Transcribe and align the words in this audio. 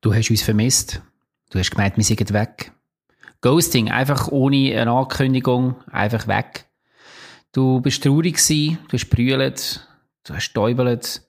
Du 0.00 0.14
hast 0.14 0.30
uns 0.30 0.42
vermisst. 0.42 1.02
Du 1.50 1.58
hast 1.58 1.70
gemeint, 1.70 1.96
wir 1.96 2.04
sind 2.04 2.32
weg. 2.32 2.72
Ghosting, 3.42 3.90
einfach 3.90 4.28
ohne 4.28 4.80
eine 4.80 4.90
Ankündigung, 4.90 5.76
einfach 5.90 6.26
weg. 6.26 6.66
Du 7.52 7.80
bist 7.80 8.02
traurig 8.02 8.36
gewesen, 8.36 8.78
du 8.88 8.92
hast 8.96 9.10
brüllt, 9.10 9.88
du 10.24 10.34
hast 10.34 10.44
stäubelt, 10.44 11.22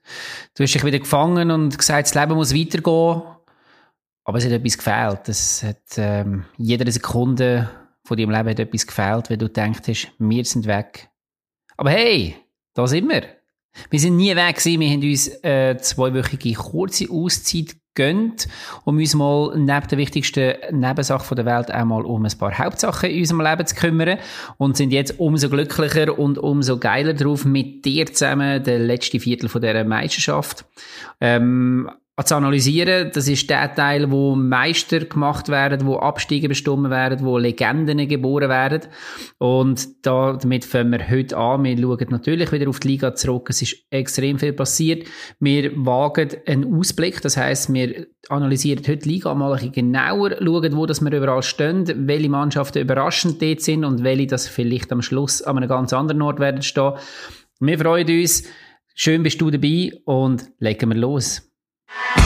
du 0.56 0.64
hast 0.64 0.74
dich 0.74 0.84
wieder 0.84 1.00
gefangen 1.00 1.52
und 1.52 1.78
gesagt, 1.78 2.08
das 2.08 2.16
Leben 2.16 2.36
muss 2.36 2.54
weitergehen. 2.54 3.24
Aber 4.24 4.38
es 4.38 4.46
hat 4.46 4.52
etwas 4.52 4.78
gefehlt. 4.78 5.30
Es 5.30 5.64
hat, 5.64 5.98
ähm, 5.98 6.46
jede 6.58 6.90
Sekunde 6.92 7.70
von 8.04 8.18
deinem 8.18 8.32
Leben 8.32 8.50
hat 8.50 8.60
etwas 8.60 8.86
gefehlt, 8.86 9.30
wenn 9.30 9.40
du 9.40 9.50
hast, 9.56 10.12
wir 10.20 10.46
sind 10.46 10.68
weg. 10.68 11.10
Aber 11.76 11.90
hey, 11.90 12.36
da 12.74 12.88
sind 12.88 13.10
wir. 13.10 13.24
Wir 13.90 14.00
sind 14.00 14.18
nie 14.18 14.36
weg 14.36 14.58
gewesen. 14.58 14.80
Wir 14.80 14.90
haben 14.90 15.02
uns 15.02 15.28
äh, 15.44 15.78
zweiwöchige 15.78 16.54
kurze 16.54 17.10
Auszeit 17.10 17.76
gönnt, 17.96 18.48
um 18.86 18.98
uns 18.98 19.16
mal 19.16 19.54
neben 19.58 19.88
der 19.88 19.98
wichtigsten 19.98 20.54
Nebensache 20.72 21.36
der 21.36 21.46
Welt 21.46 21.72
einmal 21.72 22.06
um 22.06 22.26
ein 22.26 22.38
paar 22.38 22.58
Hauptsachen 22.58 23.10
in 23.10 23.20
unserem 23.20 23.42
Leben 23.42 23.66
zu 23.66 23.76
kümmern 23.76 24.18
und 24.58 24.78
sind 24.78 24.94
jetzt 24.94 25.20
umso 25.20 25.50
glücklicher 25.50 26.18
und 26.18 26.38
umso 26.38 26.78
geiler 26.78 27.14
drauf, 27.14 27.46
mit 27.46 27.86
dir 27.86 28.06
zusammen 28.06 28.64
den 28.64 28.84
letzten 28.84 29.20
Viertel 29.20 29.50
von 29.50 29.62
dieser 29.62 29.84
Meisterschaft. 29.84 30.66
Ähm, 31.20 31.90
zu 32.24 32.36
analysieren. 32.36 33.10
Das 33.14 33.28
ist 33.28 33.50
der 33.50 33.74
Teil, 33.74 34.12
wo 34.12 34.36
Meister 34.36 35.00
gemacht 35.00 35.50
werden, 35.50 35.88
wo 35.88 35.98
Abstiege 35.98 36.50
bestimmt 36.50 36.90
werden, 36.90 37.26
wo 37.26 37.38
Legenden 37.38 38.08
geboren 38.08 38.50
werden. 38.50 38.82
Und 39.40 40.06
da, 40.06 40.34
damit 40.34 40.66
fangen 40.66 40.92
wir 40.92 41.10
heute 41.10 41.38
an. 41.38 41.64
Wir 41.64 41.78
schauen 41.78 42.08
natürlich 42.10 42.52
wieder 42.52 42.70
auf 42.70 42.80
die 42.80 42.90
Liga 42.90 43.16
zurück. 43.16 43.50
Es 43.50 43.62
ist 43.62 43.78
extrem 43.90 44.38
viel 44.38 44.54
passiert. 44.54 45.08
Wir 45.40 45.72
wagen 45.76 46.30
einen 46.46 46.78
Ausblick. 46.78 47.22
Das 47.22 47.38
heißt, 47.38 47.74
wir 47.74 48.08
analysieren 48.30 48.84
heute 48.88 48.98
die 48.98 49.10
Liga 49.10 49.34
mal 49.34 49.54
ein 49.54 49.56
bisschen 49.56 49.72
genauer, 49.72 50.32
schauen, 50.38 50.76
wo 50.76 50.86
das 50.86 51.02
wir 51.02 51.12
überall 51.12 51.44
stehen, 51.44 52.08
welche 52.08 52.30
Mannschaften 52.30 52.80
überraschend 52.80 53.42
dort 53.42 53.62
sind 53.62 53.84
und 53.84 54.04
welche 54.04 54.28
das 54.28 54.48
vielleicht 54.48 54.92
am 54.92 55.02
Schluss 55.02 55.42
an 55.42 55.58
einem 55.58 55.70
ganz 55.70 55.94
anderen 55.94 56.22
Ort 56.22 56.40
werden 56.40 56.62
stehen. 56.62 56.94
Wir 57.60 57.80
freuen 57.80 58.08
uns. 58.08 58.44
Schön 58.94 59.24
bist 59.24 59.40
du 59.40 59.50
dabei 59.50 59.94
und 60.06 60.52
legen 60.60 60.90
wir 60.90 60.98
los. 60.98 61.51
Yeah. 61.94 62.21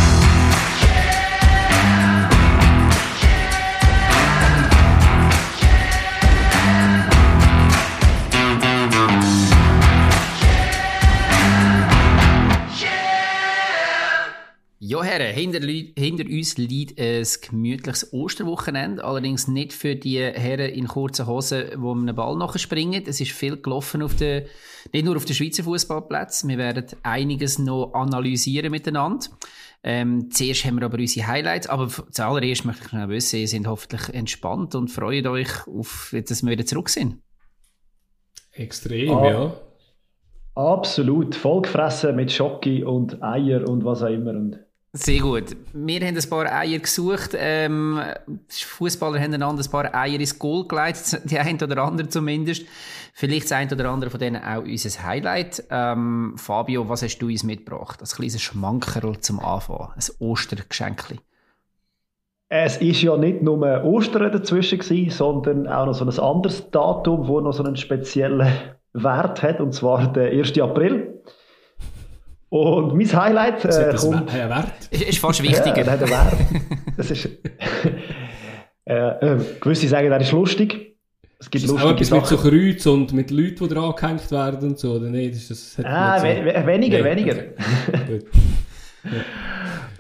Ja, 14.87 15.01
Herren, 15.01 15.33
hinter, 15.33 15.61
hinter, 15.67 16.25
uns 16.25 16.57
liegt 16.57 16.99
ein 17.01 17.25
gemütliches 17.41 18.13
Osterwochenende. 18.13 19.03
Allerdings 19.03 19.47
nicht 19.47 19.73
für 19.73 19.95
die 19.95 20.19
Herren 20.19 20.69
in 20.69 20.87
kurzen 20.87 21.25
Hosen, 21.25 21.63
die 21.71 21.75
einem 21.75 22.15
Ball 22.15 22.37
nachspringen. 22.37 23.03
Es 23.07 23.19
ist 23.19 23.31
viel 23.31 23.59
gelaufen 23.59 24.03
auf 24.03 24.15
der, 24.15 24.45
nicht 24.93 25.03
nur 25.03 25.15
auf 25.15 25.25
den 25.25 25.33
Schweizer 25.33 25.63
Fußballplätzen. 25.63 26.51
Wir 26.51 26.59
werden 26.59 26.85
einiges 27.01 27.57
noch 27.57 27.95
analysieren 27.95 28.69
miteinander. 28.69 29.25
Ähm, 29.83 30.29
zuerst 30.29 30.65
haben 30.65 30.79
wir 30.79 30.85
aber 30.85 30.99
unsere 30.99 31.25
Highlights. 31.25 31.65
Aber 31.65 31.89
zuallererst 32.11 32.65
möchte 32.65 32.85
ich 32.85 32.93
noch 32.93 33.09
wissen, 33.09 33.39
ihr 33.39 33.47
seid 33.47 33.65
hoffentlich 33.65 34.13
entspannt 34.13 34.75
und 34.75 34.89
freut 34.89 35.25
euch 35.25 35.65
auf, 35.65 36.13
dass 36.13 36.43
wir 36.43 36.51
wieder 36.51 36.65
zurück 36.67 36.89
sind. 36.89 37.23
Extrem, 38.51 39.09
ah. 39.09 39.29
ja. 39.31 39.61
Absolut. 40.53 41.33
Vollgefressen 41.33 42.15
mit 42.15 42.31
Schocki 42.31 42.83
und 42.83 43.23
Eier 43.23 43.67
und 43.67 43.83
was 43.83 44.03
auch 44.03 44.09
immer. 44.09 44.29
Und 44.31 44.64
sehr 44.97 45.19
gut. 45.19 45.55
Wir 45.73 45.99
haben 45.99 46.15
ein 46.15 46.29
paar 46.29 46.45
Eier 46.51 46.79
gesucht. 46.79 47.31
Ähm, 47.37 47.99
Fußballer 48.49 49.19
haben 49.19 49.33
ein 49.33 49.71
paar 49.71 49.93
Eier 49.93 50.19
ins 50.19 50.39
Goal 50.39 50.67
geleitet, 50.67 51.21
die 51.29 51.37
ein 51.37 51.61
oder 51.61 51.83
andere 51.83 52.07
zumindest. 52.07 52.65
Vielleicht 53.13 53.45
das 53.45 53.51
ein 53.51 53.71
oder 53.71 53.89
andere 53.89 54.09
von 54.09 54.19
denen 54.19 54.41
auch 54.41 54.63
unser 54.63 55.03
Highlight. 55.03 55.63
Ähm, 55.69 56.35
Fabio, 56.37 56.87
was 56.87 57.03
hast 57.03 57.19
du 57.19 57.27
uns 57.27 57.43
mitgebracht? 57.43 58.01
Ein 58.01 58.07
kleines 58.07 58.41
Schmankerl 58.41 59.19
zum 59.19 59.39
Anfang, 59.39 59.93
ein 59.95 60.03
Ostergeschenkli. 60.19 61.19
Es 62.47 62.77
ist 62.77 63.01
ja 63.01 63.17
nicht 63.17 63.41
nur 63.41 63.83
Ostern 63.83 64.31
dazwischen 64.31 64.79
gewesen, 64.79 65.09
sondern 65.09 65.67
auch 65.67 65.87
noch 65.87 65.93
so 65.93 66.05
ein 66.05 66.19
anderes 66.19 66.69
Datum, 66.71 67.27
wo 67.27 67.41
noch 67.41 67.53
so 67.53 67.63
einen 67.63 67.75
speziellen 67.75 68.47
Wert 68.93 69.43
hat, 69.43 69.59
und 69.59 69.73
zwar 69.73 70.13
der 70.13 70.31
1. 70.31 70.57
April. 70.59 71.21
Und 72.55 72.95
mein 72.95 73.11
Highlight 73.11 73.65
äh, 73.65 73.91
das 73.91 74.01
kommt... 74.01 74.33
Ein 74.33 74.49
Wert? 74.49 74.87
Ist 74.89 75.19
fast 75.19 75.43
wichtiger. 75.43 75.83
Ja, 75.83 75.91
hat 75.91 76.01
einen 76.01 76.09
Wert. 76.09 76.37
Das 76.95 77.11
ist... 77.11 77.25
äh, 78.85 78.93
äh, 78.93 79.37
gewisse 79.59 79.89
sagen, 79.89 80.09
das 80.09 80.23
ist 80.23 80.31
lustig. 80.31 80.95
Es 81.37 81.49
gibt 81.49 81.65
ist 81.65 81.69
lustige 81.69 81.89
auch 81.89 81.93
etwas 81.93 82.07
Sachen. 82.07 82.21
mit 82.21 82.27
so 82.29 82.37
Kreuz 82.37 82.85
und 82.85 83.11
mit 83.11 83.29
Leuten, 83.29 83.67
die 83.67 83.73
dran 83.73 83.93
gehängt 83.93 84.31
werden 84.31 84.69
und 84.69 84.79
so, 84.79 84.93
oder 84.93 85.09
nicht? 85.09 85.33
Ist 85.33 85.51
das, 85.51 85.75
ah, 85.83 86.17
so... 86.17 86.23
weniger, 86.25 86.99
nee. 86.99 87.03
weniger. 87.03 87.35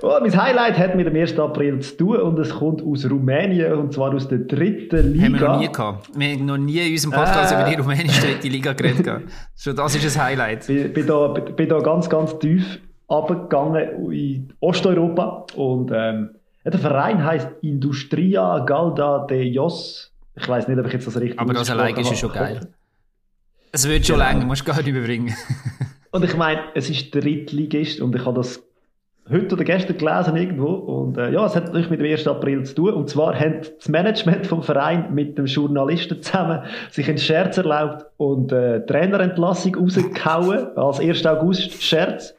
Oh, 0.01 0.17
mein 0.21 0.35
Highlight 0.35 0.77
hat 0.77 0.95
mit 0.95 1.07
dem 1.07 1.15
1. 1.15 1.39
April 1.39 1.79
zu 1.79 1.97
tun 1.97 2.17
und 2.17 2.39
es 2.39 2.49
kommt 2.49 2.81
aus 2.83 3.09
Rumänien 3.09 3.73
und 3.73 3.93
zwar 3.93 4.13
aus 4.13 4.27
der 4.27 4.39
dritten 4.39 5.13
Liga. 5.13 5.25
Haben 5.25 5.33
wir 5.33 5.47
noch 5.47 5.59
nie 5.59 5.71
gehabt. 5.71 6.09
Wir 6.15 6.33
haben 6.33 6.45
noch 6.45 6.57
nie 6.57 6.79
in 6.79 6.91
unserem 6.91 7.13
Podcast 7.13 7.53
äh, 7.53 7.55
über 7.55 7.69
die 7.69 7.75
rumänische 7.75 8.21
dritte 8.21 8.47
Liga 8.47 8.73
geredet. 8.73 9.23
Schon 9.55 9.75
das 9.75 9.95
ist 9.95 10.17
ein 10.17 10.23
Highlight. 10.23 10.69
Ich 10.69 10.93
bin 10.93 11.07
da, 11.07 11.27
bin 11.27 11.69
da 11.69 11.79
ganz, 11.79 12.09
ganz 12.09 12.37
tief 12.39 12.79
abgegangen 13.07 14.11
in 14.11 14.53
Osteuropa 14.59 15.45
und 15.55 15.91
ähm, 15.93 16.31
der 16.65 16.79
Verein 16.79 17.23
heißt 17.23 17.47
Industria 17.61 18.59
Galda 18.59 19.25
de 19.27 19.43
Jos. 19.43 20.11
Ich 20.35 20.47
weiß 20.47 20.67
nicht, 20.67 20.79
ob 20.79 20.87
ich 20.87 20.93
jetzt 20.93 21.07
das 21.07 21.15
richtig 21.19 21.39
Aber 21.39 21.53
das 21.53 21.69
allein 21.69 21.95
ist 21.95 22.09
ja 22.09 22.15
schon 22.15 22.31
geil. 22.33 22.67
Es 23.71 23.87
wird 23.87 24.05
schon 24.05 24.17
genau. 24.17 24.29
länger, 24.29 24.45
musst 24.45 24.61
du 24.61 24.65
gar 24.65 24.77
nicht 24.77 24.87
überbringen. 24.87 25.33
und 26.11 26.23
ich 26.23 26.35
meine, 26.35 26.61
es 26.73 26.89
ist 26.89 27.13
Drittligist 27.13 28.01
und 28.01 28.15
ich 28.15 28.25
habe 28.25 28.37
das 28.37 28.61
heute 29.29 29.55
oder 29.55 29.63
gestern 29.63 29.97
gelesen 29.97 30.35
irgendwo 30.35 30.67
und 30.67 31.17
äh, 31.17 31.31
ja, 31.31 31.45
es 31.45 31.55
hat 31.55 31.65
natürlich 31.65 31.89
mit 31.89 31.99
dem 31.99 32.11
1. 32.11 32.27
April 32.27 32.63
zu 32.63 32.75
tun 32.75 32.93
und 32.93 33.09
zwar 33.09 33.37
hat 33.39 33.73
das 33.77 33.89
Management 33.89 34.45
vom 34.45 34.61
Verein 34.61 35.13
mit 35.13 35.37
dem 35.37 35.45
Journalisten 35.45 36.21
zusammen 36.21 36.63
sich 36.91 37.07
einen 37.07 37.17
Scherz 37.17 37.57
erlaubt 37.57 38.05
und 38.17 38.51
äh, 38.51 38.85
Trainerentlassung 38.85 39.75
rausgehauen 39.75 40.67
als 40.77 40.99
1. 40.99 41.25
August 41.25 41.81
Scherz. 41.81 42.35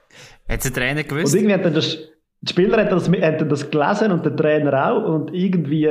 Hat 0.48 0.64
der 0.64 0.72
Trainer 0.72 1.02
gewusst? 1.02 1.34
Und 1.34 1.40
irgendwie 1.40 1.54
hat 1.54 1.64
dann 1.64 1.74
das, 1.74 1.98
die 2.40 2.52
Spieler 2.52 2.78
haben 2.78 2.90
das, 2.90 3.08
haben 3.08 3.48
das 3.48 3.70
gelesen 3.70 4.12
und 4.12 4.24
der 4.24 4.36
Trainer 4.36 4.90
auch 4.90 5.08
und 5.08 5.34
irgendwie 5.34 5.90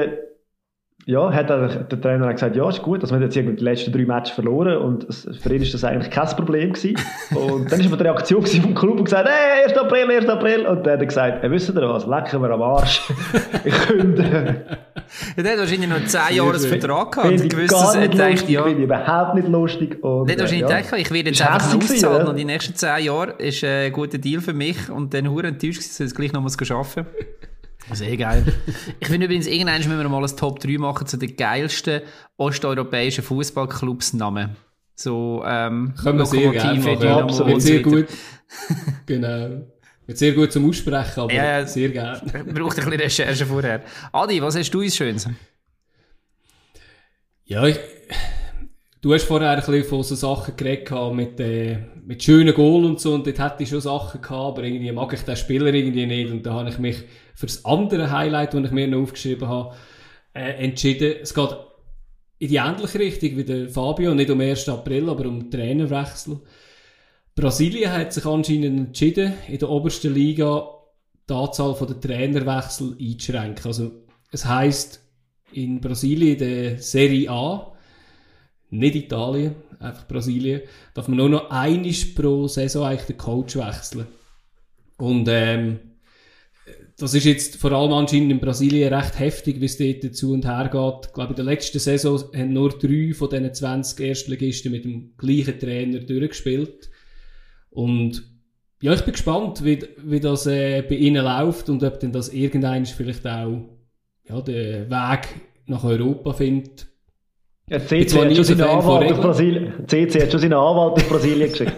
ja, 1.07 1.31
hat 1.31 1.49
der, 1.49 1.67
der 1.67 2.01
Trainer 2.01 2.33
gesagt, 2.33 2.55
ja, 2.55 2.67
ist 2.67 2.81
gut, 2.81 3.03
dass 3.03 3.11
wir 3.11 3.19
jetzt 3.19 3.35
irgendwie 3.37 3.57
die 3.57 3.63
letzten 3.63 3.91
drei 3.91 4.05
Matches 4.05 4.33
verloren 4.33 4.77
und 4.77 5.05
für 5.39 5.53
ihn 5.53 5.61
ist 5.61 5.71
das 5.71 5.83
eigentlich 5.83 6.09
kein 6.09 6.27
Problem 6.29 6.73
gewesen. 6.73 6.95
Und 7.35 7.71
dann 7.71 7.79
ist 7.79 7.85
aber 7.85 7.97
die 7.97 8.03
Reaktion 8.03 8.43
vom 8.45 8.73
Club 8.73 8.97
und 8.97 9.05
gesagt, 9.05 9.29
hey, 9.29 9.65
1. 9.65 9.77
April, 9.77 10.09
1. 10.09 10.27
April. 10.27 10.65
Und 10.65 10.85
dann 10.85 10.93
hat 10.93 10.99
er 10.99 11.05
gesagt, 11.05 11.43
hey, 11.43 11.51
wisst 11.51 11.69
ihr 11.69 11.75
was, 11.75 12.07
lecken 12.07 12.41
wir 12.41 12.49
am 12.49 12.61
Arsch. 12.61 13.01
ich 13.63 13.73
könnte. 13.73 14.61
Ja, 15.37 15.43
der 15.43 15.51
hat 15.51 15.59
wahrscheinlich 15.59 15.89
noch 15.89 16.03
10 16.03 16.35
Jahre 16.35 16.59
Vertrag 16.59 17.11
gehabt 17.11 17.41
und 17.41 17.49
gewusst, 17.49 17.71
dass 17.71 17.95
er 17.95 18.07
denkt, 18.07 18.49
ja. 18.49 18.63
Finde 18.63 18.79
ich 18.79 18.85
überhaupt 18.85 19.35
nicht 19.35 19.47
lustig. 19.47 20.03
Und, 20.03 20.27
der 20.27 20.35
hat 20.35 20.41
wahrscheinlich 20.41 20.69
ja. 20.69 20.77
gedacht, 20.77 20.93
ich 20.97 21.11
werde 21.11 21.29
jetzt 21.29 21.41
einfach 21.41 21.75
auszahlen 21.75 22.25
ja. 22.25 22.29
und 22.29 22.35
die 22.35 22.45
nächsten 22.45 22.73
10 22.73 23.03
Jahre 23.03 23.33
ist 23.37 23.63
ein 23.63 23.91
guter 23.91 24.17
Deal 24.17 24.41
für 24.41 24.53
mich 24.53 24.89
und 24.89 25.13
dann 25.13 25.29
hure 25.29 25.47
enttäuscht, 25.47 25.79
dass 25.79 25.99
ich 25.99 26.07
es 26.07 26.15
gleich 26.15 26.33
noch 26.33 26.41
mal 26.41 26.49
arbeiten 26.49 27.05
muss. 27.05 27.45
Das 27.89 28.01
ist 28.01 28.07
eh 28.07 28.17
geil. 28.17 28.43
ich 28.99 29.07
finde 29.07 29.25
übrigens, 29.25 29.47
irgendwann 29.47 29.77
müssen 29.77 29.97
wir 29.97 30.09
mal 30.09 30.23
ein 30.23 30.37
Top 30.37 30.59
3 30.59 30.77
machen 30.77 31.07
zu 31.07 31.17
den 31.17 31.35
geilsten 31.35 32.01
osteuropäischen 32.37 33.23
Fußballclubs 33.23 34.13
Namen. 34.13 34.55
So, 34.95 35.43
ähm, 35.45 35.93
Können 36.01 36.19
wir 36.19 36.25
sehr 36.25 36.51
gerne 36.51 36.79
machen. 36.79 37.07
Absolut. 37.07 37.61
Sehr 37.61 37.81
gut. 37.81 38.07
genau. 39.05 39.65
Wird 40.07 40.17
sehr 40.17 40.33
gut 40.33 40.51
zum 40.51 40.69
Aussprechen, 40.69 41.19
aber 41.19 41.33
ja, 41.33 41.65
sehr 41.65 41.89
gerne. 41.89 42.21
Braucht 42.53 42.79
ein 42.79 42.85
bisschen 42.85 42.93
Recherche 42.93 43.45
vorher. 43.45 43.81
Adi, 44.11 44.41
was 44.41 44.55
hast 44.55 44.71
du 44.71 44.81
uns 44.81 44.95
Schönes? 44.95 45.27
Ja, 47.45 47.65
ich, 47.65 47.79
du 49.01 49.13
hast 49.13 49.23
vorher 49.23 49.51
ein 49.51 49.57
bisschen 49.57 49.83
von 49.83 50.03
so 50.03 50.15
Sachen 50.15 50.55
geredet 50.55 50.91
mit, 51.13 51.39
äh, 51.39 51.77
mit 52.05 52.23
schönen 52.23 52.53
Goal 52.53 52.85
und 52.85 52.99
so 52.99 53.15
und 53.15 53.25
dort 53.25 53.39
hätte 53.39 53.63
ich 53.63 53.69
schon 53.69 53.81
Sachen 53.81 54.21
gehabt, 54.21 54.57
aber 54.57 54.63
irgendwie 54.63 54.91
mag 54.91 55.11
ich 55.13 55.21
den 55.21 55.35
Spieler 55.35 55.73
irgendwie 55.73 56.05
nicht 56.05 56.31
und 56.31 56.43
da 56.43 56.53
habe 56.53 56.69
ich 56.69 56.77
mich 56.77 57.03
für 57.35 57.45
das 57.45 57.63
andere 57.65 58.11
Highlight, 58.11 58.53
das 58.53 58.65
ich 58.65 58.71
mir 58.71 58.87
noch 58.87 59.03
aufgeschrieben 59.03 59.47
habe, 59.47 59.75
äh, 60.33 60.63
entschieden. 60.63 61.15
Es 61.21 61.33
geht 61.33 61.55
in 62.39 62.49
die 62.49 62.55
ähnliche 62.55 62.99
Richtung 62.99 63.37
wie 63.37 63.43
der 63.43 63.69
Fabio, 63.69 64.13
nicht 64.15 64.29
um 64.29 64.41
1. 64.41 64.69
April, 64.69 65.09
aber 65.09 65.27
um 65.27 65.51
Trainerwechsel. 65.51 66.39
Brasilien 67.35 67.91
hat 67.91 68.13
sich 68.13 68.25
anscheinend 68.25 68.87
entschieden, 68.87 69.33
in 69.47 69.59
der 69.59 69.69
obersten 69.69 70.13
Liga 70.13 70.69
die 71.29 71.33
Anzahl 71.33 71.75
der 71.75 71.99
Trainerwechsel 71.99 72.95
einzuschränken. 72.99 73.65
Also, 73.65 73.91
es 74.31 74.45
heisst, 74.45 75.01
in 75.51 75.79
Brasilien, 75.79 76.37
der 76.37 76.77
Serie 76.79 77.29
A, 77.29 77.71
nicht 78.69 78.95
Italien, 78.95 79.55
einfach 79.79 80.07
Brasilien, 80.07 80.61
darf 80.93 81.07
man 81.07 81.17
nur 81.17 81.29
noch 81.29 81.49
einisch 81.49 82.05
pro 82.05 82.47
Saison 82.47 82.85
eigentlich 82.85 83.07
den 83.07 83.17
Coach 83.17 83.55
wechseln. 83.55 84.07
Und 84.97 85.27
ähm, 85.29 85.79
das 86.97 87.13
ist 87.13 87.25
jetzt 87.25 87.55
vor 87.57 87.73
allem 87.73 87.91
anscheinend 87.91 88.31
in 88.31 88.39
Brasilien 88.39 88.93
recht 88.93 89.19
heftig, 89.19 89.59
wie 89.59 89.65
es 89.65 89.77
dort 89.77 90.15
zu 90.15 90.31
und 90.31 90.45
her 90.45 90.69
geht. 90.71 91.07
Ich 91.07 91.13
glaube, 91.13 91.31
in 91.31 91.35
der 91.35 91.45
letzten 91.45 91.79
Saison 91.79 92.23
haben 92.33 92.53
nur 92.53 92.69
drei 92.69 93.13
von 93.13 93.29
diesen 93.29 93.53
20 93.53 93.99
Erstligisten 93.99 94.71
mit 94.71 94.85
dem 94.85 95.13
gleichen 95.17 95.59
Trainer 95.59 95.99
durchgespielt. 95.99 96.89
Und 97.69 98.23
ja, 98.81 98.93
ich 98.93 99.01
bin 99.01 99.11
gespannt, 99.11 99.65
wie, 99.65 99.83
wie 100.05 100.21
das 100.21 100.47
äh, 100.47 100.83
bei 100.83 100.95
ihnen 100.95 101.25
läuft 101.25 101.69
und 101.69 101.83
ob 101.83 101.99
denn 101.99 102.13
das 102.13 102.29
irgendein 102.29 102.85
vielleicht 102.85 103.27
auch 103.27 103.67
ja, 104.29 104.41
den 104.41 104.89
Weg 104.89 105.27
nach 105.65 105.83
Europa 105.83 106.33
findet. 106.33 106.87
Ja, 107.67 107.79
CC 107.79 108.19
hat, 108.19 108.35
schon 108.35 108.43
seinen 108.45 108.61
Anwalt 108.61 109.89
CC 109.89 110.21
hat 110.21 110.31
schon 110.31 110.39
seinen 110.39 110.53
Anwalt 110.53 110.93
auf 110.93 111.09
Brasilien 111.09 111.49
geschickt. 111.51 111.73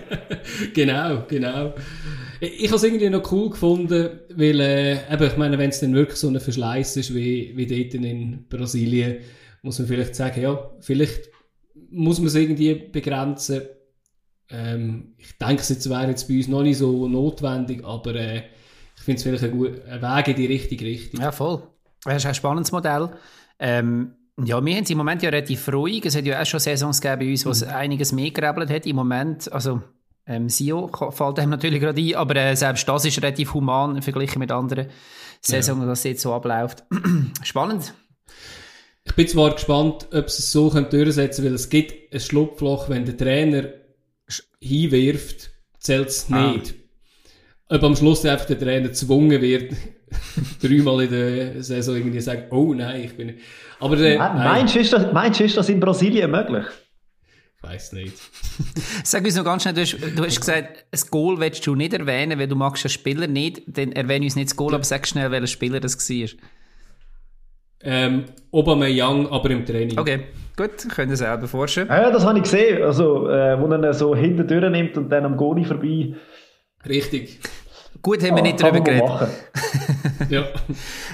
genau, 0.74 1.24
genau. 1.28 1.74
Ich, 2.40 2.68
habe 2.68 2.76
es 2.76 2.84
irgendwie 2.84 3.10
noch 3.10 3.32
cool 3.32 3.50
gefunden, 3.50 4.20
weil, 4.36 4.60
äh, 4.60 5.14
eben, 5.14 5.28
ich 5.28 5.38
meine, 5.38 5.58
wenn 5.58 5.70
es 5.70 5.80
dann 5.80 5.94
wirklich 5.94 6.18
so 6.18 6.28
ein 6.28 6.40
Verschleiß 6.40 6.98
ist 6.98 7.14
wie, 7.14 7.54
wie 7.56 7.66
dort 7.66 7.94
in 7.94 8.46
Brasilien, 8.48 9.18
muss 9.62 9.80
man 9.80 9.88
vielleicht 9.88 10.16
sagen, 10.16 10.42
ja, 10.42 10.72
vielleicht 10.80 11.30
muss 11.90 12.20
man 12.20 12.28
es 12.28 12.36
irgendwie 12.36 12.76
begrenzen. 12.76 13.64
Ähm, 14.50 15.16
ich 15.18 15.38
denke, 15.38 15.62
es 15.62 15.90
wäre 15.90 16.08
jetzt 16.08 16.28
bei 16.28 16.36
uns 16.36 16.48
noch 16.48 16.64
nicht 16.64 16.78
so 16.78 17.08
notwendig, 17.08 17.84
aber 17.84 18.16
äh, 18.16 18.44
ich 18.96 19.04
finde 19.04 19.18
es 19.18 19.24
vielleicht 19.24 19.44
ein, 19.44 19.52
gut, 19.52 19.82
ein 19.86 20.02
Weg 20.02 20.28
in 20.30 20.36
die 20.36 20.46
richtige 20.46 20.86
Richtung. 20.86 21.22
Ja, 21.22 21.32
voll. 21.32 21.64
Das 22.04 22.18
ist 22.18 22.26
ein 22.26 22.36
spannendes 22.36 22.72
Modell. 22.72 23.10
Ähm, 23.60 24.14
ja, 24.44 24.64
wir 24.64 24.76
haben 24.76 24.84
es 24.84 24.90
im 24.90 24.98
Moment 24.98 25.24
ja 25.24 25.30
relativ 25.30 25.68
ruhig. 25.72 26.06
Es 26.06 26.16
hat 26.16 26.26
ja 26.26 26.42
auch 26.42 26.46
schon 26.46 26.60
Saisons 26.60 27.02
gegeben 27.02 27.20
bei 27.22 27.32
uns, 27.32 27.46
wo 27.46 27.50
es 27.50 27.66
mhm. 27.66 27.72
einiges 27.72 28.12
mehr 28.12 28.32
gerebelt 28.32 28.70
hat. 28.70 28.86
Im 28.86 28.96
Moment, 28.96 29.52
also 29.52 29.82
ähm, 30.28 30.50
Sio 30.50 30.90
fällt 31.12 31.40
einem 31.40 31.52
natürlich 31.52 31.82
gerade 31.82 32.02
ein, 32.02 32.16
aber 32.16 32.36
äh, 32.36 32.56
selbst 32.56 32.88
das 32.88 33.06
ist 33.06 33.22
relativ 33.22 33.54
human 33.54 33.96
im 33.96 34.02
Vergleich 34.02 34.36
mit 34.36 34.52
anderen 34.52 34.88
Saisons, 35.42 35.80
ja. 35.82 35.86
dass 35.86 36.00
es 36.00 36.04
jetzt 36.04 36.22
so 36.22 36.34
abläuft. 36.34 36.84
Spannend. 37.44 37.94
Ich 39.06 39.16
bin 39.16 39.28
zwar 39.28 39.52
gespannt, 39.52 40.08
ob 40.12 40.30
sie 40.30 40.40
es 40.40 40.52
so 40.52 40.70
durchsetzen 40.70 41.44
können, 41.44 41.52
weil 41.52 41.56
es 41.56 41.70
gibt 41.70 42.14
ein 42.14 42.20
Schlupfloch, 42.20 42.90
wenn 42.90 43.06
der 43.06 43.16
Trainer 43.16 43.70
hinwirft, 44.60 45.52
zählt 45.80 46.10
es 46.10 46.28
ah. 46.32 46.52
nicht. 46.52 46.76
Ah. 47.70 47.76
Ob 47.76 47.84
am 47.84 47.96
Schluss 47.96 48.26
einfach 48.26 48.46
der 48.46 48.60
Trainer 48.60 48.90
gezwungen 48.90 49.42
wird, 49.42 49.74
dreimal 50.62 51.04
in 51.04 51.10
der 51.10 51.64
Saison 51.64 51.96
irgendwie 51.96 52.20
sagen, 52.20 52.44
oh 52.52 52.74
nein, 52.74 53.04
ich 53.04 53.16
bin 53.16 53.28
nicht. 53.28 53.40
Aber 53.80 53.96
der, 53.96 54.18
meinst, 54.18 54.76
du, 54.76 54.80
ist 54.80 54.94
das, 54.94 55.14
meinst 55.14 55.40
du, 55.40 55.44
ist 55.44 55.58
das 55.58 55.70
in 55.70 55.80
Brasilien 55.80 56.32
möglich? 56.32 56.66
Ich 57.68 57.74
weiß 57.74 57.94
nicht. 57.94 58.14
Sag 59.04 59.26
uns 59.26 59.36
noch 59.36 59.44
ganz 59.44 59.64
schnell, 59.64 59.74
du 59.74 59.82
hast, 59.82 59.94
du 59.94 60.24
hast 60.24 60.40
gesagt, 60.40 60.86
ein 60.92 61.00
Goal 61.12 61.40
willst 61.40 61.66
du 61.68 61.76
nicht 61.76 61.94
erwähnen, 61.94 62.40
weil 62.40 62.48
du 62.48 62.56
magst 62.56 62.86
einen 62.86 62.92
Spieler 62.92 63.28
nicht. 63.28 63.62
Dann 63.68 63.92
erwähne 63.92 64.26
uns 64.26 64.36
nicht 64.36 64.50
das 64.50 64.56
Goal, 64.56 64.74
aber 64.74 64.84
sag 64.84 65.08
schnell, 65.08 65.32
welcher 65.32 65.48
Spieler 65.48 65.80
das 65.80 65.98
war. 66.10 66.28
Ähm, 67.82 68.26
Young, 68.52 69.30
aber 69.32 69.50
im 69.52 69.66
Training. 69.66 70.00
Okay, 70.00 70.20
gut, 70.56 70.88
könnt 70.90 71.12
ihr 71.12 71.18
selber 71.18 71.48
forschen. 71.48 71.88
Ja, 71.88 72.10
das 72.10 72.26
habe 72.26 72.40
ich 72.40 72.44
gesehen. 72.44 72.82
Also, 72.82 73.30
äh, 73.30 73.60
wo 73.60 73.68
er 73.68 73.94
so 73.94 74.16
hinten 74.16 74.48
durchnimmt 74.48 74.98
und 74.98 75.10
dann 75.10 75.26
am 75.26 75.38
Goalie 75.38 75.66
vorbei. 75.66 76.16
Richtig. 76.88 77.40
Gut, 78.02 78.24
haben 78.24 78.36
wir 78.36 78.38
ah, 78.38 78.42
nicht 78.42 78.62
darüber 78.62 78.82
geredet. 78.82 79.10
ja. 80.30 80.46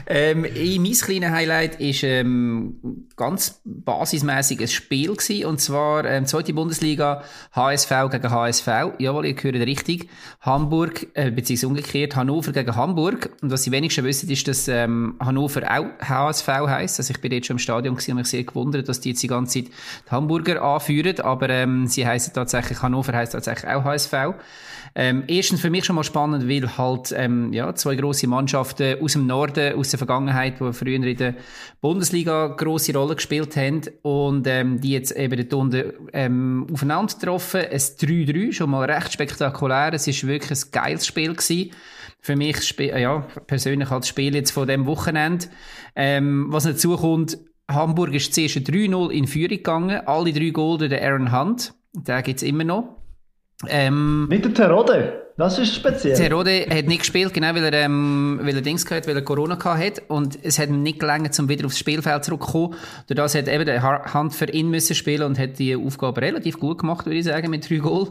ähm, 0.07 0.41
mein 0.41 0.91
kleines 0.93 1.29
Highlight 1.31 1.79
war 1.79 2.09
ähm, 2.09 3.07
ganz 3.15 3.61
basismäßig 3.63 4.61
ein 4.61 4.67
Spiel 4.67 5.13
gewesen, 5.13 5.45
und 5.45 5.61
zwar 5.61 6.05
ähm, 6.05 6.25
zweite 6.25 6.53
Bundesliga 6.53 7.23
HSV 7.51 7.91
gegen 8.11 8.29
HSV. 8.29 8.67
Jawohl, 8.99 9.25
ihr 9.25 9.35
hört 9.39 9.55
richtig. 9.55 10.09
Hamburg, 10.41 11.07
äh, 11.13 11.31
beziehungsweise 11.31 11.67
umgekehrt, 11.67 12.15
Hannover 12.15 12.51
gegen 12.51 12.75
Hamburg. 12.75 13.31
Und 13.41 13.51
was 13.51 13.63
die 13.63 13.71
wenigsten 13.71 14.03
wissen, 14.03 14.29
ist, 14.29 14.47
dass 14.47 14.67
ähm, 14.67 15.15
Hannover 15.19 15.61
auch 15.69 16.07
HSV 16.07 16.47
heisst. 16.47 16.99
Also 16.99 17.11
ich 17.11 17.21
bin 17.21 17.31
jetzt 17.31 17.47
schon 17.47 17.55
im 17.55 17.59
Stadion 17.59 17.95
gewesen 17.95 18.11
und 18.11 18.17
mich 18.17 18.27
sehr 18.27 18.43
gewundert, 18.43 18.89
dass 18.89 18.99
die 18.99 19.09
jetzt 19.09 19.23
die 19.23 19.27
ganze 19.27 19.63
Zeit 19.63 19.71
die 20.07 20.11
Hamburger 20.11 20.61
anführen, 20.61 21.19
aber 21.21 21.49
ähm, 21.49 21.87
sie 21.87 22.05
heißen 22.05 22.33
tatsächlich, 22.33 22.81
Hannover 22.81 23.13
heisst 23.13 23.33
tatsächlich 23.33 23.71
auch 23.71 23.83
HSV. 23.83 24.13
Ähm, 24.95 25.23
erstens 25.27 25.61
für 25.61 25.69
mich 25.69 25.85
schon 25.85 25.95
mal 25.95 26.03
spannend, 26.03 26.47
weil 26.47 26.77
halt 26.77 27.13
ähm, 27.17 27.51
ja, 27.51 27.73
zwei 27.73 27.95
große 27.95 28.27
Mannschaften 28.27 29.01
aus 29.01 29.13
dem 29.13 29.25
Norden, 29.25 29.75
aus 29.75 29.89
der 29.89 29.97
Vergangenheit, 29.97 30.59
die 30.59 30.73
früher 30.73 30.95
in 30.95 31.17
der 31.17 31.35
Bundesliga 31.81 32.47
große 32.47 32.93
Rolle 32.93 33.15
gespielt 33.15 33.55
haben 33.55 33.81
und 34.03 34.45
ähm, 34.47 34.79
die 34.79 34.91
jetzt 34.91 35.11
eben 35.11 35.49
dort 35.49 35.53
unten 35.53 35.93
ähm, 36.13 36.67
aufeinander 36.71 37.13
getroffen. 37.13 37.61
Ein 37.61 37.77
3-3, 37.79 38.53
schon 38.53 38.69
mal 38.69 38.89
recht 38.89 39.13
spektakulär. 39.13 39.93
Es 39.93 40.07
ist 40.07 40.27
wirklich 40.27 40.63
ein 40.63 40.71
geiles 40.71 41.07
Spiel 41.07 41.33
gewesen 41.33 41.71
für 42.23 42.37
mich 42.37 42.77
ja, 42.77 43.19
persönlich 43.47 43.91
als 43.91 44.07
Spiel 44.07 44.33
jetzt 44.33 44.51
von 44.51 44.65
dem 44.65 44.85
Wochenende. 44.85 45.47
Ähm, 45.93 46.45
was 46.49 46.63
dazu 46.63 46.95
kommt, 46.95 47.37
Hamburg 47.69 48.13
ist 48.13 48.33
zuerst 48.33 48.57
3-0 48.57 49.09
in 49.09 49.27
Führung 49.27 49.49
gegangen. 49.49 50.01
Alle 50.05 50.31
drei 50.31 50.49
Goal 50.51 50.77
durch 50.77 51.01
Aaron 51.01 51.37
Hunt. 51.37 51.73
Den 51.93 52.23
gibt's 52.23 52.43
immer 52.43 52.63
noch. 52.63 53.02
Ähm, 53.67 54.27
Mit 54.27 54.45
der 54.45 54.53
Terode. 54.53 55.23
Das 55.35 55.57
ist 55.57 55.73
speziell. 55.73 56.15
Terode 56.15 56.67
hat 56.69 56.85
nicht 56.85 56.99
gespielt, 56.99 57.33
genau, 57.33 57.55
weil 57.55 57.63
er, 57.63 57.73
ähm, 57.73 58.39
weil 58.43 58.55
er 58.55 58.61
Dings 58.61 58.85
gehabt, 58.85 59.07
weil 59.07 59.15
er 59.15 59.23
Corona 59.23 59.57
hat 59.63 60.03
und 60.07 60.37
es 60.43 60.59
hat 60.59 60.69
ihm 60.69 60.83
nicht 60.83 60.99
gelangt, 60.99 61.37
um 61.39 61.49
wieder 61.49 61.65
aufs 61.65 61.79
Spielfeld 61.79 62.23
zurückzukommen. 62.23 62.75
Durch 63.07 63.15
das 63.15 63.33
hat 63.33 63.47
eben 63.47 63.65
der 63.65 63.81
Hand 63.81 64.35
für 64.35 64.49
ihn 64.49 64.69
müssen 64.69 64.95
spielen 64.95 65.23
und 65.23 65.39
hat 65.39 65.57
die 65.57 65.75
Aufgabe 65.75 66.21
relativ 66.21 66.59
gut 66.59 66.79
gemacht, 66.79 67.07
würde 67.07 67.17
ich 67.17 67.25
sagen, 67.25 67.49
mit 67.49 67.67
drei 67.67 67.77
Goal. 67.77 68.09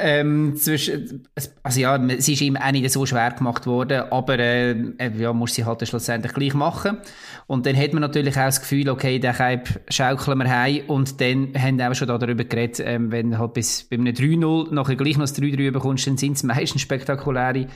Ähm, 0.00 0.56
zwischen, 0.56 1.28
also 1.62 1.80
ja, 1.80 1.96
es 2.06 2.28
ist 2.28 2.40
ihm 2.40 2.56
auch 2.56 2.72
nicht 2.72 2.90
so 2.90 3.06
schwer 3.06 3.30
gemacht 3.30 3.64
worden, 3.64 4.02
aber 4.10 4.36
äh, 4.36 4.74
ja, 5.16 5.32
muss 5.32 5.54
sie 5.54 5.64
halt 5.64 5.86
schlussendlich 5.86 6.34
gleich 6.34 6.54
machen. 6.54 6.98
Und 7.46 7.64
dann 7.64 7.76
hat 7.76 7.92
man 7.92 8.00
natürlich 8.00 8.36
auch 8.36 8.46
das 8.46 8.60
Gefühl, 8.60 8.88
okay, 8.88 9.20
den 9.20 9.32
Keib 9.32 9.68
schaukeln 9.88 10.38
wir 10.38 10.50
heim 10.50 10.82
und 10.88 11.20
dann 11.20 11.52
haben 11.54 11.78
wir 11.78 11.90
auch 11.90 11.94
schon 11.94 12.08
darüber 12.08 12.42
geredet, 12.42 12.80
ähm, 12.84 13.12
wenn 13.12 13.38
halt 13.38 13.54
bis 13.54 13.84
bei 13.84 13.96
einem 13.96 14.12
3-0 14.12 14.74
nachher 14.74 14.96
gleich 14.96 15.16
noch 15.16 15.24
das 15.24 15.36
3-3 15.36 15.70
bekommst, 15.70 16.08
dann 16.08 16.16
sind 16.16 16.36
es 16.36 16.42
meistens 16.42 16.82
spektakuläre 16.82 17.68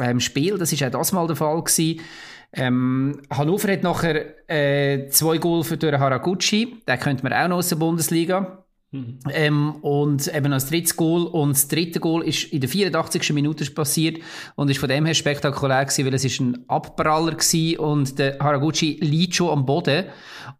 ähm, 0.00 0.20
Spiele. 0.20 0.56
Das 0.56 0.72
ist 0.72 0.82
auch 0.82 0.90
das 0.90 1.12
mal 1.12 1.26
der 1.26 1.36
Fall 1.36 1.62
gewesen. 1.62 2.00
Ähm, 2.54 3.20
Hannover 3.30 3.70
hat 3.70 3.82
nachher 3.82 4.48
äh, 4.48 5.08
zwei 5.08 5.38
Goal 5.38 5.62
für 5.62 5.78
Haraguchi, 5.98 6.80
den 6.88 6.98
könnte 7.00 7.22
man 7.22 7.32
auch 7.32 7.48
noch 7.48 7.56
aus 7.58 7.68
der 7.68 7.76
Bundesliga. 7.76 8.63
Ähm, 9.32 9.76
und 9.82 10.34
eben 10.34 10.52
als 10.52 10.68
drittes 10.68 10.96
Goal. 10.96 11.26
Und 11.26 11.50
das 11.50 11.68
dritte 11.68 12.00
Goal 12.00 12.22
ist 12.22 12.52
in 12.52 12.60
der 12.60 12.68
84. 12.68 13.32
Minute 13.32 13.64
passiert 13.70 14.18
und 14.54 14.70
ist 14.70 14.78
von 14.78 14.88
dem 14.88 15.04
her 15.06 15.14
spektakulär 15.14 15.84
gewesen, 15.84 16.06
weil 16.06 16.14
es 16.14 16.24
ist 16.24 16.40
ein 16.40 16.64
Abpraller 16.68 17.32
gewesen 17.32 17.78
und 17.78 18.18
der 18.18 18.38
Haraguchi 18.40 18.98
liegt 19.00 19.34
schon 19.34 19.50
am 19.50 19.66
Boden 19.66 20.04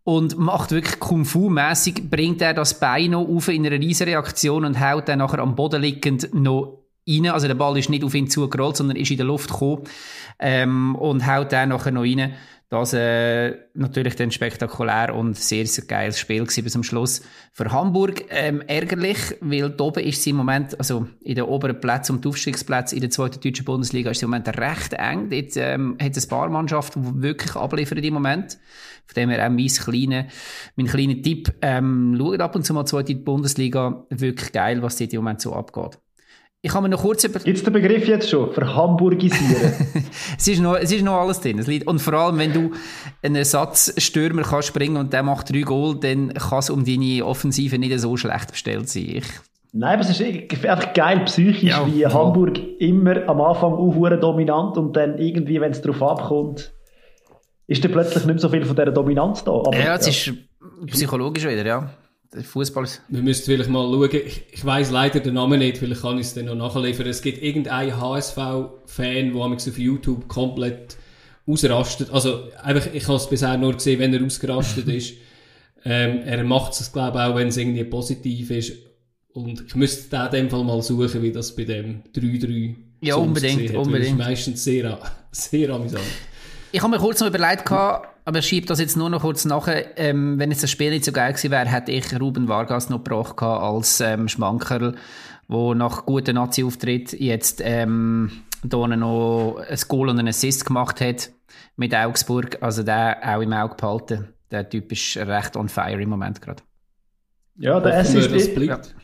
und 0.02 0.38
macht 0.38 0.70
wirklich 0.70 0.98
Kung 0.98 1.24
Fu 1.24 1.48
mäßig 1.48 2.10
bringt 2.10 2.42
er 2.42 2.54
das 2.54 2.80
Bein 2.80 3.12
noch 3.12 3.28
auf 3.28 3.48
in 3.48 3.66
einer 3.66 3.78
riesen 3.78 4.08
Reaktion 4.08 4.64
und 4.64 4.80
haut 4.80 5.08
dann 5.08 5.18
nachher 5.18 5.40
am 5.40 5.54
Boden 5.54 5.80
liegend 5.80 6.34
noch 6.34 6.84
rein. 7.08 7.26
Also 7.26 7.46
der 7.46 7.54
Ball 7.54 7.76
ist 7.78 7.90
nicht 7.90 8.04
auf 8.04 8.14
ihn 8.14 8.28
zugerollt, 8.28 8.76
sondern 8.76 8.96
ist 8.96 9.10
in 9.10 9.16
der 9.16 9.26
Luft 9.26 9.50
gekommen 9.50 9.84
ähm, 10.38 10.94
und 10.96 11.26
haut 11.26 11.52
dann 11.52 11.70
nachher 11.70 11.92
noch 11.92 12.02
rein. 12.02 12.34
Das 12.74 12.92
äh, 12.92 13.54
natürlich 13.74 14.16
dann 14.16 14.32
spektakulär 14.32 15.14
und 15.14 15.36
sehr, 15.36 15.64
sehr 15.64 15.84
geiles 15.84 16.18
Spiel 16.18 16.44
bis 16.44 16.72
zum 16.72 16.82
Schluss. 16.82 17.22
Für 17.52 17.70
Hamburg 17.70 18.24
ähm, 18.30 18.62
ärgerlich, 18.62 19.16
weil 19.40 19.70
da 19.70 19.84
oben 19.84 20.02
ist 20.02 20.24
sie 20.24 20.30
im 20.30 20.36
Moment, 20.36 20.76
also 20.80 21.06
in 21.20 21.36
den 21.36 21.44
oberen 21.44 21.78
Plätzen 21.80 22.16
und 22.16 22.26
Aufstiegsplätzen 22.26 22.96
in 22.96 23.02
der 23.02 23.10
zweiten 23.10 23.40
deutschen 23.40 23.64
Bundesliga 23.64 24.10
ist 24.10 24.18
sie 24.18 24.24
im 24.24 24.32
Moment 24.32 24.48
recht 24.58 24.92
eng. 24.94 25.30
Dort 25.30 25.56
ähm, 25.56 25.96
hat 26.02 26.16
es 26.16 26.26
ein 26.26 26.30
paar 26.30 26.48
Mannschaften, 26.48 27.04
die 27.04 27.22
wirklich 27.22 27.54
abliefern 27.54 27.98
im 27.98 28.14
Moment. 28.14 28.58
Von 29.06 29.14
dem 29.14 29.30
her 29.30 29.46
auch 29.46 29.50
mein 29.50 29.68
kleiner, 29.68 30.26
mein 30.74 30.86
kleiner 30.86 31.22
Tipp, 31.22 31.54
ähm, 31.62 32.16
schaut 32.18 32.40
ab 32.40 32.56
und 32.56 32.66
zu 32.66 32.74
mal 32.74 32.86
zweite 32.86 33.14
Bundesliga, 33.14 34.04
wirklich 34.10 34.50
geil, 34.50 34.82
was 34.82 34.96
dort 34.96 35.12
im 35.12 35.20
Moment 35.20 35.40
so 35.40 35.52
abgeht. 35.52 36.00
Ich 36.64 36.72
habe 36.72 36.84
mir 36.84 36.88
noch 36.88 37.02
kurz 37.02 37.22
über... 37.24 37.40
Gibt 37.40 37.58
es 37.58 37.62
den 37.62 37.74
Begriff 37.74 38.08
jetzt 38.08 38.30
schon? 38.30 38.50
Verhamburgisieren? 38.50 39.74
es, 40.38 40.48
ist 40.48 40.62
noch, 40.62 40.76
es 40.76 40.90
ist 40.90 41.04
noch 41.04 41.20
alles 41.20 41.38
drin. 41.40 41.62
Und 41.84 41.98
vor 41.98 42.14
allem, 42.14 42.38
wenn 42.38 42.54
du 42.54 42.70
einen 43.22 43.36
Ersatzstürmer 43.36 44.44
kannst 44.44 44.68
springen 44.68 44.96
und 44.96 45.12
der 45.12 45.22
macht 45.22 45.52
drei 45.52 45.60
Goal, 45.60 45.94
dann 46.00 46.32
kann 46.32 46.60
es 46.60 46.70
um 46.70 46.86
deine 46.86 47.22
Offensive 47.26 47.78
nicht 47.78 48.00
so 48.00 48.16
schlecht 48.16 48.52
bestellt 48.52 48.88
sein. 48.88 49.16
Ich 49.16 49.24
Nein, 49.74 49.92
aber 49.92 50.08
es 50.08 50.18
ist 50.18 50.64
einfach 50.64 50.94
geil 50.94 51.20
psychisch, 51.26 51.64
ja, 51.64 51.86
wie. 51.86 52.06
Hamburg 52.06 52.58
immer 52.78 53.28
am 53.28 53.42
Anfang 53.42 53.74
auch 53.74 54.18
dominant 54.18 54.78
und 54.78 54.96
dann 54.96 55.18
irgendwie, 55.18 55.60
wenn 55.60 55.72
es 55.72 55.82
darauf 55.82 56.02
abkommt, 56.02 56.72
ist 57.66 57.84
dann 57.84 57.92
plötzlich 57.92 58.24
nicht 58.24 58.36
mehr 58.36 58.38
so 58.38 58.48
viel 58.48 58.64
von 58.64 58.74
dieser 58.74 58.90
Dominanz 58.90 59.44
da. 59.44 59.50
Aber, 59.50 59.76
ja, 59.76 59.96
es 59.96 60.06
ja. 60.06 60.32
ist 60.32 60.38
psychologisch 60.86 61.44
wieder, 61.44 61.66
ja. 61.66 61.90
Fußball. 62.42 62.86
Wir 63.08 63.22
müssten 63.22 63.46
vielleicht 63.46 63.70
mal 63.70 63.82
schauen, 63.82 64.10
ich, 64.26 64.42
ich 64.50 64.64
weiss 64.64 64.90
leider 64.90 65.20
den 65.20 65.34
Namen 65.34 65.58
nicht, 65.58 65.78
vielleicht 65.78 66.02
kann 66.02 66.18
ich 66.18 66.26
es 66.26 66.34
dann 66.34 66.46
noch 66.46 66.54
nachliefern. 66.54 67.06
Es 67.06 67.22
gibt 67.22 67.42
irgendeinen 67.42 68.00
HSV-Fan, 68.00 69.32
der 69.32 69.42
auf 69.42 69.78
YouTube 69.78 70.28
komplett 70.28 70.96
ausrastet. 71.46 72.10
Also, 72.10 72.48
einfach, 72.62 72.92
ich 72.92 73.06
habe 73.06 73.16
es 73.16 73.28
bisher 73.28 73.56
nur 73.56 73.74
gesehen, 73.74 74.00
wenn 74.00 74.14
er 74.14 74.24
ausgerastet 74.24 74.88
ist. 74.88 75.14
Ähm, 75.84 76.22
er 76.24 76.42
macht 76.44 76.72
es, 76.72 76.92
glaube 76.92 77.18
ich, 77.18 77.24
auch, 77.24 77.36
wenn 77.36 77.48
es 77.48 77.56
irgendwie 77.56 77.84
positiv 77.84 78.50
ist. 78.50 78.72
Und 79.32 79.64
ich 79.66 79.74
müsste 79.74 80.08
da 80.10 80.26
in 80.26 80.32
dem 80.32 80.50
Fall 80.50 80.64
mal 80.64 80.80
suchen, 80.80 81.22
wie 81.22 81.32
das 81.32 81.54
bei 81.54 81.64
dem 81.64 82.02
3-3 82.14 82.74
Ja, 83.00 83.16
unbedingt, 83.16 83.74
unbedingt. 83.74 84.04
Das 84.04 84.08
ist 84.12 84.28
meistens 84.28 84.64
sehr, 84.64 84.98
sehr 85.32 85.70
amüsant. 85.70 86.04
Ich 86.72 86.80
habe 86.80 86.90
mir 86.90 86.98
kurz 86.98 87.20
noch 87.20 87.28
überlegt, 87.28 87.66
gehabt, 87.66 88.13
aber 88.24 88.38
ich 88.38 88.46
schiebe 88.46 88.66
das 88.66 88.80
jetzt 88.80 88.96
nur 88.96 89.10
noch 89.10 89.22
kurz 89.22 89.44
nachher. 89.44 89.98
Ähm, 89.98 90.38
wenn 90.38 90.50
jetzt 90.50 90.62
das 90.62 90.70
Spiel 90.70 90.90
nicht 90.90 91.04
so 91.04 91.12
geil 91.12 91.32
gewesen 91.32 91.50
wäre, 91.50 91.66
hätte 91.66 91.92
ich 91.92 92.18
Ruben 92.20 92.48
Vargas 92.48 92.88
noch 92.90 93.02
gebracht 93.04 93.36
gehabt 93.36 93.62
als 93.62 94.00
ähm, 94.00 94.28
Schmankerl, 94.28 94.94
wo 95.48 95.74
nach 95.74 96.06
gutem 96.06 96.36
Nazi-Auftritt 96.36 97.12
jetzt 97.12 97.60
ähm, 97.64 98.30
da 98.62 98.86
noch 98.86 99.58
ein 99.58 99.78
Goal 99.88 100.08
und 100.08 100.18
einen 100.18 100.28
Assist 100.28 100.64
gemacht 100.64 101.00
hat 101.00 101.30
mit 101.76 101.94
Augsburg. 101.94 102.58
Also 102.62 102.82
der 102.82 103.18
auch 103.22 103.42
im 103.42 103.52
Auge 103.52 103.74
behalten. 103.74 104.28
Der 104.50 104.68
Typ 104.68 104.92
ist 104.92 105.16
recht 105.16 105.56
on 105.56 105.68
fire 105.68 106.00
im 106.00 106.08
Moment 106.08 106.40
gerade. 106.40 106.62
Ja, 107.56 107.78
der 107.80 107.98
Assist, 107.98 108.30
ist, 108.32 108.54
bleibt. 108.54 108.94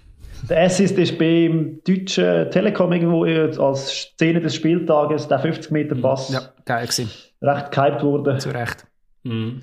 der 0.49 0.65
Assist 0.65 0.97
ist 0.99 1.19
beim 1.19 1.81
deutschen 1.87 2.51
Telekom 2.51 2.93
irgendwo 2.93 3.25
als 3.25 3.91
Szene 4.15 4.41
des 4.41 4.55
Spieltages, 4.55 5.29
der 5.29 5.39
50 5.39 5.71
Meter 5.71 5.95
Pass, 5.95 6.31
Ja, 6.31 6.41
geil 6.65 6.87
gewesen. 6.87 7.11
recht 7.43 7.71
gehypt 7.71 8.03
worden. 8.03 8.41
Zu 8.41 8.51
Recht. 8.51 8.87
Mhm. 9.23 9.63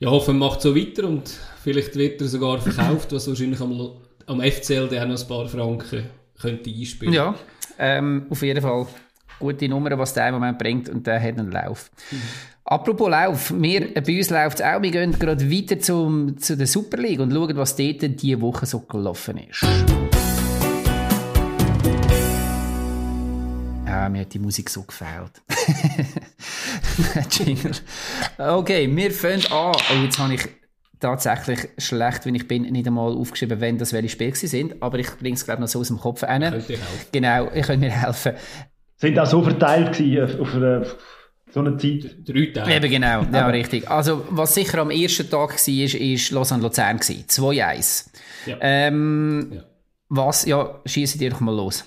Ja, 0.00 0.10
hoffen 0.10 0.38
wir 0.38 0.46
macht 0.46 0.60
so 0.60 0.74
weiter 0.74 1.06
und 1.08 1.28
vielleicht 1.62 1.96
wird 1.96 2.20
er 2.20 2.26
sogar 2.26 2.60
verkauft, 2.60 3.12
was 3.12 3.28
wahrscheinlich 3.28 3.60
am, 3.60 3.92
am 4.26 4.40
FCL 4.40 4.88
dann 4.88 5.02
auch 5.02 5.14
noch 5.14 5.22
ein 5.22 5.28
paar 5.28 5.48
Franken 5.48 6.04
könnte 6.40 6.70
einspielen. 6.70 7.14
Ja, 7.14 7.34
ähm, 7.78 8.26
auf 8.28 8.42
jeden 8.42 8.60
Fall 8.60 8.86
gute 9.38 9.68
Nummer, 9.68 9.96
was 9.98 10.14
der 10.14 10.28
im 10.28 10.34
Moment 10.34 10.58
bringt 10.58 10.88
und 10.88 11.06
der 11.06 11.20
hat 11.20 11.38
einen 11.38 11.50
Lauf. 11.50 11.90
Apropos 12.64 13.10
Lauf, 13.10 13.52
wir, 13.56 13.92
bei 13.94 14.16
uns 14.16 14.30
läuft 14.30 14.60
es 14.60 14.64
auch, 14.64 14.80
wir 14.80 14.90
gehen 14.90 15.18
gerade 15.18 15.50
weiter 15.50 15.78
zum, 15.78 16.38
zu 16.38 16.56
der 16.56 16.66
Super 16.66 16.96
League 16.96 17.20
und 17.20 17.32
schauen, 17.32 17.56
was 17.56 17.76
dort 17.76 18.22
diese 18.22 18.40
Woche 18.40 18.66
so 18.66 18.80
gelaufen 18.80 19.38
ist. 19.38 19.64
Ja, 23.94 24.08
mir 24.08 24.22
hat 24.22 24.34
die 24.34 24.38
Musik 24.38 24.68
so 24.70 24.82
gefällt. 24.82 25.42
Jingle. 27.30 27.72
Okay, 28.38 28.88
wir 28.94 29.10
fangen 29.12 29.44
an. 29.52 29.72
Oh, 29.74 30.02
jetzt 30.02 30.18
habe 30.18 30.34
ich 30.34 30.48
tatsächlich 31.00 31.68
schlecht, 31.78 32.26
wenn 32.26 32.34
ich 32.34 32.48
bin, 32.48 32.62
nicht 32.62 32.86
einmal 32.86 33.12
aufgeschrieben, 33.12 33.60
wenn 33.60 33.78
das 33.78 33.92
welche 33.92 34.08
Spiele 34.08 34.34
sind, 34.34 34.82
aber 34.82 34.98
ich 34.98 35.10
bringe 35.18 35.34
es 35.34 35.44
glaube 35.44 35.60
noch 35.60 35.68
so 35.68 35.80
aus 35.80 35.88
dem 35.88 35.98
Kopf 36.00 36.22
rein. 36.22 36.42
Könnt 36.42 36.68
ihr 36.70 36.78
helfen? 36.78 37.06
Genau, 37.12 37.44
ich 37.54 37.66
könnte 37.66 37.86
mir 37.86 37.90
helfen. 37.92 38.32
Sind 38.96 39.18
auch 39.18 39.26
so 39.26 39.42
verteilt 39.42 39.96
gewesen 39.96 40.40
auf 40.40 40.54
eine, 40.54 40.86
so 41.52 41.60
eine 41.60 41.76
Zeit. 41.76 42.16
Drei 42.26 42.46
Tage. 42.46 42.74
Eben 42.74 42.90
genau, 42.90 43.22
ja, 43.32 43.46
richtig. 43.48 43.88
Also, 43.88 44.24
was 44.30 44.54
sicher 44.54 44.78
am 44.78 44.90
ersten 44.90 45.28
Tag 45.30 45.50
war, 45.50 45.68
ist, 45.84 45.94
ist 45.94 46.30
Lausanne-Luzern. 46.30 46.98
gewesen. 46.98 47.24
2-1. 47.28 48.06
Ja. 48.46 48.56
Ähm, 48.60 49.52
Ja. 49.52 49.62
Was, 50.10 50.44
ja, 50.44 50.80
schießt 50.84 51.20
ihr 51.22 51.30
doch 51.30 51.40
mal 51.40 51.54
los. 51.56 51.84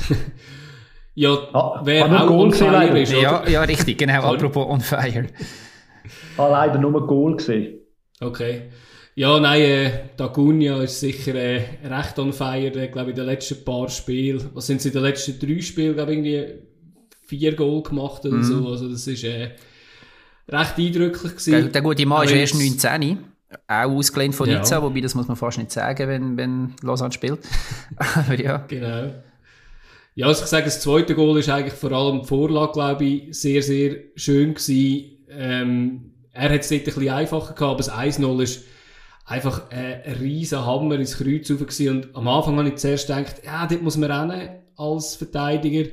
Ja, 1.18 1.30
Ah, 1.54 1.80
wer 1.82 2.04
hat 2.04 2.10
er 2.12 2.24
auch 2.24 2.26
Goal 2.28 2.40
on 2.40 2.50
gesehen, 2.50 2.70
fire 2.70 3.00
ist, 3.00 3.12
oder? 3.14 3.22
Ja, 3.22 3.48
ja, 3.48 3.62
richtig, 3.62 3.96
genau. 3.96 4.20
Sorry. 4.20 4.36
Apropos 4.36 4.66
on 4.68 4.80
fire. 4.82 5.26
Ah, 6.36 6.48
leider 6.48 6.78
nur 6.78 7.00
ein 7.00 7.06
Goal 7.06 7.36
gesehen. 7.36 7.78
Okay. 8.20 8.64
Ja, 9.14 9.40
nein, 9.40 9.62
äh, 9.62 9.90
Dagunia 10.18 10.82
ist 10.82 11.00
sicher 11.00 11.34
äh, 11.34 11.62
recht 11.84 12.18
on 12.18 12.34
fire, 12.34 12.66
äh, 12.66 12.88
glaube 12.88 13.12
ich, 13.12 13.16
in 13.16 13.22
den 13.22 13.24
letzten 13.26 13.64
paar 13.64 13.88
Spielen. 13.88 14.50
Was 14.52 14.66
sind 14.66 14.82
sie 14.82 14.88
in 14.88 14.94
den 14.94 15.04
letzten 15.04 15.38
drei 15.38 15.58
Spielen, 15.62 15.94
glaube 15.94 16.12
ich, 16.12 16.18
irgendwie 16.18 16.54
vier 17.26 17.56
Goal 17.56 17.82
gemacht 17.82 18.22
oder 18.26 18.42
so. 18.44 18.68
Also 18.68 18.90
das 18.90 19.06
ist 19.06 19.24
äh, 19.24 19.52
recht 20.50 20.78
eindrücklich 20.78 21.22
Der, 21.22 21.30
gewesen. 21.54 21.72
der 21.72 21.80
gute 21.82 22.04
Mann 22.04 22.24
ist 22.26 22.32
erst 22.32 22.60
jetzt- 22.62 22.84
19, 22.84 23.18
auch 23.68 23.74
ausgelehnt 23.90 24.34
von 24.34 24.50
Ja. 24.50 24.58
Nizza, 24.58 24.82
wobei 24.82 25.00
das 25.00 25.14
muss 25.14 25.28
man 25.28 25.36
fast 25.38 25.56
nicht 25.56 25.72
sagen, 25.72 26.08
wenn, 26.08 26.36
wenn 26.36 26.74
Lausanne 26.82 27.12
spielt. 27.12 27.38
Aber 27.96 28.38
ja. 28.38 28.58
Genau. 28.68 29.14
Ja, 30.18 30.28
also 30.28 30.44
ich 30.44 30.48
sage, 30.48 30.64
das 30.64 30.80
zweite 30.80 31.14
Goal 31.14 31.38
ist 31.38 31.50
eigentlich 31.50 31.74
vor 31.74 31.92
allem 31.92 32.22
die 32.22 32.26
Vorlage, 32.26 32.72
glaube 32.72 33.04
ich, 33.04 33.38
sehr, 33.38 33.62
sehr 33.62 33.96
schön 34.14 34.54
gewesen. 34.54 35.26
Ähm, 35.28 36.10
er 36.32 36.54
hat 36.54 36.60
es 36.62 36.70
dort 36.70 36.80
ein 36.80 36.84
bisschen 36.86 37.08
einfacher 37.10 37.52
gehabt, 37.52 37.62
aber 37.62 37.76
das 37.76 37.92
1-0 37.92 38.42
ist 38.42 38.64
einfach 39.26 39.70
ein 39.70 40.16
riesen 40.18 40.64
Hammer 40.64 40.94
ins 40.94 41.18
Kreuz 41.18 41.50
rauf 41.50 41.58
gewesen. 41.58 41.90
Und 41.90 42.16
am 42.16 42.28
Anfang 42.28 42.56
habe 42.56 42.66
ich 42.66 42.76
zuerst 42.76 43.08
gedacht, 43.08 43.42
ja, 43.44 43.66
dort 43.66 43.82
muss 43.82 43.98
man 43.98 44.10
rennen 44.10 44.48
als 44.76 45.16
Verteidiger. 45.16 45.90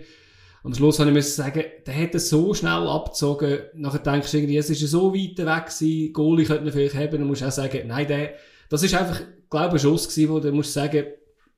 Am 0.63 0.73
Schluss 0.73 0.99
habe 0.99 1.09
ich 1.09 1.15
müssen 1.15 1.43
sagen, 1.43 1.65
der 1.85 2.01
hat 2.01 2.15
es 2.15 2.29
so 2.29 2.53
schnell 2.53 2.87
abgezogen. 2.87 3.59
Nachher 3.73 3.99
denkst 3.99 4.31
du 4.31 4.37
irgendwie, 4.37 4.55
es 4.55 4.69
ist 4.69 4.89
so 4.89 5.13
weit 5.13 5.37
weg 5.37 5.65
gewesen, 5.65 6.13
Goalie 6.13 6.45
könnte 6.45 6.63
ihn 6.63 6.71
vielleicht 6.71 6.95
haben. 6.95 7.11
Dann 7.11 7.27
musst 7.27 7.41
du 7.41 7.47
auch 7.47 7.51
sagen, 7.51 7.87
nein, 7.87 8.07
der, 8.07 8.35
das 8.69 8.83
ist 8.83 8.95
einfach, 8.95 9.19
glaube 9.49 9.75
ich, 9.75 9.83
ein 9.83 9.89
Schuss 9.89 10.07
gewesen, 10.07 10.31
wo 10.31 10.39
du 10.39 10.53
musst 10.53 10.71
sagen, 10.71 11.07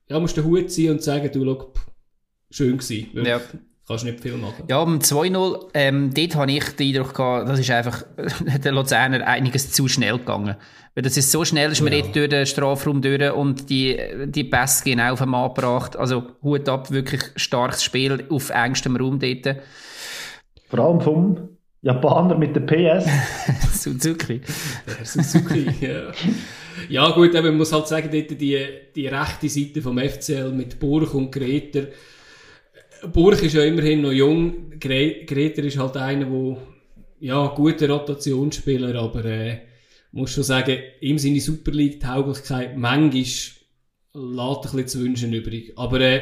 ja, 0.10 0.20
musst 0.20 0.36
den 0.36 0.46
Hut 0.46 0.72
ziehen 0.72 0.94
und 0.94 1.04
sagen, 1.04 1.30
du, 1.32 1.46
schau, 1.46 1.72
schön 2.52 2.78
gewesen. 2.78 3.08
Ja. 3.26 3.42
Kannst 3.88 4.04
nicht 4.04 4.20
viel 4.20 4.34
machen. 4.38 4.64
Ja, 4.68 4.82
am 4.82 4.98
2-0, 4.98 5.70
ähm, 5.76 6.12
dort 6.12 6.36
habe 6.36 6.52
ich 6.52 6.64
den 6.76 6.88
Eindruck 6.96 7.14
gehabt, 7.14 7.48
das 7.48 7.60
ist 7.60 7.70
einfach 7.70 8.04
der 8.64 8.72
Luzerner 8.72 9.28
einiges 9.28 9.72
zu 9.72 9.88
schnell 9.88 10.18
gegangen. 10.18 10.56
Weil 10.96 11.04
das 11.04 11.18
ist 11.18 11.32
so 11.32 11.46
schnell, 11.46 11.72
ist 11.72 11.82
man 11.82 11.94
Ja. 11.94 12.02
dort 12.02 12.16
durch 12.16 12.30
den 12.30 12.46
Strafraum 12.48 13.02
durch 13.04 13.32
und 13.32 13.70
die, 13.70 14.00
die 14.26 14.44
Pässe 14.46 14.84
genau 14.86 15.14
auf 15.14 15.20
den 15.20 15.30
Mann 15.30 15.54
gebracht. 15.54 15.96
Also, 15.98 16.24
Hut 16.42 16.68
ab, 16.68 16.90
wirklich 16.90 17.22
starkes 17.36 17.84
Spiel 17.84 18.26
auf 18.30 18.50
engstem 18.50 18.96
Raum 18.96 19.20
dort. 19.20 19.58
Vor 20.70 20.80
allem 20.80 21.02
vom 21.02 21.50
Japaner 21.84 22.36
mit 22.40 22.56
der 22.56 22.62
PS. 22.62 23.06
Suzuki. 23.84 24.42
Der 24.88 25.06
Suzuki, 25.06 25.70
ja. 25.82 26.12
Ja, 26.90 27.12
gut, 27.12 27.34
man 27.34 27.56
muss 27.56 27.72
halt 27.72 27.88
sagen, 27.88 28.10
dort 28.12 28.32
die, 28.42 28.66
die 28.96 29.08
rechte 29.08 29.48
Seite 29.48 29.82
vom 29.84 30.00
FCL 30.00 30.52
mit 30.54 30.80
Burg 30.80 31.14
und 31.14 31.32
Greter. 31.32 31.88
Burg 33.14 33.42
ist 33.44 33.54
ja 33.54 33.64
immerhin 33.64 34.02
noch 34.02 34.12
jung. 34.12 34.72
Gre 34.80 35.26
Greter 35.26 35.64
ist 35.64 35.78
halt 35.78 35.98
einer, 35.98 36.26
der, 36.26 36.58
ja, 37.20 37.48
guter 37.48 37.90
Rotationsspieler, 37.90 38.96
aber, 38.96 39.26
äh, 39.26 39.62
muss 40.12 40.32
schon 40.32 40.44
sagen, 40.44 40.78
ihm 41.02 41.18
seine 41.18 41.42
Super 41.42 41.72
League-Tauglichkeit 41.72 42.78
manchmal 42.78 43.12
lässt 43.14 43.56
ein 44.16 44.62
bisschen 44.62 44.88
zu 44.88 45.00
wünschen 45.02 45.34
übrig. 45.34 45.74
Aber, 45.78 46.00
äh, 46.00 46.22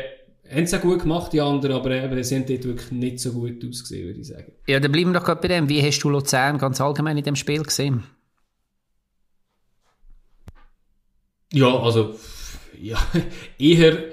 haben 0.50 0.64
es 0.64 0.74
auch 0.74 0.82
gut 0.82 1.02
gemacht, 1.02 1.34
die 1.34 1.42
anderen, 1.42 1.76
aber 1.76 1.92
eben, 1.92 2.24
sie 2.24 2.36
haben 2.36 2.46
dort 2.46 2.64
wirklich 2.66 2.92
nicht 2.92 3.20
so 3.20 3.32
gut 3.32 3.64
ausgesehen, 3.64 4.08
würde 4.08 4.20
ich 4.20 4.28
sagen. 4.28 4.52
Ja, 4.68 4.80
dann 4.80 4.92
bleiben 4.92 5.12
wir 5.12 5.20
doch 5.20 5.26
gerade 5.26 5.42
bei 5.42 5.48
dem. 5.48 5.70
Wie 5.70 5.82
hast 5.82 6.00
du 6.00 6.10
Luzern 6.10 6.58
ganz 6.58 6.82
allgemein 6.82 7.18
in 7.18 7.24
dem 7.24 7.36
Spiel 7.36 7.64
gesehen? 7.64 8.04
Ja, 11.52 11.80
also, 11.80 12.16
ja, 12.82 12.98
eher 13.60 14.13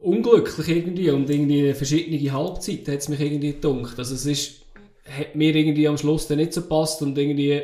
unglücklich 0.00 0.68
irgendwie 0.68 1.10
und 1.10 1.28
irgendwie 1.28 1.72
verschiedene 1.74 2.32
Halbzeiten 2.32 2.92
hat 2.92 3.00
es 3.00 3.08
mich 3.08 3.20
irgendwie 3.20 3.52
gedunkt. 3.52 3.98
Also 3.98 4.14
es 4.14 4.26
ist, 4.26 4.62
hat 5.04 5.34
mir 5.34 5.54
irgendwie 5.54 5.88
am 5.88 5.98
Schluss 5.98 6.26
dann 6.26 6.38
nicht 6.38 6.52
so 6.52 6.62
gepasst 6.62 7.02
und 7.02 7.16
irgendwie 7.18 7.62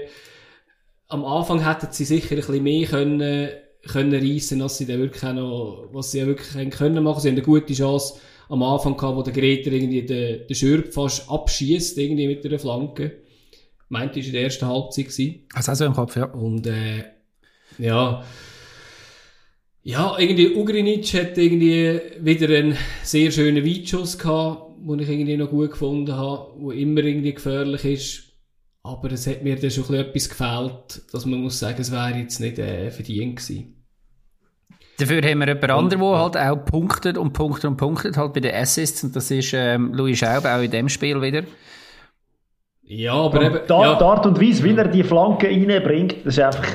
am 1.09 1.25
Anfang 1.25 1.65
hätten 1.65 1.89
sie 1.91 2.05
sicher 2.05 2.33
ein 2.33 2.37
bisschen 2.37 2.63
mehr 2.63 2.87
können, 2.87 3.51
können 3.87 4.15
reissen, 4.15 4.61
als 4.61 4.79
sie 4.79 4.87
dann 4.87 4.99
wirklich 4.99 5.23
auch 5.25 5.33
noch, 5.33 5.89
was 5.93 6.11
sie 6.11 6.19
ja 6.19 6.27
wirklich 6.27 6.71
können 6.71 7.03
machen. 7.03 7.21
Sie 7.21 7.29
haben 7.29 7.37
eine 7.37 7.45
gute 7.45 7.73
Chance 7.73 8.15
am 8.49 8.63
Anfang 8.63 8.97
gehabt, 8.97 9.17
wo 9.17 9.23
der 9.23 9.33
Greter 9.33 9.73
irgendwie 9.73 10.03
den, 10.03 10.47
den 10.47 10.55
Schürb 10.55 10.93
fast 10.93 11.31
abschießt 11.31 11.97
irgendwie 11.99 12.27
mit 12.27 12.45
einer 12.45 12.59
Flanke. 12.59 13.23
Meinte, 13.89 14.19
ist 14.19 14.27
in 14.27 14.33
der 14.33 14.43
ersten 14.43 14.67
Halbzeit 14.67 15.07
gewesen. 15.07 15.47
Also 15.55 15.73
auch 15.73 15.77
so 15.77 15.85
im 15.85 15.93
Kopf, 15.95 16.17
ja. 16.17 16.25
Und 16.25 16.67
äh, 16.67 17.05
ja, 17.79 18.25
ja, 19.87 20.17
irgendwie 20.19 20.53
Ugrinic 20.57 21.15
hat 21.15 21.39
irgendwie 21.39 22.01
wieder 22.19 22.53
einen 22.59 22.77
sehr 23.05 23.31
schönen 23.31 23.65
Weitschuss 23.65 24.19
gehabt, 24.19 24.73
den 24.81 24.99
ich 24.99 25.09
irgendwie 25.09 25.37
noch 25.37 25.49
gut 25.49 25.71
gefunden 25.71 26.13
habe, 26.13 26.55
wo 26.57 26.73
immer 26.73 27.05
irgendwie 27.05 27.33
gefährlich 27.33 27.85
ist. 27.85 28.23
Aber 28.83 29.13
es 29.13 29.29
hat 29.29 29.45
mir 29.45 29.55
dann 29.55 29.71
schon 29.71 29.95
etwas 29.95 30.29
gefehlt, 30.29 31.03
dass 31.13 31.25
man 31.25 31.41
muss 31.41 31.61
sagen, 31.61 31.81
es 31.81 31.93
wäre 31.93 32.19
jetzt 32.19 32.41
nicht 32.41 32.59
äh, 32.59 32.91
verdient 32.91 33.37
gewesen. 33.37 33.87
Dafür 34.99 35.23
haben 35.23 35.39
wir 35.39 35.47
jemand 35.47 35.71
anderen, 35.71 36.01
der 36.01 36.19
halt 36.19 36.37
auch 36.37 36.65
punktet 36.65 37.17
und 37.17 37.33
punktet 37.33 37.67
und 37.67 37.77
punktet, 37.77 38.17
halt 38.17 38.33
bei 38.33 38.41
den 38.41 38.57
Assists. 38.57 39.05
Und 39.05 39.15
das 39.15 39.31
ist 39.31 39.53
ähm, 39.55 39.95
Louis 39.95 40.19
Schaub, 40.19 40.47
auch 40.47 40.63
in 40.63 40.71
dem 40.73 40.89
Spiel 40.89 41.23
wieder. 41.23 41.45
Ja, 42.83 43.15
aber 43.15 43.41
eben, 43.41 43.61
Da, 43.69 43.83
ja, 43.83 43.95
Die 43.99 44.05
Art 44.05 44.27
und 44.27 44.41
Weise, 44.41 44.65
wie 44.65 44.75
er 44.75 44.89
die 44.89 45.05
Flanke 45.05 45.47
reinbringt, 45.47 46.17
das 46.25 46.39
ist 46.39 46.41
einfach, 46.41 46.67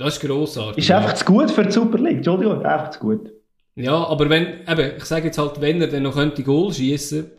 das 0.00 0.16
ist 0.16 0.26
grossartig. 0.26 0.78
ist 0.84 0.90
einfach 0.90 1.14
zu 1.14 1.24
gut 1.26 1.50
für 1.50 1.64
die 1.64 1.72
Super 1.72 1.98
League. 1.98 2.16
Entschuldigung, 2.16 2.64
einfach 2.64 2.90
zu 2.90 3.00
gut. 3.00 3.30
Ja, 3.76 4.06
aber 4.06 4.28
wenn, 4.30 4.46
eben, 4.66 4.92
ich 4.96 5.04
sage 5.04 5.26
jetzt 5.26 5.38
halt, 5.38 5.60
wenn 5.60 5.80
er 5.80 5.88
dann 5.88 6.02
noch 6.02 6.14
könnte 6.14 6.42
Goal 6.42 6.72
schießen, 6.72 7.30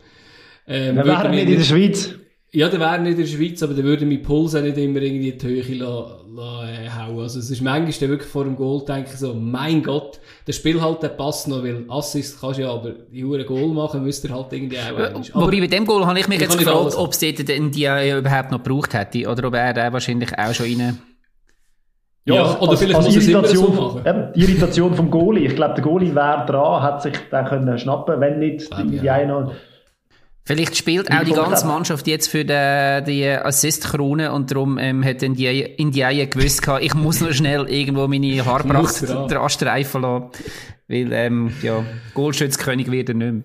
ähm, 0.68 0.96
würde 0.96 1.08
wären 1.08 1.30
mir 1.30 1.44
nicht 1.44 1.48
in 1.48 1.58
der 1.58 1.64
Schweiz. 1.64 2.14
Ja, 2.54 2.68
der 2.68 2.80
wäre 2.80 3.00
nicht 3.00 3.12
in 3.12 3.18
der 3.18 3.26
Schweiz, 3.26 3.62
aber 3.62 3.74
der 3.74 3.82
würde 3.82 4.06
mein 4.06 4.22
Puls 4.22 4.54
auch 4.54 4.60
nicht 4.60 4.76
immer 4.76 5.00
irgendwie 5.00 5.30
in 5.30 5.38
die 5.38 5.46
Höhe 5.46 5.74
la, 5.74 6.20
la, 6.28 6.70
äh, 6.70 6.88
hauen. 6.90 7.20
Also 7.20 7.38
es 7.38 7.50
ist 7.50 7.62
manchmal 7.62 7.92
dann 7.98 8.10
wirklich 8.10 8.30
vor 8.30 8.44
dem 8.44 8.56
Goal 8.56 8.84
denke 8.84 9.10
ich 9.12 9.18
so, 9.18 9.34
mein 9.34 9.82
Gott, 9.82 10.20
der 10.46 10.52
Spiel 10.52 10.80
halt, 10.80 11.02
der 11.02 11.08
passt 11.08 11.48
noch, 11.48 11.64
weil 11.64 11.84
Assist 11.88 12.40
kannst 12.40 12.58
du 12.58 12.62
ja, 12.62 12.70
aber 12.70 12.90
die 12.90 13.24
Hure 13.24 13.44
Goal 13.44 13.68
machen 13.68 14.04
müsst 14.04 14.24
ihr 14.24 14.34
halt 14.34 14.52
irgendwie 14.52 14.78
auch 14.78 14.86
einmal. 14.86 15.06
Aber 15.32 15.46
Wobei 15.46 15.60
bei 15.60 15.66
dem 15.66 15.86
Goal 15.86 16.06
habe 16.06 16.20
ich 16.20 16.28
mich 16.28 16.36
Ich 16.36 16.42
jetzt 16.42 16.58
gefragt, 16.58 16.94
ob 16.94 17.12
es 17.12 17.18
den 17.18 17.70
die 17.70 17.86
überhaupt 17.86 18.50
noch 18.50 18.62
gebraucht 18.62 18.94
hätte 18.94 19.28
oder 19.28 19.48
ob 19.48 19.54
er 19.54 19.72
den 19.72 19.92
wahrscheinlich 19.92 20.38
auch 20.38 20.54
schon 20.54 20.66
rein... 20.66 20.98
Ja, 22.24 22.34
ja 22.34 22.58
oder 22.60 22.70
als, 22.70 22.80
vielleicht 22.80 22.96
als 22.96 23.06
muss 23.06 23.16
Irritation, 23.16 23.74
so 23.74 24.00
eben, 24.06 24.32
die 24.34 24.40
Irritation 24.40 24.94
vom 24.94 25.10
Goalie. 25.10 25.46
Ich 25.46 25.56
glaube, 25.56 25.74
der 25.74 25.82
Goalie 25.82 26.14
wäre 26.14 26.46
dran, 26.46 26.82
hat 26.82 27.02
sich 27.02 27.14
dann 27.30 27.46
können 27.46 27.78
schnappen, 27.78 28.20
wenn 28.20 28.38
nicht 28.38 28.70
die, 28.78 28.98
die 28.98 29.10
eine 29.10 29.52
Vielleicht 30.44 30.76
spielt 30.76 31.10
auch 31.12 31.22
die 31.22 31.32
ganze 31.32 31.66
Mannschaft 31.66 32.08
jetzt 32.08 32.26
für 32.26 32.44
die, 32.44 33.04
die 33.06 33.28
Assist-Krone 33.28 34.32
und 34.32 34.50
darum 34.50 34.76
ähm, 34.76 35.04
hat 35.04 35.22
Indiaye 35.22 36.26
gewusst, 36.26 36.66
ich 36.80 36.94
muss 36.94 37.20
noch 37.20 37.32
schnell 37.32 37.68
irgendwo 37.68 38.08
meine 38.08 38.44
Haarpracht 38.44 39.08
dran 39.08 39.48
streifen 39.48 40.02
lassen. 40.02 40.30
Weil, 40.88 41.12
ähm, 41.12 41.52
ja, 41.62 41.84
Goalschützkönig 42.14 42.90
wird 42.90 43.10
er 43.10 43.14
nicht 43.14 43.32
mehr. 43.32 43.42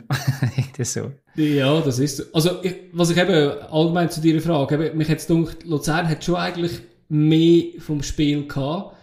das 0.77 0.93
so. 0.93 1.11
Ja, 1.35 1.79
das 1.81 1.99
ist 1.99 2.17
so. 2.17 2.23
Also, 2.33 2.63
ich, 2.63 2.75
was 2.93 3.11
ich 3.11 3.17
eben 3.17 3.51
allgemein 3.71 4.09
zu 4.09 4.19
deiner 4.19 4.41
Frage, 4.41 4.75
eben, 4.75 4.97
mich 4.97 5.07
jetzt 5.07 5.27
gedacht, 5.27 5.63
Luzern 5.65 6.09
hat 6.09 6.23
schon 6.23 6.35
eigentlich 6.35 6.81
mehr 7.09 7.79
vom 7.79 8.03
Spiel 8.03 8.47
gehabt, 8.47 8.95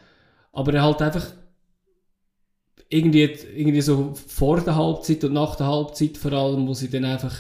aber 0.52 0.74
er 0.74 0.82
halt 0.82 1.02
einfach 1.02 1.26
irgendwie, 2.88 3.22
irgendwie 3.22 3.80
so 3.80 4.14
vor 4.14 4.60
der 4.60 4.76
Halbzeit 4.76 5.24
und 5.24 5.32
nach 5.32 5.56
der 5.56 5.66
Halbzeit 5.66 6.16
vor 6.16 6.32
allem, 6.32 6.68
wo 6.68 6.74
sie 6.74 6.90
dann 6.90 7.04
einfach 7.04 7.36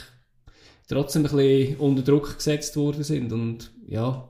trotzdem 0.88 1.24
ein 1.24 1.30
bisschen 1.30 1.76
unter 1.76 2.02
Druck 2.02 2.36
gesetzt 2.36 2.76
worden 2.76 3.04
sind. 3.04 3.32
Und 3.32 3.70
ja, 3.86 4.28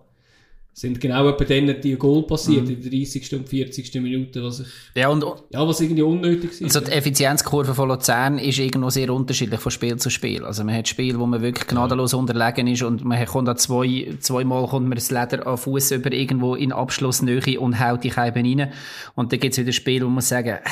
sind 0.77 1.01
genau 1.01 1.29
etwa 1.29 1.45
dann 1.45 1.81
die 1.81 1.95
Goal 1.95 2.25
passiert, 2.25 2.65
mhm. 2.65 2.71
in 2.75 2.83
der 2.83 2.91
30. 2.91 3.35
und 3.37 3.49
40. 3.49 3.95
Minute, 4.03 4.43
was 4.43 4.59
ich, 4.59 4.67
ja, 4.97 5.09
und, 5.09 5.25
ja, 5.51 5.67
was 5.67 5.81
irgendwie 5.81 6.03
unnötig 6.03 6.51
ist. 6.51 6.63
Also 6.65 6.81
die 6.81 6.91
Effizienzkurve 6.91 7.75
von 7.77 7.89
Luzern 7.89 8.39
ist 8.39 8.59
irgendwo 8.59 8.91
sehr 8.91 9.15
unterschiedlich 9.15 9.61
von 9.61 9.71
Spiel 9.71 9.97
zu 9.97 10.11
Spiel. 10.11 10.45
Also 10.45 10.65
man 10.65 10.75
hat 10.75 10.89
Spiele, 10.89 11.21
wo 11.21 11.27
man 11.27 11.43
wirklich 11.43 11.69
gnadenlos 11.69 12.11
ja. 12.11 12.19
unterlegen 12.19 12.67
ist 12.67 12.83
und 12.83 13.05
man 13.05 13.25
kommt 13.25 13.47
da 13.47 13.55
zwei, 13.55 14.17
zweimal 14.19 14.67
kommt 14.67 14.89
man 14.89 14.97
das 14.97 15.13
Leder 15.13 15.47
an 15.47 15.57
Fuß 15.57 15.93
über 15.93 16.11
irgendwo 16.11 16.57
in 16.57 16.73
Abschlussnähe 16.73 17.61
und 17.61 17.79
haut 17.79 18.03
die 18.03 18.11
Scheibe 18.11 18.41
rein. 18.41 18.73
Und 19.15 19.33
dann 19.33 19.39
gibt 19.39 19.53
es 19.53 19.61
wieder 19.61 19.73
Spiele, 19.73 20.05
wo 20.07 20.11
man 20.11 20.23
sagen, 20.23 20.57
äh, 20.57 20.69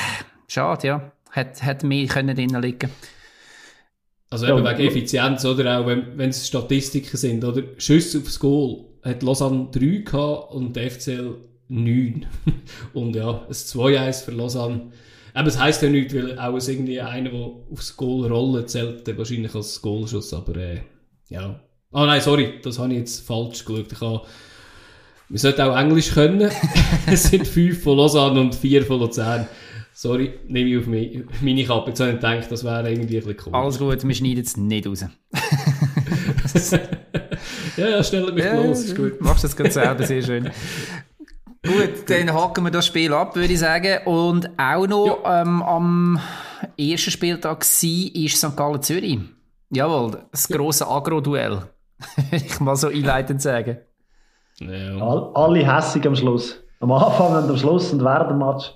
schade, 0.49 0.85
ja, 0.85 1.11
hat, 1.31 1.63
hat 1.63 1.83
mehr 1.83 2.07
können 2.07 2.35
drinnen 2.35 2.61
liegen 2.61 2.89
also 4.29 4.47
eben 4.47 4.65
ja, 4.65 4.71
wegen 4.77 4.87
Effizienz, 4.89 5.45
oder 5.45 5.79
auch 5.79 5.85
wenn, 5.85 6.17
wenn 6.17 6.31
es 6.31 6.47
Statistiken 6.47 7.15
sind, 7.15 7.45
oder? 7.45 7.61
Schüsse 7.77 8.17
aufs 8.17 8.39
Goal 8.39 8.85
hat 9.03 9.23
Lausanne 9.23 9.67
3 9.71 10.03
gehabt 10.03 10.53
und 10.53 10.75
der 10.75 10.89
FCL 10.89 11.35
9. 11.69 12.25
und 12.93 13.15
ja, 13.15 13.45
ein 13.47 13.53
2-1 13.53 14.25
für 14.25 14.31
Lausanne. 14.31 14.91
Aber 15.33 15.47
es 15.47 15.59
heisst 15.59 15.81
ja 15.81 15.89
nicht, 15.89 16.13
weil 16.13 16.37
auch 16.37 16.55
es 16.55 16.67
irgendwie 16.67 17.01
einer, 17.01 17.31
der 17.31 17.51
aufs 17.71 17.97
Goal 17.97 18.31
rollt, 18.31 18.69
zählt 18.69 19.07
der 19.07 19.17
wahrscheinlich 19.17 19.55
als 19.55 19.81
Goalschuss, 19.81 20.33
aber 20.33 20.55
äh, 20.57 20.81
ja. 21.29 21.59
Ah 21.91 22.05
nein, 22.05 22.21
sorry, 22.21 22.59
das 22.61 22.79
habe 22.79 22.93
ich 22.93 22.99
jetzt 22.99 23.25
falsch 23.25 23.65
geschaut. 23.65 23.91
Ich 23.91 24.01
habe, 24.01 24.21
wir 25.29 25.39
sollten 25.39 25.61
auch 25.61 25.77
Englisch 25.77 26.11
können. 26.11 26.51
es 27.07 27.23
sind 27.23 27.47
5 27.47 27.81
von 27.81 27.97
Lausanne 27.97 28.39
und 28.39 28.53
4 28.55 28.85
von 28.85 28.99
Luzern. 28.99 29.47
Sorry, 29.95 30.33
nehme 30.47 30.69
ich 30.69 30.77
auf 30.77 30.87
mich, 30.87 31.23
meine 31.41 31.63
Kappe. 31.63 31.91
Jetzt 31.91 31.99
habe 31.99 32.11
ich 32.11 32.15
gedacht, 32.17 32.51
das 32.51 32.63
wäre 32.63 32.91
irgendwie 32.91 33.17
ein 33.17 33.23
bisschen 33.23 33.43
cool. 33.45 33.55
Alles 33.55 33.77
gut, 33.77 34.07
wir 34.07 34.15
schneiden 34.15 34.43
es 34.43 34.57
nicht 34.57 34.87
raus. 34.87 35.05
ja, 37.77 37.87
ja, 37.89 38.03
stellt 38.03 38.33
mich 38.33 38.43
ja, 38.43 38.55
los, 38.55 38.79
ist 38.79 38.95
gut. 38.95 39.19
Machst 39.21 39.43
das 39.43 39.55
ganz 39.55 39.73
selber, 39.73 40.03
sehr 40.05 40.21
schön. 40.21 40.49
Gut, 41.65 42.09
dann 42.09 42.33
haken 42.33 42.65
wir 42.65 42.71
das 42.71 42.87
Spiel 42.87 43.13
ab, 43.13 43.37
würde 43.37 43.53
ich 43.53 43.59
sagen. 43.59 44.05
Und 44.05 44.49
auch 44.59 44.85
noch 44.85 45.21
ja. 45.23 45.41
ähm, 45.43 45.63
am 45.63 46.19
ersten 46.77 47.09
Spieltag 47.09 47.63
war 47.63 48.15
ist 48.15 48.37
St. 48.37 48.57
Gallen 48.57 48.81
Zürich. 48.81 49.19
Jawohl, 49.69 50.23
das 50.31 50.49
ja. 50.49 50.57
grosse 50.57 50.85
Agro-Duell. 50.85 51.61
ich 52.31 52.59
mal 52.59 52.75
so 52.75 52.89
einleitend 52.89 53.41
sagen. 53.41 53.77
Ja. 54.59 54.97
All, 54.97 55.31
alle 55.35 55.65
hässig 55.65 56.05
am 56.05 56.15
Schluss. 56.15 56.61
Am 56.81 56.91
Anfang 56.91 57.43
und 57.43 57.49
am 57.49 57.57
Schluss 57.57 57.93
und 57.93 58.03
während 58.03 58.31
dem 58.31 58.39
Match. 58.39 58.73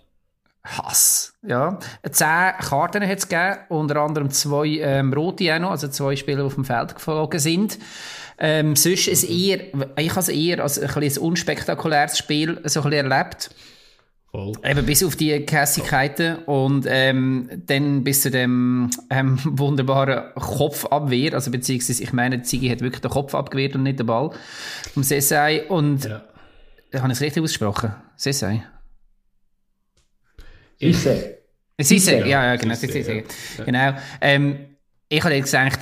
Hass. 0.64 1.34
Ja. 1.46 1.78
Zehn 2.10 2.54
Karten 2.60 3.08
hat 3.08 3.18
es 3.18 3.28
gegeben, 3.28 3.58
unter 3.70 3.98
anderem 3.98 4.30
zwei 4.30 4.68
ähm, 4.80 5.14
rote 5.14 5.54
auch 5.54 5.60
noch, 5.60 5.72
also 5.72 5.88
zwei 5.88 6.16
Spieler, 6.16 6.40
die 6.40 6.44
auf 6.44 6.56
dem 6.56 6.66
Feld 6.66 6.96
geflogen 6.96 7.40
sind. 7.40 7.78
Ähm, 8.40 8.76
sonst 8.76 9.08
ist 9.08 9.24
eher, 9.24 9.60
ich 9.98 10.10
habe 10.12 10.20
es 10.20 10.30
eher 10.30 10.62
als 10.62 10.80
ein, 10.80 11.04
ein 11.04 11.18
unspektakuläres 11.18 12.18
Spiel 12.18 12.60
so 12.66 12.84
ein 12.84 12.92
erlebt. 12.92 13.50
Voll. 14.32 14.54
Eben 14.64 14.86
bis 14.86 15.04
auf 15.04 15.16
die 15.16 15.40
Kässigkeiten 15.46 16.44
und 16.44 16.86
ähm, 16.88 17.50
dann 17.66 18.04
bis 18.04 18.22
zu 18.22 18.30
dem 18.30 18.90
ähm, 19.10 19.40
wunderbaren 19.44 20.34
Kopfabwehr, 20.36 21.34
also 21.34 21.50
beziehungsweise 21.50 22.04
ich 22.04 22.14
meine, 22.14 22.42
Ziggy 22.42 22.70
hat 22.70 22.82
wirklich 22.82 23.02
den 23.02 23.10
Kopf 23.10 23.34
abgewehrt 23.34 23.76
und 23.76 23.84
nicht 23.84 24.00
den 24.00 24.06
Ball 24.06 24.32
vom 24.94 25.04
Sessai 25.04 25.64
und 25.68 26.06
ja. 26.06 26.22
habe 27.00 27.08
ich 27.08 27.14
es 27.14 27.22
richtig 27.22 27.42
ausgesprochen? 27.42 27.96
Sessai? 28.18 28.64
Sisse. 30.80 31.38
Sisse, 31.80 32.18
ja, 32.20 32.46
ja, 32.46 32.56
genau. 32.56 32.76
Sisse, 32.76 32.94
Sisse, 32.94 33.24
ja. 33.58 33.64
Genau. 33.64 33.98
Ähm, 34.22 34.78
ich 35.10 35.24
habe 35.24 35.36
jetzt 35.36 35.52
gedacht, 35.52 35.80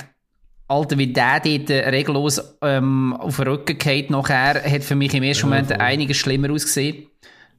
Alter, 0.68 0.98
wie 0.98 1.12
der 1.12 1.40
dort 1.40 1.70
regellos 1.70 2.56
ähm, 2.60 3.14
auf 3.14 3.36
den 3.36 3.48
Rücken 3.48 3.78
geht 3.78 4.10
nachher, 4.10 4.62
hat 4.62 4.82
für 4.82 4.96
mich 4.96 5.14
im 5.14 5.22
ersten 5.22 5.48
Moment 5.48 5.70
ja, 5.70 5.76
einiges 5.76 6.16
schlimmer 6.16 6.50
ausgesehen. 6.50 7.06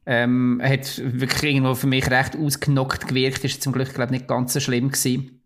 Ähm, 0.05 0.61
hat 0.63 1.01
wirklich 1.03 1.53
irgendwo 1.53 1.75
für 1.75 1.87
mich 1.87 2.09
recht 2.09 2.37
ausgenockt 2.37 3.07
gewirkt, 3.07 3.43
ist 3.43 3.61
zum 3.61 3.73
Glück, 3.73 3.93
glaube 3.93 4.11
nicht 4.11 4.27
ganz 4.27 4.53
so 4.53 4.59
schlimm 4.59 4.89
gewesen. 4.89 5.41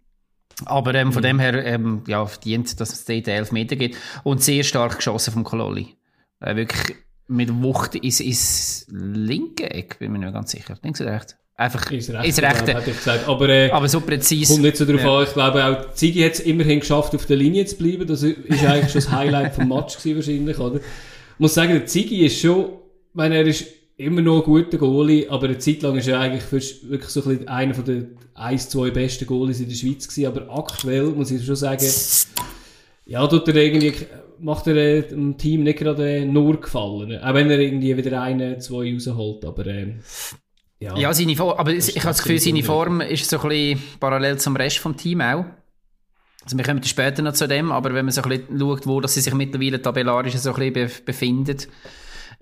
Aber 0.65 0.93
ähm, 0.95 1.11
von 1.11 1.21
mhm. 1.21 1.27
dem 1.27 1.39
her, 1.39 1.65
ähm, 1.65 2.03
ja, 2.07 2.25
verdient, 2.25 2.79
dass 2.79 2.93
es 2.93 3.05
dort 3.05 3.27
11 3.27 3.51
Meter 3.51 3.75
gibt. 3.75 3.97
Und 4.23 4.43
sehr 4.43 4.63
stark 4.63 4.97
geschossen 4.97 5.33
vom 5.33 5.43
Kololi. 5.43 5.95
Äh, 6.39 6.55
wirklich 6.55 6.97
mit 7.27 7.61
Wucht 7.61 7.95
ins, 7.95 8.19
ins 8.19 8.85
linke 8.89 9.71
Eck, 9.71 9.99
bin 9.99 10.11
mir 10.11 10.19
nicht 10.19 10.33
ganz 10.33 10.51
sicher. 10.51 10.75
Links 10.83 11.01
oder 11.01 11.13
rechts? 11.13 11.37
Einfach 11.61 11.91
ins 11.91 12.09
Rechte. 12.09 12.27
Ins 12.27 12.41
Rechte. 12.41 12.91
Gesagt. 12.91 13.27
Aber, 13.27 13.47
äh, 13.47 13.69
aber 13.69 13.87
so 13.87 14.01
präzise. 14.01 14.51
Kommt 14.51 14.63
nicht 14.63 14.77
so 14.77 14.85
darauf 14.85 15.03
ja. 15.03 15.17
an. 15.17 15.23
Ich 15.25 15.33
glaube 15.33 15.63
auch, 15.63 15.93
Ziggy 15.93 16.21
hat 16.21 16.31
es 16.31 16.39
immerhin 16.39 16.79
geschafft, 16.79 17.13
auf 17.13 17.27
der 17.27 17.37
Linie 17.37 17.65
zu 17.65 17.75
bleiben. 17.75 18.07
Das 18.07 18.23
ist 18.23 18.65
eigentlich 18.65 18.91
schon 18.91 19.01
das 19.01 19.11
Highlight 19.11 19.53
vom 19.53 19.67
Match 19.67 19.95
gewesen, 19.97 20.15
wahrscheinlich, 20.15 20.57
oder? 20.57 20.77
Ich 20.77 21.39
muss 21.39 21.53
sagen, 21.53 21.73
der 21.73 21.85
Ziggy 21.85 22.25
ist 22.25 22.39
schon, 22.39 22.61
ich 22.61 23.13
meine, 23.13 23.35
er 23.35 23.45
ist 23.45 23.65
immer 23.95 24.21
noch 24.21 24.37
ein 24.37 24.43
guter 24.43 24.79
Goalie, 24.79 25.29
aber 25.29 25.45
eine 25.45 25.59
Zeit 25.59 25.83
lang 25.83 25.97
ist 25.97 26.07
er 26.07 26.19
eigentlich 26.19 26.51
wirklich 26.51 27.09
so 27.09 27.21
ein 27.21 27.29
bisschen 27.29 27.47
einer 27.47 27.75
von 27.75 27.85
den 27.85 28.17
ein, 28.33 28.57
zwei 28.57 28.89
besten 28.89 29.27
Goalies 29.27 29.59
in 29.59 29.69
der 29.69 29.75
Schweiz 29.75 30.07
gewesen. 30.07 30.35
Aber 30.35 30.57
aktuell 30.57 31.03
muss 31.09 31.29
ich 31.29 31.45
schon 31.45 31.55
sagen, 31.55 31.85
ja, 33.05 33.27
tut 33.27 33.47
er 33.49 33.55
irgendwie, 33.55 33.93
macht 34.39 34.65
er 34.65 34.75
äh, 34.77 35.01
dem 35.03 35.37
Team 35.37 35.61
nicht 35.61 35.77
gerade 35.77 36.25
nur 36.25 36.59
gefallen. 36.59 37.21
Auch 37.21 37.33
wenn 37.35 37.51
er 37.51 37.59
irgendwie 37.59 37.95
wieder 37.95 38.19
einen, 38.19 38.59
zwei 38.59 38.91
rausholt, 38.91 39.45
aber, 39.45 39.67
äh, 39.67 39.93
ja, 40.81 40.97
ja 40.97 41.13
seine 41.13 41.35
Form, 41.35 41.57
aber 41.57 41.71
ich 41.71 41.95
habe 41.97 42.07
das 42.07 42.23
Gefühl, 42.23 42.39
seine 42.39 42.63
Form 42.63 43.01
ist 43.01 43.29
so 43.29 43.39
ein 43.39 43.49
bisschen 43.49 43.83
parallel 43.99 44.37
zum 44.39 44.55
Rest 44.55 44.79
vom 44.79 44.97
Team 44.97 45.21
auch. 45.21 45.45
Also 46.43 46.57
wir 46.57 46.65
kommen 46.65 46.83
später 46.83 47.21
noch 47.21 47.33
zu 47.33 47.47
dem, 47.47 47.71
aber 47.71 47.93
wenn 47.93 48.05
man 48.05 48.11
so 48.11 48.23
ein 48.23 48.29
bisschen 48.29 48.59
schaut, 48.59 48.87
wo 48.87 48.99
dass 48.99 49.13
sie 49.13 49.21
sich 49.21 49.33
mittlerweile 49.35 49.79
tabellarisch 49.79 50.35
so 50.37 50.53
ein 50.53 50.73
bisschen 50.73 51.05
befindet. 51.05 51.67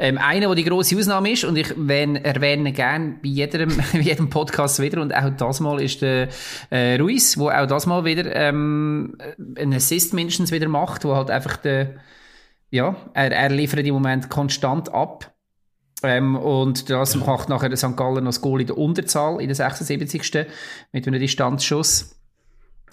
Ähm, 0.01 0.17
einer, 0.17 0.47
der 0.47 0.55
die 0.55 0.63
grosse 0.63 0.97
Ausnahme 0.97 1.31
ist, 1.31 1.43
und 1.43 1.57
ich 1.57 1.71
erwähne 1.71 2.71
gerne 2.71 3.17
bei 3.21 3.27
jedem, 3.27 3.75
bei 3.91 3.99
jedem 3.99 4.29
Podcast 4.29 4.81
wieder, 4.81 5.01
und 5.01 5.13
auch 5.13 5.29
das 5.31 5.59
Mal 5.59 5.81
ist 5.81 6.01
der 6.01 6.29
äh, 6.69 6.95
Ruiz, 6.95 7.37
wo 7.37 7.49
auch 7.49 7.67
das 7.67 7.85
Mal 7.85 8.05
wieder 8.05 8.33
ähm, 8.33 9.17
einen 9.57 9.73
Assist 9.73 10.13
mindestens 10.13 10.53
wieder 10.53 10.69
macht, 10.69 11.03
wo 11.03 11.17
halt 11.17 11.29
einfach 11.29 11.57
der, 11.57 11.95
ja, 12.71 12.95
er, 13.13 13.33
er 13.33 13.49
liefert 13.49 13.85
im 13.85 13.95
Moment 13.95 14.29
konstant 14.29 14.93
ab. 14.93 15.33
Ähm, 16.03 16.35
und 16.35 16.89
das 16.89 17.15
macht 17.15 17.49
nachher 17.49 17.75
St. 17.75 17.97
Gallen 17.97 18.23
noch 18.23 18.31
das 18.31 18.41
Goal 18.41 18.61
in 18.61 18.67
der 18.67 18.77
Unterzahl 18.77 19.41
in 19.41 19.47
der 19.47 19.55
76. 19.55 20.45
mit 20.91 21.07
einem 21.07 21.19
Distanzschuss 21.19 22.15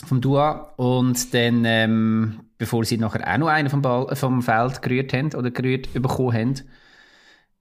vom 0.05 0.21
Dua. 0.21 0.73
Und 0.77 1.33
dann, 1.33 1.65
ähm, 1.65 2.41
bevor 2.59 2.85
sie 2.85 2.99
nachher 2.99 3.33
auch 3.33 3.39
noch 3.39 3.49
einen 3.49 3.71
vom, 3.71 3.83
Ball, 3.83 4.15
vom 4.17 4.43
Feld 4.43 4.83
gerührt 4.83 5.13
haben 5.13 5.35
oder 5.35 5.51
gerührt 5.51 5.93
bekommen 5.93 6.35
haben. 6.35 6.55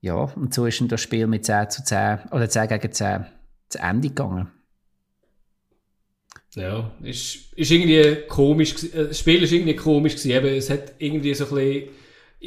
Ja, 0.01 0.15
und 0.15 0.53
so 0.53 0.65
ist 0.65 0.81
dann 0.81 0.87
das 0.87 1.01
Spiel 1.01 1.27
mit 1.27 1.45
10 1.45 1.69
zu 1.69 1.83
10 1.83 2.19
oder 2.31 2.49
10 2.49 2.67
gegen 2.67 2.91
10 2.91 3.25
zu 3.69 3.79
Ende 3.79 4.09
gegangen. 4.09 4.51
Ja, 6.55 6.91
ist, 7.03 7.53
ist 7.53 7.71
irgendwie 7.71 8.27
komisch. 8.27 8.75
Äh, 8.93 9.07
das 9.09 9.19
Spiel 9.19 9.43
ist 9.43 9.51
irgendwie 9.51 9.75
komisch 9.75 10.15
gewesen. 10.15 10.31
Eben, 10.31 10.55
es 10.55 10.69
hat 10.69 10.93
irgendwie 10.99 11.33
so 11.33 11.45
ein 11.45 11.55
bisschen 11.55 11.89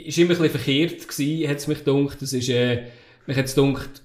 ist 0.06 0.18
immer 0.18 0.34
ein 0.34 0.38
bisschen 0.38 0.60
verkehrt 0.60 1.08
gewesen, 1.08 1.48
hat 1.48 1.56
es 1.56 1.66
mich 1.66 1.84
gedacht. 1.84 2.22
Das 2.22 2.32
ist, 2.32 2.48
äh, 2.48 2.84
mich 3.26 3.36
hat 3.36 3.46
es 3.46 3.54
gedacht, 3.54 4.02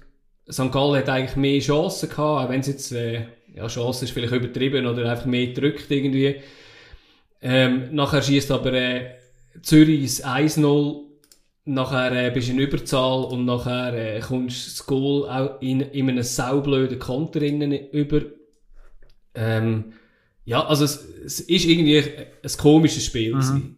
St. 0.50 0.72
Gallen 0.72 0.96
hat 0.96 1.08
eigentlich 1.08 1.36
mehr 1.36 1.60
Chancen 1.60 2.08
gehabt, 2.08 2.44
auch 2.44 2.48
wenn 2.50 2.60
es 2.60 2.66
jetzt, 2.66 2.92
äh, 2.92 3.26
ja, 3.54 3.66
Chancen 3.66 4.04
ist 4.04 4.10
vielleicht 4.10 4.32
übertrieben 4.32 4.86
oder 4.86 5.10
einfach 5.10 5.26
mehr 5.26 5.52
drückt 5.52 5.90
irgendwie. 5.90 6.36
Ähm, 7.40 7.94
nachher 7.94 8.22
schießt 8.22 8.50
aber 8.50 8.72
äh, 8.72 9.16
Zürich 9.62 10.24
1-0, 10.24 11.00
nachher 11.66 12.26
äh, 12.26 12.30
bist 12.30 12.48
du 12.48 12.52
in 12.52 12.58
Überzahl 12.58 13.24
und 13.24 13.44
nachher 13.44 13.94
äh, 13.94 14.20
kommst 14.20 14.66
das 14.66 14.86
Goal 14.86 15.28
auch 15.28 15.60
in, 15.60 15.80
in 15.80 16.10
einem 16.10 16.22
saublöden 16.22 16.98
Konter 16.98 17.40
über. 17.40 18.22
Ähm, 19.34 19.92
ja, 20.44 20.64
also 20.66 20.84
es, 20.84 21.04
es 21.24 21.40
ist 21.40 21.64
irgendwie 21.64 21.98
ein 21.98 22.56
komisches 22.58 23.04
Spiel. 23.04 23.34
Mhm. 23.34 23.76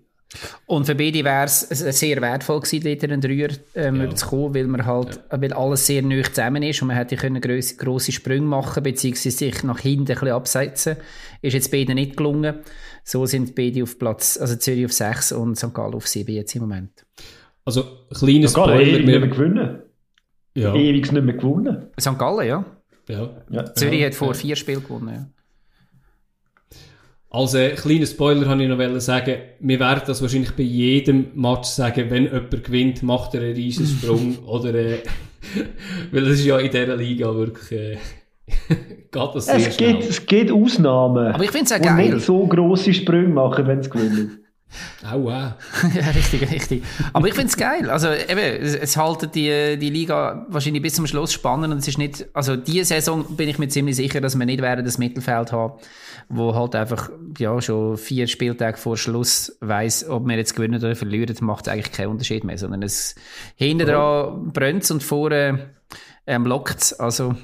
Und 0.66 0.86
für 0.86 0.94
beide 0.94 1.24
wäre 1.24 1.44
es 1.44 1.60
sehr 1.68 2.20
wertvoll 2.20 2.60
gewesen, 2.60 2.84
dort 2.84 3.04
einen 3.04 3.20
Dreier 3.20 3.48
ähm, 3.74 4.00
Ja. 4.02 4.14
zu 4.14 4.26
kommen, 4.26 4.54
weil 4.54 4.66
man 4.66 4.84
halt, 4.84 5.20
weil 5.30 5.52
alles 5.52 5.86
sehr 5.86 6.02
neu 6.02 6.22
zusammen 6.22 6.62
ist 6.62 6.82
und 6.82 6.88
man 6.88 6.96
hätte 6.96 7.16
können 7.16 7.40
grosse, 7.40 7.76
grosse 7.76 8.12
Sprünge 8.12 8.46
machen 8.46 8.82
beziehungsweise 8.82 9.36
sich 9.36 9.62
nach 9.62 9.80
hinten 9.80 10.02
ein 10.12 10.14
bisschen 10.18 10.28
absetzen. 10.28 10.96
Ist 11.42 11.54
jetzt 11.54 11.70
beiden 11.70 11.94
nicht 11.94 12.16
gelungen. 12.16 12.56
So 13.04 13.26
sind 13.26 13.54
beide 13.54 13.82
auf 13.82 13.98
Platz, 13.98 14.36
also 14.40 14.56
Zürich 14.56 14.84
auf 14.86 14.92
6 14.92 15.32
und 15.32 15.56
St. 15.56 15.72
Gallen 15.72 15.94
auf 15.94 16.06
7 16.08 16.34
jetzt 16.34 16.54
im 16.54 16.62
Moment. 16.62 17.04
Also, 17.64 17.84
kleiner 18.12 18.48
Sogar 18.48 18.68
Spoiler. 18.70 18.82
ewig 18.82 18.96
nicht 18.96 19.06
mehr 19.06 19.20
Wir, 19.22 19.28
gewinnen. 19.28 19.78
ja, 20.54 20.74
Ewig 20.74 21.12
nicht 21.12 21.24
mehr 21.24 21.34
gewonnen. 21.36 21.86
St. 22.00 22.18
Gallen, 22.18 22.46
ja. 22.48 22.64
ja. 23.08 23.30
Ja. 23.50 23.74
Zürich 23.74 24.00
Ja, 24.00 24.06
hat 24.06 24.14
vor 24.14 24.28
ja. 24.28 24.34
vier 24.34 24.56
Spielen 24.56 24.82
gewonnen, 24.82 25.14
ja. 25.14 25.26
Als 27.36 27.52
äh, 27.52 27.72
kleiner 27.72 28.06
Spoiler 28.06 28.48
habe 28.48 28.62
ich 28.62 28.68
noch 28.70 28.98
sagen, 28.98 29.34
wir 29.60 29.78
werden 29.78 30.00
das 30.06 30.22
wahrscheinlich 30.22 30.52
bei 30.52 30.62
jedem 30.62 31.26
Match 31.34 31.68
sagen, 31.68 32.06
wenn 32.08 32.24
jemand 32.24 32.64
gewinnt, 32.64 33.02
macht 33.02 33.34
er 33.34 33.42
einen 33.42 33.54
riesen 33.54 33.86
Sprung 33.86 34.38
oder 34.46 34.74
äh, 34.74 35.00
weil 36.12 36.24
das 36.24 36.38
ist 36.38 36.46
ja 36.46 36.58
in 36.58 36.70
dieser 36.70 36.96
Liga 36.96 37.34
wirklich 37.34 37.78
äh, 37.78 37.96
geht 39.12 39.34
das 39.34 39.44
sehr 39.44 39.56
Es 39.56 39.76
gibt, 39.76 40.04
es 40.04 40.24
gibt 40.24 40.50
Ausnahmen, 40.50 41.34
Aber 41.34 41.44
ich 41.44 41.50
finde 41.50 41.74
es 41.74 41.78
die 41.78 41.86
geil. 41.86 42.14
nicht 42.14 42.24
so 42.24 42.46
grosse 42.46 42.94
Sprünge 42.94 43.28
machen, 43.28 43.66
wenn 43.66 43.82
sie 43.82 43.90
gewinnen. 43.90 44.45
Aua. 45.10 45.56
ja, 45.94 46.10
richtig, 46.10 46.50
richtig. 46.50 46.82
Aber 47.12 47.28
ich 47.28 47.34
finde 47.34 47.48
es 47.48 47.56
geil. 47.56 47.88
Also 47.88 48.08
eben, 48.08 48.38
es, 48.38 48.74
es 48.74 48.96
haltet 48.96 49.34
die, 49.34 49.78
die 49.78 49.90
Liga 49.90 50.44
wahrscheinlich 50.48 50.82
bis 50.82 50.94
zum 50.94 51.06
Schluss 51.06 51.32
spannend 51.32 51.72
und 51.72 51.78
es 51.78 51.88
ist 51.88 51.98
nicht, 51.98 52.26
also 52.34 52.56
diese 52.56 52.84
Saison 52.84 53.36
bin 53.36 53.48
ich 53.48 53.58
mir 53.58 53.68
ziemlich 53.68 53.96
sicher, 53.96 54.20
dass 54.20 54.38
wir 54.38 54.44
nicht 54.44 54.62
werden 54.62 54.84
das 54.84 54.98
Mittelfeld 54.98 55.52
haben, 55.52 55.74
wo 56.28 56.54
halt 56.54 56.74
einfach, 56.74 57.10
ja, 57.38 57.60
schon 57.60 57.96
vier 57.96 58.26
Spieltage 58.26 58.76
vor 58.76 58.96
Schluss 58.96 59.56
weiss, 59.60 60.06
ob 60.08 60.26
wir 60.26 60.36
jetzt 60.36 60.56
gewinnen 60.56 60.82
oder 60.82 60.96
verlieren, 60.96 61.36
macht 61.40 61.68
eigentlich 61.68 61.92
keinen 61.92 62.08
Unterschied 62.08 62.44
mehr, 62.44 62.58
sondern 62.58 62.82
es, 62.82 63.14
hinten 63.54 63.86
dran 63.86 64.52
brennt 64.52 64.90
und 64.90 65.02
vorne, 65.02 65.70
ähm, 66.26 66.44
lockt 66.44 66.96
Also, 66.98 67.36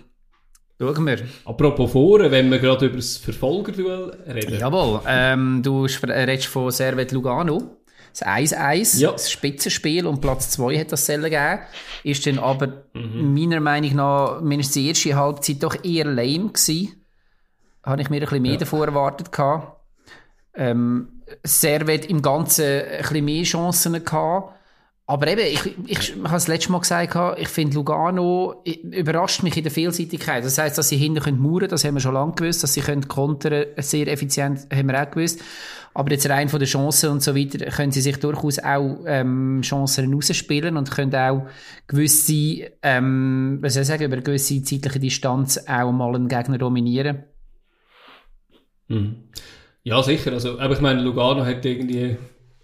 schauen 0.82 1.06
wir. 1.06 1.18
Apropos 1.44 1.92
vorne, 1.92 2.30
wenn 2.30 2.50
wir 2.50 2.58
gerade 2.58 2.86
über 2.86 2.96
das 2.96 3.16
Verfolgerduell 3.16 4.16
reden. 4.32 4.58
Jawohl, 4.58 5.00
ähm, 5.06 5.62
du 5.62 5.86
äh, 5.86 6.22
redest 6.24 6.46
von 6.48 6.70
Servet 6.70 7.12
Lugano. 7.12 7.76
Das 8.12 8.26
1-1, 8.26 9.00
Ja. 9.00 9.12
das 9.12 9.30
Spitzenspiel 9.30 10.06
und 10.06 10.20
Platz 10.20 10.50
2 10.50 10.78
hat 10.78 10.92
das 10.92 11.06
Zellen 11.06 11.22
gegeben. 11.24 11.60
Ist 12.04 12.26
dann 12.26 12.38
aber 12.38 12.84
meiner 12.92 13.60
Meinung 13.60 13.94
nach 13.96 14.40
mindestens 14.42 14.74
die 14.74 14.88
erste 14.88 15.16
Halbzeit 15.16 15.62
doch 15.62 15.76
eher 15.82 16.04
lame 16.04 16.48
gewesen. 16.50 17.02
Habe 17.82 18.02
ich 18.02 18.10
mir 18.10 18.16
ein 18.16 18.20
bisschen 18.20 18.42
mehr 18.42 18.58
davor 18.58 18.84
erwartet 18.86 19.32
gehabt. 19.32 19.80
Ähm, 20.54 21.22
Servet 21.42 22.04
im 22.04 22.20
Ganzen 22.20 22.64
ein 22.82 22.98
bisschen 23.00 23.24
mehr 23.24 23.44
Chancen 23.44 24.04
gehabt. 24.04 24.54
Aber 25.06 25.26
eben, 25.26 25.40
ich, 25.40 25.66
ich, 25.66 25.76
ich 25.86 26.14
habe 26.24 26.36
es 26.36 26.46
letztes 26.46 26.68
Mal 26.68 26.78
gesagt, 26.78 27.38
ich 27.38 27.48
finde 27.48 27.74
Lugano 27.74 28.62
überrascht 28.64 29.42
mich 29.42 29.56
in 29.56 29.64
der 29.64 29.72
Vielseitigkeit. 29.72 30.44
Das 30.44 30.58
heisst, 30.58 30.78
dass 30.78 30.88
sie 30.88 30.96
hinten 30.96 31.20
können 31.20 31.40
mauern, 31.40 31.68
das 31.68 31.84
haben 31.84 31.94
wir 31.94 32.00
schon 32.00 32.14
lange 32.14 32.32
gewusst, 32.34 32.62
dass 32.62 32.74
sie 32.74 32.82
können 32.82 33.08
kontern, 33.08 33.66
sehr 33.78 34.06
effizient, 34.06 34.60
haben 34.72 34.88
wir 34.88 35.02
auch 35.02 35.10
gewusst. 35.10 35.40
Aber 35.94 36.10
jetzt 36.10 36.28
rein 36.30 36.48
von 36.48 36.60
den 36.60 36.68
Chancen 36.68 37.10
und 37.10 37.22
so 37.22 37.36
weiter, 37.36 37.66
können 37.66 37.92
sie 37.92 38.00
sich 38.00 38.16
durchaus 38.18 38.58
auch 38.60 39.00
ähm, 39.06 39.60
Chancen 39.62 40.14
rausspielen 40.14 40.76
und 40.76 40.90
können 40.90 41.14
auch 41.14 41.46
gewisse, 41.86 42.70
ähm, 42.82 43.58
was 43.60 43.74
soll 43.74 43.82
ich 43.82 43.88
sagen, 43.88 44.04
über 44.04 44.16
gewisse 44.18 44.62
zeitliche 44.62 45.00
Distanz 45.00 45.58
auch 45.66 45.92
mal 45.92 46.14
einen 46.14 46.28
Gegner 46.28 46.58
dominieren. 46.58 47.24
Mhm. 48.88 49.16
Ja, 49.82 50.02
sicher. 50.02 50.32
Also, 50.32 50.60
aber 50.60 50.74
ich 50.74 50.80
meine, 50.80 51.02
Lugano 51.02 51.44
hat 51.44 51.64
irgendwie 51.66 52.16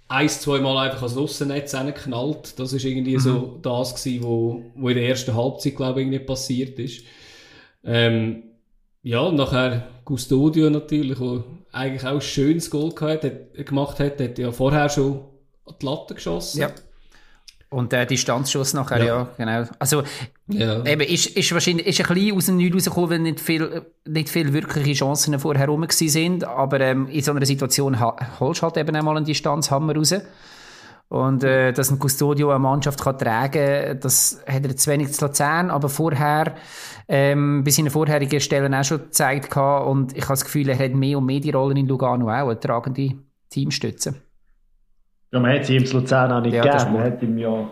ein, 0.08 0.28
zwei 0.28 0.58
Mal 0.60 0.86
einfach 0.86 1.02
ans 1.02 1.16
Aussennetz 1.16 1.72
geknallt. 1.72 2.58
Das 2.58 2.72
ist 2.72 2.84
irgendwie 2.84 3.18
so 3.18 3.58
das 3.62 3.94
gewesen, 3.94 4.24
wo, 4.24 4.62
wo 4.74 4.88
in 4.88 4.96
der 4.96 5.08
ersten 5.08 5.34
Halbzeit, 5.34 5.76
glaube 5.76 6.00
ich, 6.00 6.06
irgendwie 6.06 6.24
passiert 6.24 6.78
ist. 6.78 7.04
Ähm, 7.84 8.44
ja, 9.02 9.20
und 9.20 9.36
nachher 9.36 9.88
Custodio 10.06 10.70
natürlich, 10.70 11.18
der 11.18 11.44
eigentlich 11.72 12.06
auch 12.06 12.14
ein 12.14 12.20
schönes 12.20 12.70
Goal 12.70 12.92
gehabt 12.92 13.24
hat, 13.24 13.54
gemacht 13.66 14.00
hat, 14.00 14.20
hat 14.20 14.38
ja 14.38 14.50
vorher 14.50 14.88
schon 14.88 15.20
an 15.66 15.74
die 15.80 15.86
Latte 15.86 16.14
geschossen. 16.14 16.60
Ja. 16.60 16.72
Und 17.70 17.92
der 17.92 18.06
Distanzschuss 18.06 18.72
nachher, 18.72 18.98
ja, 18.98 19.04
Ja. 19.04 19.28
genau. 19.36 19.68
Also, 19.78 20.02
Ja. 20.46 20.82
Eben, 20.86 21.02
ist, 21.02 21.26
ist 21.26 21.52
wahrscheinlich, 21.52 21.86
ist 21.86 22.00
ein 22.00 22.14
bisschen 22.14 22.36
aus 22.36 22.46
dem 22.46 22.56
Nichts 22.56 22.74
rausgekommen, 22.76 23.10
weil 23.10 23.18
nicht 23.18 23.40
viel, 23.40 23.82
nicht 24.06 24.30
viel 24.30 24.52
wirkliche 24.54 24.94
Chancen 24.94 25.38
vorher 25.38 25.68
rum 25.68 25.84
sind. 25.90 26.44
Aber, 26.44 26.80
ähm, 26.80 27.08
in 27.08 27.20
so 27.22 27.32
einer 27.32 27.44
Situation 27.44 28.00
holst 28.40 28.62
halt 28.62 28.78
eben 28.78 28.96
einmal 28.96 29.16
einen 29.16 29.26
Distanzhammer 29.26 29.94
raus. 29.94 30.14
Und, 31.10 31.42
äh, 31.42 31.72
dass 31.72 31.90
ein 31.90 31.98
Custodio 31.98 32.50
eine 32.50 32.58
Mannschaft 32.58 33.02
kann 33.02 33.18
tragen, 33.18 33.98
das 34.00 34.42
hat 34.46 34.64
er 34.66 34.76
zu 34.76 34.90
wenig 34.90 35.12
zu 35.12 35.24
Luzern, 35.26 35.70
aber 35.70 35.88
vorher, 35.88 36.54
ähm, 37.08 37.64
bei 37.64 37.70
seinen 37.70 37.90
vorherigen 37.90 38.40
Stellen 38.40 38.74
auch 38.74 38.84
schon 38.84 38.98
gezeigt 39.04 39.50
gehabt. 39.50 39.86
Und 39.86 40.12
ich 40.14 40.24
habe 40.24 40.32
das 40.34 40.44
Gefühl, 40.44 40.68
er 40.68 40.78
hat 40.78 40.92
mehr 40.92 41.16
und 41.18 41.24
mehr 41.24 41.40
die 41.40 41.50
Rollen 41.50 41.78
in 41.78 41.88
Lugano 41.88 42.26
auch, 42.28 42.48
eine 42.48 42.60
tragende 42.60 43.14
Teamstütze. 43.48 44.16
Ja, 45.32 45.40
man 45.40 45.54
hat 45.54 45.66
sie 45.66 45.76
ihm 45.76 45.86
zu 45.86 45.98
Luzern 45.98 46.32
auch 46.32 46.40
nicht 46.40 46.54
Ja, 46.54 46.64
das 46.64 46.84
gegeben. 46.84 47.02
Man 47.02 47.12
hat 47.12 47.22
ihm 47.22 47.38
ja 47.38 47.70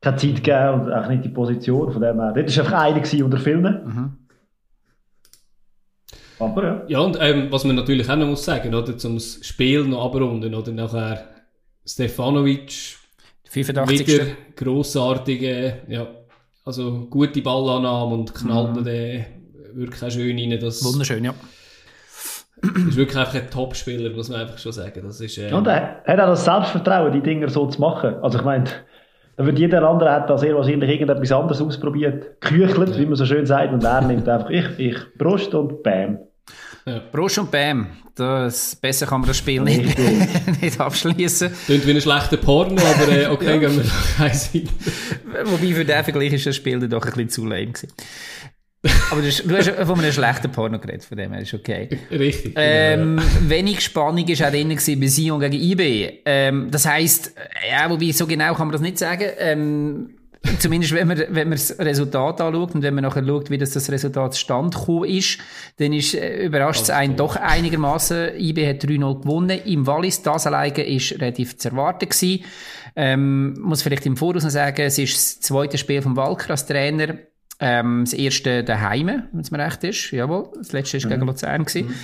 keine 0.00 0.16
Zeit 0.16 0.36
gegeben 0.36 0.80
und 0.80 0.92
auch 0.92 1.08
nicht 1.08 1.24
die 1.24 1.28
Position. 1.28 1.92
Von 1.92 2.02
dem 2.02 2.20
her. 2.20 2.32
Dort 2.34 2.70
war 2.70 2.82
einfach 2.82 3.12
einer 3.12 3.24
unter 3.24 3.38
vielen. 3.38 3.62
Mhm. 3.62 4.16
Aber 6.38 6.64
ja. 6.64 6.82
Ja, 6.88 6.98
und 7.00 7.18
ähm, 7.20 7.48
was 7.50 7.64
man 7.64 7.76
natürlich 7.76 8.08
auch 8.08 8.16
noch 8.16 8.26
muss 8.26 8.44
sagen, 8.44 8.74
oder, 8.74 8.96
zum 8.96 9.20
Spiel 9.20 9.84
noch 9.84 10.06
abrunden, 10.06 10.54
oder 10.54 10.72
nachher 10.72 11.28
Stefanovic 11.86 12.96
85. 13.50 14.06
wieder 14.06 14.26
grossartige, 14.56 15.80
ja, 15.88 16.06
also 16.64 17.06
gute 17.10 17.42
Ballannahme 17.42 18.14
und 18.14 18.34
knallt 18.34 18.76
mhm. 18.76 18.84
den 18.84 19.24
wirklich 19.74 20.02
auch 20.02 20.10
schön 20.10 20.38
rein. 20.38 20.58
Das 20.58 20.82
Wunderschön, 20.84 21.24
ja. 21.24 21.34
Ist 22.62 22.96
wirklich 22.96 23.18
einfach 23.18 23.34
ein 23.34 23.50
Top-Spieler, 23.50 24.10
muss 24.10 24.28
man 24.28 24.40
einfach 24.40 24.58
schon 24.58 24.72
sagen. 24.72 25.02
Das 25.04 25.20
ist, 25.20 25.38
ähm, 25.38 25.54
Und 25.54 25.66
er 25.66 26.02
hat 26.06 26.20
auch 26.20 26.26
das 26.28 26.44
Selbstvertrauen, 26.44 27.12
die 27.12 27.20
Dinger 27.20 27.48
so 27.48 27.66
zu 27.66 27.80
machen. 27.80 28.16
Also 28.22 28.38
ich 28.38 28.44
meine, 28.44 28.64
da 29.36 29.46
wird 29.46 29.58
jeder 29.58 29.88
andere 29.88 30.10
hat 30.10 30.28
da 30.28 30.36
sehr 30.36 30.54
wahrscheinlich 30.54 30.90
irgendetwas 30.90 31.32
anderes 31.32 31.62
ausprobiert, 31.62 32.40
geküchelt, 32.40 32.98
wie 32.98 33.06
man 33.06 33.16
so 33.16 33.24
schön 33.24 33.46
sagt, 33.46 33.72
und 33.72 33.82
er 33.82 34.02
nimmt 34.02 34.28
einfach 34.28 34.50
ich, 34.50 34.66
ich, 34.78 34.96
Brust 35.16 35.54
und 35.54 35.82
Bam. 35.82 36.18
Prost 37.12 37.38
und 37.38 37.50
Bam. 37.50 37.86
Das, 38.14 38.76
besser 38.76 39.06
kann 39.06 39.20
man 39.20 39.28
das 39.28 39.38
Spiel 39.38 39.62
nicht, 39.62 39.96
nicht 40.60 40.78
abschließen. 40.78 41.50
Klingt 41.66 41.86
wie 41.86 41.92
ein 41.92 42.00
schlechter 42.00 42.36
Porno, 42.36 42.82
aber 42.82 43.12
äh, 43.12 43.26
okay, 43.28 43.58
gehen 43.60 43.76
wir 43.76 44.24
eins 44.24 44.54
weiter. 44.54 44.70
Wobei 45.44 45.72
für 45.72 45.84
den 45.84 46.04
Vergleich 46.04 46.32
ist 46.32 46.46
das 46.46 46.56
Spiel 46.56 46.80
dann 46.80 46.90
doch 46.90 47.02
ein 47.02 47.12
bisschen 47.12 47.30
zu 47.30 47.46
lame 47.46 47.68
gewesen. 47.68 47.88
Aber 49.10 49.20
das, 49.20 49.42
du 49.42 49.56
hast 49.56 49.68
von 49.68 49.98
einem 49.98 50.12
schlechten 50.12 50.50
Porno 50.50 50.78
geredet, 50.78 51.04
von 51.04 51.18
dem 51.18 51.32
her 51.32 51.42
ist 51.42 51.52
okay. 51.52 51.88
Richtig. 52.10 52.54
Ähm, 52.56 53.20
wenig 53.42 53.80
Spannung 53.82 54.26
war 54.26 54.46
auch 54.46 54.50
drin 54.50 54.68
bei 55.00 55.06
Sion 55.06 55.40
gegen 55.40 55.60
IB. 55.60 56.20
Ähm, 56.24 56.70
das 56.70 56.86
heisst, 56.86 57.34
ja, 57.70 57.90
wobei 57.90 58.12
so 58.12 58.26
genau 58.26 58.54
kann 58.54 58.68
man 58.68 58.72
das 58.72 58.80
nicht 58.80 58.96
sagen. 58.96 59.26
Ähm, 59.38 60.16
zumindest 60.58 60.94
wenn 60.94 61.08
man, 61.08 61.18
wenn 61.18 61.48
man 61.48 61.58
das 61.58 61.78
Resultat 61.78 62.40
anschaut 62.40 62.74
und 62.74 62.82
wenn 62.82 62.94
man 62.94 63.04
nachher 63.04 63.26
schaut, 63.26 63.50
wie 63.50 63.58
das, 63.58 63.72
das 63.72 63.90
Resultat 63.90 64.36
stand 64.36 64.74
ist, 65.06 65.38
dann 65.76 65.92
ist, 65.92 66.14
äh, 66.14 66.46
überrascht 66.46 66.82
es 66.82 66.90
einen 66.90 67.16
doch 67.16 67.36
einigermaßen. 67.36 68.36
IB 68.38 68.66
hat 68.66 68.82
3-0 68.82 69.22
gewonnen. 69.22 69.60
Im 69.66 69.86
Wallis, 69.86 70.22
das 70.22 70.46
alleine 70.46 70.86
ist 70.86 71.12
relativ 71.12 71.58
zu 71.58 71.68
erwarten 71.68 72.08
gewesen. 72.08 72.44
Ähm, 72.96 73.60
muss 73.60 73.82
vielleicht 73.82 74.06
im 74.06 74.16
Voraus 74.16 74.42
noch 74.42 74.50
sagen, 74.50 74.82
es 74.82 74.98
ist 74.98 75.14
das 75.14 75.40
zweite 75.40 75.76
Spiel 75.76 76.00
von 76.00 76.16
Walker 76.16 76.50
als 76.50 76.66
Trainer. 76.66 77.18
Ähm, 77.60 78.04
das 78.04 78.14
erste 78.14 78.64
daheim, 78.64 79.24
wenn 79.32 79.40
es 79.40 79.50
mir 79.50 79.58
recht 79.58 79.84
ist. 79.84 80.10
Jawohl. 80.12 80.48
Das 80.56 80.72
letzte 80.72 80.96
ist 80.96 81.08
gegen 81.08 81.26
Luzern 81.26 81.64
gewesen. 81.64 81.94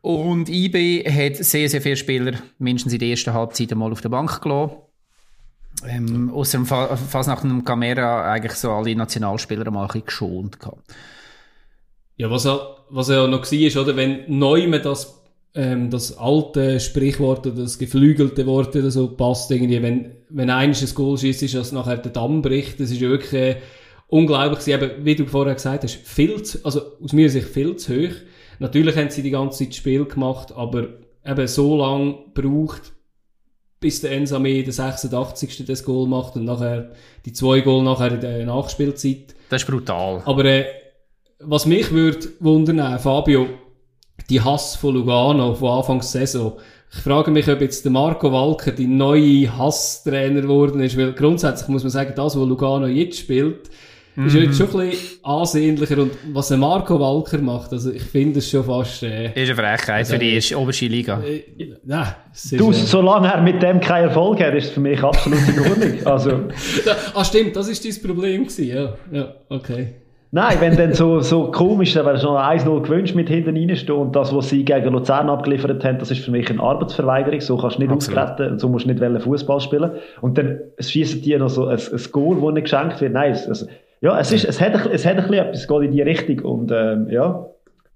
Und 0.00 0.48
IB 0.48 1.04
hat 1.04 1.36
sehr, 1.36 1.68
sehr 1.68 1.82
viele 1.82 1.96
Spieler 1.96 2.32
mindestens 2.58 2.92
in 2.92 2.98
der 3.00 3.08
ersten 3.08 3.34
Halbzeit 3.34 3.72
einmal 3.72 3.92
auf 3.92 4.00
der 4.00 4.08
Bank 4.08 4.40
gelassen. 4.40 4.76
Ähm, 5.88 6.30
Außer 6.30 6.58
dem 6.58 6.66
Fa 6.66 6.96
fast 6.96 7.28
nach 7.28 7.42
einem 7.42 7.64
Kamera 7.64 8.30
eigentlich 8.30 8.54
so 8.54 8.70
alle 8.70 8.94
Nationalspieler 8.94 9.70
mal 9.70 9.82
ein 9.82 9.86
bisschen 9.88 10.06
geschont 10.06 10.60
gehabt. 10.60 10.92
Ja, 12.16 12.30
was 12.30 12.44
ja, 12.44 12.60
was 12.90 13.08
ja 13.08 13.26
noch 13.26 13.42
war, 13.42 13.52
ist, 13.52 13.76
oder, 13.76 13.96
wenn 13.96 14.24
Neumann 14.28 14.82
das, 14.82 15.20
ähm, 15.54 15.90
das 15.90 16.18
alte 16.18 16.78
Sprichwort 16.78 17.46
oder 17.46 17.62
das 17.62 17.78
geflügelte 17.78 18.46
Wort 18.46 18.76
oder 18.76 18.90
so 18.90 19.08
passt, 19.08 19.50
irgendwie, 19.50 19.82
wenn, 19.82 20.12
wenn 20.28 20.50
eines 20.50 20.82
ein 20.82 20.94
Goal 20.94 21.16
schießt, 21.18 21.42
ist 21.42 21.54
das 21.54 21.72
nachher 21.72 21.96
der 21.96 22.12
Damm 22.12 22.42
bricht, 22.42 22.78
das 22.80 22.90
ist 22.90 23.00
ja 23.00 23.08
wirklich 23.08 23.32
äh, 23.32 23.56
unglaublich 24.12 24.60
gewesen. 24.60 24.82
Eben, 24.82 25.04
wie 25.04 25.16
du 25.16 25.26
vorher 25.26 25.54
gesagt 25.54 25.84
hast, 25.84 25.96
viel 25.96 26.42
zu, 26.42 26.58
also 26.64 26.82
aus 27.02 27.12
meiner 27.12 27.30
Sicht 27.30 27.48
viel 27.48 27.76
zu 27.76 27.94
hoch. 27.94 28.14
Natürlich 28.58 28.94
haben 28.96 29.10
sie 29.10 29.22
die 29.22 29.30
ganze 29.30 29.60
Zeit 29.60 29.68
das 29.68 29.76
Spiel 29.76 30.04
gemacht, 30.04 30.52
aber 30.54 30.88
eben 31.24 31.48
so 31.48 31.76
lang 31.76 32.16
braucht, 32.34 32.92
bis 33.80 34.02
der 34.02 34.12
Ensame 34.12 34.62
der 34.62 34.72
86. 34.72 35.64
das 35.66 35.82
Goal 35.82 36.06
macht 36.06 36.36
und 36.36 36.44
nachher 36.44 36.92
die 37.24 37.32
zwei 37.32 37.60
Goal 37.62 37.82
nachher 37.82 38.12
in 38.12 38.20
der 38.20 38.46
Nachspielzeit. 38.46 39.34
Das 39.48 39.62
ist 39.62 39.68
brutal. 39.68 40.22
Aber 40.26 40.44
äh, 40.44 40.66
was 41.40 41.66
mich 41.66 41.90
würde 41.90 42.28
wundern, 42.38 42.98
Fabio, 42.98 43.48
die 44.28 44.40
Hass 44.40 44.76
von 44.76 44.94
Lugano 44.94 45.54
von 45.54 45.70
Anfang 45.78 45.98
der 45.98 46.06
Saison. 46.06 46.58
Ich 46.92 47.00
frage 47.00 47.30
mich, 47.30 47.48
ob 47.48 47.62
jetzt 47.62 47.84
der 47.84 47.92
Marco 47.92 48.30
Walker 48.30 48.72
die 48.72 48.86
neue 48.86 49.56
Hasstrainer 49.56 50.42
geworden 50.42 50.82
ist, 50.82 50.98
weil 50.98 51.14
grundsätzlich 51.14 51.68
muss 51.68 51.82
man 51.82 51.90
sagen, 51.90 52.12
das, 52.14 52.36
was 52.36 52.46
Lugano 52.46 52.86
jetzt 52.86 53.18
spielt, 53.18 53.70
ist 54.16 54.34
jetzt 54.34 54.58
schon 54.58 54.80
ein 54.80 54.90
bisschen 54.90 55.24
ansehnlicher 55.24 55.98
und 55.98 56.12
was 56.32 56.50
Marco 56.50 57.00
Walker 57.00 57.38
macht, 57.38 57.72
also 57.72 57.90
ich 57.90 58.02
finde 58.02 58.40
es 58.40 58.50
schon 58.50 58.64
fast... 58.64 59.02
Äh, 59.02 59.26
Ist 59.28 59.50
eine 59.50 59.54
Frechheit 59.54 60.06
für 60.06 60.18
die 60.18 60.34
erste 60.34 60.58
oberste 60.58 60.86
Liga. 60.86 61.20
äh, 61.22 61.42
nein, 61.84 62.08
es 62.32 62.44
ist, 62.52 62.60
Du, 62.60 62.70
äh, 62.70 62.74
solange 62.74 63.28
er 63.32 63.40
mit 63.40 63.62
dem 63.62 63.80
keinen 63.80 64.08
Erfolg 64.08 64.40
hat, 64.40 64.54
ist 64.54 64.66
es 64.66 64.70
für 64.72 64.80
mich 64.80 65.02
absolut 65.02 65.38
in 65.48 65.58
Ordnung. 65.60 65.92
Also, 66.04 66.40
ah 67.14 67.24
stimmt, 67.24 67.56
das 67.56 67.68
ist 67.68 67.84
dein 67.84 68.06
Problem 68.06 68.42
gewesen, 68.42 68.66
ja. 68.68 68.94
Ja, 69.10 69.34
okay. 69.48 69.94
nein, 70.30 70.56
wenn 70.60 70.76
dann 70.76 70.92
so, 70.92 71.20
so 71.20 71.50
komisch, 71.50 71.94
dann 71.94 72.04
wäre 72.04 72.18
schon 72.18 72.36
1-0 72.36 72.82
gewünscht 72.82 73.14
mit 73.14 73.28
hinten 73.28 73.56
reinstehen 73.56 73.98
und 73.98 74.14
das, 74.14 74.34
was 74.34 74.50
sie 74.50 74.64
gegen 74.64 74.92
Luzern 74.92 75.30
abgeliefert 75.30 75.82
haben, 75.84 75.98
das 75.98 76.10
ist 76.10 76.20
für 76.20 76.30
mich 76.30 76.50
eine 76.50 76.60
Arbeitsverweigerung. 76.60 77.40
So 77.40 77.56
kannst 77.56 77.76
du 77.76 77.82
nicht 77.82 77.92
Absolut. 77.92 78.18
auftreten, 78.18 78.58
so 78.58 78.68
musst 78.68 78.86
du 78.86 78.92
nicht 78.92 79.22
Fußball 79.22 79.60
spielen. 79.60 79.92
Und 80.20 80.36
dann 80.36 80.60
schießen 80.78 81.22
die 81.22 81.36
noch 81.38 81.48
so 81.48 81.66
ein, 81.66 81.78
ein 81.78 82.02
Goal, 82.12 82.36
das 82.42 82.52
nicht 82.54 82.64
geschenkt 82.64 83.00
wird. 83.00 83.12
Nein, 83.12 83.32
es, 83.32 83.46
es, 83.46 83.66
ja, 84.02 84.18
es, 84.20 84.30
ist, 84.32 84.44
es, 84.44 84.60
hat, 84.60 84.74
ein- 84.74 84.90
es 84.92 85.06
hat 85.06 85.12
ein 85.16 85.22
bisschen 85.28 85.34
etwas, 85.46 85.60
es 85.62 85.68
geht 85.68 85.82
in 85.82 85.92
die 85.92 86.02
Richtung. 86.02 86.38
Und 86.40 86.70
ähm, 86.72 87.08
ja, 87.10 87.46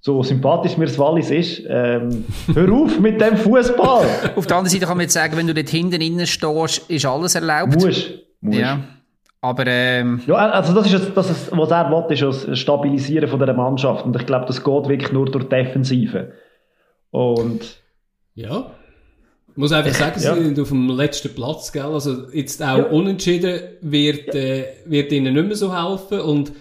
so 0.01 0.23
sympathisch 0.23 0.77
mir 0.79 0.87
das 0.87 0.99
Wallis 0.99 1.31
ist, 1.31 1.63
ähm, 1.69 2.25
hör 2.55 2.73
auf 2.73 2.99
mit 3.01 3.21
dem 3.21 3.37
Fußball! 3.37 4.07
Auf 4.37 4.47
der 4.47 4.57
anderen 4.57 4.71
Seite 4.73 4.87
kann 4.87 4.97
man 4.97 5.03
jetzt 5.05 5.13
sagen, 5.15 5.37
wenn 5.37 5.47
du 5.47 5.53
dort 5.55 5.69
hinten 5.69 6.01
innen 6.01 6.27
stehst, 6.27 6.89
ist 6.89 7.05
alles 7.05 7.35
erlaubt. 7.35 7.75
Musst. 7.75 8.11
Ja. 8.41 8.81
Aber 9.43 9.67
ähm, 9.67 10.21
Ja, 10.27 10.35
also 10.37 10.75
das 10.75 10.93
ist 10.93 11.13
das 11.15 11.31
ist, 11.31 11.51
was 11.57 11.71
er 11.71 11.91
will, 11.91 12.05
ist 12.13 12.23
das 12.49 12.59
Stabilisieren 12.59 13.29
von 13.29 13.39
dieser 13.39 13.53
Mannschaft. 13.53 14.05
Und 14.05 14.17
ich 14.17 14.27
glaube, 14.27 14.47
das 14.47 14.63
geht 14.65 14.89
wirklich 14.89 15.13
nur 15.13 15.27
durch 15.27 15.49
Defensive. 15.49 16.33
Und 17.11 17.81
Ja. 18.35 18.71
Ich 19.57 19.59
muss 19.59 19.73
einfach 19.73 19.95
sagen, 19.95 20.19
sie 20.21 20.27
Ja. 20.27 20.35
sind 20.35 20.61
auf 20.61 20.69
dem 20.69 20.91
letzten 20.91 21.35
Platz, 21.35 21.73
gell? 21.73 21.83
Also 21.87 22.25
jetzt 22.31 22.63
auch 22.63 22.77
Ja. 22.77 22.85
unentschieden 22.85 23.59
wird, 23.81 24.35
äh, 24.35 24.65
wird 24.85 25.11
ihnen 25.13 25.33
nicht 25.33 25.47
mehr 25.47 25.57
so 25.57 25.75
helfen 25.75 26.21
und 26.21 26.53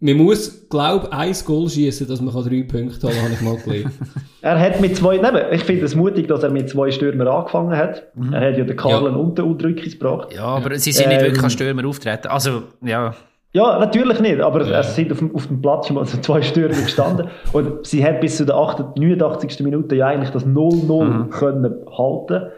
man 0.00 0.16
muss, 0.16 0.68
glaube 0.68 1.06
ich, 1.06 1.12
ein 1.16 1.32
Goal 1.46 1.68
schießen, 1.70 2.08
dass 2.08 2.20
man 2.20 2.34
drei 2.34 2.64
Punkte 2.64 3.06
holen 3.06 3.14
kann, 3.14 3.22
habe 3.22 3.34
ich 3.34 3.40
mal 3.42 3.56
gelesen. 3.58 3.92
er 4.42 4.58
hat 4.58 4.80
mit 4.80 4.96
zwei, 4.96 5.18
nein, 5.18 5.36
ich 5.52 5.62
finde 5.62 5.84
es 5.84 5.94
mutig, 5.94 6.26
dass 6.26 6.42
er 6.42 6.50
mit 6.50 6.68
zwei 6.68 6.90
Stürmern 6.90 7.28
angefangen 7.28 7.76
hat. 7.76 8.08
Er 8.32 8.40
hat 8.50 8.58
ja 8.58 8.64
den 8.64 8.76
Karlen 8.76 9.12
Ja. 9.14 9.20
und 9.20 9.38
den 9.38 9.76
gebracht. 9.76 10.34
ja, 10.34 10.42
aber 10.44 10.76
sie 10.80 10.90
sind 10.90 11.10
nicht 11.10 11.18
Ähm, 11.20 11.26
wirklich 11.26 11.44
als 11.44 11.52
Stürmer 11.52 11.86
auftreten. 11.86 12.26
Also, 12.26 12.64
ja. 12.84 13.14
Ja, 13.54 13.78
natürlich 13.78 14.18
nicht, 14.20 14.40
aber 14.40 14.62
es 14.62 14.96
sind 14.96 15.12
auf 15.12 15.18
dem, 15.18 15.34
auf 15.34 15.46
dem 15.46 15.60
Platz 15.60 15.86
schon 15.86 15.96
mal 15.96 16.06
so 16.06 16.18
zwei 16.18 16.40
Stürmer 16.40 16.74
gestanden. 16.74 17.28
Und 17.52 17.86
sie 17.86 18.02
hat 18.02 18.20
bis 18.20 18.38
zu 18.38 18.46
der 18.46 18.56
8, 18.56 18.96
89. 18.96 19.60
Minute 19.60 19.94
ja 19.94 20.06
eigentlich 20.06 20.30
das 20.30 20.46
0-0 20.46 21.28
können 21.28 21.74
halten. 21.96 22.50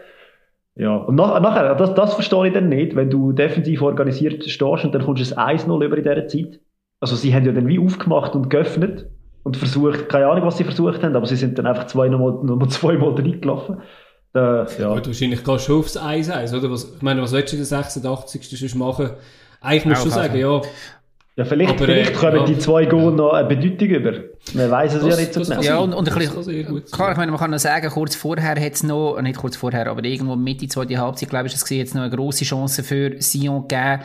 Ja, 0.77 0.95
und 0.95 1.15
nach, 1.15 1.39
nachher, 1.41 1.75
das, 1.75 1.93
das 1.95 2.13
verstehe 2.13 2.47
ich 2.47 2.53
dann 2.53 2.69
nicht, 2.69 2.95
wenn 2.95 3.09
du 3.09 3.33
defensiv 3.33 3.81
organisiert 3.81 4.43
stehst 4.43 4.85
und 4.85 4.93
dann 4.93 5.03
kommst 5.03 5.31
du 5.31 5.37
ein 5.37 5.57
1-0 5.57 5.85
über 5.85 5.97
in 5.97 6.03
dieser 6.03 6.27
Zeit. 6.27 6.59
Also 7.01 7.15
sie 7.15 7.33
haben 7.33 7.45
ja 7.45 7.51
dann 7.51 7.67
wie 7.67 7.79
aufgemacht 7.79 8.33
und 8.35 8.49
geöffnet 8.49 9.07
und 9.43 9.57
versucht, 9.57 10.09
keine 10.09 10.27
Ahnung, 10.27 10.45
was 10.45 10.57
sie 10.57 10.63
versucht 10.63 11.03
haben, 11.03 11.15
aber 11.15 11.25
sie 11.25 11.35
sind 11.35 11.57
dann 11.57 11.65
einfach 11.65 11.87
zwei, 11.87 12.07
nochmal, 12.07 12.43
nochmal 12.43 12.69
zweimal 12.69 13.11
reingelaufen. 13.11 13.77
Äh, 14.33 14.39
ja. 14.39 14.93
Gut, 14.93 15.07
wahrscheinlich 15.07 15.43
gehst 15.43 15.69
du 15.69 15.79
aufs 15.79 15.97
1-1, 15.97 16.57
oder? 16.57 16.71
Was, 16.71 16.95
ich 16.95 17.01
meine, 17.01 17.21
was 17.21 17.31
willst 17.31 17.53
du 17.53 17.57
in 17.57 17.61
der 17.61 17.67
86. 17.67 18.49
sonst 18.49 18.75
machen? 18.75 19.11
Eigentlich 19.65 19.85
musst 19.85 20.05
du 20.05 20.09
sagen, 20.09 20.37
ja, 20.37 20.61
ja, 21.37 21.43
vielleicht, 21.43 21.71
Aber, 21.71 21.79
vielleicht 21.79 22.11
äh, 22.11 22.13
kommen 22.13 22.37
ja. 22.37 22.45
die 22.45 22.57
zwei 22.59 22.85
Goal 22.85 23.11
noch 23.11 23.33
eine 23.33 23.45
Bedeutung 23.47 23.89
über. 23.89 24.11
Man 24.53 24.71
weiß 24.71 24.93
es 24.93 25.01
ja 25.03 25.09
Das- 25.09 25.19
nicht 25.19 25.33
so 25.33 25.41
genau. 25.41 25.55
kann 25.55 25.63
Ja, 25.65 25.77
und, 25.79 25.93
und 25.93 26.07
ein 26.09 26.15
bisschen, 26.17 26.65
kann 26.65 26.83
klar, 26.91 27.11
ich 27.11 27.17
meine, 27.17 27.31
man 27.31 27.39
kann 27.41 27.51
noch 27.51 27.59
sagen, 27.59 27.89
kurz 27.89 28.15
vorher 28.15 28.51
hat 28.55 28.73
es 28.73 28.83
noch, 28.83 29.19
nicht 29.21 29.35
kurz 29.37 29.57
vorher, 29.57 29.87
aber 29.87 30.01
irgendwo 30.05 30.37
Mitte 30.37 30.67
zweite 30.69 30.97
Halbzeit, 30.97 31.29
glaube 31.29 31.47
ich, 31.47 31.53
ist 31.53 31.57
es 31.57 31.63
gesehen, 31.65 31.79
jetzt 31.79 31.93
noch 31.93 32.03
eine 32.03 32.15
grosse 32.15 32.45
Chance 32.45 32.83
für 32.83 33.21
Sion 33.21 33.67
gegeben, 33.67 34.03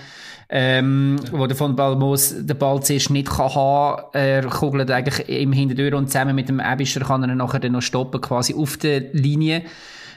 ähm, 0.49 1.17
wo 1.31 1.47
der 1.47 1.57
von 1.57 1.77
Balmos 1.77 2.35
den 2.37 2.59
Ball 2.59 2.83
zuerst 2.83 3.11
nicht 3.11 3.31
kann 3.31 3.55
haben, 3.55 4.03
er 4.13 4.43
kugelt 4.47 4.91
eigentlich 4.91 5.29
im 5.29 5.53
Hinterdür 5.53 5.97
und 5.97 6.09
zusammen 6.09 6.35
mit 6.35 6.49
dem 6.49 6.59
Ebischer 6.61 6.99
kann 7.03 7.23
er 7.23 7.29
ihn 7.29 7.37
nachher 7.37 7.61
dann 7.61 7.71
noch 7.73 7.83
stoppen, 7.83 8.21
quasi 8.21 8.55
auf 8.55 8.77
der 8.77 9.03
Linie. 9.13 9.63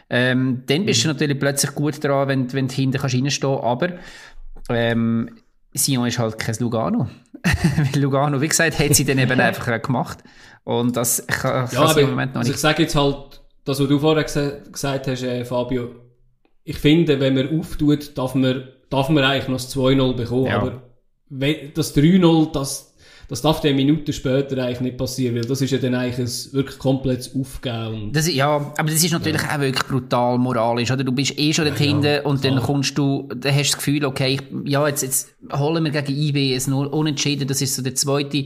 Ähm, 0.09 0.63
dann 0.65 0.85
bist 0.85 1.03
du 1.03 1.09
natürlich 1.09 1.39
plötzlich 1.39 1.75
gut 1.75 2.03
dran, 2.03 2.27
wenn, 2.27 2.51
wenn 2.53 2.67
du 2.67 2.73
hinten 2.73 2.97
kannst 2.97 3.15
reinstehen, 3.15 3.59
aber, 3.59 3.89
ähm, 4.69 5.29
Sion 5.73 6.07
ist 6.07 6.19
halt 6.19 6.37
kein 6.39 6.55
Lugano. 6.59 7.09
Weil 7.93 8.01
Lugano, 8.01 8.39
wie 8.41 8.47
gesagt, 8.47 8.79
hat 8.79 8.95
sie 8.95 9.05
dann 9.05 9.17
eben 9.19 9.39
einfach 9.39 9.81
gemacht. 9.81 10.19
Und 10.63 10.95
das 10.95 11.25
kann, 11.27 11.67
Ja, 11.71 11.85
kann 11.87 11.97
im 11.97 12.09
Moment 12.11 12.33
noch 12.33 12.39
also 12.39 12.49
nicht. 12.49 12.55
ich 12.55 12.61
sage 12.61 12.83
jetzt 12.83 12.95
halt, 12.95 13.41
das, 13.65 13.79
was 13.79 13.87
du 13.87 13.99
vorher 13.99 14.25
gesa- 14.25 14.69
gesagt 14.71 15.07
hast, 15.07 15.23
äh, 15.23 15.43
Fabio, 15.45 15.95
ich 16.63 16.77
finde, 16.77 17.19
wenn 17.19 17.33
man 17.35 17.59
auftut, 17.59 18.17
darf 18.17 18.35
man, 18.35 18.67
darf 18.89 19.09
man 19.09 19.23
eigentlich 19.23 19.47
noch 19.49 19.57
das 19.57 19.75
2-0 19.75 20.15
bekommen, 20.15 20.45
Ja. 20.45 20.59
aber 20.61 20.83
das 21.73 21.95
3-0, 21.95 22.51
das, 22.53 22.92
das 23.27 23.41
darf 23.41 23.61
dann 23.61 23.75
Minuten 23.75 24.11
später 24.13 24.61
eigentlich 24.63 24.81
nicht 24.81 24.97
passieren, 24.97 25.35
weil 25.35 25.45
das 25.45 25.61
ist 25.61 25.71
ja 25.71 25.77
dann 25.77 25.95
eigentlich 25.95 26.19
ein 26.19 26.53
wirklich 26.53 26.77
komplettes 26.77 27.33
Aufgeben. 27.35 28.11
Das, 28.11 28.31
ja, 28.31 28.47
aber 28.77 28.89
das 28.89 29.03
ist 29.03 29.11
natürlich 29.11 29.41
auch 29.41 29.59
wirklich 29.59 29.87
brutal 29.87 30.37
moralisch, 30.37 30.91
oder? 30.91 31.03
Du 31.03 31.11
bist 31.11 31.37
eh 31.39 31.53
schon 31.53 31.65
dort 31.65 31.77
hinten 31.77 32.25
und 32.25 32.43
dann 32.43 32.61
kommst 32.61 32.97
du, 32.97 33.29
dann 33.35 33.53
hast 33.53 33.69
du 33.69 33.71
das 33.71 33.77
Gefühl, 33.77 34.05
okay, 34.05 34.33
ich, 34.35 34.41
ja, 34.69 34.87
jetzt, 34.87 35.03
jetzt 35.03 35.35
holen 35.51 35.83
wir 35.83 35.91
gegen 35.91 36.19
IB 36.19 36.53
es 36.53 36.67
nur 36.67 36.93
unentschieden, 36.93 37.47
das 37.47 37.61
ist 37.61 37.75
so 37.75 37.81
der 37.81 37.95
zweite 37.95 38.45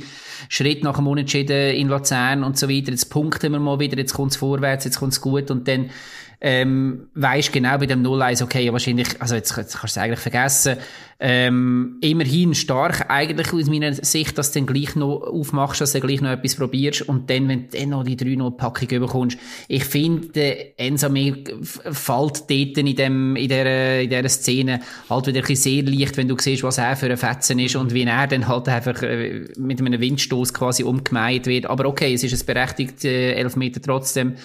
Schritt 0.50 0.84
nach 0.84 0.98
dem 0.98 1.08
Unentschieden 1.08 1.76
in 1.76 1.88
Luzern 1.88 2.44
und 2.44 2.58
so 2.58 2.70
weiter. 2.70 2.92
Jetzt 2.92 3.10
punkten 3.10 3.52
wir 3.52 3.60
mal 3.60 3.80
wieder, 3.80 3.98
jetzt 3.98 4.13
kommt's 4.13 4.38
vorwärts, 4.38 4.86
jetzt 4.86 5.00
kommt's 5.00 5.22
gut 5.22 5.52
und 5.52 5.68
dann, 5.68 5.90
ähm, 6.39 7.08
weisst 7.15 7.52
genau 7.52 7.78
bei 7.78 7.88
dem 7.88 8.04
0-1, 8.04 8.43
okay, 8.43 8.63
ja, 8.63 8.71
wahrscheinlich, 8.71 9.19
also 9.19 9.36
jetzt, 9.36 9.56
jetzt 9.58 9.78
kannst 9.78 9.95
du 9.95 10.00
es 10.00 10.04
eigentlich 10.04 10.19
vergessen, 10.19 10.78
ähm, 11.19 11.97
immerhin 12.02 12.54
stark 12.54 13.10
eigentlich 13.10 13.52
aus 13.52 13.65
meiner 13.65 13.91
Sicht, 13.93 14.38
dass 14.38 14.52
du 14.52 14.60
dann 14.60 14.67
gleich 14.67 14.95
noch 14.95 15.21
aufmachst, 15.21 15.82
dass 15.82 15.93
du 15.93 16.00
gleich 16.00 16.21
noch 16.21 16.30
etwas 16.30 16.56
probierst 16.56 17.02
und 17.10 17.28
dann, 17.32 17.47
wenn 17.47 17.69
du 17.69 17.78
dann 17.78 17.89
noch 17.89 18.04
die 18.04 18.15
3-0-Packung 18.15 18.88
bekommst, 19.00 19.39
ich 19.67 19.84
finde, 19.84 20.28
der 20.28 20.80
Ensame 20.80 21.43
fällt 21.63 22.41
dort 22.41 22.52
in, 22.52 22.95
dem, 22.95 23.36
in, 23.36 23.47
dieser, 23.47 24.02
in 24.02 24.10
dieser 24.10 24.30
Szene 24.30 24.82
halt 25.10 25.26
wieder 25.26 25.39
ein 25.39 25.47
bisschen 25.47 25.56
sehr 25.56 25.84
leicht, 25.84 26.17
wenn 26.17 26.28
du 26.28 26.36
siehst, 26.38 26.62
was 26.62 26.78
er 26.78 26.95
für 26.95 27.10
ein 27.10 27.17
Fetzen 27.17 27.58
ist 27.58 27.76
und 27.76 27.95
wie 27.95 28.04
er 28.04 28.28
dann 28.28 28.47
halt 28.47 28.69
einfach 28.69 29.02
äh, 29.02 29.45
mit 29.58 29.80
einem 29.80 30.00
Windstoß 30.00 30.54
quasi 30.54 30.84
umgemeint 30.84 31.47
wird. 31.47 31.65
Aber 31.65 31.86
okay, 31.86 32.13
es 32.13 32.23
ist 32.23 32.39
ein 32.39 32.45
berechtigt 32.45 33.04
äh, 33.06 33.34
Elfmeter 33.34 33.82
trotzdem, 33.82 34.36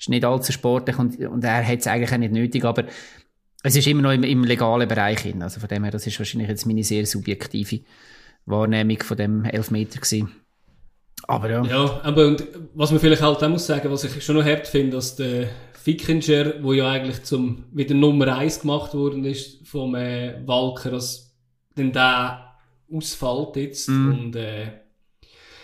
ist 0.00 0.08
nicht 0.08 0.24
allzu 0.24 0.52
sportlich 0.52 0.98
und, 0.98 1.18
und 1.18 1.44
er 1.44 1.66
hat 1.66 1.78
es 1.78 1.86
eigentlich 1.86 2.12
auch 2.12 2.18
nicht 2.18 2.32
nötig, 2.32 2.64
aber 2.64 2.84
es 3.62 3.76
ist 3.76 3.86
immer 3.86 4.02
noch 4.02 4.12
im, 4.12 4.24
im 4.24 4.44
legalen 4.44 4.88
Bereich 4.88 5.20
hin. 5.20 5.42
Also 5.42 5.60
von 5.60 5.68
dem 5.68 5.82
her, 5.82 5.92
das 5.92 6.06
ist 6.06 6.18
wahrscheinlich 6.18 6.48
jetzt 6.48 6.66
meine 6.66 6.82
sehr 6.82 7.04
subjektive 7.04 7.80
Wahrnehmung 8.46 9.02
von 9.02 9.16
dem 9.16 9.44
Elfmeter 9.44 10.00
gewesen. 10.00 10.32
Aber 11.28 11.50
ja. 11.50 11.62
Ja, 11.64 12.00
aber 12.02 12.26
und 12.26 12.46
was 12.74 12.90
man 12.90 13.00
vielleicht 13.00 13.20
halt 13.20 13.42
auch 13.42 13.48
muss 13.48 13.66
sagen, 13.66 13.90
was 13.90 14.04
ich 14.04 14.24
schon 14.24 14.36
noch 14.36 14.44
hart 14.44 14.66
finde, 14.66 14.96
dass 14.96 15.16
der 15.16 15.48
Fickinger, 15.74 16.62
wo 16.62 16.72
ja 16.72 16.90
eigentlich 16.90 17.22
zum 17.24 17.64
wieder 17.72 17.94
Nummer 17.94 18.36
1 18.38 18.60
gemacht 18.60 18.94
worden 18.94 19.24
ist 19.26 19.66
vom 19.68 19.94
äh, 19.94 20.40
Walker, 20.46 20.90
dass 20.90 21.36
dann 21.74 21.92
der 21.92 22.54
ausfällt 22.90 23.56
jetzt 23.56 23.88
und 23.88 24.34
äh, 24.34 24.79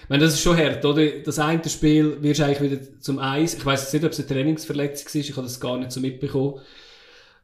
ich 0.07 0.11
meine, 0.11 0.23
das 0.25 0.35
ist 0.35 0.40
schon 0.42 0.57
hart, 0.57 0.85
oder? 0.85 1.05
Das 1.25 1.40
eine 1.40 1.69
Spiel 1.69 2.16
wirst 2.23 2.38
du 2.38 2.45
eigentlich 2.45 2.71
wieder 2.71 3.01
zum 3.01 3.19
Eis. 3.19 3.55
Ich 3.55 3.66
weiß 3.66 3.83
jetzt 3.83 3.92
nicht, 3.92 4.05
ob 4.05 4.12
es 4.12 4.21
eine 4.21 4.29
Trainingsverletzung 4.29 5.07
war, 5.14 5.21
ich 5.21 5.31
habe 5.33 5.42
das 5.42 5.59
gar 5.61 5.77
nicht 5.79 5.90
so 5.90 6.01
mitbekommen. 6.01 6.61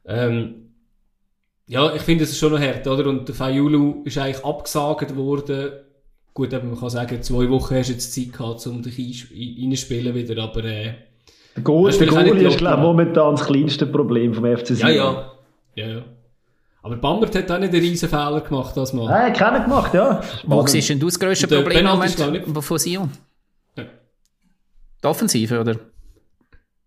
Ähm, 0.05 0.55
ja, 1.67 1.93
ich 1.93 2.01
finde, 2.01 2.23
es 2.23 2.31
ist 2.31 2.39
schon 2.39 2.53
noch 2.53 2.59
hart, 2.61 2.87
oder? 2.87 3.09
Und 3.09 3.27
der 3.27 3.35
Fayulu 3.35 4.03
ist 4.05 4.17
eigentlich 4.17 4.45
abgesagt 4.45 5.13
worden. 5.17 5.71
Gut, 6.33 6.53
eben, 6.53 6.69
man 6.69 6.79
kann 6.79 6.89
sagen, 6.89 7.21
zwei 7.21 7.49
Wochen 7.49 7.75
hast 7.75 7.89
du 7.89 7.93
jetzt 7.93 8.13
Zeit 8.13 8.31
gehabt, 8.33 8.65
um 8.65 8.81
dich 8.81 8.97
ein- 8.97 9.65
reinspielen 9.67 10.15
wieder, 10.15 10.41
aber 10.41 10.63
äh, 10.63 10.93
Der 11.55 11.63
Goal, 11.63 11.89
ist 11.89 11.99
der 11.99 12.07
glaube 12.07 12.29
ich, 12.41 12.61
momentan 12.61 13.35
das 13.35 13.45
kleinste 13.45 13.85
Problem 13.85 14.33
vom 14.33 14.45
FC 14.45 14.69
ja, 14.71 14.75
Sion. 14.75 14.87
ja. 14.95 15.31
Ja, 15.75 15.87
ja. 15.87 16.03
Aber 16.85 16.97
Bammert 16.97 17.33
hat 17.35 17.49
auch 17.49 17.59
nicht 17.59 17.73
einen 17.73 17.81
riesen 17.81 18.09
Fehler 18.09 18.41
gemacht, 18.41 18.75
das 18.75 18.91
mal. 18.93 19.05
Nein, 19.07 19.31
keiner 19.33 19.61
gemacht, 19.61 19.93
ja. 19.93 20.21
Wo 20.45 20.67
siehst 20.67 20.89
denn 20.89 20.99
das 20.99 21.17
grösste 21.17 21.47
Problem 21.47 21.87
im 21.87 22.01
ist, 22.01 22.21
von 22.65 22.77
Sion? 22.77 23.09
Ja. 23.77 23.83
Die 25.01 25.07
Offensive, 25.07 25.59
oder? 25.61 25.75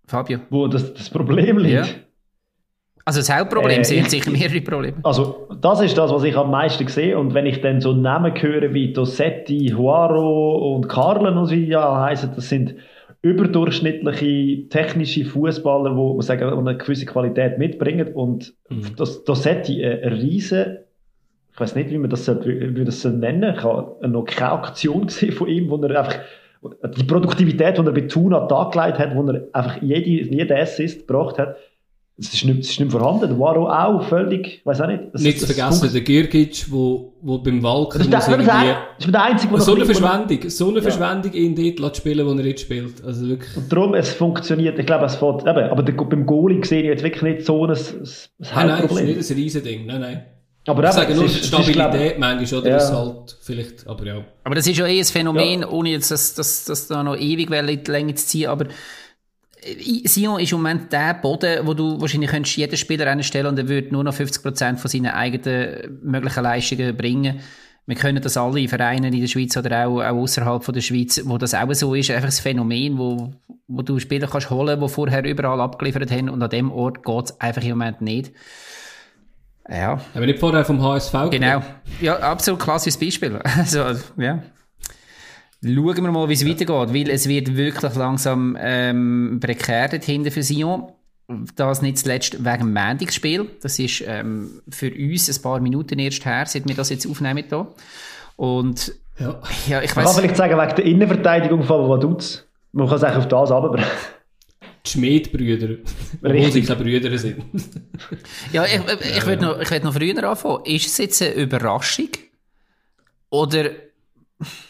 Fabio? 0.06 0.40
Wo 0.50 0.68
das, 0.68 0.92
das 0.94 1.08
Problem 1.10 1.58
liegt. 1.58 1.74
Ja. 1.86 1.94
Also 3.06 3.20
das 3.20 3.32
Hauptproblem, 3.32 3.82
Äh, 3.82 4.00
ich- 4.00 4.08
sicher 4.10 4.30
mehrere 4.30 4.60
Probleme. 4.60 4.96
Also, 5.02 5.48
das 5.60 5.80
ist 5.80 5.96
das, 5.96 6.10
was 6.10 6.24
ich 6.24 6.36
am 6.36 6.50
meisten 6.50 6.86
sehe. 6.88 7.18
Und 7.18 7.34
wenn 7.34 7.46
ich 7.46 7.60
dann 7.60 7.80
so 7.80 7.92
Namen 7.92 8.34
höre 8.40 8.74
wie 8.74 8.92
Dossetti, 8.92 9.72
Huaro 9.76 10.74
und 10.74 10.88
Carlen 10.88 11.38
und 11.38 11.50
wie 11.50 11.68
ja 11.68 12.02
heißen, 12.02 12.32
das 12.34 12.48
sind 12.48 12.74
überdurchschnittliche 13.30 14.68
technische 14.68 15.24
Fußballer, 15.24 15.90
die 15.90 15.96
wo 15.96 16.20
sagen, 16.20 16.48
eine 16.48 16.76
gewisse 16.76 17.06
Qualität 17.06 17.58
mitbringen. 17.58 18.08
Und 18.14 18.54
das 18.96 19.24
Dossetti, 19.24 19.82
äh, 19.82 20.02
ein 20.02 20.12
riesen, 20.12 20.78
ich 21.52 21.60
weiß 21.60 21.74
nicht, 21.74 21.90
wie 21.90 21.98
man 21.98 22.10
das, 22.10 22.28
wie 22.28 22.70
man 22.70 22.84
das 22.84 23.04
nennen. 23.04 23.54
Ich 23.56 23.62
habe 23.62 24.08
noch 24.08 24.24
keine 24.24 24.52
Aktion 24.52 25.06
gesehen 25.06 25.32
von 25.38 25.48
ihm, 25.48 25.70
wo 25.70 25.76
er 25.76 25.98
einfach 25.98 26.18
die 26.96 27.04
Produktivität, 27.04 27.78
die 27.78 27.82
er 27.82 27.92
bei 27.92 28.02
Thun 28.02 28.34
an 28.34 28.42
den 28.42 28.48
Tag 28.48 28.72
gelegt 28.72 28.98
hat, 28.98 29.14
wo 29.14 29.22
er 29.30 29.48
einfach 29.52 29.80
jede, 29.80 30.10
jeden 30.34 30.56
Assist 30.56 31.06
gebracht 31.06 31.38
hat, 31.38 31.56
das 32.18 32.32
ist 32.32 32.44
nicht, 32.44 32.60
das 32.60 32.70
ist 32.70 32.80
nicht 32.80 32.90
vorhanden. 32.90 33.28
Der 33.28 33.38
Waro 33.38 33.68
auch 33.68 34.02
völlig, 34.08 34.62
weiß 34.64 34.80
auch 34.80 34.86
nicht. 34.86 35.02
Das, 35.12 35.20
nicht 35.20 35.38
zu 35.38 35.46
vergessen, 35.46 35.92
der 35.92 36.00
Girgic, 36.00 36.64
wo, 36.70 37.12
wo 37.20 37.36
beim 37.38 37.62
Walker 37.62 37.98
das 37.98 38.06
ist, 38.06 38.28
der, 38.28 38.38
das 38.38 39.04
ist 39.04 39.12
der 39.12 39.22
Einzige, 39.22 39.52
wo 39.52 39.58
so 39.58 39.74
eine 39.74 39.84
Verschwendung, 39.84 40.48
so 40.48 40.68
eine 40.68 40.76
ja. 40.76 40.82
Verschwendung 40.82 41.32
ihn 41.34 41.76
dort 41.76 41.96
spielen, 41.98 42.26
wo 42.26 42.32
er 42.32 42.46
jetzt 42.46 42.62
spielt. 42.62 43.04
Also 43.04 43.28
wirklich. 43.28 43.54
Und 43.54 43.70
darum, 43.70 43.92
es 43.92 44.14
funktioniert, 44.14 44.78
ich 44.78 44.86
glaube, 44.86 45.04
es 45.04 45.16
fährt, 45.16 45.42
eben, 45.42 45.70
aber 45.70 45.82
der, 45.82 45.92
beim 45.92 46.24
Goalie 46.24 46.64
sehe 46.64 46.80
ich 46.80 46.86
jetzt 46.86 47.02
wirklich 47.02 47.22
nicht 47.22 47.46
so 47.46 47.66
ein, 47.66 47.72
ein, 47.72 47.76
ein 47.76 47.86
Nein, 48.54 48.66
nein, 48.66 48.82
das 48.82 48.92
ist 48.92 49.02
nicht 49.02 49.30
ein 49.30 49.36
Riesending, 49.36 49.86
nein, 49.86 50.00
nein. 50.00 50.24
Aber 50.68 50.84
ich 50.84 50.92
sage 50.92 51.14
nur, 51.14 51.26
ist, 51.26 51.46
Stabilität 51.46 52.12
ist, 52.12 52.18
manchmal, 52.18 52.60
oder? 52.60 52.70
Ja. 52.70 52.76
Ist 52.78 52.92
halt 52.92 53.36
vielleicht, 53.40 53.86
aber 53.86 54.06
ja. 54.06 54.24
Aber 54.42 54.54
das 54.54 54.66
ist 54.66 54.76
ja 54.76 54.86
eh 54.86 54.98
ein 54.98 55.04
Phänomen, 55.04 55.60
ja. 55.60 55.68
ohne 55.68 55.90
jetzt 55.90 56.10
das, 56.10 56.34
das, 56.34 56.64
das 56.64 56.88
da 56.88 57.02
noch 57.02 57.16
ewig 57.16 57.50
in 57.50 57.84
die 57.84 57.90
Länge 57.90 58.14
zu 58.14 58.26
ziehen, 58.26 58.48
aber 58.48 58.66
Sion 60.04 60.40
ist 60.40 60.52
im 60.52 60.58
Moment 60.58 60.92
der 60.92 61.14
Boden, 61.14 61.66
wo 61.66 61.74
du 61.74 62.00
wahrscheinlich 62.00 62.30
könntest 62.30 62.56
jeden 62.56 62.76
Spieler 62.76 63.06
einstellen 63.06 63.46
und 63.46 63.58
er 63.58 63.68
würde 63.68 63.88
nur 63.92 64.04
noch 64.04 64.14
50% 64.14 64.76
von 64.76 64.90
seinen 64.90 65.06
eigenen 65.06 66.00
möglichen 66.02 66.42
Leistungen 66.42 66.96
bringen. 66.96 67.40
Wir 67.86 67.96
können 67.96 68.20
das 68.20 68.36
alle 68.36 68.60
in 68.60 68.68
Vereinen 68.68 69.12
in 69.12 69.20
der 69.20 69.28
Schweiz 69.28 69.56
oder 69.56 69.86
auch, 69.86 70.00
auch 70.00 70.16
außerhalb 70.16 70.64
von 70.64 70.74
der 70.74 70.80
Schweiz, 70.80 71.20
wo 71.24 71.38
das 71.38 71.54
auch 71.54 71.72
so 71.72 71.94
ist, 71.94 72.10
einfach 72.10 72.28
ein 72.28 72.32
Phänomen, 72.32 72.98
wo, 72.98 73.32
wo 73.68 73.82
du 73.82 74.00
Spieler 74.00 74.26
kannst 74.26 74.50
holen, 74.50 74.80
die 74.80 74.88
vorher 74.88 75.24
überall 75.24 75.60
abgeliefert 75.60 76.10
haben 76.10 76.28
und 76.28 76.42
an 76.42 76.50
dem 76.50 76.72
Ort 76.72 77.04
geht 77.04 77.24
es 77.26 77.40
einfach 77.40 77.62
im 77.62 77.70
Moment 77.70 78.00
nicht. 78.00 78.32
Ja. 79.68 79.90
Haben 79.90 80.02
wir 80.14 80.26
nicht 80.26 80.38
vorher 80.38 80.64
vom 80.64 80.82
HSV 80.82 81.30
Genau. 81.30 81.62
Ja, 82.00 82.18
absolut 82.18 82.60
klassisches 82.60 82.98
Beispiel. 82.98 83.40
Also, 83.56 83.84
ja. 84.16 84.42
Schauen 85.64 86.04
wir 86.04 86.12
mal, 86.12 86.28
wie 86.28 86.34
es 86.34 86.46
weitergeht, 86.46 86.94
weil 86.94 87.10
es 87.10 87.28
wird 87.28 87.56
wirklich 87.56 87.94
langsam 87.94 88.56
ähm, 88.60 89.38
prekär 89.40 89.88
hinter 90.02 90.30
für 90.30 90.42
Sion. 90.42 90.92
Das 91.56 91.82
nicht 91.82 91.98
zuletzt 91.98 92.44
wegen 92.44 92.58
dem 92.58 92.72
Mendigsspiel. 92.72 93.50
Das 93.60 93.78
ist 93.78 94.04
ähm, 94.06 94.62
für 94.68 94.92
uns 94.92 95.28
ein 95.28 95.42
paar 95.42 95.60
Minuten 95.60 95.98
erst 95.98 96.24
her, 96.24 96.46
seit 96.46 96.68
wir 96.68 96.74
das 96.76 96.90
jetzt 96.90 97.08
aufnehmen 97.08 97.44
hier. 97.48 97.66
Und 98.36 98.94
ja, 99.18 99.40
ja 99.66 99.82
ich 99.82 99.96
weiß. 99.96 100.04
Man 100.04 100.04
kann 100.04 100.14
vielleicht 100.14 100.36
sagen, 100.36 100.56
wegen 100.60 100.76
der 100.76 100.84
Innenverteidigung 100.84 101.64
von 101.64 101.88
Vaduz. 101.88 102.46
Man 102.72 102.86
kann 102.86 102.96
es 102.98 103.04
auch 103.04 103.16
auf 103.16 103.28
das 103.28 103.50
runterbringen. 103.50 103.90
Die 104.84 104.90
Schmied-Brüder. 104.90 105.78
Obwohl 106.22 106.52
sie 106.52 106.62
keine 106.62 106.80
Brüder 106.80 107.18
sind. 107.18 107.42
ja, 108.52 108.64
ich, 108.64 108.74
ich, 108.74 109.16
ich 109.16 109.26
würde 109.26 109.44
noch, 109.44 109.58
ich 109.58 109.82
noch 109.82 109.94
früher 109.94 110.22
anfangen. 110.22 110.64
Ist 110.64 110.86
es 110.86 110.98
jetzt 110.98 111.22
eine 111.22 111.32
Überraschung? 111.32 112.10
Oder 113.30 113.70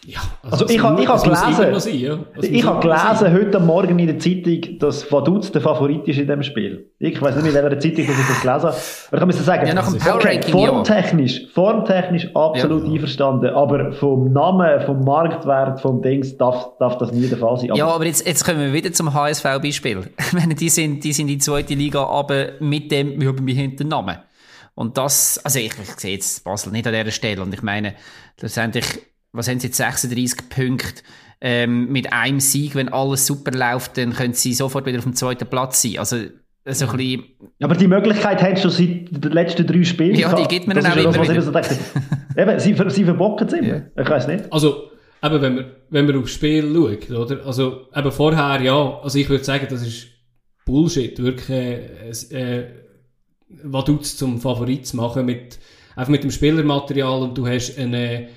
ja, 0.05 0.21
also, 0.45 0.65
also 0.65 0.69
ich 0.69 0.81
habe 0.81 1.03
ich 1.03 1.09
gelesen, 1.09 1.81
sein, 1.81 1.99
ja? 1.99 2.19
ich 2.41 2.65
habe 2.65 2.81
gelesen 2.81 3.33
heute 3.33 3.59
Morgen 3.59 3.99
in 3.99 4.07
der 4.07 4.19
Zeitung, 4.21 4.79
dass 4.79 5.11
Vaduz 5.11 5.51
der 5.51 5.61
Favorit 5.61 6.07
ist 6.07 6.21
in 6.21 6.29
dem 6.29 6.45
Spiel. 6.45 6.93
Ich 7.01 7.21
weiß 7.21 7.35
nicht, 7.35 7.47
in 7.47 7.55
welcher 7.55 7.81
Zeitung 7.81 8.07
dass 8.07 8.17
ich 8.17 8.27
das 8.29 8.41
gelesen 8.43 8.47
habe. 8.47 8.69
Aber 8.69 8.77
ich 9.15 9.19
kann 9.19 9.27
mir 9.27 9.33
sagen, 9.35 9.67
ja, 9.67 9.75
nach 9.75 9.91
dem 9.91 9.99
Power 9.99 10.15
okay, 10.15 10.41
formtechnisch, 10.41 11.49
formtechnisch 11.53 12.29
absolut 12.37 12.85
ja. 12.85 12.93
einverstanden, 12.93 13.51
aber 13.55 13.93
vom 13.95 14.33
Namen, 14.33 14.83
vom 14.83 15.05
Marktwert, 15.05 15.81
vom 15.81 16.01
Dings 16.01 16.37
darf, 16.37 16.79
darf 16.79 16.99
das 16.99 17.11
nie 17.11 17.27
der 17.27 17.39
Fall 17.39 17.57
sein. 17.57 17.71
Aber 17.71 17.79
ja, 17.79 17.89
aber 17.89 18.07
jetzt, 18.07 18.25
jetzt 18.25 18.45
kommen 18.45 18.61
wir 18.61 18.73
wieder 18.73 18.93
zum 18.93 19.13
HSV-Beispiel. 19.13 20.11
die 20.61 20.69
sind, 20.69 21.03
die 21.03 21.13
sind 21.13 21.25
in 21.25 21.39
die 21.39 21.39
zweite 21.39 21.75
Liga, 21.75 22.05
aber 22.05 22.53
mit 22.61 22.93
dem, 22.93 23.21
wir 23.21 23.31
haben 23.31 23.45
wir 23.45 23.55
hinter 23.55 23.83
Namen. 23.83 24.19
Und 24.77 24.97
das, 24.97 25.41
also 25.45 25.59
ich, 25.59 25.73
ich 25.83 25.91
sehe 25.99 26.13
jetzt 26.13 26.45
Basel 26.45 26.71
nicht 26.71 26.87
an 26.87 26.93
dieser 26.93 27.11
Stelle 27.11 27.43
und 27.43 27.53
ich 27.53 27.63
meine, 27.63 27.95
letztendlich 28.41 28.85
was 29.37 29.49
haben 29.49 29.61
sie 29.61 29.69
jetzt, 29.69 29.77
36 29.77 30.49
Punkte 30.49 31.03
ähm, 31.41 31.93
mit 31.93 32.13
einem 32.13 32.41
Sieg, 32.41 32.75
wenn 32.75 32.89
alles 32.89 33.27
super 33.27 33.53
läuft, 33.53 33.99
dann 33.99 34.13
können 34.13 34.35
sie 34.35 34.55
sofort 34.55 34.87
wieder 34.87 34.99
auf 34.99 35.05
dem 35.05 35.15
zweiten 35.15 35.47
Platz 35.47 35.83
sein. 35.83 35.99
Also, 35.99 36.17
so 36.69 36.87
ein 36.87 36.97
bisschen 36.97 37.25
Aber 37.63 37.75
die 37.77 37.87
Möglichkeit 37.87 38.43
hast 38.43 38.65
du 38.65 38.69
seit 38.69 39.09
den 39.11 39.33
letzten 39.33 39.67
drei 39.67 39.85
Spielen. 39.85 40.17
Ja, 40.17 40.35
die 40.35 40.49
gibt 40.49 40.67
mir 40.67 40.75
dann 40.75 40.87
auch 40.87 40.97
immer 40.97 41.23
wieder. 41.23 41.41
So 41.41 41.53
eben, 42.37 42.59
sie, 42.59 42.75
sie 42.89 43.05
verbocken 43.05 43.47
es 43.47 43.53
immer. 43.53 43.69
Ja. 43.69 43.83
Ich 44.03 44.09
weiß 44.09 44.27
nicht. 44.27 44.53
Also, 44.53 44.91
eben, 45.23 45.43
wenn 45.43 45.55
man, 45.55 45.65
wenn 45.91 46.07
man 46.07 46.19
aufs 46.19 46.33
Spiel 46.33 46.75
schaut, 46.75 47.11
oder? 47.11 47.47
Also, 47.47 47.87
eben 47.95 48.13
vorher, 48.13 48.61
ja, 48.63 48.99
also 49.01 49.19
ich 49.19 49.29
würde 49.29 49.45
sagen, 49.45 49.67
das 49.71 49.87
ist 49.87 50.09
Bullshit, 50.65 51.23
wirklich, 51.23 51.51
äh, 51.51 52.11
äh, 52.31 52.67
was 53.63 53.85
du 53.85 53.97
zum 53.99 54.41
Favorit 54.41 54.87
zu 54.87 54.97
machen 54.97 55.25
mit, 55.25 55.59
einfach 55.95 56.11
mit 56.11 56.25
dem 56.25 56.33
Spielermaterial 56.33 57.23
und 57.23 57.39
du 57.39 57.47
hast 57.47 57.79
eine, 57.79 58.29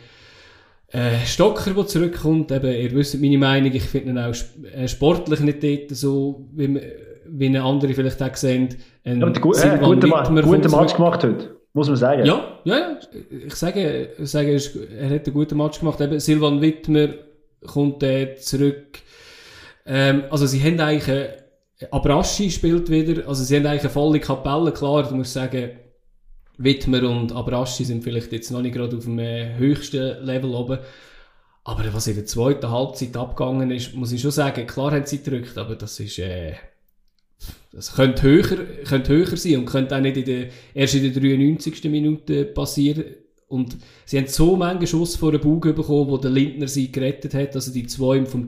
äh, 0.91 1.25
Stocker, 1.25 1.71
der 1.71 1.88
zurückkommt, 1.88 2.52
eben, 2.52 2.71
ihr 2.71 2.91
wisst 2.93 3.19
meine 3.19 3.38
Meinung, 3.38 3.71
ich 3.73 3.84
finde 3.84 4.12
ihn 4.12 4.17
auch 4.17 4.34
äh, 4.73 4.88
sportlich 4.88 5.39
nicht 5.41 5.63
dort 5.63 5.97
so, 5.97 6.47
wie, 6.54 6.82
wie 7.28 7.58
andere 7.58 7.93
vielleicht 7.93 8.21
auch 8.23 8.36
sehen. 8.36 8.69
Ein 9.04 9.21
ja, 9.21 9.30
gu 9.30 9.54
äh, 9.54 9.78
guten 9.78 10.10
gute 10.41 10.69
Match 10.69 10.95
gemacht 10.95 11.23
heute, 11.23 11.58
muss 11.73 11.88
man 11.88 11.97
sagen. 11.97 12.25
Ja, 12.25 12.60
ja, 12.63 12.78
ja. 12.78 12.99
Ich 13.45 13.56
sage, 13.56 14.10
ich 14.17 14.30
sage 14.30 14.60
er 14.99 15.10
hat 15.10 15.28
einen 15.28 15.34
guten 15.34 15.58
Match 15.58 15.80
gemacht. 15.80 16.02
Eben, 16.02 16.19
Silvan 16.19 16.62
Wittmer 16.62 17.10
kommt 17.67 18.02
äh, 18.04 18.36
zurück. 18.36 18.99
Ähm, 19.86 20.23
also 20.30 20.45
sie 20.47 20.62
haben 20.62 20.80
eigentlich, 20.80 21.08
äh, 21.08 21.30
Abraschi 21.91 22.49
spielt 22.49 22.89
wieder, 22.89 23.28
also 23.28 23.43
sie 23.43 23.56
haben 23.56 23.65
eigentlich 23.65 23.82
eine 23.82 23.89
volle 23.89 24.19
Kapelle, 24.19 24.71
klar, 24.71 25.04
du 25.04 25.15
musst 25.15 25.34
sagen, 25.34 25.69
Wittmer 26.60 27.10
und 27.10 27.32
Abraschi 27.32 27.86
sind 27.86 28.04
vielleicht 28.04 28.32
jetzt 28.34 28.52
noch 28.52 28.62
nicht 28.62 28.76
gerade 28.76 28.98
auf 28.98 29.06
dem 29.06 29.17
äh, 29.17 29.56
höchsten 29.58 30.24
Level 30.24 30.54
oben. 30.54 30.80
Aber 31.63 31.93
was 31.93 32.08
in 32.08 32.15
der 32.15 32.26
zweiten 32.26 32.69
Halbzeit 32.69 33.15
abgegangen 33.15 33.72
ist, 33.72 33.95
muss 33.95 34.12
ich 34.12 34.22
schon 34.22 34.32
sagen, 34.32 34.67
klar 34.67 34.91
haben 34.91 35.06
sie 35.06 35.19
gedrückt, 35.19 35.58
aber 35.58 35.76
das 35.76 36.00
ist, 36.00 36.19
äh, 36.19 36.56
das 37.72 37.93
könnte 37.95 38.24
höher, 38.24 38.65
könnte 38.84 39.13
höher 39.13 39.38
sein 39.38 39.58
und 39.58 39.65
könnte 39.67 39.95
auch 39.95 40.02
nicht 40.02 40.17
in 40.17 40.26
der, 40.26 40.48
erst 40.74 40.95
in 40.95 41.04
der 41.04 41.22
93. 41.22 41.86
Minute 41.86 42.45
passieren. 42.45 43.06
Und 43.48 43.78
sie 44.06 44.17
haben 44.17 44.28
so 44.28 44.56
manche 44.58 44.88
Schuss 44.88 45.15
vor 45.15 45.32
den 45.32 45.41
Bug 45.41 45.62
bekommen, 45.62 46.10
wo 46.10 46.17
der 46.17 46.32
Lindner 46.32 46.67
sie 46.67 46.91
gerettet 46.91 47.34
hat, 47.34 47.56
also 47.56 47.72
die 47.72 47.88
zwei 47.88 48.26
vom 48.26 48.48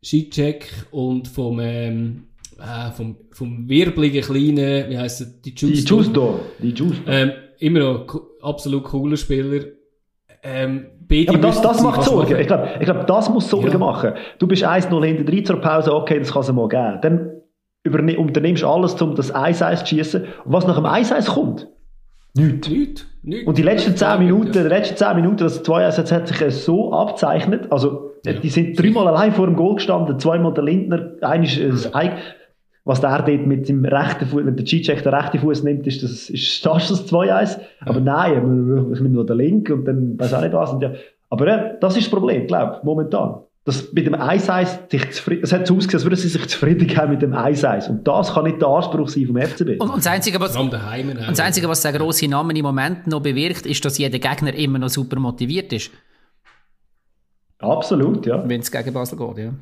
Schitschek 0.00 0.68
und 0.90 1.28
vom, 1.28 1.58
ähm, 1.60 2.28
äh, 2.58 2.90
vom, 2.92 3.16
vom 3.30 3.68
wirbligen 3.68 4.22
kleinen, 4.22 4.90
wie 4.90 4.98
heisst 4.98 5.20
es, 5.20 5.42
die 5.42 5.54
Justo. 5.54 5.66
Die 5.68 5.82
Justo. 5.82 6.40
Die 6.58 6.70
Justo. 6.70 7.10
Ähm, 7.10 7.32
immer 7.58 7.78
noch 7.80 8.22
absolut 8.42 8.84
cooler 8.84 9.16
Spieler. 9.16 9.64
Ähm, 10.42 10.86
aber 11.28 11.38
das, 11.38 11.60
das 11.60 11.82
macht 11.82 12.02
Sorgen. 12.04 12.38
Ich 12.38 12.46
glaube, 12.46 12.68
ich 12.80 12.84
glaub, 12.86 13.06
das 13.06 13.28
muss 13.28 13.48
Sorgen 13.48 13.70
ja. 13.70 13.78
machen. 13.78 14.12
Du 14.38 14.46
bist 14.46 14.64
1-0 14.64 15.04
hinter 15.04 15.24
3 15.24 15.40
zur 15.42 15.60
Pause, 15.60 15.94
okay, 15.94 16.18
das 16.18 16.32
kann 16.32 16.42
es 16.42 16.52
mal 16.52 16.68
geben. 16.68 16.98
Dann 17.02 18.16
unternimmst 18.16 18.62
du 18.62 18.68
alles, 18.68 19.00
um 19.00 19.14
das 19.14 19.34
1-1 19.34 19.80
zu 19.80 19.86
schießen. 19.86 20.22
Und 20.44 20.52
was 20.52 20.66
nach 20.66 20.76
dem 20.76 20.86
1-1 20.86 21.30
kommt? 21.30 21.68
Nichts. 22.34 22.68
Nicht. 22.68 23.06
Nicht. 23.22 23.46
Und 23.46 23.58
die 23.58 23.62
letzten 23.62 23.96
10 23.96 24.18
Minuten, 24.18 24.52
die 24.52 24.58
letzten 24.60 24.96
10 24.96 25.16
Minuten, 25.16 25.38
das 25.38 25.64
2-1 25.64 26.12
hat 26.12 26.28
sich 26.28 26.54
so 26.64 26.92
abzeichnet. 26.92 27.70
Also, 27.70 28.12
ja. 28.24 28.32
die 28.32 28.48
sind 28.48 28.80
dreimal 28.80 29.06
allein 29.08 29.32
vor 29.32 29.46
dem 29.46 29.54
Goal 29.54 29.76
gestanden, 29.76 30.18
zweimal 30.18 30.52
der 30.54 30.64
Lindner, 30.64 31.12
eines 31.20 31.56
ist 31.56 31.94
ein 31.94 32.12
was 32.84 33.00
der 33.00 33.22
dort 33.22 33.46
mit 33.46 33.68
dem 33.68 33.84
rechten 33.84 34.26
Fuß, 34.26 34.44
wenn 34.44 34.56
der 34.56 34.66
Cicek 34.66 35.02
den 35.02 35.14
rechten 35.14 35.38
Fuß 35.38 35.62
nimmt, 35.62 35.86
ist 35.86 36.02
das, 36.02 36.28
ist 36.30 36.66
das 36.66 36.88
das 36.88 37.08
2-1. 37.08 37.58
Aber 37.80 38.00
nein, 38.00 38.90
ich 38.92 39.00
nehme 39.00 39.14
nur 39.14 39.24
den 39.24 39.36
linken 39.36 39.72
und 39.72 39.84
dann 39.84 40.18
weiß 40.18 40.34
auch 40.34 40.42
nicht 40.42 40.52
was. 40.52 40.72
Und 40.72 40.82
ja. 40.82 40.92
Aber 41.30 41.48
ja, 41.48 41.72
das 41.80 41.96
ist 41.96 42.06
das 42.06 42.10
Problem, 42.10 42.46
glaube 42.46 42.78
ich, 42.78 42.84
momentan. 42.84 43.42
Das 43.64 43.92
mit 43.92 44.06
dem 44.06 44.16
1-1 44.16 44.90
sich 44.90 45.12
zufrieden, 45.12 45.44
es 45.44 45.52
hat 45.52 45.68
so 45.68 45.76
ausgesehen, 45.76 45.98
als 45.98 46.04
würden 46.04 46.16
sie 46.16 46.28
sich 46.28 46.48
zufrieden 46.48 46.88
geben 46.88 47.10
mit 47.10 47.22
dem 47.22 47.32
1-1. 47.32 47.88
Und 47.88 48.08
das 48.08 48.34
kann 48.34 48.44
nicht 48.44 48.60
der 48.60 48.66
Anspruch 48.66 49.08
sein 49.08 49.26
vom 49.26 49.36
FCB. 49.36 49.80
Und, 49.80 49.88
und 49.88 49.98
das 49.98 50.06
Einzige, 50.08 50.40
was, 50.40 50.56
und 50.56 50.72
das 50.72 51.40
Einzige, 51.40 51.68
was 51.68 51.80
der 51.82 51.92
grosse 51.92 52.26
Name 52.26 52.52
im 52.52 52.62
Moment 52.62 53.06
noch 53.06 53.20
bewirkt, 53.20 53.64
ist, 53.66 53.84
dass 53.84 53.98
jeder 53.98 54.18
Gegner 54.18 54.52
immer 54.54 54.80
noch 54.80 54.88
super 54.88 55.20
motiviert 55.20 55.72
ist. 55.72 55.92
Absolut, 57.60 58.26
ja. 58.26 58.42
Wenn 58.48 58.60
es 58.60 58.72
gegen 58.72 58.92
Basel 58.92 59.16
geht, 59.16 59.38
ja. 59.38 59.54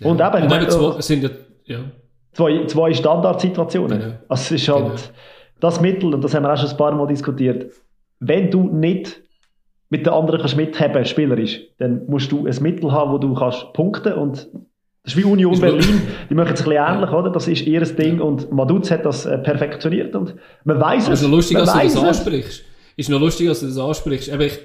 Ja. 0.00 0.10
Und 0.10 0.20
eben, 0.20 0.42
und 0.42 0.52
eben 0.52 0.70
zwei, 0.70 1.00
sind 1.00 1.22
ja, 1.22 1.30
ja. 1.64 1.78
zwei, 2.32 2.66
zwei 2.66 2.92
Standardsituationen. 2.92 3.98
Genau. 3.98 4.14
Also 4.28 4.54
es 4.54 4.62
ist 4.62 4.68
halt 4.68 4.84
genau. 4.84 5.00
das 5.60 5.80
Mittel, 5.80 6.14
und 6.14 6.22
das 6.22 6.34
haben 6.34 6.42
wir 6.42 6.52
auch 6.52 6.58
schon 6.58 6.70
ein 6.70 6.76
paar 6.76 6.94
Mal 6.94 7.06
diskutiert, 7.06 7.72
wenn 8.20 8.50
du 8.50 8.64
nicht 8.64 9.22
mit 9.88 10.04
den 10.04 10.12
anderen 10.12 10.40
kannst 10.40 10.56
mithaben, 10.56 11.04
spielerisch, 11.04 11.60
dann 11.78 12.06
musst 12.06 12.30
du 12.32 12.46
ein 12.46 12.62
Mittel 12.62 12.90
haben, 12.92 13.12
wo 13.12 13.18
du 13.18 13.34
kannst 13.34 13.72
punkten 13.72 14.14
und 14.14 14.48
das 15.04 15.14
ist 15.14 15.20
wie 15.20 15.24
Union 15.24 15.52
ist 15.52 15.60
Berlin, 15.60 16.02
die 16.28 16.34
machen 16.34 16.54
es 16.54 16.62
ein 16.62 16.68
bisschen 16.68 16.84
ähnlich, 16.84 17.10
oder? 17.10 17.30
Das 17.30 17.46
ist 17.46 17.64
ihr 17.64 17.80
Ding 17.82 18.20
und 18.20 18.50
Maduz 18.50 18.90
hat 18.90 19.06
das 19.06 19.24
äh, 19.24 19.38
perfektioniert 19.38 20.16
und 20.16 20.34
man 20.64 20.80
weiß 20.80 21.04
es. 21.04 21.20
Ist 21.20 21.22
noch 21.22 21.36
lustig, 21.36 21.58
dass 21.58 21.72
du 21.72 21.78
das 21.78 21.96
ansprichst. 21.96 22.64
Ist 22.96 23.08
noch 23.08 23.20
lustig, 23.20 23.46
dass 23.46 23.60
du 23.60 23.66
das 23.66 23.78
ansprichst. 23.78 24.32
Aber 24.32 24.44
ich, 24.46 24.58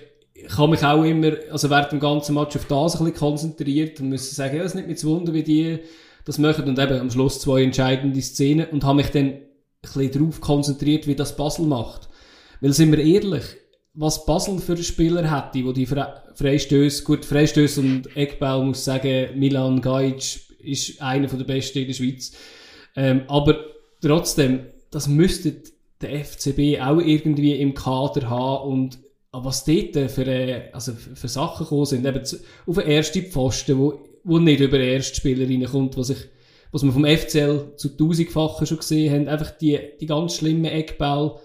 ich 0.45 0.57
habe 0.57 0.71
mich 0.71 0.83
auch 0.83 1.03
immer, 1.03 1.33
also 1.51 1.69
während 1.69 1.91
dem 1.91 1.99
ganzen 1.99 2.35
Match 2.35 2.55
auf 2.55 2.65
das 2.65 2.95
ein 2.95 3.05
bisschen 3.05 3.19
konzentriert 3.19 3.99
und 3.99 4.09
muss 4.09 4.31
sagen, 4.31 4.57
ja, 4.57 4.63
es 4.63 4.71
ist 4.71 4.75
nicht 4.75 4.87
mehr 4.87 4.95
zu 4.95 5.09
wundern, 5.09 5.35
wie 5.35 5.43
die 5.43 5.79
das 6.25 6.37
machen 6.37 6.67
und 6.67 6.77
eben 6.77 6.99
am 6.99 7.09
Schluss 7.09 7.39
zwei 7.39 7.63
entscheidende 7.63 8.21
Szenen 8.21 8.67
und 8.67 8.83
habe 8.83 8.97
mich 8.97 9.09
dann 9.09 9.25
ein 9.25 9.41
bisschen 9.81 10.11
darauf 10.11 10.41
konzentriert, 10.41 11.07
wie 11.07 11.15
das 11.15 11.35
Basel 11.35 11.65
macht. 11.65 12.09
Weil, 12.59 12.73
sind 12.73 12.91
wir 12.91 12.99
ehrlich, 12.99 13.43
was 13.93 14.25
Basel 14.25 14.59
für 14.59 14.77
Spieler 14.77 15.29
hätte, 15.29 15.65
wo 15.65 15.71
die 15.71 15.85
Fre 15.85 16.21
Freistöße, 16.35 17.03
gut, 17.03 17.25
Freistöße 17.25 17.81
und 17.81 18.15
Eckball 18.15 18.63
muss 18.63 18.85
sagen, 18.85 19.37
Milan 19.37 19.81
Gajic 19.81 20.39
ist 20.59 21.01
einer 21.01 21.27
der 21.27 21.43
besten 21.43 21.79
in 21.79 21.87
der 21.87 21.93
Schweiz. 21.93 22.31
Ähm, 22.95 23.23
aber 23.27 23.65
trotzdem, 24.01 24.67
das 24.91 25.07
müsste 25.07 25.61
der 26.01 26.23
FCB 26.23 26.81
auch 26.81 26.99
irgendwie 26.99 27.55
im 27.55 27.73
Kader 27.73 28.29
haben 28.29 28.71
und 28.71 28.99
was 29.31 29.63
dort 29.63 30.11
für, 30.11 30.27
äh, 30.27 30.69
also 30.73 30.93
für 30.93 31.27
Sachen 31.27 31.63
gekommen 31.63 31.85
sind, 31.85 32.05
eben 32.05 32.21
auf 32.65 32.75
den 32.75 32.87
ersten 32.87 33.23
Pfosten, 33.23 33.77
wo, 33.77 33.99
wo 34.23 34.39
nicht 34.39 34.59
über 34.59 34.77
den 34.77 34.89
ersten 34.89 35.15
Spieler 35.15 35.47
reinkommt, 35.47 35.97
was 35.97 36.09
ich, 36.09 36.17
was 36.71 36.83
wir 36.83 36.91
vom 36.91 37.05
FCL 37.05 37.73
zu 37.77 37.89
tausendfachen 37.95 38.67
schon 38.67 38.77
gesehen 38.77 39.13
haben, 39.13 39.27
einfach 39.27 39.51
die, 39.51 39.79
die 39.99 40.05
ganz 40.05 40.35
schlimmen 40.35 40.65
Eckball 40.65 41.39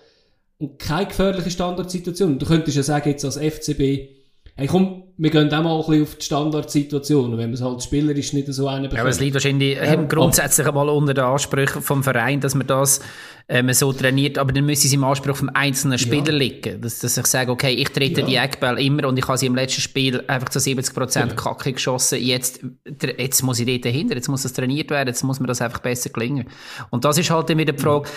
und 0.59 0.79
keine 0.79 1.07
gefährliche 1.07 1.51
Standardsituation. 1.51 2.39
Du 2.39 2.47
könntest 2.47 2.77
ja 2.77 2.83
sagen, 2.83 3.11
jetzt 3.11 3.25
als 3.25 3.37
FCB, 3.37 4.16
hey 4.57 4.67
komm, 4.67 5.05
wir 5.19 5.31
gehen 5.31 5.53
auch 5.53 5.63
mal 5.63 5.75
ein 5.75 5.87
bisschen 5.87 6.03
auf 6.03 6.15
die 6.17 6.25
Standardsituation, 6.25 7.33
wenn 7.33 7.51
man 7.51 7.53
es 7.53 7.63
halt 7.63 7.83
spielerisch 7.83 8.33
nicht 8.33 8.53
so 8.53 8.69
einen 8.69 8.91
Ja, 8.91 9.01
aber 9.01 9.09
es 9.09 9.21
liegt 9.21 9.35
wahrscheinlich 9.35 9.77
ja, 9.77 9.95
grundsätzlich 9.97 10.67
einmal 10.67 10.89
unter 10.89 11.15
den 11.15 11.25
Ansprüchen 11.25 11.81
vom 11.81 12.03
Verein, 12.03 12.41
dass 12.41 12.55
man 12.55 12.67
das 12.67 13.01
ähm, 13.49 13.73
so 13.73 13.93
trainiert, 13.93 14.39
aber 14.39 14.53
dann 14.53 14.67
müsste 14.67 14.89
es 14.89 14.93
im 14.93 15.05
Anspruch 15.05 15.37
vom 15.37 15.51
einzelnen 15.53 15.99
Spieler 15.99 16.33
ja. 16.33 16.39
liegen. 16.39 16.81
Dass, 16.81 16.99
dass 16.99 17.17
ich 17.17 17.27
sage, 17.27 17.51
okay, 17.51 17.73
ich 17.73 17.89
trete 17.91 18.23
ja. 18.23 18.27
die 18.27 18.37
Eckball 18.37 18.79
immer 18.79 19.09
und 19.09 19.19
ich 19.19 19.27
habe 19.29 19.39
sie 19.39 19.47
im 19.47 19.55
letzten 19.55 19.81
Spiel 19.81 20.23
einfach 20.27 20.49
zu 20.49 20.59
70% 20.59 21.19
ja. 21.19 21.27
Kacke 21.29 21.73
geschossen, 21.73 22.21
jetzt, 22.21 22.61
jetzt 22.85 23.43
muss 23.43 23.61
ich 23.61 23.67
dort 23.67 23.85
dahinter, 23.85 24.17
jetzt 24.17 24.29
muss 24.29 24.43
das 24.43 24.53
trainiert 24.53 24.91
werden, 24.91 25.09
jetzt 25.09 25.23
muss 25.23 25.39
mir 25.39 25.47
das 25.47 25.63
einfach 25.63 25.79
besser 25.79 26.11
gelingen. 26.11 26.47
Und 26.91 27.05
das 27.05 27.19
ist 27.19 27.31
halt 27.31 27.49
dann 27.49 27.59
wieder 27.59 27.73
die 27.73 27.83
Frage, 27.83 28.09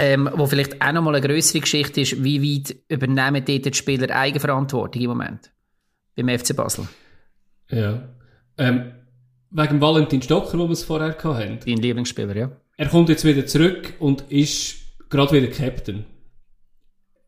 ähm, 0.00 0.30
wo 0.34 0.46
vielleicht 0.46 0.80
auch 0.82 0.92
nochmal 0.92 1.14
eine 1.14 1.26
größere 1.26 1.60
Geschichte 1.60 2.00
ist, 2.00 2.24
wie 2.24 2.42
weit 2.42 2.74
übernehmen 2.88 3.44
dort 3.44 3.66
die 3.66 3.74
Spieler 3.74 4.10
Eigenverantwortung 4.10 5.02
im 5.02 5.08
Moment 5.10 5.52
beim 6.16 6.28
FC 6.38 6.56
Basel? 6.56 6.88
Ja. 7.68 8.08
Ähm, 8.56 8.92
wegen 9.50 9.80
Valentin 9.80 10.22
Stocker, 10.22 10.58
wo 10.58 10.64
wir 10.64 10.72
es 10.72 10.84
vorher 10.84 11.08
hatten. 11.08 11.58
Dein 11.64 11.76
Lieblingsspieler, 11.76 12.34
ja. 12.34 12.50
Er 12.76 12.88
kommt 12.88 13.10
jetzt 13.10 13.24
wieder 13.24 13.44
zurück 13.44 13.94
und 13.98 14.22
ist 14.30 14.76
gerade 15.10 15.32
wieder 15.32 15.48
Captain. 15.48 16.06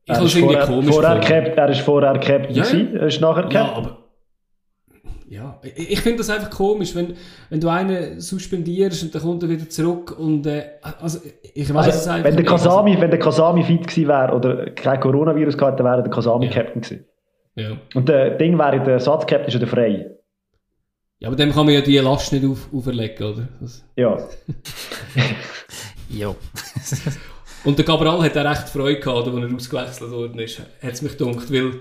Ich 0.04 0.14
er, 0.14 0.22
ist 0.22 0.36
vorher, 0.36 0.66
vorher 0.66 1.20
Cap, 1.20 1.56
er 1.56 1.68
ist 1.68 1.80
vorher 1.80 2.18
Captain, 2.18 2.54
ja, 2.54 2.64
er 2.64 3.06
ist 3.06 3.20
nachher 3.20 3.42
Captain. 3.42 3.66
Ja, 3.66 3.72
aber 3.72 4.01
ja, 5.32 5.58
ich, 5.62 5.92
ich 5.92 6.00
finde 6.02 6.18
das 6.18 6.28
einfach 6.28 6.50
komisch, 6.50 6.94
wenn, 6.94 7.14
wenn 7.48 7.58
du 7.58 7.68
einen 7.68 8.20
suspendierst 8.20 9.02
und 9.02 9.14
dann 9.14 9.22
kommt 9.22 9.42
er 9.42 9.48
wieder 9.48 9.66
zurück 9.66 10.18
und 10.18 10.46
äh, 10.46 10.72
also 10.82 11.20
ich 11.54 11.72
weiß 11.72 11.86
also, 11.86 11.98
es 11.98 12.06
einfach 12.06 12.28
wenn 12.28 12.36
der 12.36 12.44
Kasami, 12.44 12.90
nicht. 12.90 13.00
Wenn 13.00 13.10
der 13.10 13.18
Kasami 13.18 13.62
fit 13.64 13.86
gewesen 13.86 14.08
wäre 14.08 14.34
oder 14.34 14.70
kein 14.72 15.00
Coronavirus 15.00 15.56
gehabt, 15.56 15.80
dann 15.80 15.86
wäre 15.86 16.02
der 16.02 16.10
Kasami 16.10 16.46
ja. 16.46 16.52
Captain 16.52 16.82
gewesen. 16.82 17.06
Ja. 17.54 17.78
Und 17.94 18.10
der 18.10 18.32
Ding 18.36 18.58
wäre, 18.58 18.84
der 18.84 19.00
Satzcaptain 19.00 19.48
ist 19.48 19.56
oder 19.56 19.66
frei. 19.66 20.10
Ja, 21.18 21.28
aber 21.28 21.36
dem 21.36 21.50
kann 21.50 21.64
man 21.64 21.76
ja 21.76 21.80
die 21.80 21.96
Last 21.96 22.30
nicht 22.34 22.44
auf, 22.44 22.68
auferlegen, 22.70 23.26
oder? 23.26 23.48
Das 23.58 23.82
ja. 23.96 24.18
ja. 26.10 26.34
und 27.64 27.78
der 27.78 27.86
Cabral 27.86 28.22
hat 28.22 28.36
auch 28.36 28.44
recht 28.44 28.68
Freude 28.68 29.00
gehabt, 29.00 29.28
als 29.28 29.34
er 29.34 29.54
ausgewechselt 29.54 30.10
worden 30.10 30.38
ist. 30.40 30.58
Hat 30.58 30.92
es 30.92 31.00
mich 31.00 31.16
gedacht, 31.16 31.50
weil 31.50 31.80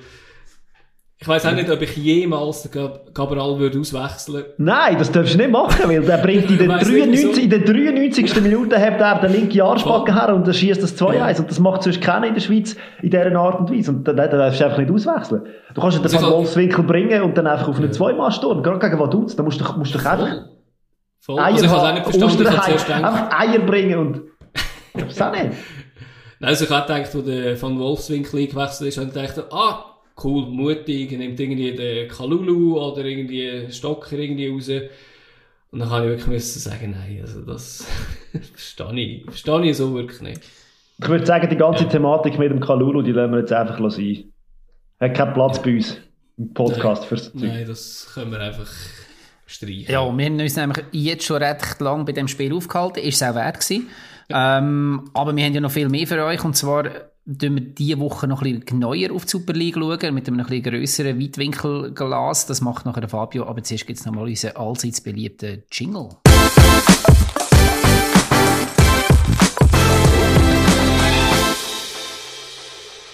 ich 1.21 1.27
weiß 1.27 1.45
auch 1.45 1.51
nicht, 1.51 1.69
ob 1.69 1.79
ich 1.83 1.95
jemals 1.97 2.63
den 2.63 2.89
Cabral 3.13 3.59
würde 3.59 3.79
auswechseln 3.79 4.43
Nein, 4.57 4.97
das 4.97 5.11
darfst 5.11 5.35
du 5.35 5.37
nicht 5.37 5.51
machen, 5.51 5.87
weil 5.87 6.01
der 6.01 6.17
bringt 6.17 6.49
in 6.49 6.57
der, 6.67 6.79
93, 6.79 7.43
in 7.43 7.49
der 7.51 7.59
93. 7.59 8.41
Minute 8.41 8.79
hat 8.79 8.99
er 8.99 9.21
den 9.21 9.31
linken 9.31 9.61
Arschbacken 9.61 10.15
her 10.15 10.33
und 10.33 10.47
er 10.47 10.53
schießt 10.53 10.81
das 10.81 10.99
2-1 10.99 11.13
ja. 11.13 11.37
und 11.37 11.49
das 11.51 11.59
macht 11.59 11.83
sonst 11.83 12.01
keiner 12.01 12.25
in 12.25 12.33
der 12.33 12.41
Schweiz 12.41 12.75
in 13.03 13.11
dieser 13.11 13.35
Art 13.35 13.59
und 13.59 13.71
Weise 13.71 13.91
und 13.91 14.07
dann 14.07 14.17
darfst 14.17 14.59
du 14.59 14.65
einfach 14.65 14.79
nicht 14.79 14.91
auswechseln. 14.91 15.43
Du 15.75 15.81
kannst 15.81 15.97
ihn 15.97 16.03
den 16.03 16.11
Van 16.11 16.23
Wolfswinkel 16.23 16.83
bringen 16.83 17.21
und 17.21 17.37
dann 17.37 17.45
einfach 17.45 17.67
auf 17.67 17.75
einen 17.75 17.85
ja. 17.85 17.91
Zweimal-Sturm, 17.91 18.63
gerade 18.63 18.79
gegen 18.79 18.99
Vaduz, 18.99 19.35
dann 19.35 19.45
musst 19.45 19.61
du, 19.61 19.77
musst 19.77 19.93
du 19.93 19.99
einfach 19.99 20.47
Voll. 21.19 21.37
Eier, 21.37 21.53
also 21.53 21.65
ich 21.65 21.71
habe 21.71 21.81
auch 21.87 21.93
nicht 21.93 22.03
verstanden, 22.03 22.41
ich 22.41 22.93
einfach 22.95 23.39
Eier 23.39 23.59
bringen 23.59 23.99
und 23.99 24.21
das 25.07 25.21
auch 25.21 25.31
nicht. 25.31 25.51
Nein, 26.39 26.49
also 26.49 26.65
ich 26.65 26.71
habe 26.71 26.91
gedacht, 26.91 27.13
wo 27.13 27.21
der 27.21 27.61
Van 27.61 27.77
Wolfswinkel 27.77 28.39
eingewechselt 28.39 28.89
ist, 28.89 28.97
und 28.97 29.09
ich 29.09 29.13
dachte, 29.13 29.45
ah, 29.51 29.90
cool, 30.23 30.45
mutig, 30.47 31.11
nimmt 31.11 31.39
irgendwie 31.39 31.73
den 31.73 32.07
Kalulu 32.07 32.79
oder 32.79 33.03
irgendwie 33.05 33.71
Stocker 33.71 34.17
irgendwie 34.17 34.49
raus. 34.49 34.69
Und 35.71 35.79
dann 35.79 35.89
habe 35.89 36.05
ich 36.05 36.11
wirklich 36.11 36.27
müssen 36.27 36.59
sagen, 36.59 36.91
nein, 36.91 37.19
also 37.21 37.41
das 37.41 37.87
verstehe 38.31 38.99
ich, 38.99 39.25
verstehe 39.25 39.61
ich 39.69 39.77
so 39.77 39.93
wirklich 39.93 40.21
nicht. 40.21 40.41
Ich 41.01 41.07
würde 41.07 41.25
sagen, 41.25 41.49
die 41.49 41.57
ganze 41.57 41.85
ja. 41.85 41.89
Thematik 41.89 42.37
mit 42.37 42.51
dem 42.51 42.59
Kalulu, 42.59 43.01
die 43.01 43.11
lassen 43.11 43.31
wir 43.31 43.39
jetzt 43.39 43.53
einfach 43.53 43.79
sein. 43.89 44.25
Hat 44.99 45.15
keinen 45.15 45.33
Platz 45.33 45.57
ja. 45.57 45.63
bei 45.63 45.75
uns 45.75 45.97
im 46.37 46.53
Podcast 46.53 47.05
fürs 47.05 47.31
Zeug. 47.31 47.41
Nein, 47.41 47.65
das 47.67 48.11
können 48.13 48.31
wir 48.31 48.39
einfach 48.39 48.69
streichen. 49.45 49.91
Ja, 49.91 50.05
wir 50.05 50.25
haben 50.25 50.39
uns 50.39 50.55
nämlich 50.55 50.83
jetzt 50.91 51.25
schon 51.25 51.41
recht 51.41 51.79
lang 51.79 52.05
bei 52.05 52.11
dem 52.11 52.27
Spiel 52.27 52.53
aufgehalten, 52.53 52.99
ist 52.99 53.21
es 53.21 53.27
auch 53.27 53.35
wert 53.35 53.59
gewesen. 53.59 53.87
Ja. 54.29 54.59
Ähm, 54.59 55.09
aber 55.13 55.35
wir 55.35 55.43
haben 55.43 55.53
ja 55.53 55.61
noch 55.61 55.71
viel 55.71 55.89
mehr 55.89 56.07
für 56.07 56.23
euch 56.23 56.43
und 56.43 56.55
zwar 56.55 57.10
schauen 57.25 57.55
wir 57.55 57.61
diese 57.61 57.99
Woche 57.99 58.27
noch 58.27 58.41
ein 58.41 58.59
bisschen 58.59 58.79
neuer 58.79 59.11
auf 59.13 59.25
die 59.25 59.29
Super 59.29 59.53
League 59.53 59.75
schauen, 59.75 60.13
mit 60.13 60.27
einem 60.27 60.39
ein 60.39 60.63
grösseren 60.63 61.19
Weitwinkelglas. 61.19 62.47
Das 62.47 62.61
macht 62.61 62.85
nachher 62.85 63.07
Fabio, 63.07 63.45
aber 63.45 63.61
zuerst 63.63 63.85
gibt 63.85 63.99
es 63.99 64.05
nochmal 64.05 64.27
unseren 64.27 64.55
allseits 64.55 65.01
beliebten 65.01 65.63
Jingle. 65.71 66.09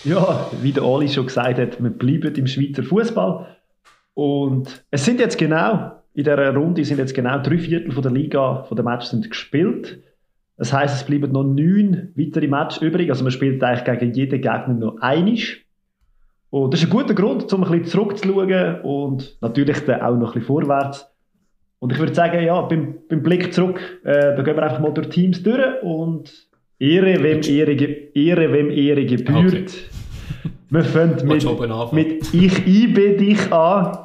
Ja, 0.04 0.50
wie 0.62 0.72
der 0.72 0.84
Ali 0.84 1.10
schon 1.10 1.26
gesagt 1.26 1.60
hat, 1.60 1.84
wir 1.84 1.90
bleiben 1.90 2.34
im 2.36 2.48
Schweizer 2.48 2.84
Fußball. 2.84 3.58
Und 4.14 4.86
es 4.90 5.04
sind 5.04 5.20
jetzt 5.20 5.38
genau, 5.38 6.02
in 6.14 6.24
dieser 6.24 6.56
Runde 6.56 6.86
sind 6.86 6.98
jetzt 6.98 7.14
genau 7.14 7.40
drei 7.40 7.58
Viertel 7.58 7.92
von 7.92 8.04
der 8.04 8.14
Liga, 8.14 8.64
von 8.64 8.78
der 8.78 8.86
Matches 8.86 9.10
sind 9.10 9.30
gespielt. 9.30 10.02
Das 10.58 10.74
heißt, 10.74 10.96
es 10.96 11.04
bleiben 11.06 11.32
noch 11.32 11.44
neun 11.44 12.10
weitere 12.16 12.48
Matches 12.48 12.82
übrig. 12.82 13.10
Also 13.10 13.24
man 13.24 13.32
spielt 13.32 13.64
eigentlich 13.64 14.00
gegen 14.00 14.14
jeden 14.14 14.42
Gegner 14.42 14.74
noch 14.74 14.98
einisch. 15.02 15.66
Und 16.50 16.74
das 16.74 16.82
ist 16.82 16.88
ein 16.88 16.90
guter 16.90 17.14
Grund, 17.14 17.52
um 17.54 17.64
ein 17.64 17.70
bisschen 17.70 17.86
zurückzuschauen 17.86 18.82
und 18.82 19.38
natürlich 19.42 19.80
dann 19.86 20.02
auch 20.02 20.18
noch 20.18 20.30
ein 20.30 20.40
bisschen 20.40 20.48
vorwärts. 20.48 21.08
Und 21.80 21.92
ich 21.92 22.00
würde 22.00 22.16
sagen, 22.16 22.44
ja, 22.44 22.60
beim, 22.62 22.96
beim 23.08 23.22
Blick 23.22 23.54
zurück, 23.54 23.80
äh, 24.04 24.36
da 24.36 24.42
gehen 24.42 24.56
wir 24.56 24.64
einfach 24.64 24.80
mal 24.80 24.94
durch 24.94 25.10
Teams 25.10 25.44
durch 25.44 25.84
und 25.84 26.48
Ehre, 26.80 27.22
wem 27.22 27.42
Ehre, 27.42 27.74
Ehre, 27.74 28.54
wem 28.54 28.72
Ehre 28.72 29.06
gebührt. 29.06 29.54
Okay. 29.54 29.66
Wir 30.70 30.84
fangen 30.84 31.16
mit, 31.28 31.94
mit 31.94 32.34
Ich 32.34 32.68
ibe 32.68 33.16
dich 33.16 33.52
an. 33.54 33.98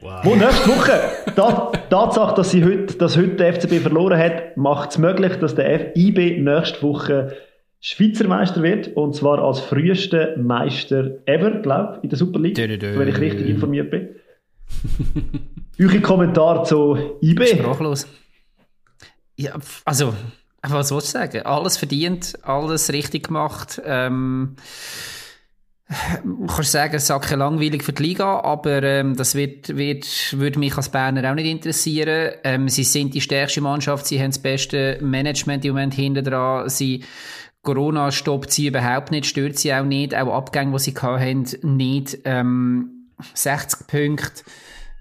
Wow. 0.00 0.24
Wo 0.24 0.36
nächste 0.36 0.68
Woche, 0.68 1.00
da, 1.34 1.72
Tatsache, 1.90 2.36
dass, 2.36 2.50
sie 2.50 2.64
heute, 2.64 2.94
dass 2.94 3.16
heute 3.16 3.30
der 3.30 3.54
FCB 3.54 3.80
verloren 3.82 4.18
hat, 4.18 4.56
macht 4.56 4.90
es 4.90 4.98
möglich, 4.98 5.36
dass 5.36 5.54
der 5.54 5.96
IB 5.96 6.40
nächste 6.40 6.82
Woche 6.82 7.36
Schweizer 7.80 8.26
Meister 8.28 8.62
wird. 8.62 8.88
Und 8.96 9.16
zwar 9.16 9.40
als 9.40 9.60
frühester 9.60 10.36
Meister 10.36 11.18
ever, 11.26 11.50
glaube 11.62 11.96
ich, 11.98 12.04
in 12.04 12.10
der 12.10 12.18
Super 12.18 12.38
League. 12.38 12.54
Dö, 12.54 12.78
dö, 12.78 12.98
wenn 12.98 13.08
ich 13.08 13.18
richtig 13.18 13.48
informiert 13.48 13.90
bin. 13.90 14.08
Eure 15.80 16.00
Kommentar 16.00 16.64
zu 16.64 17.18
IB? 17.20 17.46
Sprachlos. 17.46 18.06
Ja, 19.36 19.54
also, 19.84 20.14
was 20.62 20.88
soll 20.88 20.98
ich 20.98 21.04
sagen? 21.04 21.42
Alles 21.42 21.76
verdient, 21.76 22.34
alles 22.42 22.92
richtig 22.92 23.28
gemacht. 23.28 23.80
Ähm, 23.84 24.56
kannst 26.46 26.72
sagen, 26.72 26.98
Sache 26.98 27.36
langweilig 27.36 27.82
für 27.82 27.92
die 27.92 28.02
Liga, 28.02 28.40
aber 28.40 28.82
ähm, 28.82 29.16
das 29.16 29.34
wird, 29.34 29.76
wird, 29.76 30.38
würde 30.38 30.58
mich 30.58 30.76
als 30.76 30.90
Berner 30.90 31.30
auch 31.30 31.34
nicht 31.34 31.46
interessieren. 31.46 32.32
Ähm, 32.44 32.68
sie 32.68 32.84
sind 32.84 33.14
die 33.14 33.22
stärkste 33.22 33.62
Mannschaft, 33.62 34.06
sie 34.06 34.20
haben 34.20 34.30
das 34.30 34.38
beste 34.38 34.98
Management 35.00 35.64
im 35.64 35.72
Moment 35.72 35.94
hinter 35.94 36.22
dran. 36.22 36.68
Sie 36.68 37.04
Corona 37.62 38.10
stoppt 38.10 38.52
sie 38.52 38.66
überhaupt 38.66 39.10
nicht, 39.10 39.26
stört 39.26 39.56
sie 39.56 39.72
auch 39.72 39.84
nicht, 39.84 40.14
auch 40.14 40.34
Abgänge, 40.34 40.72
die 40.72 40.78
sie 40.78 40.94
hatten, 40.94 41.76
nicht. 41.76 42.18
Ähm, 42.24 43.10
60 43.34 43.86
Punkte, 43.86 44.42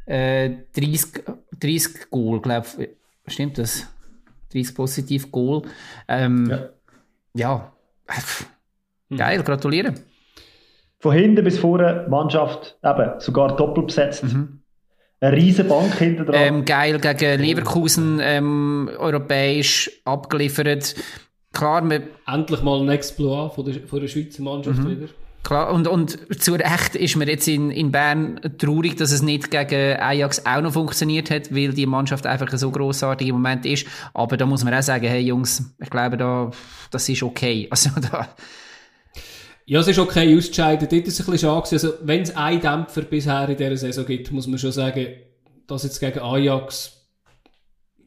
äh, 0.05 0.51
30, 0.73 1.23
30 1.59 2.09
Goal, 2.09 2.41
glaube 2.41 2.67
ich. 2.79 3.33
Stimmt 3.33 3.57
das? 3.57 3.87
30 4.53 4.73
positiv 4.73 5.31
Goal. 5.31 5.63
Ähm, 6.07 6.49
ja. 6.49 6.69
ja. 7.33 7.73
Geil, 9.15 9.43
gratuliere 9.43 9.93
von 10.99 11.13
hinten 11.13 11.43
bis 11.43 11.59
vorne 11.59 12.05
Mannschaft 12.09 12.77
eben 12.83 13.19
sogar 13.19 13.55
doppelt 13.55 13.87
besetzt. 13.87 14.23
Mhm. 14.23 14.61
Eine 15.19 15.35
riesige 15.35 15.67
Bank 15.67 15.93
hinter 15.95 16.25
dran. 16.25 16.35
Ähm, 16.35 16.65
geil 16.65 16.99
gegen 16.99 17.41
Leverkusen 17.41 18.19
ähm, 18.21 18.89
europäisch 18.97 19.89
abgeliefert. 20.05 20.95
Klar, 21.53 21.89
wir 21.89 22.03
Endlich 22.27 22.61
mal 22.61 22.79
ein 22.81 22.89
Exploit 22.89 23.51
von 23.53 23.65
der, 23.65 23.87
von 23.87 23.99
der 23.99 24.07
Schweizer 24.07 24.43
Mannschaft 24.43 24.79
mhm. 24.79 24.89
wieder. 24.89 25.07
Klar, 25.43 25.71
und, 25.71 25.87
und 25.87 26.41
zu 26.41 26.55
Recht 26.55 26.95
ist 26.95 27.15
mir 27.15 27.25
jetzt 27.25 27.47
in, 27.47 27.71
in 27.71 27.89
Bern 27.91 28.39
traurig, 28.57 28.97
dass 28.97 29.11
es 29.11 29.21
nicht 29.21 29.49
gegen 29.49 29.97
Ajax 29.97 30.45
auch 30.45 30.61
noch 30.61 30.73
funktioniert 30.73 31.31
hat, 31.31 31.55
weil 31.55 31.73
die 31.73 31.85
Mannschaft 31.85 32.27
einfach 32.27 32.49
so 32.57 32.69
grossartig 32.69 33.29
im 33.29 33.35
Moment 33.35 33.65
ist. 33.65 33.87
Aber 34.13 34.35
da 34.35 34.45
muss 34.45 34.65
man 34.65 34.73
auch 34.73 34.81
sagen, 34.81 35.07
hey 35.07 35.21
Jungs, 35.21 35.73
ich 35.79 35.89
glaube, 35.89 36.17
da, 36.17 36.51
das 36.91 37.07
ist 37.07 37.23
okay. 37.23 37.69
Also 37.71 37.91
da, 38.11 38.27
Ja, 39.69 39.81
es 39.81 39.87
ist 39.89 39.99
okay 39.99 40.35
auszuscheiden. 40.35 40.87
Dort 40.89 41.07
ist 41.07 41.19
es 41.19 41.27
ein 41.27 41.31
bisschen 41.31 41.49
schade. 41.49 41.67
Also, 41.69 41.93
wenn 42.03 42.21
es 42.21 42.35
einen 42.37 42.61
Dämpfer 42.61 43.01
bisher 43.01 43.49
in 43.49 43.57
dieser 43.57 43.75
Saison 43.75 44.05
gibt, 44.05 44.31
muss 44.31 44.47
man 44.47 44.57
schon 44.57 44.71
sagen, 44.71 45.07
dass 45.67 45.83
jetzt 45.83 45.99
gegen 45.99 46.19
Ajax, 46.19 47.05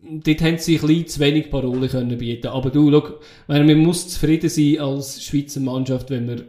dort 0.03 0.41
haben 0.41 0.57
sie 0.57 0.77
ein 0.77 0.87
bisschen 0.87 1.07
zu 1.07 1.21
wenig 1.21 1.51
Parole 1.51 1.89
können 1.89 2.17
bieten. 2.17 2.47
Aber 2.47 2.71
du, 2.71 2.91
schau, 2.91 3.21
man 3.47 3.79
muss 3.79 4.09
zufrieden 4.09 4.49
sein 4.49 4.79
als 4.79 5.23
Schweizer 5.23 5.61
Mannschaft, 5.61 6.09
wenn 6.09 6.25
man 6.25 6.45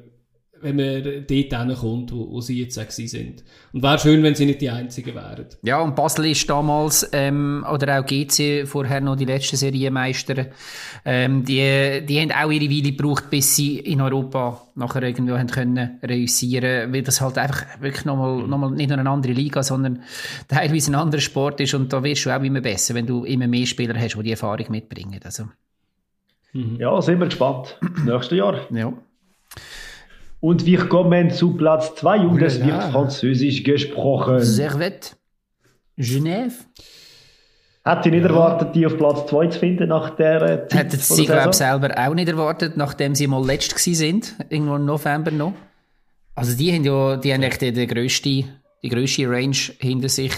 wenn 0.62 0.76
man 0.76 1.26
dort 1.28 1.80
kommt, 1.80 2.12
wo, 2.12 2.32
wo 2.32 2.42
sie 2.42 2.62
jetzt 2.62 2.78
auch 2.78 2.90
sind. 2.90 3.44
Und 3.74 3.84
wäre 3.84 4.00
schön, 4.00 4.24
wenn 4.24 4.36
sie 4.36 4.46
nicht 4.46 4.62
die 4.62 4.70
Einzigen 4.70 5.16
wären. 5.16 5.46
Ja, 5.64 5.82
und 5.82 5.96
Basel 5.96 6.26
ist 6.26 6.50
damals, 6.50 7.10
ähm, 7.14 7.66
oder 7.72 8.00
auch 8.00 8.06
GC, 8.06 8.68
vorher 8.68 9.02
noch 9.02 9.16
die 9.16 9.26
letzten 9.26 9.58
Serienmeister, 9.58 10.48
ähm, 11.06 11.44
die, 11.46 12.04
die 12.08 12.20
haben 12.20 12.32
auch 12.32 12.52
ihre 12.52 12.70
Weile 12.70 12.92
gebraucht, 12.92 13.30
bis 13.30 13.56
sie 13.56 13.80
in 13.80 14.02
Europa 14.02 14.62
nachher 14.76 15.04
irgendwo 15.04 15.38
haben 15.38 15.48
können 15.48 16.00
reüssieren, 16.04 16.94
weil 16.94 17.02
das 17.02 17.22
halt 17.22 17.38
einfach 17.38 17.66
wirklich 17.80 18.06
nochmal, 18.06 18.48
nochmal 18.48 18.72
nicht 18.72 18.90
nur 18.90 19.00
eine 19.00 19.10
andere 19.10 19.34
Liga, 19.34 19.64
sondern 19.64 20.04
teilweise 20.48 20.92
ein 20.92 20.96
anderer 20.96 21.22
Sport 21.22 21.60
ist 21.60 21.74
und 21.74 21.92
da 21.92 22.04
wirst 22.04 22.26
du 22.26 22.36
auch 22.36 22.42
immer 22.42 22.62
besser, 22.62 22.94
wenn 22.94 23.08
du 23.08 23.24
immer 23.26 23.48
mehr 23.48 23.66
Spieler 23.66 24.00
hast, 24.00 24.16
die 24.16 24.24
die 24.24 24.32
Erfahrung 24.32 24.66
mitbringen. 24.70 25.20
Also. 25.24 25.46
Mhm. 26.54 26.78
Ja, 26.80 27.02
sind 27.02 27.20
wir 27.20 27.28
gespannt. 27.28 27.78
Nächstes 28.06 28.38
Jahr. 28.38 28.60
Ja. 28.72 28.94
Und 30.42 30.66
wir 30.66 30.90
kommen 30.90 31.30
zu 31.30 31.56
Platz 31.56 31.96
2 31.96 32.20
und 32.22 32.42
es 32.42 32.66
wird 32.66 32.84
Französisch 32.86 33.64
gesprochen. 33.64 34.42
Servette. 34.42 35.12
Genève. 35.98 36.54
Hätte 37.84 38.10
ich 38.10 38.16
nicht 38.16 38.24
ja. 38.24 38.30
erwartet, 38.30 38.76
die 38.76 38.86
auf 38.86 38.98
Platz 38.98 39.28
2 39.28 39.48
zu 39.48 39.60
finden 39.60 39.90
nach 39.90 40.16
der 40.16 40.68
Zeit 40.68 40.74
Hätten 40.74 40.98
sie, 40.98 41.26
glaube 41.26 41.50
ich, 41.52 41.56
selber 41.56 41.96
auch 41.96 42.14
nicht 42.14 42.28
erwartet, 42.28 42.76
nachdem 42.76 43.14
sie 43.14 43.28
mal 43.28 43.46
letzt 43.46 43.78
sind, 43.78 44.36
irgendwo 44.50 44.76
im 44.76 44.86
November 44.86 45.32
noch. 45.32 45.54
Also 46.34 46.58
die 46.58 46.74
haben 46.74 46.84
ja 46.84 47.18
die 47.18 47.34
haben 47.34 47.44
echt 47.44 47.62
die, 47.62 47.72
die, 47.72 47.86
grösste, 47.86 48.46
die 48.84 48.90
grösste 48.90 49.30
Range 49.30 49.58
hinter 49.80 50.10
sich 50.10 50.34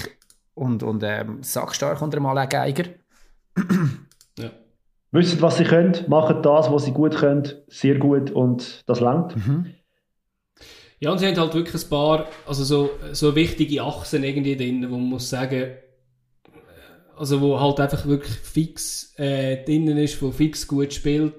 und, 0.53 0.83
und 0.83 1.01
ähm, 1.03 1.43
sackstark 1.43 2.01
unter 2.01 2.17
dem 2.17 2.25
Alain 2.25 2.49
Geiger. 2.49 2.85
ja. 4.37 4.49
Wissen, 5.11 5.41
was 5.41 5.57
sie 5.57 5.63
können, 5.63 5.95
machen 6.07 6.41
das, 6.41 6.71
was 6.71 6.85
sie 6.85 6.91
gut 6.91 7.15
können, 7.15 7.47
sehr 7.67 7.99
gut 7.99 8.31
und 8.31 8.83
das 8.87 8.99
langt. 8.99 9.35
Mhm. 9.35 9.67
Ja, 11.03 11.11
und 11.11 11.17
sie 11.17 11.27
haben 11.27 11.35
halt 11.35 11.53
wirklich 11.53 11.83
ein 11.83 11.89
paar, 11.89 12.27
also 12.47 12.63
so, 12.63 12.91
so 13.11 13.35
wichtige 13.35 13.83
Achsen 13.83 14.23
irgendwie 14.23 14.55
drin, 14.55 14.85
wo 14.89 14.95
man 14.95 15.09
muss 15.09 15.29
sagen, 15.29 15.71
also 17.17 17.41
wo 17.41 17.59
halt 17.59 17.77
einfach 17.81 18.05
wirklich 18.05 18.33
fix 18.33 19.13
äh, 19.17 19.65
drinnen 19.65 19.97
ist, 19.97 20.21
wo 20.21 20.31
fix 20.31 20.65
gut 20.65 20.93
spielt. 20.93 21.33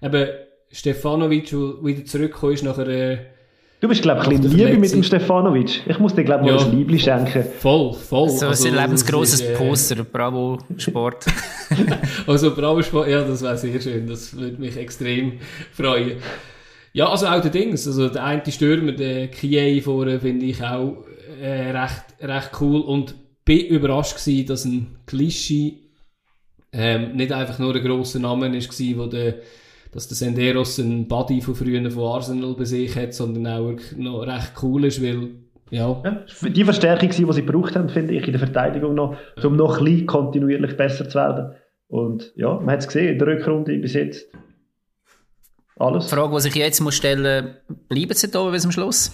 Eben 0.00 0.26
Stefanovic, 0.72 1.50
der 1.50 1.58
wieder 1.84 2.04
zurückgekommen 2.06 2.54
ist 2.54 2.64
nach 2.64 2.78
einer 2.78 3.18
Du 3.80 3.88
bist, 3.88 4.00
glaube 4.00 4.22
ich, 4.22 4.28
ein 4.28 4.40
bisschen 4.40 4.58
Liebe 4.58 4.78
mit 4.78 4.90
dem 4.90 5.02
Stefanovic. 5.02 5.82
Ich 5.86 5.98
muss 5.98 6.14
dir, 6.14 6.24
glaube 6.24 6.46
ich, 6.46 6.52
mal 6.52 6.58
ja, 6.58 6.66
ein 6.66 6.78
Liebling 6.78 6.98
schenken. 6.98 7.44
Voll, 7.58 7.92
voll. 7.92 8.30
So 8.30 8.48
also, 8.48 8.68
ein 8.68 8.74
lebensgroßes 8.74 9.40
äh, 9.42 9.54
Poster. 9.54 10.02
Bravo 10.04 10.58
Sport. 10.78 11.26
also, 12.26 12.54
Bravo 12.54 12.82
Sport, 12.82 13.08
ja, 13.08 13.22
das 13.22 13.42
wäre 13.42 13.58
sehr 13.58 13.80
schön. 13.80 14.06
Das 14.06 14.34
würde 14.34 14.58
mich 14.58 14.78
extrem 14.78 15.40
freuen. 15.72 16.18
Ja, 16.92 17.08
also 17.08 17.26
auch 17.26 17.40
der 17.40 17.50
Dings, 17.50 17.86
also 17.86 18.08
der 18.08 18.24
eine 18.24 18.42
Stürmer, 18.50 18.92
der 18.92 19.28
Kie 19.28 19.80
vorne, 19.80 20.18
finde 20.18 20.46
ich 20.46 20.62
auch 20.62 21.04
äh, 21.40 21.70
recht, 21.70 22.04
recht 22.20 22.50
cool 22.60 22.80
und 22.80 23.14
bin 23.44 23.66
überrascht 23.66 24.16
gewesen, 24.16 24.46
dass 24.46 24.64
ein 24.64 24.96
Klischee 25.06 25.78
ähm, 26.72 27.16
nicht 27.16 27.32
einfach 27.32 27.58
nur 27.58 27.74
ein 27.74 27.84
grosser 27.84 28.18
Name 28.18 28.50
gewesen, 28.50 28.98
wo 28.98 29.06
der, 29.06 29.36
dass 29.92 30.08
der 30.08 30.16
Senderos 30.16 30.78
ein 30.78 31.06
Buddy 31.08 31.40
von 31.40 31.54
früher 31.54 31.90
von 31.90 32.04
Arsenal 32.04 32.54
bei 32.54 32.64
sich 32.64 32.94
hat, 32.96 33.14
sondern 33.14 33.46
auch 33.46 33.68
wirklich 33.68 33.96
noch 33.96 34.22
recht 34.22 34.52
cool 34.62 34.84
ist, 34.84 35.02
weil 35.02 35.30
ja. 35.70 36.02
ja 36.04 36.24
die 36.48 36.64
Verstärkung, 36.64 37.10
die 37.10 37.32
sie 37.32 37.44
gebraucht 37.44 37.76
haben, 37.76 37.88
finde 37.88 38.14
ich, 38.14 38.24
in 38.24 38.32
der 38.32 38.40
Verteidigung 38.40 38.94
noch, 38.94 39.16
um 39.42 39.56
noch 39.56 39.78
ein 39.78 39.84
bisschen 39.84 40.06
kontinuierlich 40.06 40.76
besser 40.76 41.08
zu 41.08 41.18
werden. 41.18 41.54
Und 41.88 42.32
ja, 42.36 42.54
man 42.54 42.70
hat 42.70 42.80
es 42.80 42.86
gesehen, 42.86 43.12
in 43.12 43.18
der 43.18 43.28
Rückrunde 43.28 43.76
bis 43.78 43.94
jetzt 43.94 44.28
alles. 45.80 46.06
Die 46.06 46.14
Frage, 46.14 46.34
die 46.34 46.40
sich 46.40 46.54
jetzt 46.54 46.80
muss 46.80 46.94
stellen 46.94 47.56
muss, 47.68 47.78
bleiben 47.88 48.14
sie 48.14 48.28
da 48.28 48.48
bis 48.50 48.62
zum 48.62 48.72
Schluss? 48.72 49.12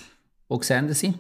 Wo 0.49 0.61
sehen 0.63 0.93
sie? 0.93 1.15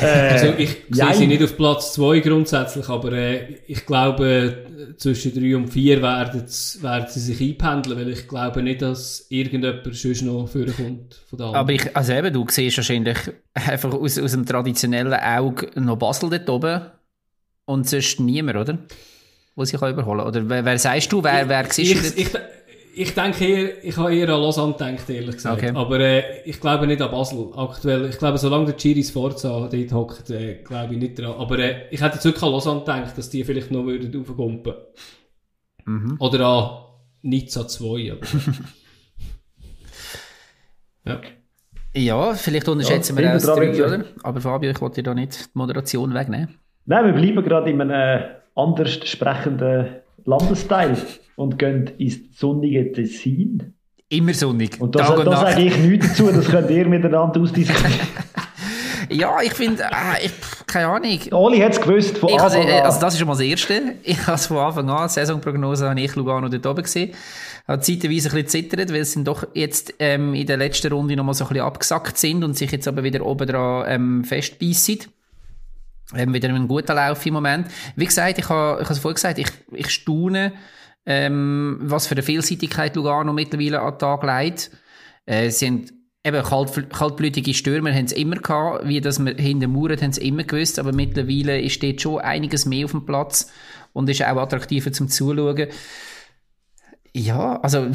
Äh, 0.00 0.06
also 0.06 0.46
ich 0.58 0.76
sehe 0.90 1.14
sie 1.14 1.26
nicht 1.26 1.42
auf 1.42 1.56
Platz 1.56 1.94
2 1.94 2.20
grundsätzlich, 2.20 2.88
aber 2.88 3.12
äh, 3.12 3.54
ich 3.66 3.86
glaube, 3.86 4.94
zwischen 4.96 5.34
3 5.34 5.56
und 5.56 5.68
4 5.68 6.02
werden, 6.02 6.44
werden 6.82 7.06
sie 7.08 7.20
sich 7.20 7.40
einpendeln, 7.40 7.98
weil 7.98 8.08
ich 8.10 8.28
glaube 8.28 8.62
nicht, 8.62 8.82
dass 8.82 9.26
irgendjemand 9.28 9.94
sonst 9.94 10.22
noch 10.22 10.48
vorkommt 10.48 11.22
von 11.28 11.38
da. 11.38 11.52
Aber 11.52 11.72
ich, 11.72 11.96
also 11.96 12.12
eben, 12.12 12.32
du 12.32 12.44
siehst 12.48 12.76
wahrscheinlich 12.76 13.18
einfach 13.54 13.92
aus, 13.92 14.18
aus 14.18 14.32
dem 14.32 14.46
traditionellen 14.46 15.14
Auge 15.14 15.70
noch 15.80 15.96
Basel 15.96 16.30
dort 16.30 16.50
oben 16.50 16.82
und 17.64 17.88
sonst 17.88 18.20
niemand, 18.20 18.58
oder? 18.58 18.78
Wo 19.54 19.64
sie 19.64 19.76
überholen 19.76 19.96
kann? 19.96 20.20
Oder 20.20 20.48
wer, 20.48 20.64
wer 20.64 20.78
sagst 20.78 21.12
du, 21.12 21.22
wer, 21.22 21.48
wer 21.48 21.66
ich, 21.70 21.78
ich, 21.78 22.18
ich, 22.18 22.30
ich 22.96 23.14
denke 23.14 23.44
eher, 23.44 23.84
ich 23.84 23.96
habe 23.96 24.14
eher 24.14 24.28
an 24.28 24.40
Lausanne 24.40 24.72
gedacht, 24.72 25.08
ehrlich 25.10 25.36
gesagt. 25.36 25.62
Okay. 25.62 25.72
Aber 25.74 25.98
äh, 26.00 26.42
ich 26.44 26.60
glaube 26.60 26.86
nicht 26.86 27.02
an 27.02 27.10
Basel 27.10 27.50
aktuell. 27.56 28.06
Ich 28.08 28.18
glaube, 28.18 28.38
solange 28.38 28.66
der 28.66 28.76
Chiris 28.76 29.10
Forza 29.10 29.68
dort 29.70 29.92
hockt, 29.92 30.30
äh, 30.30 30.62
glaube 30.62 30.94
ich 30.94 31.00
nicht 31.00 31.18
dran. 31.18 31.34
Aber 31.38 31.58
äh, 31.58 31.88
ich 31.90 32.00
hätte 32.00 32.14
jetzt 32.14 32.24
wirklich 32.24 32.42
an 32.42 32.50
Lausanne 32.50 32.80
gedacht, 32.80 33.18
dass 33.18 33.30
die 33.30 33.44
vielleicht 33.44 33.70
noch 33.70 33.84
würden 33.84 34.20
aufkumpen. 34.20 34.74
Mhm. 35.84 36.16
Oder 36.18 36.46
an 36.46 36.70
Nizza 37.22 37.66
2. 37.66 38.12
Aber, 38.12 38.26
ja. 41.04 41.20
Ja, 41.96 42.34
vielleicht 42.34 42.68
unterschätzen 42.68 43.16
ja, 43.16 43.22
wir 43.22 43.28
auch 43.30 43.34
das 43.34 43.46
3, 43.46 43.84
oder? 43.84 44.04
Aber 44.22 44.40
Fabio, 44.40 44.70
ich 44.70 44.80
wollte 44.80 44.96
dir 44.96 45.04
da 45.04 45.14
nicht 45.14 45.46
die 45.46 45.50
Moderation 45.58 46.12
wegnehmen. 46.12 46.58
Nein, 46.86 47.06
wir 47.06 47.12
bleiben 47.12 47.42
gerade 47.42 47.70
in 47.70 47.80
einem 47.80 48.24
anders 48.54 48.98
sprechenden 49.08 49.86
Landesteil 50.24 50.96
und 51.36 51.58
gehen 51.58 51.90
ins 51.98 52.38
sonnige 52.38 52.92
Tessin. 52.92 53.74
Immer 54.08 54.34
sonnig. 54.34 54.80
Und 54.80 54.94
da, 54.94 55.16
da 55.16 55.36
sage 55.36 55.62
ich 55.62 55.76
nichts 55.78 56.08
dazu, 56.08 56.30
das 56.30 56.46
könnt 56.46 56.70
ihr 56.70 56.86
miteinander 56.86 57.40
ausdiskutieren. 57.40 57.92
ja, 59.10 59.38
ich 59.42 59.52
finde, 59.54 59.82
äh, 59.82 60.28
keine 60.66 60.88
Ahnung. 60.88 61.18
Oli 61.32 61.58
hat 61.58 61.72
es 61.72 61.80
gewusst 61.80 62.18
von 62.18 62.28
ich 62.28 62.40
Anfang 62.40 62.68
an. 62.68 62.82
Also 62.82 63.00
das 63.00 63.14
ist 63.14 63.18
schon 63.18 63.28
mal 63.28 63.34
das 63.34 63.42
Erste. 63.42 63.94
Ich 64.02 64.26
habe 64.26 64.34
es 64.34 64.46
von 64.46 64.58
Anfang 64.58 64.88
an, 64.90 65.08
Saisonprognose 65.08 65.88
habe 65.88 66.00
ich 66.00 66.14
Lugano 66.14 66.48
dort 66.48 66.66
oben 66.66 66.82
gesehen. 66.82 67.12
Hat 67.66 67.84
zeitweise 67.84 68.28
ein 68.28 68.42
bisschen 68.42 68.46
zittert, 68.46 68.92
weil 68.92 69.04
sie 69.04 69.24
doch 69.24 69.46
jetzt 69.54 69.94
ähm, 69.98 70.34
in 70.34 70.46
der 70.46 70.58
letzten 70.58 70.92
Runde 70.92 71.16
noch 71.16 71.24
mal 71.24 71.32
so 71.32 71.44
ein 71.44 71.48
bisschen 71.48 71.64
abgesackt 71.64 72.18
sind 72.18 72.44
und 72.44 72.56
sich 72.56 72.70
jetzt 72.70 72.86
aber 72.86 73.02
wieder 73.02 73.24
oben 73.24 73.48
dran 73.48 73.84
ähm, 73.88 74.24
festbeissen 74.24 74.98
ähm, 76.14 76.34
wieder 76.34 76.48
einen 76.48 76.68
guten 76.68 76.94
Lauf 76.94 77.24
im 77.26 77.34
Moment. 77.34 77.68
Wie 77.96 78.06
gesagt, 78.06 78.38
ich 78.38 78.48
habe 78.48 78.82
ich 78.82 78.90
es 78.90 78.98
vorhin 78.98 79.14
gesagt, 79.14 79.38
ich, 79.38 79.48
ich 79.72 79.90
staune, 79.90 80.52
ähm, 81.06 81.78
was 81.80 82.06
für 82.06 82.14
eine 82.14 82.22
Vielseitigkeit 82.22 82.96
Lugano 82.96 83.32
mittlerweile 83.32 83.80
an 83.80 83.94
den 83.94 83.98
Tag 83.98 84.22
legt. 84.22 84.70
Äh, 85.26 85.50
haben 85.50 85.86
eben 86.24 86.42
kalt, 86.42 86.90
kaltblütige 86.90 87.54
Stürmer 87.54 87.92
haben 87.92 88.06
sie 88.06 88.16
immer 88.16 88.36
gehabt, 88.36 88.88
wie 88.88 89.00
das 89.00 89.18
hinter 89.18 89.68
Mauern 89.68 90.00
haben 90.00 90.12
sie 90.12 90.26
immer 90.26 90.44
gewusst, 90.44 90.78
aber 90.78 90.92
mittlerweile 90.92 91.60
ist 91.60 91.82
dort 91.82 92.00
schon 92.00 92.20
einiges 92.20 92.64
mehr 92.64 92.86
auf 92.86 92.92
dem 92.92 93.04
Platz 93.04 93.52
und 93.92 94.08
ist 94.08 94.22
auch 94.22 94.36
attraktiver 94.36 94.92
zum 94.92 95.08
Zuschauen. 95.08 95.68
Ja, 97.12 97.60
also 97.60 97.90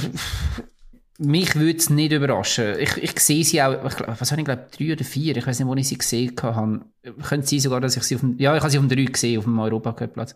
mich 1.21 1.55
würde 1.55 1.77
es 1.77 1.89
nicht 1.89 2.13
überraschen. 2.13 2.79
Ich, 2.79 2.95
ich 2.97 3.19
sehe 3.19 3.43
sie 3.43 3.61
auch, 3.61 3.83
was 3.83 4.31
habe 4.31 4.41
ich 4.41 4.45
glaube, 4.45 4.67
drei 4.75 4.93
oder 4.93 5.03
vier, 5.03 5.35
ich 5.35 5.45
weiß 5.45 5.59
nicht, 5.59 5.67
wo 5.67 5.75
ich 5.75 5.87
sie 5.87 5.97
gesehen 5.97 6.33
habe. 6.41 6.81
Könnte 7.27 7.45
sein 7.45 7.59
sogar, 7.59 7.81
dass 7.81 7.97
ich 7.97 8.03
sie 8.03 8.15
auf 8.15 8.21
dem, 8.21 8.39
ja, 8.39 8.55
ich 8.55 8.61
habe 8.61 8.71
sie 8.71 8.77
auf 8.77 8.87
dem 8.87 8.95
drei 8.95 9.03
gesehen, 9.03 9.37
auf 9.37 9.43
dem 9.43 9.59
Europacup-Platz. 9.59 10.33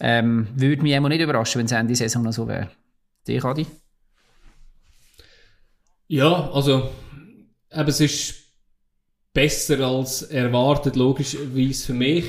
Ähm, 0.00 0.48
würde 0.56 0.82
mich 0.82 0.96
auch 0.96 1.06
nicht 1.06 1.20
überraschen, 1.20 1.58
wenn 1.58 1.66
es 1.66 1.72
Ende 1.72 1.94
Saison 1.94 2.22
noch 2.22 2.32
so 2.32 2.48
wäre. 2.48 2.70
Dich, 3.28 3.44
Adi? 3.44 3.66
Ja, 6.08 6.50
also, 6.50 6.90
eben, 7.70 7.88
es 7.88 8.00
ist 8.00 8.34
besser 9.34 9.80
als 9.80 10.22
erwartet, 10.22 10.96
logischerweise 10.96 11.86
für 11.86 11.94
mich. 11.94 12.24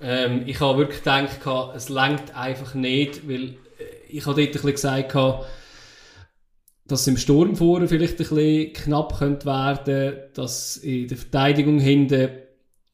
Ähm, 0.00 0.42
ich 0.46 0.60
habe 0.60 0.78
wirklich 0.78 0.98
gedacht, 0.98 1.74
es 1.74 1.88
langt 1.88 2.36
einfach 2.36 2.74
nicht, 2.74 3.28
weil 3.28 3.56
ich 4.08 4.24
habe 4.26 4.36
dort 4.36 4.48
ein 4.48 4.52
bisschen 4.52 4.70
gesagt, 4.70 5.14
dass 6.88 7.06
im 7.06 7.18
Sturm 7.18 7.54
vorne 7.54 7.86
vielleicht 7.86 8.14
ein 8.14 8.16
bisschen 8.16 8.72
knapp 8.72 9.18
könnte 9.18 9.46
werden, 9.46 10.14
dass 10.34 10.78
in 10.78 11.06
der 11.06 11.18
Verteidigung 11.18 11.78
hinten, 11.78 12.30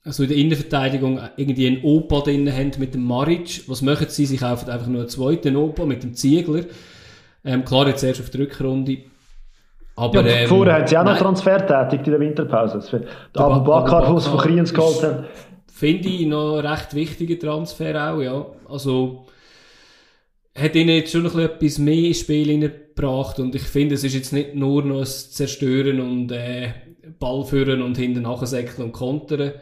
also 0.03 0.25
in 0.25 0.29
der 0.29 0.39
Innenverteidigung 0.39 1.21
irgendwie 1.37 1.69
einen 1.69 1.85
Opa 1.85 2.21
drin 2.21 2.53
haben 2.53 2.73
mit 2.79 2.95
dem 2.95 3.05
Maric. 3.05 3.63
Was 3.69 3.83
machen 3.83 4.09
sie? 4.11 4.27
Sie 4.27 4.37
kaufen 4.37 4.69
einfach 4.69 4.89
nur 4.89 5.03
einen 5.03 5.09
zweiten 5.09 5.57
Opa 5.57 5.87
mit 5.87 6.03
dem 6.03 6.15
Ziegler. 6.15 6.65
Ähm, 7.45 7.65
klar, 7.65 7.87
jetzt 7.87 8.03
erst 8.03 8.21
auf 8.21 8.31
die 8.31 8.39
Rückrunde. 8.39 8.99
Aber, 9.97 10.27
ja, 10.27 10.39
ähm, 10.39 10.49
vorher 10.49 10.75
haben 10.75 10.87
sie 10.89 10.99
auch 10.99 11.05
noch 11.05 11.17
Transfer 11.17 11.65
tätigt 11.65 12.07
in 12.07 12.13
der 12.13 12.21
Winterpause. 12.21 13.07
Aber 13.35 13.61
Bakar, 13.61 14.13
der 14.13 14.21
von 14.21 14.39
Kriens 14.39 14.75
geholt 14.75 15.03
haben. 15.05 15.25
Finde 15.73 16.09
ich 16.09 16.27
noch 16.27 16.59
recht 16.59 16.95
wichtiger 16.95 17.39
Transfer 17.39 18.13
auch, 18.13 18.21
ja. 18.21 18.47
Also, 18.69 19.27
hat 20.57 20.75
ihnen 20.75 20.97
jetzt 20.97 21.13
schon 21.13 21.23
noch 21.23 21.37
etwas 21.39 21.79
mehr 21.79 22.13
Spiel 22.15 22.51
gebracht 22.95 23.39
und 23.41 23.55
ich 23.55 23.63
finde, 23.63 23.95
es 23.95 24.05
ist 24.05 24.15
jetzt 24.15 24.33
nicht 24.33 24.55
nur 24.55 24.85
noch 24.85 25.01
ein 25.01 25.07
Zerstören 25.07 26.01
und 26.01 26.31
äh, 26.33 26.73
Ball 27.19 27.45
führen 27.45 27.83
und 27.83 27.97
hinten 27.97 28.23
nachsäckeln 28.23 28.87
und 28.87 28.93
kontern. 28.93 29.53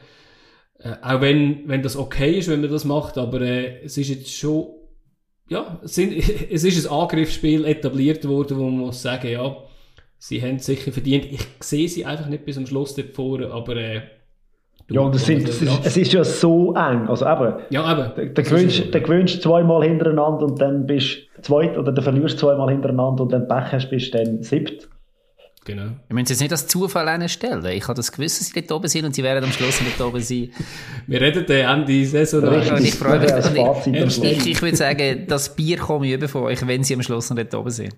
Äh, 0.78 0.97
auch 1.03 1.20
wenn, 1.20 1.68
wenn 1.68 1.83
das 1.83 1.97
okay 1.97 2.39
ist, 2.39 2.49
wenn 2.49 2.61
man 2.61 2.70
das 2.70 2.85
macht, 2.85 3.18
aber 3.18 3.41
äh, 3.41 3.83
es 3.85 3.97
ist 3.97 4.09
jetzt 4.09 4.35
schon, 4.35 4.66
ja, 5.49 5.80
es, 5.83 5.95
sind, 5.95 6.12
es 6.51 6.64
ist 6.64 6.87
ein 6.87 6.93
Angriffsspiel 6.93 7.64
etabliert 7.64 8.26
worden, 8.26 8.59
wo 8.59 8.64
man 8.64 8.80
muss 8.80 9.03
sagen, 9.03 9.30
ja, 9.30 9.57
sie 10.18 10.43
haben 10.43 10.57
es 10.57 10.66
sicher 10.66 10.93
verdient. 10.93 11.26
Ich 11.30 11.47
sehe 11.61 11.89
sie 11.89 12.05
einfach 12.05 12.28
nicht 12.28 12.45
bis 12.45 12.57
zum 12.57 12.66
Schluss 12.66 12.95
dort 12.95 13.14
vorne, 13.14 13.51
aber 13.51 13.76
äh, 13.76 14.03
ja, 14.93 15.01
und 15.01 15.14
es, 15.14 15.26
sind, 15.26 15.49
es, 15.49 15.62
ist, 15.62 15.80
es 15.84 15.97
ist 15.97 16.12
ja 16.12 16.24
so 16.24 16.74
eng. 16.74 17.09
Also 17.09 17.26
eben, 17.26 17.55
ja, 17.70 18.14
eben. 18.16 18.34
Gewöhnst, 18.34 18.82
da 18.93 18.99
gewöhnst 18.99 19.43
zweimal 19.43 19.82
hintereinander 19.82 20.47
und 20.47 20.61
dann 20.61 20.86
bist 20.86 21.18
du 21.36 21.43
zweit, 21.43 21.76
oder 21.78 21.93
du 21.93 22.03
verlierst 22.03 22.38
zweimal 22.38 22.70
hintereinander 22.70 23.22
und 23.22 23.32
dann 23.32 23.49
Pech 23.49 23.72
hast, 23.72 23.90
bist 23.90 24.12
du 24.14 24.18
dann 24.18 24.43
siebt. 24.43 24.88
Genau. 25.64 25.82
Wir 26.09 26.14
müssen 26.14 26.26
jetzt 26.28 26.40
nicht 26.40 26.51
als 26.51 26.66
Zufall 26.66 27.28
stellen. 27.28 27.64
Ich 27.66 27.84
habe 27.84 27.95
das 27.95 28.11
gewusst, 28.11 28.40
dass 28.40 28.49
sie 28.49 28.61
dort 28.61 28.72
oben 28.72 28.88
sind 28.88 29.05
und 29.05 29.14
sie 29.14 29.22
werden 29.22 29.45
am 29.45 29.53
Schluss 29.53 29.80
nicht 29.80 30.01
oben 30.01 30.20
sein. 30.20 30.51
Wir 31.07 31.20
reden 31.20 31.45
dann 31.47 31.80
Ende 31.80 32.05
Saison. 32.05 32.45
Richtig, 32.45 32.72
und 32.72 32.84
ich 32.84 32.95
freue 32.95 33.20
mich. 33.20 33.32
als 33.32 33.49
Fazit 33.49 33.97
am 33.97 34.09
Ich, 34.09 34.14
Schluss. 34.14 34.26
ich, 34.26 34.47
ich 34.49 34.62
würde 34.62 34.76
sagen, 34.76 35.24
das 35.28 35.55
Bier 35.55 35.78
komme 35.78 36.09
ich 36.09 36.14
über 36.14 36.28
von 36.28 36.43
euch, 36.45 36.66
wenn 36.66 36.82
sie 36.82 36.95
am 36.95 37.03
Schluss 37.03 37.30
noch 37.30 37.36
dort 37.36 37.55
oben 37.55 37.70
sind. 37.70 37.95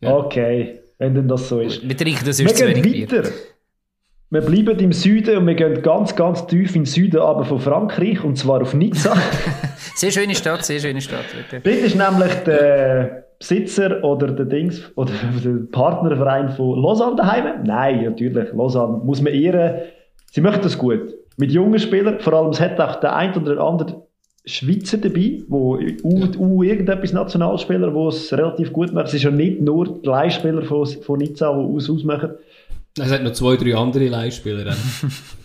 Ja. 0.00 0.16
Okay, 0.16 0.80
wenn 0.98 1.14
denn 1.14 1.28
das 1.28 1.48
so 1.48 1.60
ist. 1.60 1.88
Wir 1.88 1.96
trinken 1.96 2.24
das 2.26 2.38
Wir 2.38 2.46
ist 2.46 2.58
zu 2.58 2.66
wenig 2.66 2.82
Bier. 2.82 3.32
Wir 4.30 4.42
bleiben 4.42 4.78
im 4.78 4.92
Süden 4.92 5.38
und 5.38 5.46
wir 5.46 5.54
gehen 5.54 5.80
ganz, 5.80 6.14
ganz 6.14 6.46
tief 6.46 6.76
im 6.76 6.84
Süden 6.84 7.18
aber 7.18 7.46
von 7.46 7.58
Frankreich 7.60 8.22
und 8.22 8.36
zwar 8.36 8.60
auf 8.60 8.74
Nizza. 8.74 9.16
Sehr 9.94 10.10
schöne 10.10 10.34
Stadt, 10.34 10.66
sehr 10.66 10.78
schöne 10.80 11.00
Stadt. 11.00 11.24
Wirklich. 11.34 11.62
Dort 11.62 11.86
ist 11.86 11.96
nämlich 11.96 12.34
der 12.44 13.24
Besitzer 13.38 14.04
oder 14.04 14.26
der 14.28 14.44
Dings 14.44 14.82
oder 14.96 15.12
der 15.44 15.66
Partnerverein 15.72 16.50
von 16.50 16.78
Lausanne 16.78 17.16
daheim. 17.16 17.64
Nein, 17.64 18.04
natürlich, 18.04 18.52
Lausanne 18.52 19.00
muss 19.02 19.22
man 19.22 19.32
ehren. 19.32 19.80
Sie 20.30 20.42
möchten 20.42 20.62
das 20.62 20.76
gut. 20.76 21.14
Mit 21.38 21.50
jungen 21.50 21.78
Spielern, 21.78 22.20
vor 22.20 22.34
allem 22.34 22.50
es 22.50 22.60
hat 22.60 22.78
auch 22.78 23.00
der 23.00 23.16
ein 23.16 23.34
oder 23.34 23.58
andere 23.60 24.02
Schweizer 24.44 24.98
dabei, 24.98 25.42
wo 25.48 25.78
U, 26.02 26.26
U 26.38 26.62
irgendetwas 26.62 27.14
Nationalspieler, 27.14 27.94
wo 27.94 28.08
es 28.08 28.30
relativ 28.32 28.74
gut 28.74 28.92
macht. 28.92 29.06
Es 29.08 29.14
ist 29.14 29.22
ja 29.22 29.30
nicht 29.30 29.62
nur 29.62 30.00
die 30.00 30.06
Leihspieler 30.06 30.62
von, 30.62 30.86
von 30.86 31.18
Nizza, 31.18 31.50
die 31.50 31.76
aus 31.76 31.88
ausmachen. 31.88 32.32
Es 32.98 33.12
hat 33.12 33.22
noch 33.22 33.32
zwei, 33.32 33.56
drei 33.56 33.76
andere 33.76 34.08
Leihspieler. 34.08 34.64
dann. 34.64 34.76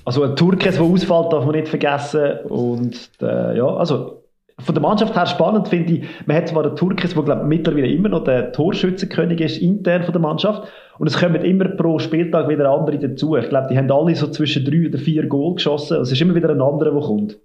Also 0.06 0.24
ein 0.24 0.36
Turkes, 0.36 0.76
der 0.76 0.84
ausfällt, 0.84 1.32
darf 1.32 1.46
man 1.46 1.56
nicht 1.56 1.70
vergessen. 1.70 2.40
Und 2.50 3.10
äh, 3.22 3.58
ja, 3.58 3.66
also 3.66 4.24
von 4.60 4.76
der 4.76 4.82
Mannschaft 4.82 5.16
her 5.16 5.26
spannend 5.26 5.70
finde 5.70 5.94
ich, 5.94 6.06
man 6.26 6.36
hat 6.36 6.50
zwar 6.50 6.64
den 6.64 6.76
Turkes, 6.76 7.14
der 7.14 7.24
glaube 7.24 7.46
mittlerweile 7.46 7.88
immer 7.88 8.10
noch 8.10 8.24
der 8.24 8.52
Torschützenkönig 8.52 9.40
ist, 9.40 9.58
intern 9.58 10.04
von 10.04 10.12
der 10.12 10.22
Mannschaft. 10.22 10.68
Und 11.00 11.08
es 11.08 11.18
kommen 11.18 11.44
immer 11.44 11.70
pro 11.70 12.00
Spieltag 12.00 12.50
wieder 12.50 12.70
andere 12.70 13.00
dazu. 13.00 13.36
Ich 13.36 13.50
glaube, 13.50 13.68
die 13.72 13.78
haben 13.78 13.90
alle 13.90 14.16
so 14.16 14.28
zwischen 14.28 14.64
drei 14.66 14.88
oder 14.88 15.00
vier 15.00 15.26
Goal 15.28 15.56
geschossen. 15.56 16.02
Es 16.02 16.12
ist 16.12 16.22
immer 16.22 16.36
wieder 16.36 16.50
ein 16.50 16.62
anderer, 16.62 16.92
der 16.92 17.02
kommt. 17.02 17.40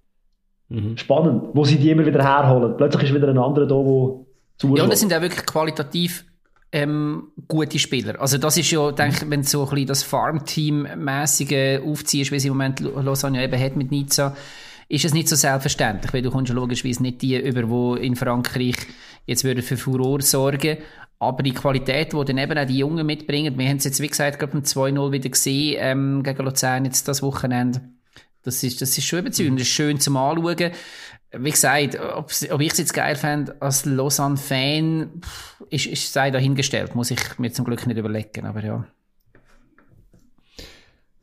Mhm. 0.68 0.96
Spannend, 0.98 1.44
wo 1.54 1.64
sie 1.64 1.76
die 1.76 1.90
immer 1.90 2.04
wieder 2.04 2.22
herholen. 2.22 2.76
Plötzlich 2.76 3.04
ist 3.04 3.14
wieder 3.14 3.28
ein 3.28 3.38
anderer 3.38 3.66
da, 3.66 3.74
der 3.74 4.26
zuschlägt. 4.58 4.78
Ja, 4.78 4.84
und 4.84 4.92
das 4.92 5.00
sind 5.00 5.14
auch 5.14 5.22
wirklich 5.22 5.46
qualitativ 5.46 6.24
ähm, 6.72 7.28
gute 7.46 7.78
Spieler. 7.78 8.20
Also 8.20 8.38
das 8.38 8.56
ist 8.56 8.70
ja, 8.70 8.90
denke 8.92 9.24
ich, 9.24 9.30
wenn 9.30 9.42
du 9.42 9.48
so 9.48 9.62
ein 9.64 9.70
bisschen 9.70 9.86
das 9.86 10.02
Farmteam-mäßige 10.02 11.80
aufziehst, 11.84 12.30
wie 12.30 12.36
es 12.36 12.44
im 12.44 12.50
Moment 12.52 12.80
Lausanne 12.80 13.42
eben 13.42 13.60
hat 13.60 13.76
mit 13.76 13.90
Nizza, 13.90 14.36
ist 14.88 15.04
es 15.04 15.14
nicht 15.14 15.28
so 15.28 15.36
selbstverständlich, 15.36 16.12
weil 16.12 16.22
du 16.22 16.30
kommst 16.30 16.52
logischerweise 16.52 17.02
nicht 17.02 17.22
die 17.22 17.36
über, 17.36 17.62
die 17.96 18.06
in 18.06 18.16
Frankreich 18.16 18.76
jetzt 19.26 19.44
würden 19.44 19.62
für 19.62 19.76
Furore 19.76 20.22
sorgen. 20.22 20.78
Aber 21.18 21.42
die 21.42 21.52
Qualität, 21.52 22.12
die 22.12 22.24
dann 22.24 22.38
eben 22.38 22.58
auch 22.58 22.66
die 22.66 22.78
Jungen 22.78 23.04
mitbringen, 23.04 23.58
wir 23.58 23.68
haben 23.68 23.78
es 23.78 23.84
jetzt, 23.84 24.00
wie 24.00 24.06
gesagt, 24.06 24.38
gerade 24.38 24.56
um 24.56 24.62
2-0 24.62 25.12
wieder 25.12 25.28
gesehen, 25.28 25.76
ähm, 25.80 26.22
gegen 26.22 26.44
Luzern 26.44 26.84
jetzt 26.84 27.08
das 27.08 27.22
Wochenende, 27.22 27.80
das 28.44 28.62
ist, 28.62 28.80
das 28.80 28.96
ist 28.96 29.04
schon 29.04 29.18
überzeugend, 29.20 29.60
das 29.60 29.66
ist 29.66 29.74
schön 29.74 30.00
zum 30.00 30.16
Anschauen. 30.16 30.70
Wie 31.30 31.50
gesagt, 31.50 31.98
ob, 32.00 32.30
ich 32.30 32.72
es 32.72 32.78
jetzt 32.78 32.94
geil 32.94 33.14
fände 33.14 33.54
als 33.60 33.84
Lausanne-Fan, 33.84 35.20
ist, 35.68 35.86
ist 35.86 36.12
sei 36.12 36.30
dahingestellt, 36.30 36.94
muss 36.94 37.10
ich 37.10 37.38
mir 37.38 37.52
zum 37.52 37.66
Glück 37.66 37.86
nicht 37.86 37.98
überlegen, 37.98 38.46
aber 38.46 38.64
ja. 38.64 38.86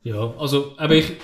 Ja, 0.02 0.32
also, 0.38 0.74
aber 0.78 0.94
ich, 0.94 1.14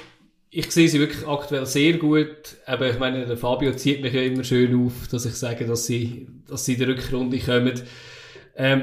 ich 0.50 0.70
sehe 0.70 0.88
sie 0.88 0.98
wirklich 0.98 1.26
aktuell 1.26 1.64
sehr 1.64 1.94
gut. 1.94 2.56
Aber 2.66 2.90
ich 2.90 2.98
meine, 2.98 3.24
der 3.24 3.36
Fabio 3.36 3.72
zieht 3.74 4.02
mich 4.02 4.12
ja 4.12 4.22
immer 4.22 4.44
schön 4.44 4.84
auf, 4.84 5.08
dass 5.08 5.24
ich 5.24 5.34
sage, 5.34 5.66
dass 5.66 5.86
sie, 5.86 6.26
dass 6.48 6.64
sie 6.64 6.74
in 6.74 6.80
der 6.80 6.88
Rückrunde 6.88 7.38
kommen. 7.38 7.80
Ähm, 8.56 8.82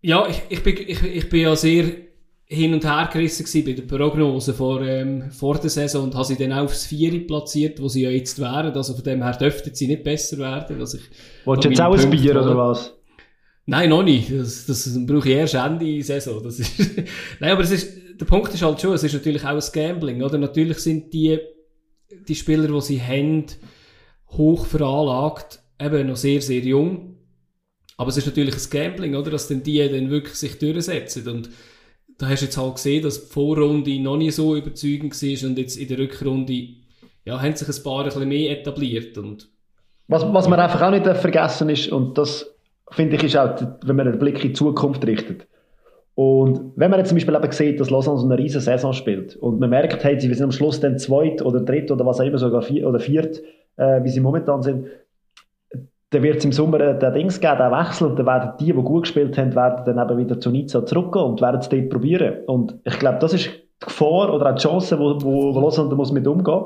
ja, 0.00 0.26
ich, 0.26 0.42
ich, 0.48 0.62
bin, 0.62 0.76
ich, 0.76 1.02
ich 1.02 1.28
bin 1.28 1.40
ja 1.42 1.54
sehr 1.54 2.07
hin 2.50 2.72
und 2.72 2.84
her 2.84 3.10
gerissen 3.12 3.46
bei 3.64 3.72
der 3.72 3.82
Prognose 3.82 4.54
vor, 4.54 4.80
ähm, 4.80 5.30
vor 5.30 5.58
der 5.58 5.68
Saison 5.68 6.04
und 6.04 6.14
habe 6.14 6.24
sie 6.24 6.36
dann 6.36 6.52
auch 6.52 6.64
aufs 6.64 6.86
Vieri 6.86 7.20
platziert, 7.20 7.80
wo 7.80 7.88
sie 7.88 8.02
ja 8.02 8.10
jetzt 8.10 8.38
wären. 8.38 8.72
Also 8.72 8.94
von 8.94 9.04
dem 9.04 9.22
her 9.22 9.36
dürften 9.36 9.74
sie 9.74 9.86
nicht 9.86 10.02
besser 10.02 10.38
werden. 10.38 10.80
Also 10.80 10.96
ich, 10.96 11.04
Willst 11.44 11.64
du 11.64 11.68
jetzt 11.68 11.80
auch 11.80 11.96
ein 11.96 12.10
Bier 12.10 12.40
oder 12.40 12.56
was? 12.56 12.94
Nein, 13.66 13.90
noch 13.90 14.02
nicht. 14.02 14.32
Das, 14.32 14.64
das 14.64 14.98
brauche 15.06 15.28
ich 15.28 15.34
erst 15.34 15.54
Ende 15.54 16.02
Saison. 16.02 16.42
Das 16.42 16.58
ist 16.58 16.72
Nein, 17.40 17.50
aber 17.52 17.60
es 17.62 17.70
ist, 17.70 17.92
der 18.18 18.24
Punkt 18.24 18.54
ist 18.54 18.62
halt 18.62 18.80
schon, 18.80 18.94
es 18.94 19.04
ist 19.04 19.12
natürlich 19.12 19.44
auch 19.44 19.48
ein 19.48 19.72
Gambling, 19.72 20.22
oder? 20.22 20.38
Natürlich 20.38 20.78
sind 20.78 21.12
die, 21.12 21.38
die 22.26 22.34
Spieler, 22.34 22.66
die 22.66 22.80
sie 22.80 23.02
haben, 23.02 23.44
hoch 24.30 24.64
veranlagt, 24.64 25.60
eben 25.78 26.06
noch 26.06 26.16
sehr, 26.16 26.40
sehr 26.40 26.60
jung. 26.60 27.18
Aber 27.98 28.08
es 28.08 28.16
ist 28.16 28.26
natürlich 28.26 28.54
ein 28.54 28.70
Gambling, 28.70 29.16
oder? 29.16 29.32
Dass 29.32 29.48
dann 29.48 29.62
die 29.62 29.86
dann 29.86 30.08
wirklich 30.08 30.36
sich 30.36 30.58
durchsetzen. 30.58 31.28
Und 31.28 31.50
da 32.18 32.28
hast 32.28 32.42
du 32.42 32.46
jetzt 32.46 32.58
halt 32.58 32.74
gesehen, 32.74 33.02
dass 33.02 33.28
die 33.28 33.32
Vorrunde 33.32 33.98
noch 34.00 34.16
nicht 34.16 34.34
so 34.34 34.56
überzeugend 34.56 35.14
war 35.14 35.48
und 35.48 35.58
jetzt 35.58 35.76
in 35.76 35.88
der 35.88 35.98
Rückrunde, 35.98 36.68
ja, 37.24 37.40
haben 37.40 37.54
sich 37.54 37.68
ein 37.68 37.82
paar 37.84 38.00
ein 38.00 38.06
bisschen 38.06 38.28
mehr 38.28 38.58
etabliert. 38.58 39.16
Und 39.16 39.48
Was, 40.08 40.24
was 40.32 40.48
man 40.48 40.58
einfach 40.58 40.82
auch 40.82 40.90
nicht 40.90 41.06
vergessen 41.06 41.68
ist, 41.70 41.90
und 41.92 42.18
das 42.18 42.52
finde 42.90 43.16
ich 43.16 43.24
ist 43.24 43.36
auch, 43.36 43.54
wenn 43.84 43.96
man 43.96 44.08
einen 44.08 44.18
Blick 44.18 44.36
in 44.42 44.48
die 44.48 44.52
Zukunft 44.52 45.06
richtet. 45.06 45.46
Und 46.14 46.72
wenn 46.74 46.90
man 46.90 46.98
jetzt 46.98 47.10
zum 47.10 47.16
Beispiel 47.16 47.36
eben 47.36 47.52
sieht, 47.52 47.78
dass 47.78 47.90
Lausanne 47.90 48.18
so 48.18 48.24
eine 48.24 48.36
riesen 48.36 48.60
Saison 48.60 48.92
spielt 48.92 49.36
und 49.36 49.60
man 49.60 49.70
merkt, 49.70 50.02
hey, 50.02 50.18
sie 50.18 50.26
sind 50.34 50.42
am 50.42 50.50
Schluss 50.50 50.80
dann 50.80 50.98
zweit 50.98 51.42
oder 51.42 51.60
dritt 51.60 51.92
oder 51.92 52.04
was 52.04 52.18
auch 52.18 52.24
immer, 52.24 52.38
sogar 52.38 52.62
vier, 52.62 52.88
oder 52.88 52.98
viert, 52.98 53.40
äh, 53.76 54.02
wie 54.02 54.08
sie 54.08 54.18
momentan 54.18 54.62
sind, 54.64 54.88
dann 56.10 56.22
wird 56.22 56.38
es 56.38 56.44
im 56.44 56.52
Sommer 56.52 56.80
äh, 56.80 56.98
den 56.98 57.12
Dings 57.14 57.40
geben, 57.40 57.58
den 57.58 57.70
Wechsel, 57.72 58.08
und 58.08 58.18
dann 58.18 58.26
werden 58.26 58.52
die, 58.60 58.66
die 58.66 58.72
gut 58.72 59.02
gespielt 59.02 59.36
haben, 59.36 59.54
werden 59.54 59.84
dann 59.84 60.10
eben 60.10 60.18
wieder 60.18 60.40
zu 60.40 60.50
Nizza 60.50 60.84
zurückgehen 60.84 61.24
und 61.24 61.40
werden 61.40 61.60
es 61.60 61.68
dort 61.68 61.90
probieren. 61.90 62.44
Und 62.46 62.74
ich 62.84 62.98
glaube, 62.98 63.18
das 63.20 63.34
ist 63.34 63.46
die 63.46 63.86
Gefahr 63.86 64.32
oder 64.32 64.50
auch 64.50 64.54
die 64.54 64.62
Chance, 64.62 64.98
wo, 64.98 65.20
wo, 65.20 65.54
wo 65.54 65.60
Lausanne 65.60 65.94
muss 65.94 66.12
mit 66.12 66.26
umgehen 66.26 66.64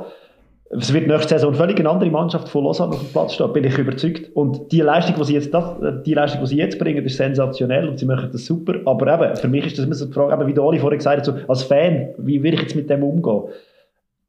es 0.74 0.92
wird 0.92 1.06
nächste 1.06 1.28
Saison 1.28 1.52
völlig 1.52 1.78
eine 1.78 1.90
andere 1.90 2.10
Mannschaft 2.10 2.48
von 2.48 2.64
Lausanne 2.64 2.92
auf 2.92 3.00
dem 3.00 3.08
Platz 3.08 3.34
stehen, 3.34 3.52
bin 3.52 3.64
ich 3.64 3.76
überzeugt. 3.76 4.30
Und 4.34 4.72
die 4.72 4.80
Leistung, 4.80 5.16
die 5.16 5.24
sie 5.24 5.34
jetzt, 5.34 5.52
das, 5.52 5.64
die 6.04 6.14
Leistung, 6.14 6.40
die 6.40 6.46
sie 6.46 6.56
jetzt 6.56 6.78
bringen, 6.78 7.04
ist 7.04 7.16
sensationell 7.16 7.88
und 7.88 7.98
sie 7.98 8.06
machen 8.06 8.30
das 8.32 8.46
super. 8.46 8.76
Aber 8.86 9.12
eben, 9.12 9.36
für 9.36 9.48
mich 9.48 9.66
ist 9.66 9.76
das 9.76 9.84
immer 9.84 9.94
so 9.94 10.06
die 10.06 10.12
Frage, 10.12 10.32
eben, 10.32 10.46
wie 10.46 10.54
der 10.54 10.64
Oli 10.64 10.78
vorhin 10.78 10.98
gesagt 10.98 11.18
hat, 11.18 11.24
so, 11.26 11.34
als 11.46 11.62
Fan, 11.64 12.14
wie 12.16 12.42
will 12.42 12.54
ich 12.54 12.62
jetzt 12.62 12.74
mit 12.74 12.88
dem 12.88 13.02
umgehen? 13.02 13.42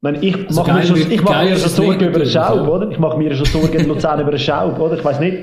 Ich, 0.04 0.12
meine, 0.12 0.22
ich 0.22 0.36
Also 0.36 0.62
mache 0.62 0.74
mir 0.74 0.84
schon, 0.84 1.12
ich 1.12 1.22
mache 1.22 1.46
mir 1.46 1.56
schon 1.56 1.70
Sorgen 1.70 2.08
über 2.10 2.20
den 2.20 2.28
Schaub, 2.28 2.56
ja. 2.58 2.68
oder? 2.68 2.92
Ich 2.92 3.00
mache 3.00 3.18
mir 3.18 3.34
schon 3.36 3.46
Sorgen 3.46 3.80
in 3.80 3.88
Luzern 3.88 4.20
über 4.20 4.32
den 4.32 4.40
Schaub, 4.40 4.78
oder? 4.78 4.98
Ich 4.98 5.06
weiß 5.06 5.22
nicht, 5.22 5.38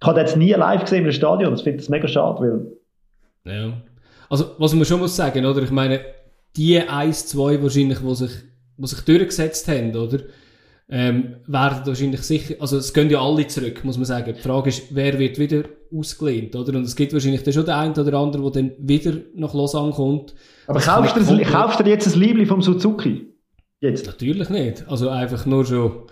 ich 0.00 0.06
habe 0.06 0.20
jetzt 0.20 0.36
nie 0.36 0.52
live 0.52 0.82
gesehen 0.82 1.04
im 1.04 1.10
Stadion, 1.10 1.50
das 1.50 1.62
finde 1.62 1.82
ich 1.82 1.88
mega 1.88 2.06
schade, 2.06 2.38
weil 2.40 3.52
Ja. 3.52 3.72
Also, 4.30 4.52
was 4.58 4.74
man 4.74 4.84
schon 4.84 5.00
muss 5.00 5.16
sagen, 5.16 5.44
oder? 5.44 5.60
Ich 5.60 5.72
meine, 5.72 6.02
die 6.56 6.78
1, 6.78 7.26
2 7.26 7.60
wahrscheinlich, 7.60 7.98
die 7.98 8.14
sich, 8.14 8.30
die 8.76 8.86
sich 8.86 9.00
durchgesetzt 9.00 9.66
haben, 9.66 9.96
oder? 9.96 10.20
Ähm, 10.88 11.38
werden 11.48 11.84
wahrscheinlich 11.84 12.22
sicher, 12.22 12.54
also 12.60 12.76
es 12.76 12.94
gehen 12.94 13.10
ja 13.10 13.20
alle 13.20 13.44
zurück, 13.48 13.84
muss 13.84 13.96
man 13.96 14.04
sagen. 14.04 14.34
Die 14.36 14.40
Frage 14.40 14.68
ist, 14.68 14.84
wer 14.90 15.18
wird 15.18 15.36
wieder 15.40 15.64
ausgelehnt, 15.92 16.54
oder? 16.54 16.78
Und 16.78 16.84
es 16.84 16.94
gibt 16.94 17.12
wahrscheinlich 17.12 17.42
dann 17.42 17.54
schon 17.54 17.64
den 17.64 17.74
einen 17.74 17.92
oder 17.92 18.16
anderen, 18.18 18.52
der 18.52 18.62
dann 18.62 18.72
wieder 18.78 19.14
nach 19.34 19.52
Lausanne 19.52 19.90
kommt. 19.90 20.32
aber 20.68 20.78
kaufst 20.78 21.16
du, 21.16 21.42
kaufst 21.42 21.80
du 21.80 21.84
jetzt 21.84 22.14
ein 22.14 22.20
Liebling 22.20 22.46
vom 22.46 22.62
Suzuki? 22.62 23.32
Jetzt? 23.80 24.06
Natürlich 24.06 24.48
nicht. 24.48 24.88
Also 24.88 25.10
einfach 25.10 25.44
nur 25.46 25.64
schon, 25.64 26.02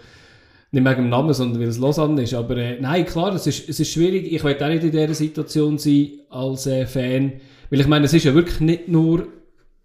nicht 0.71 0.85
wegen 0.85 1.03
dem 1.03 1.09
Namen, 1.09 1.33
sondern 1.33 1.61
weil 1.61 1.69
es 1.69 1.79
Lausanne 1.79 2.23
ist. 2.23 2.35
Aber 2.35 2.57
äh, 2.57 2.81
nein, 2.81 3.07
klar, 3.07 3.35
es 3.35 3.47
ist, 3.47 3.69
es 3.69 3.81
ist 3.81 3.91
schwierig. 3.91 4.33
Ich 4.33 4.45
will 4.45 4.57
auch 4.63 4.69
nicht 4.69 4.85
in 4.85 4.91
dieser 4.91 5.15
Situation 5.15 5.79
sein 5.79 6.11
als 6.31 6.67
äh, 6.67 6.87
Fan. 6.87 7.33
Weil 7.71 7.81
ich 7.81 7.87
meine, 7.87 8.05
es 8.05 8.13
ist 8.13 8.25
ja 8.25 8.35
wirklich 8.35 8.61
nicht 8.61 8.89
nur 8.89 9.29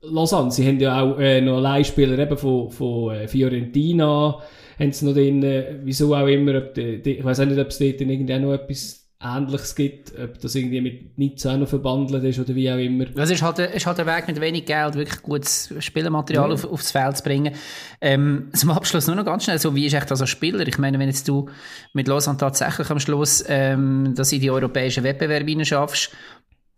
Lausanne. 0.01 0.51
Sie 0.51 0.67
haben 0.67 0.79
ja 0.79 1.01
auch 1.01 1.19
äh, 1.19 1.41
noch 1.41 1.59
Leihspieler 1.59 2.17
eben 2.17 2.37
von, 2.37 2.69
von 2.69 3.15
äh, 3.15 3.27
Fiorentina, 3.27 4.41
haben 4.77 4.91
sie 4.91 5.05
noch 5.05 5.13
drin, 5.13 5.43
äh, 5.43 5.79
wieso 5.83 6.15
auch 6.15 6.27
immer, 6.27 6.57
ob 6.57 6.73
die, 6.73 7.01
die, 7.01 7.17
ich 7.17 7.23
weiß 7.23 7.41
auch 7.41 7.45
nicht, 7.45 7.59
ob 7.59 7.67
es 7.67 7.79
dort 7.79 8.01
irgendwie 8.01 8.33
auch 8.33 8.39
noch 8.39 8.53
etwas 8.53 8.98
Ähnliches 9.21 9.75
gibt, 9.75 10.17
ob 10.17 10.39
das 10.39 10.55
irgendwie 10.55 10.79
mit 10.79 11.17
Nizza 11.17 11.57
noch 11.57 11.67
verbandelt 11.67 12.23
ist 12.23 12.39
oder 12.39 12.55
wie 12.55 12.71
auch 12.71 12.77
immer. 12.77 13.03
Das 13.05 13.29
ist 13.29 13.41
halt, 13.41 13.59
ist 13.59 13.85
halt 13.85 13.99
ein 13.99 14.07
Weg 14.07 14.27
mit 14.27 14.39
wenig 14.39 14.65
Geld, 14.65 14.95
wirklich 14.95 15.21
gutes 15.21 15.73
Spielermaterial 15.79 16.47
ja. 16.47 16.53
auf, 16.53 16.63
aufs 16.63 16.91
Feld 16.91 17.17
zu 17.17 17.23
bringen. 17.23 17.53
Ähm, 17.99 18.49
zum 18.53 18.71
Abschluss 18.71 19.07
nur 19.07 19.17
noch 19.17 19.25
ganz 19.25 19.43
schnell, 19.43 19.59
so 19.59 19.75
wie 19.75 19.85
ist 19.85 19.93
echt 19.93 20.09
das 20.09 20.21
als 20.21 20.29
Spieler? 20.29 20.65
Ich 20.65 20.77
meine, 20.77 20.97
wenn 20.99 21.09
jetzt 21.09 21.27
du 21.27 21.49
mit 21.91 22.07
Lausanne 22.07 22.37
tatsächlich 22.37 22.89
am 22.89 22.99
Schluss 22.99 23.43
ähm, 23.49 24.13
dass 24.15 24.31
in 24.31 24.39
die 24.39 24.51
europäischen 24.51 25.03
Wettbewerbe 25.03 25.65
schaffst, 25.65 26.11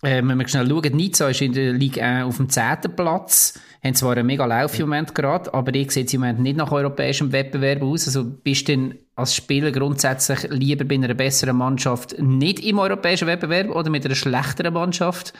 ähm, 0.03 0.29
wenn 0.29 0.37
wir 0.39 0.47
schnell 0.47 0.67
schauen, 0.67 0.95
Nizza 0.95 1.29
ist 1.29 1.41
in 1.41 1.53
der 1.53 1.73
Liga 1.73 2.23
auf 2.23 2.37
dem 2.37 2.49
10. 2.49 2.63
Platz, 2.95 3.59
haben 3.83 3.93
zwar 3.93 4.17
einen 4.17 4.25
mega 4.25 4.45
Lauf 4.45 4.77
im 4.79 4.87
Moment 4.87 5.13
gerade, 5.13 5.53
aber 5.53 5.73
ich 5.75 5.91
sehe 5.91 6.05
im 6.11 6.21
Moment 6.21 6.39
nicht 6.39 6.57
nach 6.57 6.71
europäischem 6.71 7.31
Wettbewerb 7.31 7.83
aus. 7.83 8.07
Also 8.07 8.23
bist 8.23 8.67
du 8.67 8.71
denn 8.71 8.95
als 9.15 9.35
Spieler 9.35 9.71
grundsätzlich 9.71 10.49
lieber 10.49 10.85
bei 10.85 10.95
einer 10.95 11.13
besseren 11.13 11.57
Mannschaft 11.57 12.19
nicht 12.19 12.65
im 12.65 12.79
europäischen 12.79 13.27
Wettbewerb 13.27 13.69
oder 13.75 13.89
mit 13.89 14.05
einer 14.05 14.15
schlechteren 14.15 14.73
Mannschaft? 14.73 15.33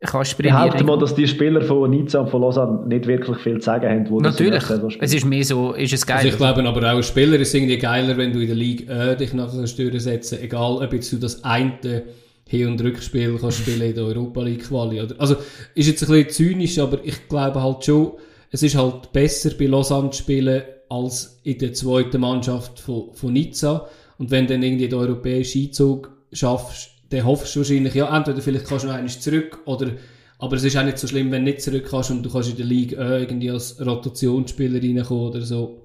Kannst 0.00 0.32
ich 0.32 0.38
behaupte 0.38 0.84
mal, 0.84 0.98
dass 0.98 1.14
die 1.14 1.26
Spieler 1.26 1.62
von 1.62 1.90
Nizza 1.90 2.20
und 2.20 2.28
von 2.28 2.42
Lausanne 2.42 2.86
nicht 2.86 3.06
wirklich 3.06 3.38
viel 3.38 3.58
zu 3.58 3.64
sagen 3.64 3.88
haben. 3.88 4.10
Wo 4.10 4.20
Natürlich, 4.20 4.64
es 5.00 5.14
ist 5.14 5.24
mehr 5.24 5.42
so, 5.42 5.72
ist 5.72 5.92
es 5.94 6.06
geil. 6.06 6.18
Also 6.18 6.28
ich 6.28 6.36
glaube 6.36 6.62
aber 6.64 6.80
auch, 6.80 6.96
als 6.96 7.08
Spieler 7.08 7.38
ist 7.38 7.54
irgendwie 7.54 7.78
geiler, 7.78 8.16
wenn 8.18 8.32
du 8.32 8.40
in 8.40 8.46
der 8.46 8.56
Liga 8.56 9.12
äh, 9.12 9.16
dich 9.16 9.32
nachher 9.32 9.66
Stören 9.66 9.98
setzen 9.98 10.38
egal 10.42 10.82
ob 10.82 10.92
jetzt 10.92 11.10
du 11.12 11.16
das 11.16 11.42
eine 11.44 12.02
Hin- 12.48 12.68
und 12.68 12.80
Rückspiel 12.80 13.38
kannst 13.40 13.58
spielen 13.58 13.82
in 13.82 13.94
der 13.94 14.04
Europa 14.04 14.42
League 14.42 14.68
Quali. 14.68 15.00
Also, 15.00 15.36
ist 15.74 15.88
jetzt 15.88 16.02
ein 16.04 16.08
bisschen 16.08 16.30
zynisch, 16.30 16.78
aber 16.78 17.04
ich 17.04 17.28
glaube 17.28 17.62
halt 17.62 17.84
schon, 17.84 18.12
es 18.50 18.62
ist 18.62 18.76
halt 18.76 19.12
besser 19.12 19.50
bei 19.58 19.66
Lausanne 19.66 20.10
zu 20.10 20.22
spielen 20.22 20.62
als 20.88 21.40
in 21.42 21.58
der 21.58 21.72
zweiten 21.72 22.20
Mannschaft 22.20 22.78
von, 22.78 23.12
von 23.14 23.32
Nizza. 23.32 23.88
Und 24.18 24.30
wenn 24.30 24.46
dann 24.46 24.62
irgendwie 24.62 24.88
den 24.88 24.98
europäischen 24.98 25.66
Einzug 25.66 26.10
schaffst, 26.32 26.90
dann 27.10 27.24
hoffst 27.24 27.54
du 27.54 27.60
wahrscheinlich, 27.60 27.94
ja, 27.94 28.16
entweder 28.16 28.40
vielleicht 28.40 28.66
kannst 28.66 28.84
du 28.84 28.88
noch 28.88 28.94
einmal 28.94 29.10
zurück 29.10 29.58
oder, 29.66 29.92
aber 30.38 30.56
es 30.56 30.64
ist 30.64 30.76
auch 30.76 30.84
nicht 30.84 30.98
so 30.98 31.06
schlimm, 31.06 31.30
wenn 31.30 31.44
du 31.44 31.50
nicht 31.50 31.62
zurück 31.62 31.86
kannst 31.88 32.10
und 32.10 32.22
du 32.22 32.30
kannst 32.30 32.50
in 32.50 32.56
der 32.56 32.66
Liga 32.66 33.18
irgendwie 33.18 33.50
als 33.50 33.84
Rotationsspieler 33.84 34.82
reinkommen 34.82 35.28
oder 35.28 35.40
so. 35.42 35.84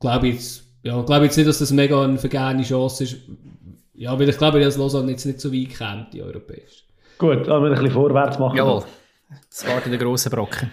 Glaube 0.00 0.28
jetzt, 0.28 0.64
ja, 0.82 1.00
glaube 1.02 1.24
jetzt 1.24 1.36
nicht, 1.36 1.48
dass 1.48 1.58
das 1.58 1.72
mega 1.72 2.02
eine 2.02 2.18
vergehene 2.18 2.62
Chance 2.62 3.04
ist. 3.04 3.16
Ja, 3.96 4.18
weil 4.18 4.28
ich 4.28 4.36
glaube, 4.36 4.60
dass 4.60 4.76
Lausanne 4.76 5.10
jetzt 5.10 5.24
nicht 5.24 5.40
so 5.40 5.52
weit 5.52 5.76
kommt, 5.76 6.12
die 6.12 6.22
europäisch. 6.22 6.84
Gut, 7.18 7.48
aber 7.48 7.62
wir 7.62 7.68
ein 7.68 7.72
bisschen 7.72 7.90
vorwärts 7.92 8.38
machen. 8.38 8.56
Jawohl. 8.56 8.84
Das 9.48 9.66
war 9.66 9.80
der 9.80 9.98
grosse 9.98 10.28
Brocken. 10.28 10.70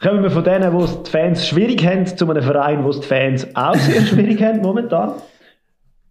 Kommen 0.00 0.22
wir 0.22 0.30
von 0.30 0.44
denen, 0.44 0.72
wo 0.72 0.84
es 0.84 1.02
die 1.02 1.10
Fans 1.10 1.46
schwierig 1.46 1.84
haben, 1.84 2.06
zu 2.06 2.28
einem 2.28 2.42
Verein, 2.42 2.84
wo 2.84 2.90
es 2.90 3.00
die 3.00 3.06
Fans 3.06 3.46
auch 3.54 3.74
sehr 3.74 4.02
schwierig 4.02 4.42
haben 4.42 4.60
momentan. 4.60 5.14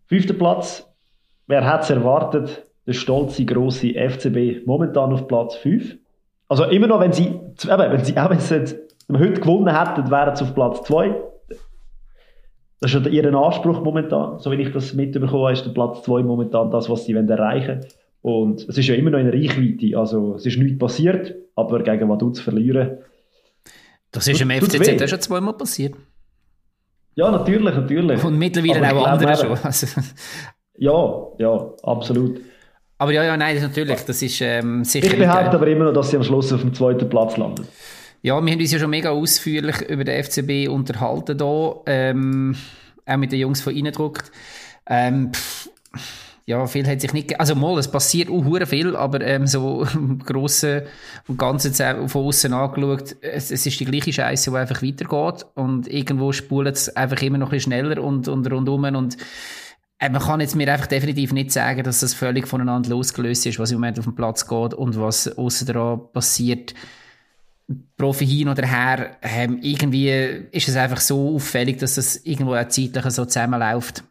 Fünfter 0.08 0.34
Platz. 0.34 0.86
Wer 1.48 1.66
hätte 1.66 1.84
es 1.84 1.90
erwartet? 1.92 2.64
Der 2.86 2.94
stolze, 2.94 3.46
grosse 3.46 3.94
FCB 3.94 4.66
momentan 4.66 5.14
auf 5.14 5.28
Platz 5.28 5.56
5. 5.56 5.98
Also 6.48 6.66
immer 6.66 6.88
noch, 6.88 7.00
wenn 7.00 7.14
sie, 7.14 7.28
eben, 7.28 7.52
wenn 7.64 8.04
sie 8.04 8.18
auch 8.18 8.30
wenn 8.30 8.40
sie 8.40 8.76
heute 9.12 9.42
gewonnen 9.42 9.76
hätten, 9.76 10.10
wären 10.10 10.36
sie 10.36 10.44
auf 10.44 10.56
Platz 10.56 10.84
2. 10.84 11.16
Das 12.82 12.94
ist 12.94 13.06
ja 13.06 13.12
ihr 13.12 13.34
Anspruch 13.34 13.84
momentan. 13.84 14.40
So 14.40 14.52
wie 14.52 14.62
ich 14.62 14.72
das 14.72 14.94
mitbekommen 14.94 15.32
habe, 15.32 15.54
ist 15.54 15.66
der 15.66 15.72
Platz 15.72 16.04
2 16.04 16.24
momentan 16.24 16.72
das, 16.72 16.90
was 16.90 17.06
sie 17.06 17.14
erreichen 17.14 17.82
wollen. 17.82 17.86
Und 18.22 18.68
es 18.68 18.78
ist 18.78 18.88
ja 18.88 18.96
immer 18.96 19.12
noch 19.12 19.20
in 19.20 19.30
Reichweite. 19.30 19.98
Also 19.98 20.36
es 20.36 20.46
ist 20.46 20.58
nichts 20.58 20.78
passiert, 20.78 21.36
aber 21.56 21.82
gegen 21.84 22.10
Vaduz 22.10 22.40
verlieren. 22.40 23.00
Das 24.12 24.28
ist 24.28 24.42
im 24.42 24.50
FCZ 24.50 25.04
auch 25.04 25.08
schon 25.08 25.22
zweimal 25.22 25.54
passiert. 25.54 25.96
Ja, 27.16 27.32
natürlich, 27.32 27.76
natürlich. 27.76 28.24
Und 28.24 28.38
mittlerweile 28.38 28.96
auch 28.96 29.08
andere 29.08 29.36
schon. 29.36 29.58
Also. 29.62 29.88
Ja, 30.82 31.28
ja, 31.40 31.74
absolut. 31.84 32.40
Aber 33.00 33.12
ja, 33.12 33.26
ja, 33.26 33.36
nein, 33.36 33.62
natürlich, 33.62 34.00
das 34.06 34.22
ist 34.22 34.40
ähm, 34.40 34.86
sicher. 34.86 35.08
Ich 35.08 35.18
behaupte 35.18 35.58
aber 35.58 35.68
immer 35.68 35.84
noch, 35.84 35.94
dass 35.94 36.10
sie 36.10 36.16
am 36.16 36.24
Schluss 36.24 36.54
auf 36.54 36.62
dem 36.62 36.74
zweiten 36.74 37.10
Platz 37.10 37.36
landen. 37.36 37.68
Ja, 38.22 38.44
wir 38.44 38.52
haben 38.52 38.60
uns 38.60 38.72
ja 38.72 38.80
schon 38.80 38.90
mega 38.90 39.12
ausführlich 39.12 39.82
über 39.90 40.04
den 40.04 40.22
FCB 40.24 40.70
unterhalten 40.70 41.38
hier, 41.40 41.82
ähm, 41.86 42.56
auch 43.06 43.18
mit 43.18 43.32
den 43.32 43.40
Jungs 43.40 43.62
von 43.62 43.74
Innendruckt. 43.74 44.30
Ähm, 44.86 45.32
ja, 46.46 46.66
viel 46.68 46.86
hat 46.86 47.00
sich 47.00 47.14
nicht, 47.14 47.40
also 47.40 47.56
mal, 47.56 47.78
es 47.78 47.90
passiert 47.90 48.30
auch 48.30 48.68
viel, 48.68 48.96
aber 48.98 49.22
ähm, 49.22 49.48
so 49.48 49.86
im 49.94 50.20
Grossen 50.20 50.82
und 51.30 51.38
Ganzen 51.38 51.74
von 52.10 52.26
außen 52.26 52.52
angeschaut, 52.52 53.16
es, 53.22 53.52
es, 53.52 53.66
ist 53.66 53.80
die 53.80 53.86
gleiche 53.86 54.12
Scheiße, 54.12 54.52
die 54.52 54.58
einfach 54.58 54.82
weitergeht 54.84 55.46
und 55.56 55.88
irgendwo 55.88 56.34
spult 56.34 56.76
es 56.76 56.94
einfach 56.98 57.22
immer 57.22 57.38
noch 57.38 57.48
ein 57.48 57.52
bisschen 57.52 57.72
schneller 57.72 58.04
und, 58.04 58.28
und 58.28 58.52
rundum 58.52 58.84
und 58.84 59.16
äh, 60.00 60.10
man 60.10 60.22
kann 60.22 60.42
jetzt 60.42 60.58
mir 60.58 60.70
einfach 60.74 60.88
definitiv 60.88 61.32
nicht 61.32 61.52
sagen, 61.52 61.84
dass 61.84 62.02
das 62.02 62.14
völlig 62.14 62.48
voneinander 62.48 62.90
losgelöst 62.90 63.46
ist, 63.46 63.60
was 63.60 63.72
im 63.72 63.78
Moment 63.78 64.00
auf 64.00 64.06
dem 64.06 64.16
Platz 64.16 64.46
geht 64.46 64.74
und 64.74 65.00
was 65.00 65.38
außen 65.38 65.68
daran 65.68 66.02
passiert. 66.12 66.74
Profi 67.98 68.26
hin 68.26 68.50
oder 68.50 68.66
her, 68.66 69.18
ähm, 69.22 69.60
irgendwie 69.62 70.10
ist 70.52 70.68
es 70.68 70.76
einfach 70.76 71.00
so 71.00 71.36
auffällig, 71.36 71.78
dass 71.78 71.96
das 71.96 72.18
irgendwo 72.26 72.56
auch 72.56 72.68
zeitlich 72.68 73.06
so 73.06 73.26
zusammenläuft. 73.26 74.04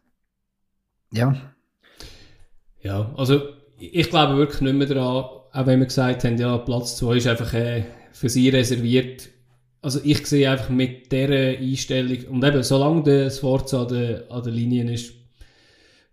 Ja. 1.11 1.35
Ja, 2.81 3.13
also 3.17 3.41
ich 3.77 4.09
glaube 4.09 4.37
wirklich 4.37 4.61
nicht 4.61 4.75
mehr 4.75 4.87
daran, 4.87 5.25
auch 5.51 5.65
wenn 5.65 5.79
wir 5.79 5.87
gesagt 5.87 6.23
haben, 6.23 6.37
ja, 6.37 6.57
Platz 6.57 6.97
2 6.97 7.17
ist 7.17 7.27
einfach 7.27 7.53
äh, 7.53 7.83
für 8.11 8.29
sie 8.29 8.49
reserviert. 8.49 9.29
Also 9.81 9.99
ich 10.03 10.25
sehe 10.27 10.49
einfach 10.49 10.69
mit 10.69 11.11
dieser 11.11 11.57
Einstellung, 11.57 12.25
und 12.29 12.43
eben, 12.43 12.63
solange 12.63 13.03
der 13.03 13.29
Sforza 13.29 13.83
an 13.83 13.87
der, 13.89 14.31
an 14.31 14.43
der 14.43 14.53
Linie 14.53 14.93
ist, 14.93 15.13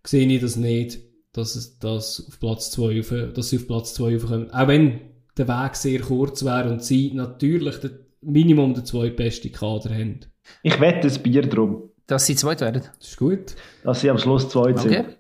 sehe 0.05 0.27
ich 0.27 0.41
das 0.41 0.57
nicht, 0.57 0.99
dass, 1.33 1.55
es, 1.55 1.79
das 1.79 2.25
auf 2.27 2.41
Platz 2.41 2.71
2 2.71 3.31
dass 3.35 3.51
sie 3.51 3.59
auf 3.59 3.67
Platz 3.67 3.95
2 3.95 4.17
aufkommen. 4.17 4.51
Auch 4.51 4.69
wenn 4.69 5.01
der 5.37 5.49
Weg 5.49 5.77
sehr 5.77 6.01
kurz 6.01 6.45
wäre 6.45 6.71
und 6.71 6.83
sie 6.83 7.13
natürlich 7.13 7.77
das 7.77 7.93
Minimum 8.23 8.75
der 8.75 8.85
zweitbeste 8.85 9.51
Kader 9.51 9.91
haben. 9.95 10.21
Ich 10.63 10.81
wette 10.81 11.09
das 11.09 11.19
Bier 11.19 11.43
drum. 11.43 11.91
Dass 12.07 12.27
sie 12.27 12.37
zweit 12.37 12.61
werden? 12.61 12.83
Das 12.99 13.09
ist 13.09 13.17
gut. 13.17 13.55
Dass 13.83 14.01
sie 14.01 14.11
am 14.11 14.19
Schluss 14.19 14.49
zweit 14.49 14.79
okay. 14.79 14.89
sind. 14.89 15.17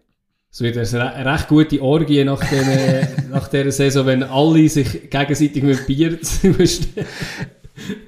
Es 0.52 0.62
wird 0.62 0.78
eine 0.78 1.32
recht 1.32 1.48
gute 1.48 1.82
Orgie 1.82 2.24
nach, 2.24 2.40
den, 2.48 3.28
nach 3.30 3.48
dieser 3.48 3.70
Saison, 3.70 4.06
wenn 4.06 4.22
alle 4.22 4.68
sich 4.70 5.10
gegenseitig 5.10 5.62
mit 5.62 5.86
Bier 5.86 6.18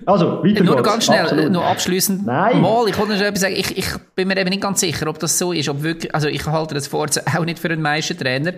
Also, 0.06 0.42
weiter 0.42 0.64
Nur 0.64 0.82
ganz 0.82 1.04
schnell, 1.04 1.24
Absolut. 1.24 1.52
noch 1.52 1.64
abschließend. 1.64 2.24
Nein. 2.24 2.60
Mal, 2.62 2.88
ich 2.88 2.98
wollte 2.98 3.14
noch 3.14 3.20
etwas 3.20 3.40
sagen. 3.42 3.54
Ich, 3.56 3.76
ich 3.76 3.86
bin 4.14 4.28
mir 4.28 4.36
eben 4.38 4.48
nicht 4.48 4.62
ganz 4.62 4.80
sicher, 4.80 5.06
ob 5.08 5.18
das 5.18 5.38
so 5.38 5.52
ist. 5.52 5.68
Ob 5.68 5.82
wirklich, 5.82 6.14
also 6.14 6.28
ich 6.28 6.46
halte 6.46 6.74
das 6.74 6.86
vor 6.86 7.06
auch 7.06 7.44
nicht 7.44 7.58
für 7.58 7.68
einen 7.68 7.82
Meistertrainer. 7.82 8.54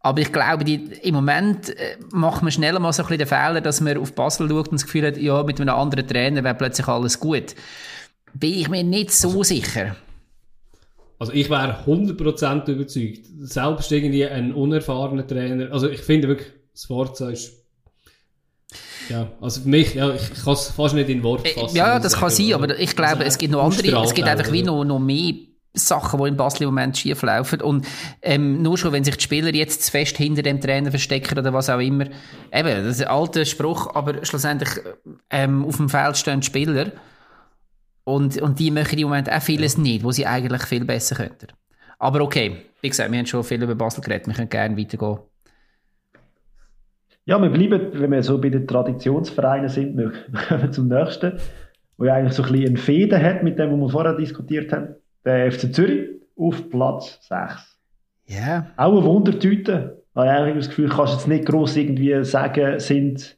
Aber 0.00 0.20
ich 0.20 0.32
glaube, 0.32 0.64
die, 0.64 0.84
im 1.02 1.14
Moment 1.14 1.70
äh, 1.70 1.96
macht 2.12 2.42
man 2.42 2.52
schneller 2.52 2.78
mal 2.78 2.92
so 2.92 3.02
ein 3.02 3.08
bisschen 3.08 3.18
den 3.18 3.26
Fehler, 3.26 3.60
dass 3.60 3.80
man 3.80 3.98
auf 3.98 4.14
Basel 4.14 4.48
schaut 4.48 4.68
und 4.68 4.74
das 4.74 4.84
Gefühl 4.84 5.06
hat, 5.06 5.16
ja, 5.16 5.42
mit 5.42 5.60
einem 5.60 5.74
anderen 5.74 6.06
Trainer 6.06 6.44
wäre 6.44 6.54
plötzlich 6.54 6.86
alles 6.86 7.18
gut. 7.18 7.54
Bin 8.34 8.54
ich 8.54 8.68
mir 8.68 8.84
nicht 8.84 9.10
so 9.10 9.28
also, 9.28 9.42
sicher. 9.42 9.96
Also 11.18 11.32
ich 11.32 11.50
wäre 11.50 11.84
100% 11.86 12.70
überzeugt. 12.70 13.26
Selbst 13.40 13.92
irgendwie 13.92 14.26
ein 14.26 14.52
unerfahrener 14.52 15.26
Trainer. 15.26 15.72
Also 15.72 15.88
ich 15.88 16.00
finde 16.00 16.28
wirklich, 16.28 16.48
Sforza 16.74 17.30
ist 17.30 17.61
ja, 19.08 19.28
also 19.40 19.62
für 19.62 19.68
mich, 19.68 19.94
ja, 19.94 20.14
ich 20.14 20.44
kann 20.44 20.54
es 20.54 20.68
fast 20.68 20.94
nicht 20.94 21.08
in 21.08 21.22
Wort 21.22 21.46
äh, 21.46 21.50
fassen. 21.50 21.76
Ja, 21.76 21.98
das 21.98 22.16
kann 22.16 22.30
sein, 22.30 22.54
aber 22.54 22.78
ich 22.78 22.94
glaube, 22.96 23.18
also 23.18 23.24
es 23.24 23.38
gibt 23.38 23.52
noch 23.52 23.64
andere, 23.64 24.04
es 24.04 24.14
gibt 24.14 24.28
einfach 24.28 24.52
wie 24.52 24.62
noch, 24.62 24.84
noch 24.84 24.98
mehr 24.98 25.34
Sachen, 25.74 26.20
die 26.20 26.28
in 26.28 26.36
Basel 26.36 26.62
im 26.64 26.68
Moment 26.68 26.98
schief 26.98 27.22
laufen. 27.22 27.60
Und 27.62 27.86
ähm, 28.20 28.62
nur 28.62 28.76
schon, 28.76 28.92
wenn 28.92 29.04
sich 29.04 29.16
die 29.16 29.22
Spieler 29.22 29.54
jetzt 29.54 29.82
zu 29.84 29.90
fest 29.90 30.16
hinter 30.16 30.42
dem 30.42 30.60
Trainer 30.60 30.90
verstecken 30.90 31.38
oder 31.38 31.52
was 31.52 31.70
auch 31.70 31.78
immer. 31.78 32.04
Eben, 32.52 32.84
das 32.84 32.98
ist 32.98 33.02
ein 33.02 33.08
alter 33.08 33.44
Spruch, 33.44 33.94
aber 33.94 34.24
schlussendlich 34.24 34.70
ähm, 35.30 35.64
auf 35.64 35.76
dem 35.76 35.88
Feld 35.88 36.16
stehen 36.16 36.40
die 36.40 36.46
Spieler. 36.46 36.92
Und, 38.04 38.40
und 38.42 38.58
die 38.58 38.70
möchten 38.70 38.98
im 38.98 39.04
Moment 39.08 39.30
auch 39.30 39.42
vieles 39.42 39.78
nicht, 39.78 40.04
wo 40.04 40.10
sie 40.10 40.26
eigentlich 40.26 40.64
viel 40.64 40.84
besser 40.84 41.16
könnten. 41.16 41.48
Aber 41.98 42.20
okay, 42.20 42.66
wie 42.80 42.88
gesagt, 42.88 43.10
wir 43.10 43.18
haben 43.18 43.26
schon 43.26 43.44
viel 43.44 43.62
über 43.62 43.76
Basel 43.76 44.02
geredet, 44.02 44.26
wir 44.26 44.34
können 44.34 44.50
gerne 44.50 44.76
weitergehen. 44.76 45.18
Ja, 47.24 47.40
wir 47.40 47.50
bleiben, 47.50 47.88
wenn 47.92 48.10
wir 48.10 48.22
so 48.22 48.40
bei 48.40 48.48
den 48.48 48.66
Traditionsvereinen 48.66 49.68
sind, 49.68 49.96
wir 49.96 50.12
kommen 50.48 50.72
zum 50.72 50.88
nächsten, 50.88 51.38
wo 51.96 52.04
ja 52.04 52.14
eigentlich 52.14 52.34
so 52.34 52.42
ein 52.42 52.52
bisschen 52.52 52.66
einen 52.66 52.76
Fäden 52.76 53.22
hat 53.22 53.42
mit 53.42 53.58
dem, 53.58 53.72
was 53.72 53.78
wir 53.80 53.88
vorher 53.90 54.16
diskutiert 54.16 54.72
haben. 54.72 54.96
Der 55.24 55.52
FC 55.52 55.72
Zürich 55.72 56.08
auf 56.36 56.68
Platz 56.68 57.18
6. 57.28 57.78
Ja. 58.26 58.36
Yeah. 58.36 58.66
Auch 58.76 58.96
eine 58.96 59.04
Wundertüte. 59.04 60.02
Ich 60.14 60.16
habe 60.16 60.30
eigentlich 60.30 60.66
das 60.66 60.68
Gefühl, 60.68 60.88
kannst 60.88 61.14
jetzt 61.14 61.28
nicht 61.28 61.46
gross 61.46 61.76
irgendwie 61.76 62.24
sagen, 62.24 62.80
sind 62.80 63.36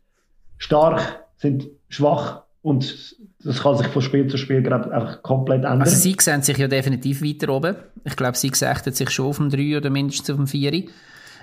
stark, 0.59 1.25
sind 1.37 1.69
schwach 1.89 2.43
und 2.63 3.17
das 3.45 3.63
kann 3.63 3.77
sich 3.77 3.87
von 3.89 4.03
Spiel 4.03 4.27
zu 4.27 4.39
Spiel 4.39 4.63
gerade 4.63 4.91
einfach 4.91 5.23
komplett 5.23 5.65
ändern. 5.65 5.83
Also 5.83 5.97
sie 5.97 6.17
sehen 6.19 6.43
sich 6.43 6.57
ja 6.57 6.67
definitiv 6.67 7.23
weiter 7.23 7.53
oben. 7.53 7.77
Ich 8.05 8.17
glaube, 8.17 8.37
sie 8.37 8.51
gesagt 8.51 8.93
sich 8.95 9.11
schon 9.11 9.27
auf 9.27 9.37
dem 9.37 9.51
3 9.51 9.77
oder 9.77 9.91
mindestens 9.91 10.31
auf 10.31 10.37
dem 10.37 10.47
4. 10.47 10.85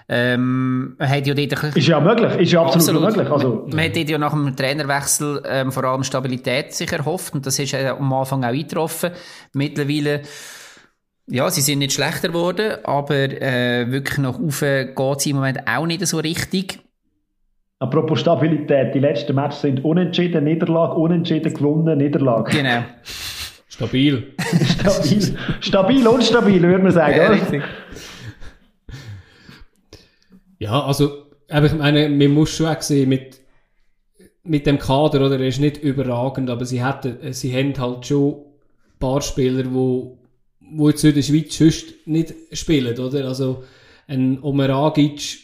Ähm, 0.09 0.95
man 0.97 1.09
hat 1.09 1.25
ja 1.27 1.33
dort 1.33 1.75
ist 1.75 1.87
ja 1.87 1.99
möglich, 1.99 2.35
ist 2.37 2.51
ja 2.51 2.61
absolut, 2.61 3.03
absolut. 3.03 3.17
möglich. 3.17 3.31
Also, 3.31 3.67
man 3.71 3.85
hat 3.85 3.95
ja 3.95 4.17
nach 4.17 4.33
dem 4.33 4.55
Trainerwechsel 4.55 5.43
ähm, 5.45 5.71
vor 5.71 5.83
allem 5.85 6.03
Stabilität 6.03 6.73
sich 6.73 6.91
erhofft 6.91 7.33
und 7.33 7.45
das 7.45 7.59
ist 7.59 7.73
äh, 7.73 7.87
am 7.87 8.11
Anfang 8.13 8.43
auch 8.43 8.49
eingetroffen. 8.49 9.11
Mittlerweile 9.53 10.21
Ja, 11.27 11.49
sie 11.49 11.61
sind 11.61 11.79
nicht 11.79 11.93
schlechter 11.93 12.27
geworden, 12.27 12.73
aber 12.83 13.15
äh, 13.15 13.89
wirklich 13.89 14.17
noch 14.17 14.39
rauf 14.39 14.59
geht 14.59 15.21
sie 15.21 15.29
im 15.29 15.37
Moment 15.37 15.59
auch 15.67 15.85
nicht 15.85 16.05
so 16.05 16.19
richtig. 16.19 16.79
Apropos 17.79 18.19
Stabilität, 18.19 18.93
die 18.93 18.99
letzten 18.99 19.33
Matches 19.33 19.61
sind 19.61 19.83
unentschieden, 19.83 20.43
Niederlage, 20.43 20.93
unentschieden, 20.93 21.51
gewonnen, 21.51 21.97
Niederlage. 21.97 22.51
Genau. 22.51 22.83
Stabil. 23.67 24.35
Stabil. 24.65 25.37
Stabil 25.61 26.07
und 26.07 26.23
stabil, 26.23 26.61
würde 26.61 26.83
man 26.83 26.91
sagen. 26.91 27.17
Ja, 27.17 27.25
oder? 27.25 27.33
richtig. 27.33 27.63
Ja, 30.61 30.85
also, 30.85 31.25
aber 31.49 31.65
ich 31.65 31.73
meine, 31.73 32.07
man 32.07 32.35
muss 32.35 32.51
schon 32.51 32.67
auch 32.67 32.79
sehen, 32.83 33.09
mit, 33.09 33.41
mit 34.43 34.67
dem 34.67 34.77
Kader, 34.77 35.25
oder, 35.25 35.39
er 35.39 35.47
ist 35.47 35.59
nicht 35.59 35.77
überragend, 35.77 36.51
aber 36.51 36.65
sie 36.65 36.83
hatten, 36.83 37.33
sie 37.33 37.51
haben 37.51 37.75
halt 37.79 38.05
schon 38.05 38.33
ein 38.35 38.99
paar 38.99 39.21
Spieler, 39.23 39.73
wo, 39.73 40.19
wo 40.59 40.89
jetzt 40.89 41.03
in 41.03 41.15
der 41.15 41.23
Schweiz 41.23 41.57
sonst 41.57 42.05
nicht 42.05 42.35
spielen, 42.51 42.99
oder? 42.99 43.27
Also, 43.27 43.63
ein 44.05 44.37
Omeragic, 44.43 45.39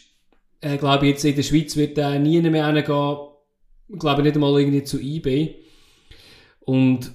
äh, 0.60 0.76
glaube 0.76 1.06
ich, 1.06 1.14
jetzt 1.14 1.24
in 1.24 1.34
der 1.34 1.42
Schweiz 1.42 1.74
wird 1.74 1.98
er 1.98 2.16
nie 2.20 2.40
mehr 2.40 2.68
hingehen, 2.68 3.18
ich 3.88 3.98
glaube 3.98 4.22
nicht 4.22 4.36
einmal 4.36 4.60
irgendwie 4.60 4.84
zu 4.84 5.00
eBay. 5.00 5.56
Und, 6.60 7.10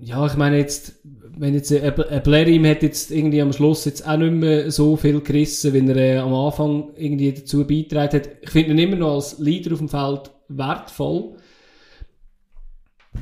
ja, 0.00 0.26
ich 0.26 0.34
meine 0.34 0.58
jetzt, 0.58 1.00
wenn 1.38 1.54
jetzt 1.54 1.70
ein 1.70 1.82
ein 1.82 2.22
Blerim 2.22 2.66
hat 2.66 2.82
jetzt 2.82 3.10
irgendwie 3.10 3.42
am 3.42 3.52
Schluss 3.52 3.84
jetzt 3.84 4.08
auch 4.08 4.16
nicht 4.16 4.32
mehr 4.32 4.70
so 4.70 4.96
viel 4.96 5.20
gerissen, 5.20 5.74
wenn 5.74 5.88
er 5.88 5.96
äh, 5.96 6.18
am 6.18 6.34
Anfang 6.34 6.90
irgendwie 6.96 7.32
dazu 7.32 7.66
beigetragen 7.66 8.16
hat. 8.16 8.28
Ich 8.40 8.50
finde 8.50 8.70
ihn 8.70 8.78
immer 8.78 8.96
noch 8.96 9.14
als 9.14 9.38
Leader 9.38 9.72
auf 9.72 9.78
dem 9.78 9.88
Feld 9.88 10.30
wertvoll. 10.48 11.36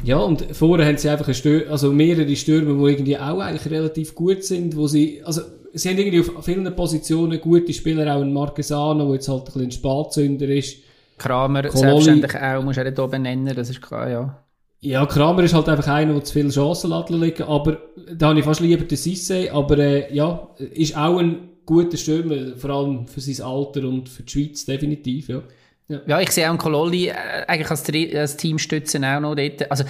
Ja, 0.04 0.18
und 0.18 0.44
vorher 0.52 0.86
haben 0.86 0.96
sie 0.96 1.08
einfach 1.08 1.32
Stür 1.34 1.70
also 1.70 1.92
mehrere 1.92 2.34
Stürmer, 2.36 2.84
die 2.84 2.92
irgendwie 2.92 3.18
auch 3.18 3.40
eigentlich 3.40 3.70
relativ 3.70 4.14
gut 4.14 4.44
sind, 4.44 4.76
wo 4.76 4.86
sie, 4.86 5.22
also, 5.24 5.42
sie 5.72 5.88
haben 5.88 5.98
irgendwie 5.98 6.20
auf 6.20 6.44
vielen 6.44 6.74
Positionen 6.74 7.40
gute 7.40 7.72
Spieler, 7.72 8.14
auch 8.14 8.20
ein 8.20 8.32
Marquesano, 8.32 9.06
der 9.06 9.14
jetzt 9.14 9.28
halt 9.28 9.40
ein 9.40 9.44
bisschen 9.44 9.62
ein 9.62 9.70
Spatzünder 9.70 10.48
ist. 10.48 10.78
Kramer 11.18 11.60
Kololi- 11.60 11.78
selbstverständlich 11.78 12.36
auch, 12.36 12.62
muss 12.64 12.76
er 12.76 12.84
nicht 12.84 12.98
oben 12.98 13.22
nennen, 13.22 13.54
das 13.54 13.70
ist 13.70 13.80
klar, 13.80 14.10
ja. 14.10 14.43
Ja, 14.84 15.06
Kramer 15.06 15.42
ist 15.42 15.54
halt 15.54 15.66
einfach 15.70 15.88
einer, 15.88 16.12
der 16.12 16.24
zu 16.24 16.34
viele 16.34 16.50
Chancen 16.50 16.92
liegen, 17.08 17.44
aber 17.44 17.78
da 18.14 18.28
habe 18.28 18.38
ich 18.38 18.44
fast 18.44 18.60
lieber 18.60 18.84
den 18.84 18.98
Sisse, 18.98 19.50
aber 19.50 19.78
äh, 19.78 20.14
ja, 20.14 20.50
ist 20.58 20.94
auch 20.94 21.16
ein 21.16 21.48
guter 21.64 21.96
Stürmer, 21.96 22.54
vor 22.54 22.68
allem 22.68 23.06
für 23.06 23.22
sein 23.22 23.46
Alter 23.46 23.88
und 23.88 24.10
für 24.10 24.24
die 24.24 24.30
Schweiz 24.30 24.66
definitiv, 24.66 25.30
ja. 25.30 25.42
Ja, 26.06 26.20
ich 26.20 26.30
sehe 26.30 26.50
auch 26.50 26.58
Kololi 26.58 27.08
äh, 27.08 27.14
eigentlich 27.46 27.70
als, 27.70 27.90
als 28.14 28.36
Teamstützen 28.36 29.06
auch 29.06 29.20
noch 29.20 29.34
dort. 29.34 29.70
Also, 29.70 29.84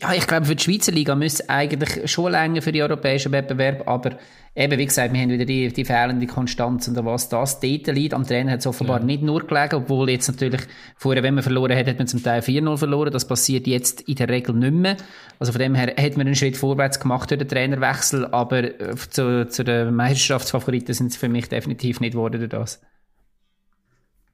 ja, 0.00 0.12
ich 0.12 0.26
glaube, 0.26 0.46
für 0.46 0.56
die 0.56 0.62
Schweizer 0.64 0.90
Liga 0.90 1.14
müsste 1.14 1.48
eigentlich 1.48 2.10
schon 2.10 2.32
länger 2.32 2.62
für 2.62 2.72
die 2.72 2.82
europäischen 2.82 3.30
Wettbewerb, 3.30 3.86
aber 3.86 4.18
eben, 4.54 4.78
wie 4.78 4.84
gesagt, 4.86 5.12
wir 5.14 5.20
haben 5.20 5.30
wieder 5.30 5.44
die, 5.44 5.72
die 5.72 5.84
fehlende 5.84 6.26
Konstanz 6.26 6.86
und 6.88 6.96
was 7.04 7.28
das 7.28 7.60
dort 7.60 7.86
liegt. 7.86 8.14
Am 8.14 8.26
Trainer 8.26 8.52
hat 8.52 8.60
es 8.60 8.66
offenbar 8.66 9.00
Ja. 9.00 9.04
nicht 9.06 9.22
nur 9.22 9.46
gelegen, 9.46 9.76
obwohl 9.76 10.10
jetzt 10.10 10.28
natürlich, 10.28 10.60
vorher, 10.96 11.22
wenn 11.22 11.34
man 11.34 11.42
verloren 11.42 11.76
hat, 11.76 11.86
hat 11.86 11.98
man 11.98 12.06
zum 12.06 12.22
Teil 12.22 12.40
4-0 12.42 12.76
verloren. 12.76 13.10
Das 13.12 13.26
passiert 13.26 13.66
jetzt 13.66 14.02
in 14.02 14.16
der 14.16 14.28
Regel 14.28 14.54
nicht 14.54 14.74
mehr. 14.74 14.96
Also 15.38 15.52
von 15.52 15.60
dem 15.60 15.74
her 15.74 15.94
hat 15.96 16.16
man 16.16 16.26
einen 16.26 16.36
Schritt 16.36 16.56
vorwärts 16.56 17.00
gemacht 17.00 17.30
durch 17.30 17.38
den 17.38 17.48
Trainerwechsel, 17.48 18.26
aber 18.26 18.62
äh, 18.64 18.94
zu, 18.96 19.46
zu 19.48 19.64
den 19.64 19.94
Meisterschaftsfavoriten 19.94 20.94
sind 20.94 21.08
es 21.12 21.16
für 21.16 21.28
mich 21.28 21.48
definitiv 21.48 22.00
nicht 22.00 22.12
geworden 22.12 22.38
durch 22.38 22.50
das. 22.50 22.80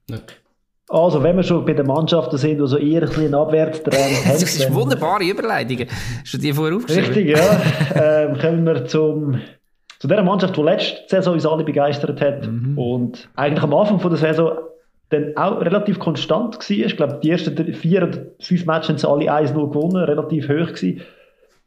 ja. 0.09 0.17
Also, 0.91 1.21
wenn 1.21 1.35
wir 1.35 1.43
schon 1.43 1.65
bei 1.65 1.73
den 1.73 1.85
Mannschaften 1.85 2.35
sind, 2.39 2.57
die 2.59 2.65
so 2.67 2.75
eher 2.75 3.03
ein 3.03 3.09
bisschen 3.09 3.35
Abwärtstrend 3.35 3.95
haben. 4.25 4.31
Das 4.31 4.41
ist 4.41 4.59
dann- 4.63 4.73
wunderbare 4.73 5.23
Überleitung. 5.23 5.85
Hast 6.23 6.33
du 6.33 6.37
die 6.39 6.51
vorher 6.51 6.75
aufgeschrieben? 6.77 7.13
Richtig, 7.13 7.37
ja. 7.37 7.61
ähm, 8.25 8.39
kommen 8.39 8.65
wir 8.65 8.85
zum, 8.87 9.39
zu 9.99 10.07
der 10.07 10.23
Mannschaft, 10.23 10.55
die 10.57 10.61
letzte 10.61 10.97
Saison 11.07 11.33
uns 11.33 11.45
alle 11.45 11.63
begeistert 11.63 12.19
hat 12.21 12.47
und 12.77 13.29
eigentlich 13.35 13.63
am 13.63 13.73
Anfang 13.73 13.99
von 13.99 14.09
der 14.11 14.17
Saison 14.19 14.51
dann 15.09 15.35
auch 15.35 15.59
relativ 15.61 15.99
konstant 15.99 16.55
war. 16.57 16.69
Ich 16.85 16.95
glaube, 16.97 17.19
die 17.21 17.29
ersten 17.31 17.73
vier 17.73 18.03
oder 18.03 18.17
fünf 18.39 18.65
Matches 18.65 18.89
haben 18.89 18.97
sie 18.97 19.09
alle 19.31 19.47
1-0 19.47 19.53
gewonnen, 19.69 20.03
relativ 20.03 20.45
hoch 20.47 20.67
gewesen. 20.67 21.01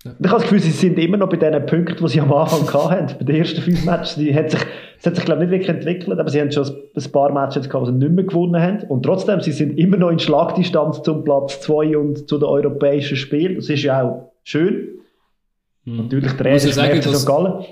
Und 0.04 0.16
Ich 0.18 0.26
habe 0.30 0.40
das 0.40 0.42
Gefühl, 0.42 0.60
sie 0.60 0.70
sind 0.70 0.98
immer 0.98 1.16
noch 1.16 1.28
bei 1.28 1.36
den 1.36 1.66
Punkten, 1.66 1.96
die 2.04 2.08
sie 2.08 2.20
am 2.20 2.32
Anfang 2.32 2.72
hatten. 2.90 3.18
Bei 3.18 3.24
den 3.24 3.36
ersten 3.36 3.60
fünf 3.60 3.84
Matches, 3.84 4.14
die 4.16 4.34
hat 4.34 4.50
sich, 4.50 4.60
es 4.98 5.06
hat 5.06 5.14
sich, 5.16 5.24
glaube 5.24 5.44
ich, 5.44 5.50
nicht 5.50 5.58
wirklich 5.60 5.76
entwickelt, 5.76 6.18
aber 6.18 6.28
sie 6.30 6.40
haben 6.40 6.50
schon 6.52 6.66
ein 6.96 7.12
paar 7.12 7.32
Matches 7.32 7.68
gehabt, 7.68 7.86
die 7.88 7.92
sie 7.92 7.98
nicht 7.98 8.12
mehr 8.12 8.24
gewonnen 8.24 8.60
haben. 8.60 8.78
Und 8.88 9.02
trotzdem, 9.04 9.40
sie 9.40 9.52
sind 9.52 9.76
immer 9.78 9.96
noch 9.96 10.10
in 10.10 10.18
Schlagdistanz 10.18 11.02
zum 11.02 11.22
Platz 11.24 11.60
2 11.60 11.96
und 11.98 12.28
zu 12.28 12.38
den 12.38 12.48
europäischen 12.48 13.16
Spielen. 13.16 13.56
Das 13.56 13.68
ist 13.68 13.82
ja 13.82 14.02
auch 14.02 14.32
schön. 14.44 14.88
Natürlich 15.84 16.32
der 16.32 16.46
erste 16.46 16.68
ich 16.68 16.74
sagen, 16.74 17.00
dass- 17.00 17.20
St. 17.22 17.26
Gallen. 17.26 17.64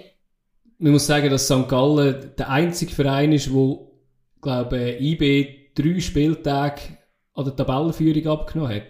Man 0.81 0.93
muss 0.93 1.07
sagen, 1.07 1.29
dass 1.29 1.45
St. 1.45 1.69
Gallen 1.69 2.33
der 2.39 2.49
einzige 2.49 2.93
Verein 2.93 3.33
ist, 3.33 3.53
wo, 3.53 3.93
glaube 4.41 4.93
ich, 4.93 5.21
IB 5.21 5.73
drei 5.75 6.01
Spieltage 6.01 6.81
an 7.35 7.45
der 7.45 7.55
Tabellenführung 7.55 8.27
abgenommen 8.27 8.77
hat. 8.77 8.83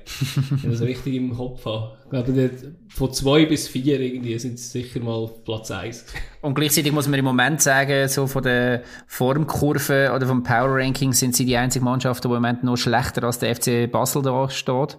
Wenn 0.51 0.59
ich 0.73 0.79
das 0.79 0.87
richtig 0.87 1.15
im 1.15 1.37
Kopf 1.37 1.65
habe. 1.67 1.99
Ich 2.05 2.11
glaube, 2.11 2.51
von 2.89 3.13
zwei 3.13 3.45
bis 3.45 3.67
vier 3.67 4.01
irgendwie 4.01 4.39
sind 4.39 4.59
sie 4.59 4.83
sicher 4.83 5.01
mal 5.01 5.29
Platz 5.45 5.73
eins. 5.73 6.07
Und 6.43 6.55
gleichzeitig 6.55 6.93
muss 6.93 7.09
man 7.09 7.19
im 7.19 7.25
Moment 7.25 7.61
sagen, 7.61 8.09
so 8.09 8.29
von 8.29 8.45
der 8.45 8.83
Formkurve 9.09 10.13
oder 10.15 10.27
vom 10.27 10.45
Power 10.45 10.77
Ranking 10.77 11.13
sind 11.13 11.35
sie 11.35 11.45
die 11.45 11.57
einzige 11.57 11.85
Mannschaft, 11.85 12.23
die 12.23 12.29
im 12.29 12.35
Moment 12.35 12.63
noch 12.63 12.77
schlechter 12.77 13.25
als 13.25 13.41
der 13.41 13.57
FC 13.57 13.91
Basel 13.91 14.23
da 14.23 14.49
steht. 14.49 14.97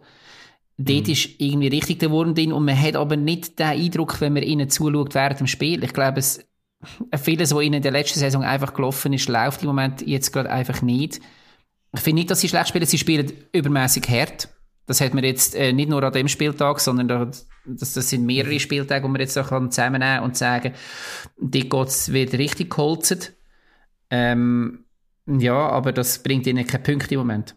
Dort 0.77 1.07
ist 1.07 1.29
irgendwie 1.37 1.67
richtig 1.67 1.99
der 1.99 2.11
Wurm 2.11 2.33
drin 2.33 2.53
und 2.53 2.65
man 2.65 2.79
hat 2.79 2.95
aber 2.95 3.15
nicht 3.15 3.59
den 3.59 3.67
Eindruck, 3.67 4.19
wenn 4.19 4.33
man 4.33 4.43
ihnen 4.43 4.69
zuschaut 4.69 5.13
während 5.13 5.39
dem 5.39 5.47
Spiel. 5.47 5.83
Ich 5.83 5.93
glaube, 5.93 6.19
es, 6.19 6.43
vieles, 7.21 7.53
was 7.53 7.61
ihnen 7.63 7.75
in 7.75 7.81
der 7.83 7.91
letzten 7.91 8.19
Saison 8.19 8.43
einfach 8.43 8.73
gelaufen 8.73 9.13
ist, 9.13 9.29
läuft 9.29 9.61
im 9.61 9.67
Moment 9.67 10.01
jetzt 10.05 10.31
gerade 10.31 10.49
einfach 10.49 10.81
nicht. 10.81 11.19
Ich 11.93 11.99
finde 12.01 12.19
nicht, 12.19 12.31
dass 12.31 12.39
sie 12.41 12.49
schlecht 12.49 12.69
spielen, 12.69 12.85
sie 12.85 12.97
spielen 12.97 13.31
übermäßig 13.51 14.07
hart. 14.09 14.49
Das 14.87 14.99
hat 15.01 15.13
man 15.13 15.23
jetzt 15.23 15.55
äh, 15.55 15.73
nicht 15.73 15.89
nur 15.89 16.01
an 16.03 16.11
dem 16.13 16.27
Spieltag, 16.27 16.79
sondern 16.79 17.07
da, 17.07 17.25
das, 17.65 17.93
das 17.93 18.09
sind 18.09 18.25
mehrere 18.25 18.59
Spieltage, 18.59 19.03
wo 19.03 19.07
man 19.09 19.21
jetzt 19.21 19.37
auch 19.37 19.49
kann 19.49 19.71
zusammennehmen 19.71 20.23
und 20.23 20.35
sagen, 20.37 20.73
die 21.37 21.69
geht's 21.69 22.11
wieder 22.11 22.37
richtig 22.37 22.71
geholzt. 22.71 23.33
Ähm, 24.09 24.85
ja, 25.27 25.53
aber 25.53 25.91
das 25.93 26.21
bringt 26.23 26.47
ihnen 26.47 26.65
keine 26.65 26.83
Punkte 26.83 27.13
im 27.13 27.19
Moment. 27.21 27.55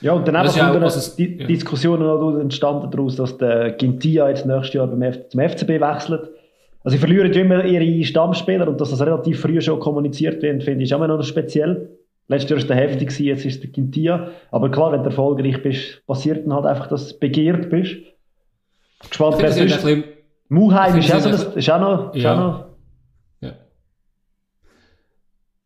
Ja, 0.00 0.12
und 0.12 0.26
dann 0.26 0.34
Das 0.34 0.58
einfach 0.58 0.76
auch- 0.76 0.82
also, 0.82 1.16
die 1.16 1.36
ja. 1.38 1.46
Diskussionen 1.46 2.40
entstanden 2.40 2.90
daraus, 2.90 3.16
dass 3.16 3.38
der 3.38 3.72
Gintia 3.72 4.28
jetzt 4.28 4.44
nächstes 4.46 4.74
Jahr 4.74 4.86
beim 4.86 5.02
F 5.02 5.28
zum 5.28 5.40
FCB 5.40 5.80
wechselt. 5.80 6.30
Also 6.82 6.94
sie 6.96 6.98
verlieren 6.98 7.32
ja 7.32 7.40
immer 7.42 7.64
ihre 7.64 8.04
Stammspieler 8.04 8.66
und 8.66 8.80
dass 8.80 8.90
das 8.90 9.00
relativ 9.02 9.40
früh 9.40 9.60
schon 9.60 9.80
kommuniziert 9.80 10.42
wird, 10.42 10.62
finde 10.62 10.84
ich 10.84 10.94
auch 10.94 10.98
immer 10.98 11.08
noch 11.08 11.22
speziell. 11.22 11.98
Letztes 12.28 12.50
Jahr 12.50 12.56
war 12.56 12.62
es 12.62 12.68
der 12.68 12.76
Heftig, 12.76 13.20
jetzt 13.20 13.44
ist 13.44 13.56
es 13.56 13.60
der 13.60 13.70
Gintia. 13.70 14.30
Aber 14.50 14.70
klar, 14.70 14.92
wenn 14.92 15.00
du 15.02 15.06
erfolgreich 15.10 15.62
bist, 15.62 16.06
passiert 16.06 16.46
dann 16.46 16.54
halt 16.54 16.64
einfach, 16.64 16.86
dass 16.86 17.08
du 17.12 17.18
begehrt 17.18 17.68
bist. 17.70 17.96
Gespannt, 19.08 19.36
wer 19.40 19.48
ist. 19.48 19.58
bisschen, 19.58 20.04
Muheim 20.48 20.96
ist 20.98 21.12
auch, 21.12 21.20
finde, 21.20 21.36
so, 21.36 21.38
sie 21.38 21.44
das, 21.46 21.56
ist 21.56 21.70
auch 21.70 21.80
noch, 21.80 22.14
ist 22.14 22.22
Ja. 22.22 22.34
auch 22.34 22.38
noch 22.38 22.64
ja. 23.40 23.52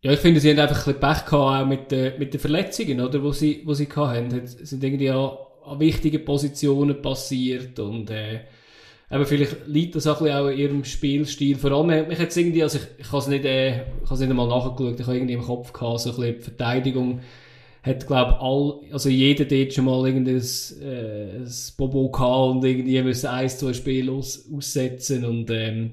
Ja, 0.02 0.12
ich 0.12 0.20
finde, 0.20 0.40
sie 0.40 0.50
haben 0.50 0.58
einfach 0.58 0.86
ein 0.86 0.94
bisschen 0.94 1.00
Pech 1.00 1.24
gehabt, 1.26 1.32
auch 1.32 1.66
mit, 1.66 1.90
den 1.90 2.18
mit 2.18 2.32
den 2.32 2.40
Verletzungen, 2.40 3.00
oder, 3.00 3.22
wo 3.22 3.30
sie, 3.32 3.62
wo 3.64 3.74
sie 3.74 3.86
gehabt 3.86 4.16
haben. 4.16 4.26
Es 4.28 4.52
sind 4.52 4.82
irgendwie 4.82 5.10
an, 5.10 5.30
an 5.64 5.80
wichtigen 5.80 6.24
Positionen 6.24 7.00
passiert 7.00 7.78
und, 7.78 8.10
äh, 8.10 8.40
aber 9.14 9.26
vielleicht 9.26 9.68
liegt 9.68 9.94
das 9.94 10.08
auch 10.08 10.20
ein 10.22 10.52
in 10.52 10.58
ihrem 10.58 10.84
Spielstil. 10.84 11.56
Vor 11.56 11.70
allem, 11.70 12.08
mich 12.08 12.18
jetzt 12.18 12.36
irgendwie, 12.36 12.64
also 12.64 12.78
ich, 12.78 12.84
ich 12.98 13.06
habe 13.06 13.18
es 13.18 13.28
nicht, 13.28 13.44
äh, 13.44 13.82
ich 14.02 14.10
habe 14.10 14.18
nicht 14.18 14.30
einmal 14.30 14.48
nachgeschaut, 14.48 14.98
ich 14.98 15.06
habe 15.06 15.16
irgendwie 15.16 15.34
im 15.34 15.42
Kopf 15.42 15.72
gehabt, 15.72 16.00
so 16.00 16.10
ein 16.10 16.16
bisschen 16.16 16.34
die 16.36 16.42
Verteidigung 16.42 17.20
hat, 17.84 18.06
glaube 18.08 18.40
all, 18.40 18.80
also 18.92 19.08
jeder 19.08 19.44
dort 19.44 19.72
schon 19.72 19.84
mal 19.84 20.04
irgendein, 20.04 20.42
äh, 20.82 21.36
ein 21.36 21.52
Bobo 21.76 22.08
gehabt 22.08 22.56
und 22.56 22.64
irgendwie 22.64 23.00
müssen 23.02 23.28
eins, 23.28 23.58
zwei 23.58 23.72
Spiele 23.72 24.10
aus, 24.10 24.48
aussetzen 24.52 25.24
und, 25.24 25.48
ähm, 25.50 25.92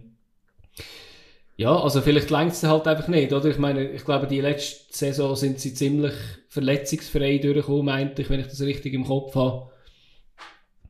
ja, 1.57 1.79
also 1.79 2.01
vielleicht 2.01 2.31
längt 2.31 2.53
es 2.53 2.63
halt 2.63 2.87
einfach 2.87 3.07
nicht, 3.07 3.33
oder? 3.33 3.49
Ich 3.49 3.59
meine, 3.59 3.91
ich 3.91 4.03
glaube, 4.03 4.25
die 4.25 4.41
letzte 4.41 4.97
Saison 4.97 5.35
sind 5.35 5.59
sie 5.59 5.75
ziemlich 5.75 6.13
verletzungsfrei 6.47 7.37
durchgekommen, 7.37 7.85
meinte 7.85 8.23
ich, 8.23 8.31
wenn 8.31 8.39
ich 8.39 8.47
das 8.47 8.61
richtig 8.61 8.93
im 8.93 9.05
Kopf 9.05 9.35
habe. 9.35 9.69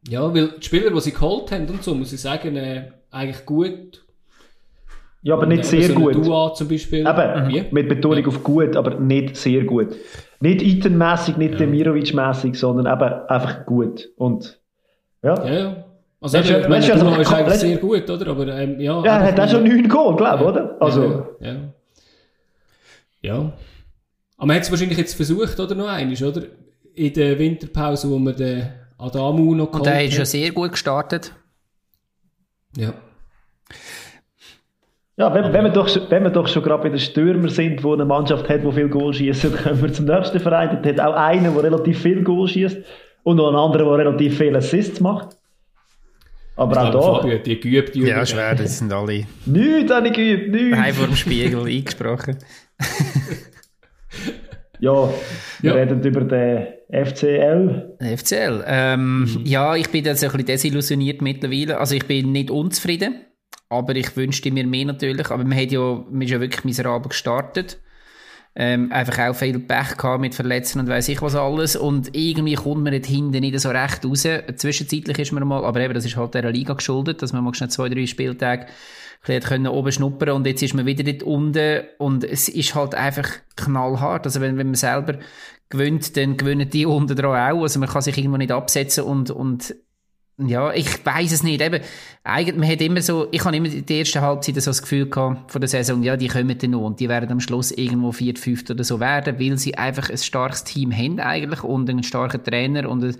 Ja, 0.07 0.33
weil 0.33 0.49
die 0.59 0.65
Spieler, 0.65 0.89
die 0.91 0.99
sie 1.01 1.11
geholt 1.11 1.51
haben 1.51 1.67
und 1.67 1.83
so, 1.83 1.93
muss 1.93 2.11
ich 2.13 2.21
sagen, 2.21 2.55
äh, 2.55 2.91
eigentlich 3.11 3.45
gut. 3.45 4.03
ja, 5.21 5.35
aber 5.35 5.43
Und 5.43 5.49
nicht 5.49 5.65
sehr 5.65 5.83
so 5.89 5.93
gut. 5.93 6.15
Dua 6.15 6.53
zum 6.53 6.67
Beispiel. 6.67 7.01
Eben, 7.01 7.47
Wie? 7.49 7.65
mit 7.71 7.87
Betonung 7.87 8.25
auf 8.25 8.43
gut, 8.43 8.75
aber 8.75 8.95
nicht 8.99 9.35
sehr 9.37 9.63
gut. 9.63 9.95
Nicht 10.39 10.61
Iten-mässig, 10.63 11.37
nicht 11.37 11.59
Demirovic-mässig, 11.59 12.55
sondern 12.55 12.91
eben 12.91 13.27
einfach 13.29 13.65
gut. 13.65 14.09
Und 14.15 14.59
ja, 15.23 15.35
Ja, 15.45 15.53
ja. 15.53 15.85
Also, 16.19 16.37
Weißt 16.37 16.49
ich 16.51 16.67
meine, 16.67 16.75
also, 16.93 17.21
ist 17.21 17.33
eigentlich 17.33 17.53
sehr 17.59 17.77
gut, 17.77 18.07
oder? 18.09 18.27
Aber, 18.27 18.47
ähm, 18.47 18.79
ja. 18.79 19.03
ja 19.03 19.17
er 19.19 19.23
hat 19.23 19.39
auch 19.39 19.49
schon 19.49 19.63
nur- 19.63 19.73
neun 19.73 19.87
Goal, 19.89 20.15
glaube 20.15 20.43
ich, 20.43 20.49
oder? 20.49 20.77
Also, 20.79 21.27
Ja, 21.39 21.47
ja. 21.47 21.55
ja. 23.21 23.53
Aber 24.37 24.47
man 24.47 24.55
hat 24.55 24.63
es 24.63 24.71
wahrscheinlich 24.71 24.97
jetzt 24.99 25.15
versucht, 25.15 25.59
oder 25.59 25.73
noch 25.75 25.87
einmal, 25.87 26.23
oder? 26.23 26.43
In 26.93 27.13
der 27.13 27.37
Winterpause, 27.39 28.09
wo 28.09 28.19
man 28.19 28.35
den 28.35 28.69
Adamu 29.01 29.55
noch 29.55 29.73
Und 29.73 29.85
der 29.85 30.05
hat 30.05 30.13
schon 30.13 30.25
sehr 30.25 30.51
gut 30.51 30.71
gestartet. 30.73 31.33
Ja. 32.77 32.93
Ja, 35.17 35.33
wenn, 35.33 35.51
wenn, 35.51 35.63
wir 35.65 35.71
doch, 35.71 35.89
wenn 36.09 36.23
wir 36.23 36.29
doch 36.29 36.47
schon 36.47 36.63
gerade 36.63 36.83
bei 36.83 36.89
den 36.89 36.99
Stürmern 36.99 37.49
sind, 37.49 37.83
wo 37.83 37.93
eine 37.93 38.05
Mannschaft 38.05 38.47
hat, 38.47 38.63
die 38.63 38.71
viel 38.71 38.89
Goal 38.89 39.13
schießt, 39.13 39.43
dann 39.45 39.55
kommen 39.55 39.81
wir 39.81 39.93
zum 39.93 40.05
nächsten 40.05 40.39
Verein. 40.39 40.81
Der 40.83 40.93
hat 40.93 40.99
auch 40.99 41.15
einen, 41.15 41.53
der 41.53 41.63
relativ 41.63 42.01
viel 42.01 42.23
Goal 42.23 42.47
schießt 42.47 42.77
und 43.23 43.37
noch 43.37 43.47
einen 43.47 43.57
anderen, 43.57 43.87
der 43.87 43.97
relativ 43.97 44.37
viele 44.37 44.59
Assists 44.59 44.99
macht. 44.99 45.35
Aber 46.55 46.95
auch 46.95 47.21
da. 47.21 47.37
Die 47.37 47.59
geübt. 47.59 47.95
Die 47.95 48.01
Ja, 48.01 48.25
schwer, 48.25 48.53
das 48.55 48.77
sind 48.77 48.93
alle 48.93 49.25
Nichts 49.45 49.91
habe 49.91 50.07
ich 50.09 50.13
geübt, 50.13 50.51
nichts. 50.51 50.77
daheim 50.77 50.93
vor 50.93 51.07
dem 51.07 51.15
Spiegel 51.15 51.65
eingesprochen. 51.65 52.37
Ja, 54.81 55.09
wir 55.61 55.71
Ja. 55.71 55.77
reden 55.77 56.03
über 56.03 56.21
den 56.21 56.67
FCL. 56.91 57.95
FCL. 57.99 58.63
Ähm, 58.67 59.21
Mhm. 59.23 59.41
Ja, 59.45 59.75
ich 59.75 59.89
bin 59.89 60.03
jetzt 60.03 60.23
ein 60.23 60.29
bisschen 60.31 60.45
desillusioniert 60.45 61.21
mittlerweile. 61.21 61.77
Also 61.79 61.95
ich 61.95 62.05
bin 62.05 62.31
nicht 62.33 62.51
unzufrieden, 62.51 63.21
aber 63.69 63.95
ich 63.95 64.17
wünschte 64.17 64.51
mir 64.51 64.65
mehr 64.67 64.85
natürlich. 64.85 65.29
Aber 65.31 65.43
man 65.45 65.57
hat 65.57 65.71
ja, 65.71 66.03
man 66.11 66.21
ist 66.23 66.31
ja 66.31 66.39
wirklich 66.41 66.65
miserabel 66.65 67.09
gestartet. 67.09 67.79
Ähm, 68.53 68.91
einfach 68.91 69.29
auch 69.29 69.33
viel 69.35 69.59
Pech 69.59 69.95
gehabt 69.95 70.19
mit 70.19 70.35
Verletzten 70.35 70.81
und 70.81 70.89
weiss 70.89 71.07
ich 71.07 71.21
was 71.21 71.35
alles. 71.35 71.77
Und 71.77 72.13
irgendwie 72.13 72.55
kommt 72.55 72.83
man 72.83 72.91
dort 72.91 73.05
hinten 73.05 73.39
nicht 73.39 73.57
so 73.59 73.69
recht 73.69 74.03
raus. 74.03 74.27
Zwischenzeitlich 74.57 75.19
ist 75.19 75.31
man 75.31 75.47
mal, 75.47 75.63
aber 75.63 75.79
eben, 75.79 75.93
das 75.93 76.03
ist 76.05 76.17
halt 76.17 76.33
der 76.33 76.51
Liga 76.51 76.73
geschuldet, 76.73 77.21
dass 77.21 77.31
man 77.31 77.45
mal 77.45 77.53
schnell 77.53 77.69
zwei, 77.69 77.87
drei 77.87 78.05
Spieltage 78.05 78.65
bisschen 79.21 79.41
können 79.41 79.67
oben 79.67 79.91
schnuppern 79.91 80.31
und 80.31 80.47
jetzt 80.47 80.63
ist 80.63 80.73
man 80.73 80.85
wieder 80.85 81.03
dort 81.03 81.23
unten 81.23 81.83
und 81.97 82.23
es 82.23 82.49
ist 82.49 82.75
halt 82.75 82.95
einfach 82.95 83.29
knallhart. 83.55 84.25
Also 84.25 84.41
wenn, 84.41 84.57
wenn 84.57 84.67
man 84.67 84.75
selber 84.75 85.19
gewinnt, 85.69 86.17
dann 86.17 86.37
gewinnen 86.37 86.69
die 86.69 86.85
unten 86.85 87.15
dran 87.15 87.53
auch. 87.53 87.61
Also 87.61 87.79
man 87.79 87.89
kann 87.89 88.01
sich 88.01 88.17
irgendwo 88.17 88.37
nicht 88.37 88.51
absetzen 88.51 89.03
und, 89.03 89.31
und 89.31 89.75
ja, 90.37 90.73
ich 90.73 91.05
weiß 91.05 91.31
es 91.31 91.43
nicht. 91.43 91.61
Eben, 91.61 91.81
eigentlich, 92.23 92.55
man 92.55 92.69
hat 92.69 92.81
immer 92.81 93.01
so, 93.01 93.27
ich 93.31 93.43
habe 93.43 93.55
immer 93.55 93.69
die 93.69 93.97
erste 93.97 94.21
Halbzeit 94.21 94.55
so 94.55 94.71
das 94.71 94.81
Gefühl 94.81 95.09
gehabt 95.09 95.51
von 95.51 95.61
der 95.61 95.67
Saison, 95.67 96.01
ja, 96.03 96.17
die 96.17 96.27
kommen 96.27 96.57
dann 96.57 96.71
noch 96.71 96.81
und 96.81 96.99
die 96.99 97.09
werden 97.09 97.31
am 97.31 97.39
Schluss 97.39 97.71
irgendwo 97.71 98.11
viert, 98.11 98.39
fünft 98.39 98.71
oder 98.71 98.83
so 98.83 98.99
werden, 98.99 99.39
weil 99.39 99.57
sie 99.57 99.75
einfach 99.75 100.09
ein 100.09 100.17
starkes 100.17 100.63
Team 100.63 100.91
haben 100.91 101.19
eigentlich 101.19 101.63
und 101.63 101.89
einen 101.89 102.03
starken 102.03 102.43
Trainer 102.43 102.89
und 102.89 103.03
eine 103.03 103.15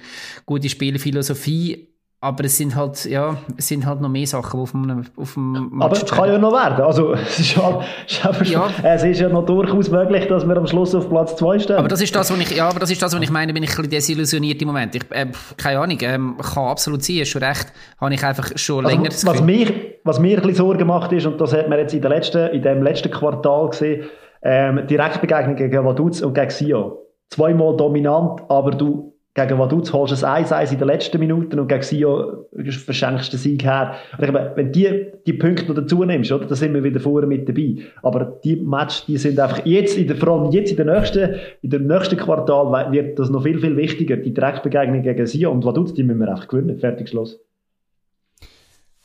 gute 0.45 0.69
Spielerphilosophie. 0.69 1.89
Aber 2.23 2.45
es 2.45 2.55
sind 2.55 2.75
halt, 2.75 3.03
ja, 3.05 3.35
es 3.57 3.67
sind 3.67 3.83
halt 3.83 3.99
noch 3.99 4.07
mehr 4.07 4.27
Sachen, 4.27 4.55
die 4.59 4.61
auf 4.61 4.71
dem, 4.73 5.03
auf 5.17 5.33
dem 5.33 5.81
Aber 5.81 5.89
Match 5.95 6.03
es 6.03 6.11
kann 6.11 6.29
ja 6.29 6.37
noch 6.37 6.51
werden. 6.51 6.85
Also, 6.85 7.13
es 7.13 7.39
ist, 7.39 7.55
ja, 7.55 7.79
es 8.05 8.13
ist 8.13 8.23
aber 8.25 8.43
Ja. 8.45 8.69
es 8.83 9.03
ist 9.03 9.19
ja 9.19 9.27
noch 9.27 9.43
durchaus 9.43 9.89
möglich, 9.89 10.27
dass 10.27 10.45
wir 10.47 10.55
am 10.55 10.67
Schluss 10.67 10.93
auf 10.93 11.09
Platz 11.09 11.35
2 11.37 11.57
stehen. 11.57 11.77
Aber 11.77 11.87
das 11.87 11.99
ist 11.99 12.15
das, 12.15 12.31
was 12.31 12.37
ich, 12.39 12.55
ja, 12.55 12.69
aber 12.69 12.79
das 12.79 12.91
ist 12.91 13.01
das, 13.01 13.15
was 13.15 13.21
ich 13.23 13.31
meine, 13.31 13.53
bin 13.53 13.63
ich 13.63 13.71
ein 13.71 13.75
bisschen 13.75 13.89
desillusioniert 13.89 14.61
im 14.61 14.67
Moment. 14.67 14.93
Ich, 14.93 15.01
äh, 15.09 15.31
keine 15.57 15.79
Ahnung, 15.79 15.97
ähm, 16.01 16.35
kann 16.37 16.65
absolut 16.65 17.03
sein, 17.03 17.21
hast 17.21 17.29
schon 17.29 17.41
recht, 17.41 17.73
habe 17.99 18.13
ich 18.13 18.23
einfach 18.23 18.51
schon 18.55 18.85
Also, 18.85 18.95
länger 18.97 19.09
das 19.09 19.25
was, 19.25 19.41
mir, 19.41 19.67
was 20.03 20.19
mir 20.19 20.37
ein 20.37 20.41
bisschen 20.43 20.57
Sorgen 20.57 20.85
macht 20.87 21.11
ist, 21.13 21.25
und 21.25 21.41
das 21.41 21.53
hat 21.53 21.69
man 21.69 21.79
jetzt 21.79 21.95
in, 21.95 22.01
der 22.01 22.11
letzten, 22.11 22.49
in 22.49 22.61
dem 22.61 22.83
letzten 22.83 23.09
Quartal 23.09 23.69
gesehen, 23.69 24.03
ähm, 24.43 24.85
Direktbegegnung 24.85 25.55
gegen 25.55 25.83
Vaduz 25.83 26.21
und 26.21 26.35
gegen 26.35 26.51
Sio. 26.51 26.99
Zweimal 27.31 27.75
dominant, 27.77 28.41
aber 28.47 28.69
du 28.71 29.10
gegen 29.33 29.57
Vaduz 29.57 29.93
holst 29.93 30.25
ein 30.25 30.45
1-1 30.45 30.73
in 30.73 30.79
den 30.79 30.87
letzten 30.87 31.19
Minuten 31.19 31.57
und 31.57 31.69
gegen 31.69 31.81
Sio 31.81 32.49
verschenkst 32.53 33.31
den 33.31 33.39
Sieg 33.39 33.63
her. 33.63 33.95
Wenn 34.17 34.73
die, 34.73 35.05
die 35.25 35.33
Punkte 35.33 35.67
noch 35.67 35.75
dazu 35.75 36.03
nimmst, 36.03 36.33
oder, 36.33 36.45
dann 36.45 36.57
sind 36.57 36.73
wir 36.73 36.83
wieder 36.83 36.99
vorne 36.99 37.27
mit 37.27 37.47
dabei. 37.47 37.77
Aber 38.03 38.39
die 38.43 38.57
Matches, 38.57 39.05
die 39.05 39.17
sind 39.17 39.39
einfach 39.39 39.65
jetzt, 39.65 39.97
in 39.97 40.07
der, 40.07 40.21
allem 40.27 40.51
jetzt 40.51 40.71
in 40.71 40.77
der 40.77 40.99
nächsten, 40.99 41.35
in 41.61 41.69
dem 41.69 41.87
nächsten 41.87 42.17
Quartal 42.17 42.91
wird 42.91 43.17
das 43.19 43.29
noch 43.29 43.43
viel, 43.43 43.59
viel 43.59 43.77
wichtiger. 43.77 44.17
Die 44.17 44.33
Direktbegegnung 44.33 45.01
gegen 45.01 45.25
Sio 45.25 45.49
und 45.49 45.63
Vaduz, 45.63 45.93
die 45.93 46.03
müssen 46.03 46.19
wir 46.19 46.29
einfach 46.29 46.49
gewinnen. 46.49 46.77
Fertig, 46.77 47.07
Schluss. 47.07 47.39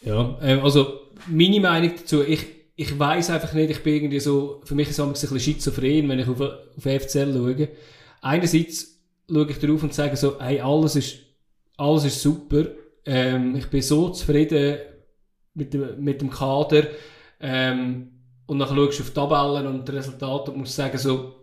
Ja, 0.02 0.36
ähm, 0.42 0.60
also 0.64 0.86
meine 1.28 1.60
Meinung 1.60 1.92
dazu, 1.96 2.24
ich, 2.26 2.46
ich 2.74 2.98
weiß 2.98 3.30
einfach 3.30 3.54
nicht, 3.54 3.70
ich 3.70 3.82
bin 3.82 3.94
irgendwie 3.94 4.20
so, 4.20 4.60
für 4.64 4.74
mich 4.74 4.90
ist 4.90 4.98
es 4.98 5.04
ein 5.04 5.12
bisschen 5.12 5.38
schizophren, 5.38 6.08
wenn 6.08 6.18
ich 6.18 6.28
auf, 6.28 6.40
auf 6.40 6.82
FCL 6.82 7.32
schaue. 7.32 7.68
Einerseits 8.22 8.95
schaue 9.30 9.50
ich 9.50 9.58
darauf 9.58 9.82
und 9.82 9.94
sage 9.94 10.16
so, 10.16 10.40
hey, 10.40 10.60
alles 10.60 10.96
ist, 10.96 11.18
alles 11.76 12.04
ist 12.04 12.22
super, 12.22 12.66
ähm, 13.04 13.56
ich 13.56 13.68
bin 13.68 13.82
so 13.82 14.10
zufrieden 14.10 14.78
mit 15.54 15.72
dem, 15.74 16.02
mit 16.02 16.20
dem 16.20 16.30
Kader, 16.30 16.84
ähm, 17.40 18.12
und 18.46 18.58
dann 18.58 18.68
schaust 18.68 18.98
du 18.98 19.02
auf 19.02 19.08
die 19.08 19.14
Tabellen 19.14 19.66
und 19.66 19.88
die 19.88 19.92
Resultate 19.92 20.52
und 20.52 20.58
musst 20.58 20.76
sagen 20.76 20.96
so, 20.98 21.34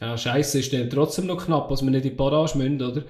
ja, 0.00 0.16
scheiße, 0.16 0.58
ist 0.60 0.72
dann 0.72 0.90
trotzdem 0.90 1.26
noch 1.26 1.44
knapp, 1.44 1.68
dass 1.68 1.82
wir 1.82 1.90
nicht 1.90 2.04
in 2.04 2.10
die 2.10 2.16
Barrage 2.16 2.58
müssen, 2.58 2.82
oder? 2.82 3.02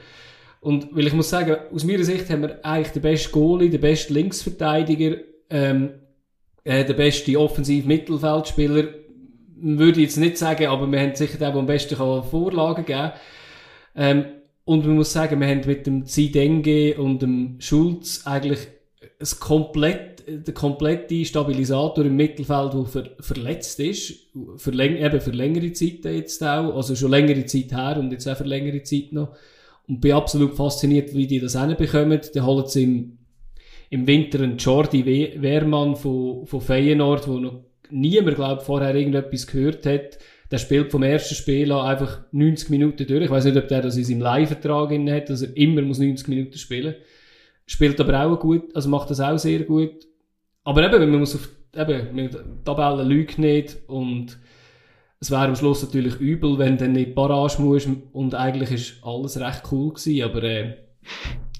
Und 0.60 0.94
weil 0.94 1.06
ich 1.06 1.12
muss 1.12 1.30
sagen, 1.30 1.56
aus 1.72 1.84
meiner 1.84 2.04
Sicht 2.04 2.30
haben 2.30 2.42
wir 2.42 2.64
eigentlich 2.64 2.92
den 2.92 3.02
besten 3.02 3.32
Goalie, 3.32 3.70
den 3.70 3.80
besten 3.80 4.14
Linksverteidiger, 4.14 5.16
ähm, 5.50 5.90
äh, 6.64 6.84
den 6.84 6.96
besten 6.96 7.36
Offensiv-Mittelfeldspieler. 7.36 8.88
Würde 9.56 10.00
ich 10.00 10.06
jetzt 10.06 10.18
nicht 10.18 10.38
sagen, 10.38 10.66
aber 10.66 10.90
wir 10.90 11.00
haben 11.00 11.14
sicher 11.14 11.38
den, 11.38 11.52
der 11.52 11.54
am 11.56 11.66
besten 11.66 11.96
kann 11.96 12.22
Vorlagen 12.24 12.84
geben 12.84 13.12
ähm, 13.94 14.24
Und 14.64 14.86
man 14.86 14.94
muss 14.94 15.12
sagen, 15.12 15.40
wir 15.40 15.48
haben 15.48 15.62
mit 15.66 15.86
dem 15.86 16.06
Zidenge 16.06 16.94
und 16.96 17.20
dem 17.20 17.56
Schulz 17.58 18.22
eigentlich 18.24 18.60
ein 19.18 19.40
komplett, 19.40 20.22
der 20.26 20.54
komplette 20.54 21.24
Stabilisator 21.24 22.04
im 22.04 22.14
Mittelfeld, 22.14 22.72
der 22.72 22.84
ver 22.84 23.10
verletzt 23.18 23.80
ist, 23.80 24.28
für, 24.56 24.72
eben 24.72 25.20
für 25.20 25.32
längere 25.32 25.72
Zeit 25.72 26.04
jetzt 26.04 26.42
auch, 26.44 26.76
also 26.76 26.94
schon 26.94 27.10
längere 27.10 27.44
Zeit 27.44 27.72
her 27.72 27.96
und 27.98 28.12
jetzt 28.12 28.28
auch 28.28 28.36
für 28.36 28.44
längere 28.44 28.84
Zeit 28.84 29.12
noch. 29.12 29.34
Und 29.88 30.00
bin 30.00 30.12
absolut 30.12 30.54
fasziniert, 30.54 31.12
wie 31.12 31.26
die 31.26 31.40
das 31.40 31.60
hinbekommen. 31.60 32.20
Dann 32.32 32.46
holen 32.46 32.66
sie 32.68 32.84
im, 32.84 33.18
im 33.90 34.06
Winter 34.06 34.42
einen 34.42 34.58
Jordi 34.58 35.04
We- 35.04 35.42
Wehrmann 35.42 35.96
von, 35.96 36.46
von 36.46 36.60
Feyenoord, 36.60 37.26
wo 37.26 37.40
noch 37.40 37.64
niemand, 37.90 38.36
glaube 38.36 38.62
vorher 38.62 38.94
irgendetwas 38.94 39.48
gehört 39.48 39.84
hat. 39.86 40.18
Der 40.52 40.58
spielt 40.58 40.92
vom 40.92 41.02
ersten 41.02 41.34
Spiel 41.34 41.72
an 41.72 41.86
einfach 41.86 42.20
90 42.30 42.68
Minuten 42.68 43.06
durch. 43.06 43.24
Ich 43.24 43.30
weiß 43.30 43.46
nicht, 43.46 43.56
ob 43.56 43.68
der 43.68 43.80
das 43.80 43.96
in 43.96 44.04
seinem 44.04 44.20
Leihvertrag 44.20 44.90
hat, 44.90 45.30
dass 45.30 45.42
er 45.42 45.56
immer 45.56 45.80
muss 45.82 45.98
90 45.98 46.28
Minuten 46.28 46.58
spielen. 46.58 46.94
Spielt 47.66 47.98
aber 48.00 48.24
auch 48.24 48.38
gut, 48.38 48.76
also 48.76 48.88
macht 48.90 49.10
das 49.10 49.20
auch 49.20 49.38
sehr 49.38 49.60
gut. 49.60 50.06
Aber 50.62 50.84
eben, 50.84 51.10
man 51.10 51.20
muss 51.20 51.34
auf, 51.34 51.48
eben, 51.74 52.14
mit 52.14 52.36
Tabellen 52.64 53.08
lügt 53.08 53.38
nicht 53.38 53.78
und 53.86 54.38
es 55.20 55.30
wäre 55.30 55.42
am 55.42 55.56
Schluss 55.56 55.82
natürlich 55.82 56.16
übel, 56.16 56.58
wenn 56.58 56.76
du 56.76 56.84
dann 56.84 56.92
nicht 56.92 57.14
Barrage 57.14 57.62
musst 57.62 57.88
und 58.12 58.34
eigentlich 58.34 58.72
ist 58.72 58.94
alles 59.02 59.40
recht 59.40 59.62
cool 59.70 59.94
gewesen, 59.94 60.22
aber 60.22 60.42
äh, 60.42 60.74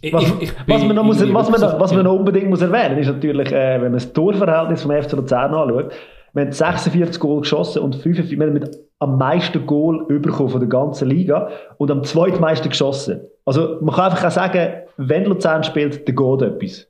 ich, 0.03 0.13
Was, 0.13 0.25
ich, 0.25 0.43
ich 0.43 0.53
was, 0.67 0.83
man 0.83 0.97
noch 0.97 1.05
muss, 1.05 1.21
was, 1.21 1.49
man, 1.49 1.81
was 1.81 1.93
man 1.95 2.07
unbedingt 2.09 2.51
muss 2.51 2.61
erwähnen 2.61 2.99
ist 2.99 3.07
natürlich, 3.07 3.53
äh, 3.53 3.75
wenn 3.75 3.93
man 3.93 3.95
das 3.95 4.13
Torverhältnis 4.13 4.83
vom 4.83 4.91
FC 4.91 5.13
Luzern 5.13 5.55
anschaut, 5.55 5.93
wir 6.35 6.43
haben 6.45 6.53
46 6.53 7.21
Goal 7.21 7.41
geschossen 7.41 7.83
und 7.83 7.95
45, 7.97 8.39
wir 8.39 8.47
haben 8.47 8.53
mit 8.55 8.71
am 8.99 9.19
meisten 9.19 9.67
Goal 9.67 10.05
bekommen 10.09 10.49
von 10.49 10.61
der 10.61 10.69
ganzen 10.69 11.09
Liga 11.09 11.51
und 11.79 11.91
am 11.91 12.05
zweitmeisten 12.05 12.71
geschossen. 12.71 13.21
Also 13.45 13.79
man 13.81 13.95
kann 13.95 14.11
einfach 14.13 14.25
auch 14.27 14.31
sagen, 14.31 14.75
wenn 14.97 15.25
Luzern 15.25 15.65
spielt, 15.65 16.09
dann 16.09 16.15
geht 16.17 16.43
etwas. 16.43 16.87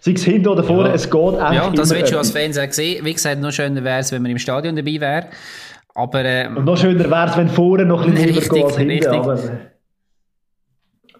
Sei 0.00 0.12
es 0.12 0.22
hinten 0.24 0.48
oder 0.48 0.62
vorne, 0.62 0.90
Ja. 0.90 0.94
es 0.94 1.10
geht 1.10 1.20
eigentlich 1.20 1.62
Ja, 1.62 1.70
das 1.70 1.90
willst 1.94 2.12
du 2.12 2.18
als. 2.18 2.30
Fans 2.30 2.58
auch 2.58 2.70
sehen. 2.70 3.04
Wie 3.04 3.12
gesagt, 3.14 3.40
noch 3.40 3.50
schöner 3.50 3.82
wäre 3.82 3.98
es, 4.00 4.12
wenn 4.12 4.22
man 4.22 4.30
im 4.30 4.38
Stadion 4.38 4.76
dabei 4.76 5.00
wäre. 5.00 5.26
Aber, 5.94 6.24
äh, 6.24 6.48
Und 6.54 6.64
noch 6.66 6.76
schöner 6.76 7.10
wäre 7.10 7.28
es, 7.30 7.36
wenn 7.36 7.48
vorne 7.48 7.86
noch 7.86 8.04
ein 8.04 8.10
bisschen 8.12 8.28
Richtig, 8.34 8.50
geht 8.50 8.64
als 8.64 8.76
hinten. 8.76 8.92
richtig. 8.92 9.12
Aber, 9.12 9.38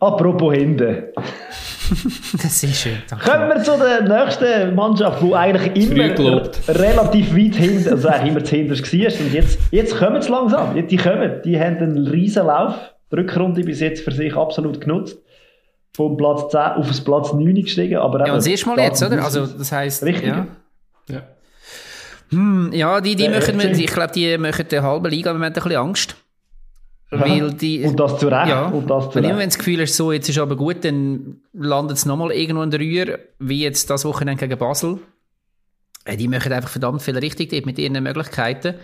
apropos 0.00 0.54
hinten. 0.54 1.04
das 2.42 2.62
ist 2.62 2.80
schön. 2.80 2.96
Danke. 3.08 3.30
Kommen 3.30 3.48
wir 3.48 3.62
zu 3.62 3.76
der 3.78 4.02
nächsten 4.02 4.74
Mannschaft, 4.74 5.22
die 5.22 5.34
eigentlich 5.34 5.90
immer 5.90 6.42
relativ 6.68 7.34
weit 7.34 7.54
hinten, 7.56 7.88
also 7.88 8.08
eigentlich 8.08 8.30
immer 8.32 8.44
zu 8.44 8.56
hinterst 8.56 8.92
war. 8.92 9.26
Und 9.26 9.32
jetzt, 9.32 9.58
jetzt 9.70 9.96
kommen 9.96 10.22
sie 10.22 10.30
langsam. 10.30 10.86
Die 10.86 10.96
kommen, 10.96 11.42
die 11.44 11.58
haben 11.58 11.76
einen 11.78 12.06
riesen 12.06 12.46
Lauf. 12.46 12.74
Die 13.10 13.16
Rückrunde 13.16 13.62
bis 13.62 13.80
jetzt 13.80 14.02
für 14.04 14.12
sich 14.12 14.34
absolut 14.36 14.80
genutzt. 14.80 15.18
Vom 15.94 16.16
Platz 16.16 16.50
10 16.50 16.60
auf 16.60 16.88
das 16.88 17.00
Platz 17.00 17.32
9 17.32 17.54
gestiegen. 17.54 17.96
Aber 17.96 18.18
Ja, 18.26 18.32
und 18.32 18.38
das 18.38 18.46
erste 18.46 18.68
Mal 18.68 18.78
jetzt, 18.80 19.02
oder? 19.02 19.24
Also, 19.24 19.46
das 19.46 19.72
heisst, 19.72 20.02
Richtig. 20.02 20.28
ja. 20.28 20.46
Ja. 21.08 21.22
Hm, 22.30 22.70
ja, 22.72 23.00
die, 23.00 23.14
die 23.14 23.26
Äh, 23.26 23.30
machen, 23.30 23.60
ich 23.60 23.86
glaube, 23.86 24.12
die 24.12 24.36
machen 24.36 24.66
der 24.70 24.82
halben 24.82 25.06
Liga 25.10 25.30
im 25.30 25.36
Moment 25.36 25.56
ein 25.56 25.62
bisschen 25.62 25.78
Angst. 25.78 26.16
Weil 27.10 27.52
die, 27.52 27.84
Und 27.84 28.00
das 28.00 28.18
zu 28.18 28.26
Recht. 28.28 28.48
ja, 28.48 28.66
Und 28.66 28.90
das 28.90 29.10
zu 29.10 29.18
immer 29.18 29.28
Recht. 29.28 29.38
wenn 29.38 29.48
das 29.48 29.58
Gefühl 29.58 29.80
hast, 29.80 29.94
so, 29.96 30.10
jetzt 30.12 30.28
ist 30.28 30.38
aber 30.38 30.56
gut, 30.56 30.84
dann 30.84 31.40
landet 31.52 31.96
es 31.98 32.04
nochmal 32.06 32.32
irgendwo 32.32 32.62
in 32.62 32.70
der 32.70 32.80
Rühr, 32.80 33.18
wie 33.38 33.62
jetzt 33.62 33.88
das 33.90 34.04
Wochenende 34.04 34.46
gegen 34.46 34.58
Basel. 34.58 34.98
Die 36.18 36.28
machen 36.28 36.52
einfach 36.52 36.68
verdammt 36.70 37.02
viel 37.02 37.18
richtig 37.18 37.50
dort 37.50 37.66
mit 37.66 37.78
ihren 37.78 38.02
Möglichkeiten. 38.02 38.74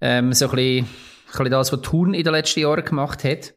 Ähm, 0.00 0.32
so 0.32 0.46
ein 0.46 0.50
bisschen, 0.54 0.84
ein 0.84 0.88
bisschen 1.32 1.50
das, 1.50 1.72
was 1.72 1.80
Thun 1.82 2.14
in 2.14 2.24
den 2.24 2.32
letzten 2.32 2.60
Jahren 2.60 2.84
gemacht 2.84 3.24
hat. 3.24 3.54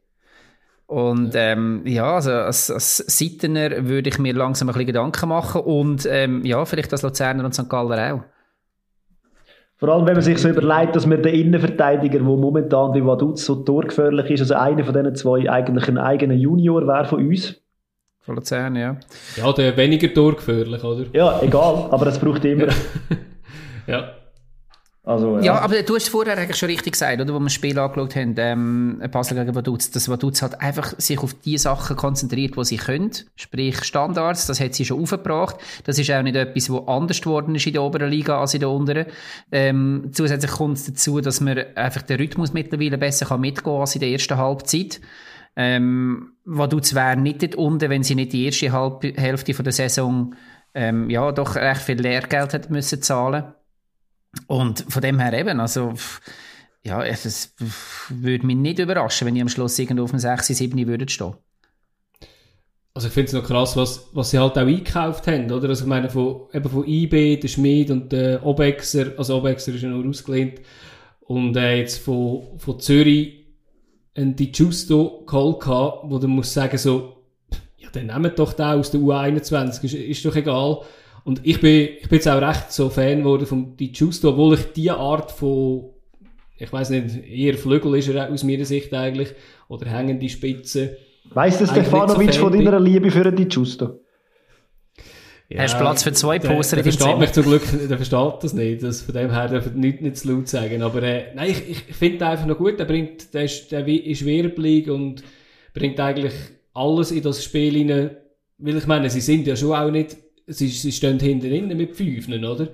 Und 0.88 1.32
ähm, 1.36 1.84
ja, 1.86 2.16
also 2.16 2.32
als, 2.32 2.70
als 2.70 2.97
Seitener 2.97 3.88
würde 3.88 4.10
ich 4.10 4.20
mir 4.20 4.34
langsam 4.34 4.68
ein 4.68 4.74
bisschen 4.74 4.88
Gedanken 4.88 5.30
machen 5.30 5.62
und 5.62 6.06
ähm, 6.10 6.43
ja, 6.43 6.66
vielleicht 6.66 6.91
als 6.91 7.02
Luzerner 7.04 7.45
und 7.45 7.54
St. 7.56 7.70
Galler 7.70 8.14
auch. 8.16 8.24
Vor 9.82 9.89
allem, 9.89 10.05
wenn 10.05 10.13
man 10.13 10.21
sich 10.21 10.38
so 10.38 10.47
überlegt, 10.47 10.95
dass 10.95 11.09
wir 11.09 11.17
den 11.17 11.34
Innenverteidiger, 11.34 12.19
der 12.19 12.21
momentan 12.21 12.91
bei 12.91 13.03
Vaduz 13.03 13.43
so 13.43 13.55
torgefährlich 13.55 14.29
ist, 14.29 14.41
also 14.41 14.53
einer 14.53 14.86
von 14.86 14.93
diesen 14.93 15.15
zwei 15.15 15.49
eigentlich 15.49 15.88
ein 15.88 15.97
eigener 15.97 16.36
Junior 16.36 16.86
wäre 16.86 17.05
von 17.05 17.27
uns. 17.27 17.59
Von 18.19 18.36
Luzern, 18.36 18.75
ja. 18.75 18.97
ja, 19.38 19.51
der 19.53 19.75
weniger 19.75 20.13
torgefährlich, 20.13 20.84
oder? 20.84 21.05
Ja, 21.13 21.41
egal, 21.41 21.88
aber 21.89 22.05
es 22.05 22.19
braucht 22.19 22.45
immer. 22.45 22.67
Ja. 23.88 24.11
Also, 25.04 25.38
ja. 25.38 25.43
ja. 25.43 25.60
aber 25.60 25.82
du 25.82 25.95
hast 25.95 26.10
vorher 26.10 26.38
eigentlich 26.38 26.58
schon 26.58 26.70
richtig 26.70 26.93
gesagt, 26.93 27.20
oder, 27.20 27.34
wo 27.34 27.39
wir 27.39 27.45
das 27.45 27.54
Spiel 27.54 27.78
angeschaut 27.80 28.16
haben, 28.16 28.36
ähm, 28.38 29.02
Basel 29.12 29.36
gegen 29.36 29.56
Vaduz, 29.56 29.89
dass 29.89 30.08
Vaduz 30.08 30.43
halt 30.43 30.62
einfach 30.62 30.93
sich 30.99 31.18
auf 31.20 31.34
die 31.34 31.58
Sachen 31.58 31.95
konzentriert, 31.95 32.56
die 32.56 32.66
sie 32.66 32.78
können, 32.78 33.10
sprich 33.36 33.84
Standards, 33.84 34.45
das 34.45 34.60
hat 34.60 34.76
sie 34.76 34.86
schon 34.86 35.02
aufgebracht. 35.02 35.56
Das 35.86 35.97
ist 35.97 36.12
auch 36.12 36.22
nicht 36.22 36.36
etwas, 36.36 36.70
was 36.70 36.88
anders 36.88 37.20
geworden 37.20 37.56
ist 37.56 37.66
in 37.66 37.74
der 37.74 37.82
oberen 37.82 38.12
Liga 38.12 38.39
als 38.39 38.54
in 38.54 38.60
der 38.60 38.70
unteren. 38.70 39.08
Ähm, 39.52 40.12
zusätzlich 40.12 40.52
kommt 40.52 40.78
es 40.78 40.86
dazu, 40.86 41.20
dass 41.20 41.41
man 41.41 41.58
einfach 41.76 42.04
den 42.04 42.18
Rhythmus 42.18 42.54
mittlerweile 42.54 42.99
besser 42.99 43.26
kann 43.26 43.41
mitgehen 43.41 43.64
kann 43.64 43.82
als 43.82 43.95
in 43.95 44.02
der 44.02 44.10
ersten 44.10 44.38
Halbzeit. 44.38 45.02
Ähm, 45.56 46.34
Vaduz 46.45 46.93
wäre 46.93 47.18
nicht 47.18 47.41
dort 47.41 47.56
unten, 47.56 47.89
wenn 47.89 48.04
sie 48.04 48.14
nicht 48.16 48.34
die 48.34 48.45
erste 48.45 48.72
Halb 48.72 49.04
Hälfte 49.04 49.56
von 49.56 49.64
der 49.64 49.74
Saison 49.74 50.36
ähm, 50.76 51.10
ja, 51.10 51.32
doch 51.32 51.56
recht 51.56 51.82
viel 51.82 51.99
Lehrgeld 51.99 52.54
hätte 52.54 52.72
müssen 52.72 53.02
zahlen 53.02 53.45
und 54.47 54.86
von 54.89 55.01
dem 55.01 55.19
her 55.19 55.34
eben, 55.34 55.59
also, 55.59 55.93
ja, 56.84 57.03
es 57.03 57.53
würde 58.09 58.45
mich 58.45 58.55
nicht 58.55 58.79
überraschen, 58.79 59.27
wenn 59.27 59.36
ich 59.36 59.41
am 59.41 59.49
Schluss 59.49 59.77
irgendwo 59.77 60.03
auf 60.03 60.11
einem 60.11 60.19
6, 60.19 60.47
7 60.47 60.88
würde 60.88 61.07
stehen. 61.09 61.36
Also 62.93 63.07
ich 63.07 63.13
finde 63.13 63.27
es 63.27 63.34
noch 63.34 63.45
krass, 63.45 63.77
was, 63.77 64.09
was 64.11 64.32
sie 64.32 64.39
halt 64.39 64.57
auch 64.57 64.61
eingekauft 64.61 65.25
haben, 65.27 65.49
oder? 65.49 65.69
Also 65.69 65.86
ich 65.86 65.89
meine, 65.89 66.09
von, 66.09 66.47
eben 66.51 66.69
von 66.69 66.86
IB, 66.86 67.38
der 67.38 67.47
Schmid 67.47 67.89
und 67.89 68.11
der 68.11 68.45
Obexer, 68.45 69.13
also 69.17 69.38
Obexer 69.38 69.73
ist 69.73 69.84
ja 69.84 69.89
nur 69.89 70.05
ausgelehnt, 70.05 70.59
und 71.21 71.55
äh, 71.55 71.77
jetzt 71.77 71.99
von, 71.99 72.59
von 72.59 72.79
Zürich 72.82 73.45
ein 74.15 74.36
Di 74.36 74.51
Giusto 74.51 75.23
geholt 75.25 75.65
wo 75.65 76.19
du 76.19 76.27
musst 76.27 76.53
sagen 76.53 76.77
so, 76.77 77.23
ja, 77.77 77.88
dann 77.93 78.07
nehmt 78.07 78.38
doch 78.38 78.51
den 78.51 78.65
aus 78.65 78.91
der 78.91 78.99
U21, 78.99 79.84
ist, 79.86 79.93
ist 79.93 80.25
doch 80.25 80.36
egal. 80.36 80.82
Und 81.24 81.41
ich 81.43 81.61
bin, 81.61 81.89
ich 82.01 82.09
bin 82.09 82.17
jetzt 82.17 82.28
auch 82.28 82.41
recht 82.41 82.72
so 82.72 82.89
Fan 82.89 83.19
geworden 83.19 83.45
von 83.45 83.78
Di 83.78 83.91
Giusto, 83.91 84.30
obwohl 84.30 84.55
ich 84.55 84.74
diese 84.74 84.95
Art 84.95 85.32
von, 85.32 85.91
ich 86.57 86.72
weiß 86.72 86.89
nicht, 86.89 87.24
eher 87.28 87.55
Flügel 87.55 87.95
ist 87.95 88.09
er 88.09 88.32
aus 88.32 88.43
meiner 88.43 88.65
Sicht 88.65 88.93
eigentlich, 88.93 89.34
oder 89.67 89.88
hängende 89.88 90.28
Spitze. 90.30 90.97
Weiss 91.34 91.59
der 91.59 91.67
Stefanovic 91.67 92.34
so 92.34 92.41
von 92.41 92.53
deiner 92.53 92.80
Liebe 92.80 93.11
für 93.11 93.32
Di 93.32 93.45
Giusto? 93.45 94.01
Ja, 95.51 95.63
Hast 95.63 95.78
Platz 95.78 96.03
für 96.03 96.13
zwei 96.13 96.39
Poster 96.39 96.78
der, 96.78 96.84
der 96.84 96.93
in 96.93 96.97
versteht 96.97 97.19
mich 97.19 97.32
zum 97.34 97.43
Glück, 97.43 97.63
der 97.89 97.97
versteht 97.97 98.43
das 98.43 98.53
nicht. 98.53 98.84
Das, 98.84 99.01
von 99.01 99.13
dem 99.13 99.32
her 99.32 99.49
darf 99.49 99.65
er 99.65 99.72
nicht, 99.74 100.01
nicht 100.01 100.15
zu 100.15 100.32
laut 100.32 100.47
sagen. 100.47 100.82
Aber 100.82 101.03
äh, 101.03 101.36
nein, 101.36 101.49
ich, 101.51 101.89
ich 101.89 101.95
finde 101.95 102.26
einfach 102.26 102.45
noch 102.45 102.57
gut. 102.57 102.80
Der 102.80 102.86
bringt, 102.86 103.34
der 103.34 103.43
ist, 103.43 103.69
der 103.69 103.86
ist 103.86 104.26
wirbelig 104.26 104.89
und 104.89 105.24
bringt 105.74 105.99
eigentlich 105.99 106.34
alles 106.74 107.11
in 107.11 107.22
das 107.22 107.43
Spiel 107.43 107.76
rein. 107.78 108.11
Weil 108.59 108.78
ich 108.78 108.88
meine, 108.88 109.09
sie 109.09 109.19
sind 109.19 109.45
ja 109.45 109.57
schon 109.57 109.74
auch 109.74 109.91
nicht 109.91 110.15
sie, 110.48 110.68
sie 110.68 110.92
stehen 110.92 111.20
hinten 111.20 111.52
innen 111.52 111.78
mit 111.78 111.96
Fünfen, 111.96 112.44
oder? 112.44 112.70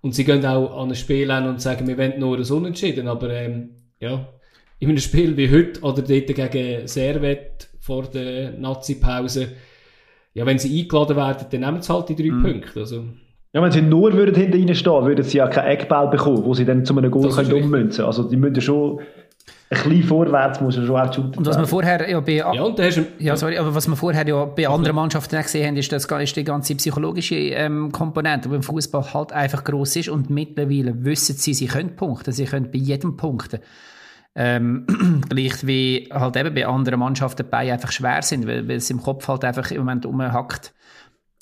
Und 0.00 0.14
sie 0.14 0.24
gehen 0.24 0.44
auch 0.44 0.80
an 0.82 0.90
ein 0.90 0.94
Spiel 0.94 1.30
an 1.30 1.48
und 1.48 1.60
sagen, 1.60 1.86
wir 1.88 1.98
wollen 1.98 2.20
nur 2.20 2.38
ein 2.38 2.44
Unentschieden, 2.44 3.08
aber 3.08 3.30
ähm, 3.30 3.70
ja, 3.98 4.28
in 4.78 4.88
einem 4.88 4.98
Spiel 4.98 5.36
wie 5.36 5.50
heute 5.50 5.80
oder 5.80 6.02
dort 6.02 6.34
gegen 6.34 6.86
Servet 6.86 7.68
vor 7.80 8.04
der 8.04 8.52
Nazi-Pause, 8.52 9.48
ja, 10.34 10.44
wenn 10.44 10.58
sie 10.58 10.80
eingeladen 10.80 11.16
werden, 11.16 11.46
dann 11.50 11.60
nehmen 11.60 11.82
sie 11.82 11.92
halt 11.92 12.08
die 12.10 12.16
drei 12.16 12.30
mhm. 12.30 12.42
Punkte. 12.42 12.80
Also. 12.80 13.04
Ja, 13.52 13.62
wenn 13.62 13.72
sie 13.72 13.80
nur 13.80 14.12
würden 14.12 14.34
hinter 14.34 14.58
ihnen 14.58 14.74
stehen, 14.74 15.06
würden 15.06 15.24
sie 15.24 15.38
ja 15.38 15.48
keinen 15.48 15.68
Eckball 15.68 16.08
bekommen, 16.08 16.44
wo 16.44 16.52
sie 16.52 16.66
dann 16.66 16.84
zu 16.84 16.96
einem 16.96 17.10
Goal 17.10 17.30
können 17.30 17.52
ummünzen 17.52 17.98
können. 17.98 18.06
Also 18.06 18.24
die 18.24 18.36
müssen 18.36 18.60
schon 18.60 19.00
ein 19.68 19.82
bisschen 19.82 20.02
vorwärts 20.04 20.60
muss 20.60 20.76
er 20.76 20.86
schon 20.86 20.96
auch 20.96 21.12
shooten. 21.12 21.38
Und 21.38 21.46
was 21.46 21.58
wir 21.58 21.66
vorher 21.66 22.08
ja 22.08 22.20
bei, 22.20 22.32
ja, 22.34 22.50
und 22.62 22.78
hast, 22.78 23.00
ja, 23.18 23.36
sorry, 23.36 23.58
aber 23.58 23.74
was 23.74 23.88
wir 23.88 23.96
vorher 23.96 24.26
ja 24.26 24.44
bei 24.44 24.68
anderen 24.68 24.94
Mannschaften 24.94 25.40
gesehen 25.42 25.66
haben, 25.66 25.76
ist, 25.76 25.90
das 25.90 26.04
ist 26.04 26.36
die 26.36 26.44
ganze 26.44 26.76
psychologische 26.76 27.34
ähm, 27.34 27.90
Komponente, 27.90 28.48
die 28.48 28.54
im 28.54 28.62
Fußball 28.62 29.12
halt 29.12 29.32
einfach 29.32 29.64
groß 29.64 29.96
ist 29.96 30.08
und 30.08 30.30
mittlerweile 30.30 31.04
wissen 31.04 31.36
sie, 31.36 31.52
sie 31.52 31.66
können 31.66 31.96
punkten, 31.96 32.32
sie 32.32 32.44
können 32.44 32.70
bei 32.70 32.78
jedem 32.78 33.16
punkten. 33.16 33.58
Ähm, 34.36 34.86
gleich 35.28 35.66
wie 35.66 36.10
halt 36.12 36.36
eben 36.36 36.54
bei 36.54 36.66
anderen 36.66 37.00
Mannschaften 37.00 37.42
dabei 37.42 37.72
einfach 37.72 37.90
schwer 37.90 38.22
sind, 38.22 38.46
weil, 38.46 38.68
weil 38.68 38.76
es 38.76 38.90
im 38.90 39.02
Kopf 39.02 39.26
halt 39.26 39.44
einfach 39.44 39.70
im 39.72 39.78
Moment 39.78 40.06
umhackt. 40.06 40.74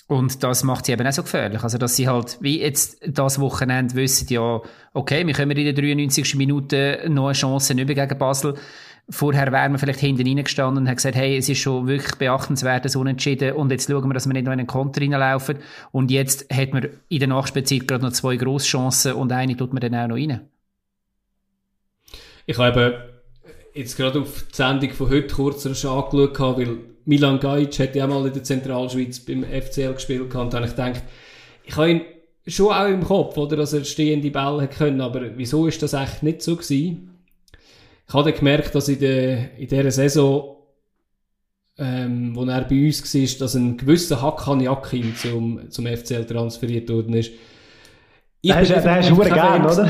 Und 0.07 0.43
das 0.43 0.65
macht 0.65 0.85
sie 0.85 0.93
eben 0.93 1.07
auch 1.07 1.13
so 1.13 1.23
gefährlich. 1.23 1.63
Also, 1.63 1.79
dass 1.79 1.97
sie 1.97 2.09
halt, 2.09 2.37
wie 2.41 2.61
jetzt 2.61 2.99
das 3.07 3.41
Wochenende 3.41 3.95
wissen, 3.95 4.27
ja, 4.29 4.61
okay, 4.93 5.27
wir 5.27 5.33
können 5.33 5.53
in 5.53 5.65
der 5.65 5.73
93. 5.73 6.35
Minute 6.35 7.05
noch 7.09 7.27
eine 7.27 7.33
Chance 7.33 7.73
über 7.73 7.95
gegen 7.95 8.19
Basel. 8.19 8.55
Vorher 9.09 9.53
wären 9.53 9.73
wir 9.73 9.79
vielleicht 9.79 10.01
hinten 10.01 10.27
reingestanden 10.27 10.83
und 10.83 10.89
haben 10.89 10.97
gesagt, 10.97 11.17
hey, 11.17 11.37
es 11.37 11.49
ist 11.49 11.59
schon 11.59 11.87
wirklich 11.87 12.17
beachtenswert, 12.17 12.87
das 12.87 12.97
Unentschieden 12.97 13.53
und 13.53 13.71
jetzt 13.71 13.91
schauen 13.91 14.09
wir, 14.09 14.15
dass 14.15 14.27
wir 14.27 14.33
nicht 14.33 14.47
noch 14.47 14.53
in 14.53 14.61
einen 14.61 14.67
Konter 14.67 15.03
reinlaufen. 15.03 15.59
Und 15.93 16.11
jetzt 16.11 16.51
hat 16.55 16.73
man 16.73 16.89
in 17.09 17.19
der 17.19 17.29
Nachspielzeit 17.29 17.87
gerade 17.87 18.05
noch 18.05 18.13
zwei 18.13 18.37
Grosschancen 18.37 19.13
und 19.13 19.31
eine 19.33 19.57
tut 19.57 19.75
man 19.75 19.81
dann 19.81 19.95
auch 19.95 20.09
noch 20.09 20.17
rein. 20.17 20.49
Ich 22.47 22.59
habe 22.59 23.14
jetzt 23.75 23.97
gerade 23.97 24.21
auf 24.21 24.45
die 24.51 24.57
Sendung 24.57 24.91
von 24.91 25.11
heute 25.11 25.35
kurz 25.35 25.67
angeschaut, 25.67 26.13
weil 26.13 26.79
Milan 27.05 27.41
Gajic 27.41 27.79
hat 27.81 27.97
ja 27.97 28.07
mal 28.07 28.27
in 28.27 28.33
der 28.33 28.45
Zentralschweiz 28.45 29.21
beim 29.21 29.45
FCL 29.45 29.95
gespielt 29.95 30.35
und 30.35 30.53
da 30.53 30.59
habe 30.59 30.67
ich 30.67 30.73
gedacht, 30.73 31.03
ich 31.65 31.77
habe 31.77 31.91
ihn 31.91 32.01
schon 32.47 32.73
auch 32.73 32.87
im 32.87 33.05
Kopf, 33.05 33.37
oder, 33.37 33.57
dass 33.57 33.73
er 33.73 33.85
stehende 33.85 34.31
Bälle 34.31 34.69
können, 34.69 35.01
aber 35.01 35.37
wieso 35.37 35.67
ist 35.67 35.83
das 35.83 35.93
echt 35.93 36.23
nicht 36.23 36.43
so 36.43 36.57
gewesen? 36.57 37.11
Ich 38.07 38.15
habe 38.15 38.31
dann 38.31 38.39
gemerkt, 38.39 38.75
dass 38.75 38.89
in, 38.89 39.01
der, 39.01 39.59
in 39.59 39.69
dieser 39.69 39.91
Saison, 39.91 40.57
ähm, 41.79 42.37
wo 42.37 42.45
er 42.45 42.65
bei 42.65 42.87
uns 42.87 43.15
war, 43.15 43.39
dass 43.39 43.55
ein 43.55 43.77
gewisser 43.77 44.23
Hakan 44.23 44.61
Yakin 44.61 45.17
zum, 45.17 45.71
zum 45.71 45.87
FCL 45.87 46.27
transferiert 46.27 46.91
worden 46.91 47.15
ist. 47.15 47.33
Ich 48.45 48.53
da 48.53 48.95
hast 48.97 49.11
du 49.11 49.17
gern, 49.17 49.65
oder? 49.65 49.89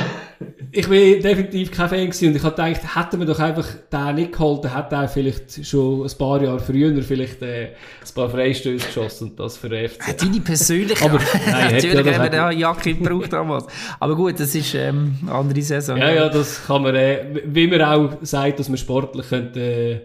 ich 0.71 0.89
bin 0.89 1.23
definitiv 1.23 1.71
kein 1.71 1.89
Fan 1.89 2.07
gewesen 2.07 2.29
und 2.29 2.37
ich 2.37 2.43
habe 2.43 2.55
gedacht, 2.55 2.97
hätten 2.97 3.21
wir 3.21 3.27
doch 3.27 3.39
einfach 3.39 3.67
den 3.93 4.15
nicht 4.17 4.33
geholt, 4.33 4.65
dann 4.65 4.77
hätte 4.77 4.95
er 4.97 5.09
vielleicht 5.09 5.67
schon 5.67 6.05
ein 6.05 6.19
paar 6.19 6.43
Jahre 6.43 6.61
früher 6.61 7.03
vielleicht 7.03 7.43
äh, 7.43 7.67
ein 7.67 8.15
paar 8.15 8.29
Freistöße 8.29 8.87
geschossen 8.87 9.31
und 9.31 9.41
das 9.41 9.57
für 9.57 9.69
den 9.69 9.89
FC. 9.89 10.09
Äh, 10.09 10.15
deine 10.15 10.41
persönliche... 10.41 11.05
Aber 11.05 11.21
nein, 11.47 11.73
Natürlich 11.75 12.19
haben 12.19 12.33
wir 12.33 12.51
den 12.51 12.59
Jacke 12.59 12.95
gebraucht 12.95 13.33
damals. 13.33 13.67
Aber 14.01 14.17
gut, 14.17 14.39
das 14.39 14.55
ist 14.55 14.75
ähm, 14.75 15.19
eine 15.23 15.33
andere 15.33 15.63
Saison. 15.63 15.97
Ja, 15.97 16.11
ja, 16.11 16.29
das 16.29 16.67
kann 16.67 16.83
man, 16.83 16.95
äh, 16.95 17.43
wie 17.45 17.67
man 17.67 17.83
auch 17.83 18.19
sagt, 18.23 18.59
dass 18.59 18.69
man 18.69 18.79
sportlich 18.79 19.29
könnte... 19.29 19.61
Äh, 19.61 20.01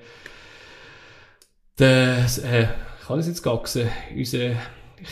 das, 1.77 2.39
äh, 2.39 2.67
kann 3.07 3.19
es 3.19 3.27
jetzt 3.27 3.41
gaxen? 3.41 3.87
Unser 4.15 4.51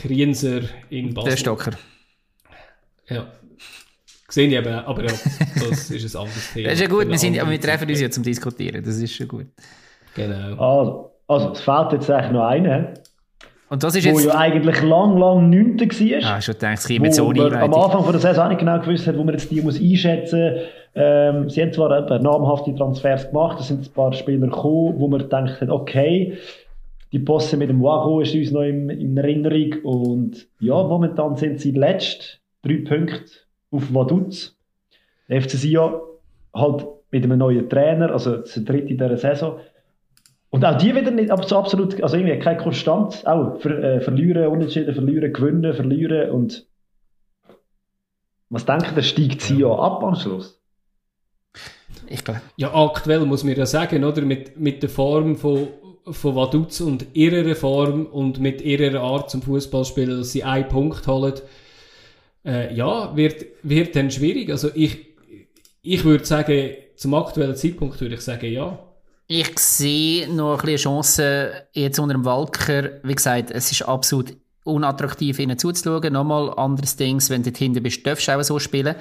Krienser 0.02 0.60
in 0.90 1.14
Basel. 1.14 1.30
Der 1.30 1.36
Stocker. 1.36 1.72
Ja. 3.10 3.26
Sehe 4.30 4.46
ich 4.46 4.54
eben, 4.54 4.74
aber 4.74 5.02
ja, 5.04 5.08
das 5.08 5.90
ist 5.90 6.14
ein 6.14 6.20
anderes 6.20 6.50
Thema. 6.52 6.68
Das 6.68 6.74
ist 6.74 6.82
ja 6.82 6.88
gut, 6.88 7.08
wir, 7.08 7.18
sind, 7.18 7.40
aber 7.40 7.50
wir 7.50 7.60
treffen 7.60 7.88
uns 7.88 8.00
ja 8.00 8.10
zum 8.10 8.22
Diskutieren, 8.22 8.84
das 8.84 8.98
ist 8.98 9.14
schon 9.14 9.26
gut. 9.26 9.46
Genau. 10.14 10.56
Also, 10.56 11.10
also 11.26 11.52
es 11.52 11.60
fehlt 11.60 11.92
jetzt 11.92 12.10
eigentlich 12.10 12.32
noch 12.32 12.44
einer. 12.44 12.94
Und 13.70 13.82
das 13.82 13.94
ist 13.94 14.04
wo 14.06 14.18
jetzt... 14.18 14.26
ja 14.26 14.38
eigentlich 14.38 14.82
lang, 14.82 15.16
lang 15.18 15.50
9. 15.50 15.78
war. 15.80 16.36
Ah, 16.36 16.40
schon 16.40 16.54
gedacht, 16.54 16.78
es 16.78 16.88
käme 16.88 17.06
jetzt 17.06 17.20
ohne 17.20 17.44
Am 17.58 17.74
Anfang 17.74 18.02
von 18.02 18.12
der 18.12 18.20
Saison 18.20 18.44
auch 18.44 18.48
nicht 18.48 18.60
genau 18.60 18.78
gewusst 18.80 19.06
hat, 19.06 19.16
wo 19.16 19.24
man 19.24 19.34
jetzt 19.34 19.50
die 19.50 19.60
muss 19.60 19.80
einschätzen 19.80 20.54
muss. 20.54 20.62
Ähm, 20.94 21.50
sie 21.50 21.62
haben 21.62 21.72
zwar 21.72 21.90
ein 21.92 22.22
namhafte 22.22 22.74
Transfers 22.74 23.28
gemacht, 23.28 23.60
es 23.60 23.68
sind 23.68 23.86
ein 23.86 23.92
paar 23.92 24.12
Spieler 24.12 24.48
gekommen, 24.48 24.94
wo 24.98 25.08
man 25.08 25.20
gedacht 25.20 25.60
hat, 25.60 25.68
okay, 25.68 26.38
die 27.12 27.18
Posse 27.18 27.56
mit 27.56 27.70
dem 27.70 27.82
Wago 27.82 28.20
ist 28.20 28.34
uns 28.34 28.50
noch 28.50 28.62
in, 28.62 28.90
in 28.90 29.16
Erinnerung 29.16 29.74
und 29.84 30.48
ja, 30.60 30.82
momentan 30.82 31.36
sind 31.36 31.60
sie 31.60 31.72
letzt, 31.72 32.40
drei 32.62 32.84
Punkte 32.84 33.30
auf 33.70 33.92
Vaduz. 33.92 34.56
Der 35.28 35.42
FC 35.42 35.52
Sion 35.52 36.00
halt 36.54 36.86
mit 37.10 37.24
einem 37.24 37.38
neuen 37.38 37.68
Trainer, 37.68 38.10
also 38.10 38.38
der 38.38 38.62
dritte 38.62 38.88
in 38.88 38.98
dieser 38.98 39.16
Saison. 39.16 39.60
Und 40.50 40.64
auch 40.64 40.78
die 40.78 40.94
wieder 40.94 41.10
nicht 41.10 41.30
so 41.46 41.58
absolut, 41.58 42.02
also 42.02 42.16
irgendwie 42.16 42.38
keine 42.38 42.58
Konstanz. 42.58 43.24
Auch 43.24 43.60
ver, 43.60 43.82
äh, 43.82 44.00
verlieren, 44.00 44.46
unentschieden, 44.46 44.94
verlieren, 44.94 45.32
gewinnen, 45.32 45.74
verlieren. 45.74 46.30
Und 46.30 46.66
was 48.48 48.64
denken 48.64 48.94
der 48.94 49.02
steigt 49.02 49.42
Sion 49.42 49.78
ab 49.78 50.02
am 50.02 50.14
Schluss? 50.14 50.58
Ich 52.08 52.24
glaube. 52.24 52.40
Ja, 52.56 52.74
aktuell 52.74 53.20
muss 53.26 53.44
man 53.44 53.56
ja 53.56 53.66
sagen, 53.66 54.04
oder? 54.04 54.22
Mit, 54.22 54.58
mit 54.58 54.82
der 54.82 54.88
Form 54.88 55.36
von, 55.36 55.68
von 56.04 56.34
Vaduz 56.34 56.80
und 56.80 57.14
ihrer 57.14 57.54
Form 57.54 58.06
und 58.06 58.40
mit 58.40 58.62
ihrer 58.62 59.00
Art 59.00 59.30
zum 59.30 59.42
Fußballspielen, 59.42 60.18
dass 60.18 60.32
sie 60.32 60.44
einen 60.44 60.68
Punkt 60.68 61.06
holen 61.06 61.34
äh, 62.48 62.74
ja, 62.74 63.14
wird, 63.14 63.44
wird 63.62 63.94
dann 63.94 64.10
schwierig. 64.10 64.50
Also 64.50 64.70
ich, 64.74 65.06
ich 65.82 66.04
würde 66.04 66.24
sagen, 66.24 66.70
zum 66.96 67.14
aktuellen 67.14 67.54
Zeitpunkt 67.54 68.00
würde 68.00 68.14
ich 68.14 68.22
sagen, 68.22 68.50
ja. 68.50 68.78
Ich 69.26 69.58
sehe 69.58 70.32
noch 70.32 70.54
ein 70.54 70.64
bisschen 70.64 70.78
Chancen 70.78 71.48
jetzt 71.72 71.98
unter 71.98 72.14
dem 72.14 72.24
Walker. 72.24 72.90
Wie 73.02 73.14
gesagt, 73.14 73.50
es 73.50 73.70
ist 73.70 73.82
absolut 73.82 74.34
unattraktiv, 74.64 75.38
ihnen 75.38 75.58
zuzuschauen. 75.58 76.12
Nochmal 76.12 76.52
anderes 76.56 76.96
Ding, 76.96 77.22
wenn 77.28 77.42
du 77.42 77.50
hinten 77.50 77.82
bist, 77.82 78.06
darfst 78.06 78.26
du 78.26 78.32
auch 78.32 78.42
so 78.42 78.58
spielen. 78.58 78.94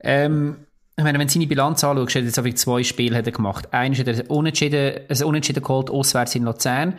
Ähm, 0.00 0.56
ich 0.96 1.04
meine, 1.04 1.18
wenn 1.18 1.26
du 1.26 1.32
seine 1.32 1.46
Bilanz 1.46 1.84
anschaust, 1.84 2.14
hat 2.14 2.38
er 2.38 2.46
jetzt 2.46 2.62
zwei 2.62 2.82
Spiele 2.82 3.22
gemacht. 3.22 3.72
Eines 3.72 3.98
hat 3.98 4.08
er 4.08 4.30
unentschieden, 4.30 5.00
also 5.08 5.26
unentschieden 5.26 5.62
geholt, 5.62 5.90
auswärts 5.90 6.34
in 6.34 6.44
Luzern. 6.44 6.94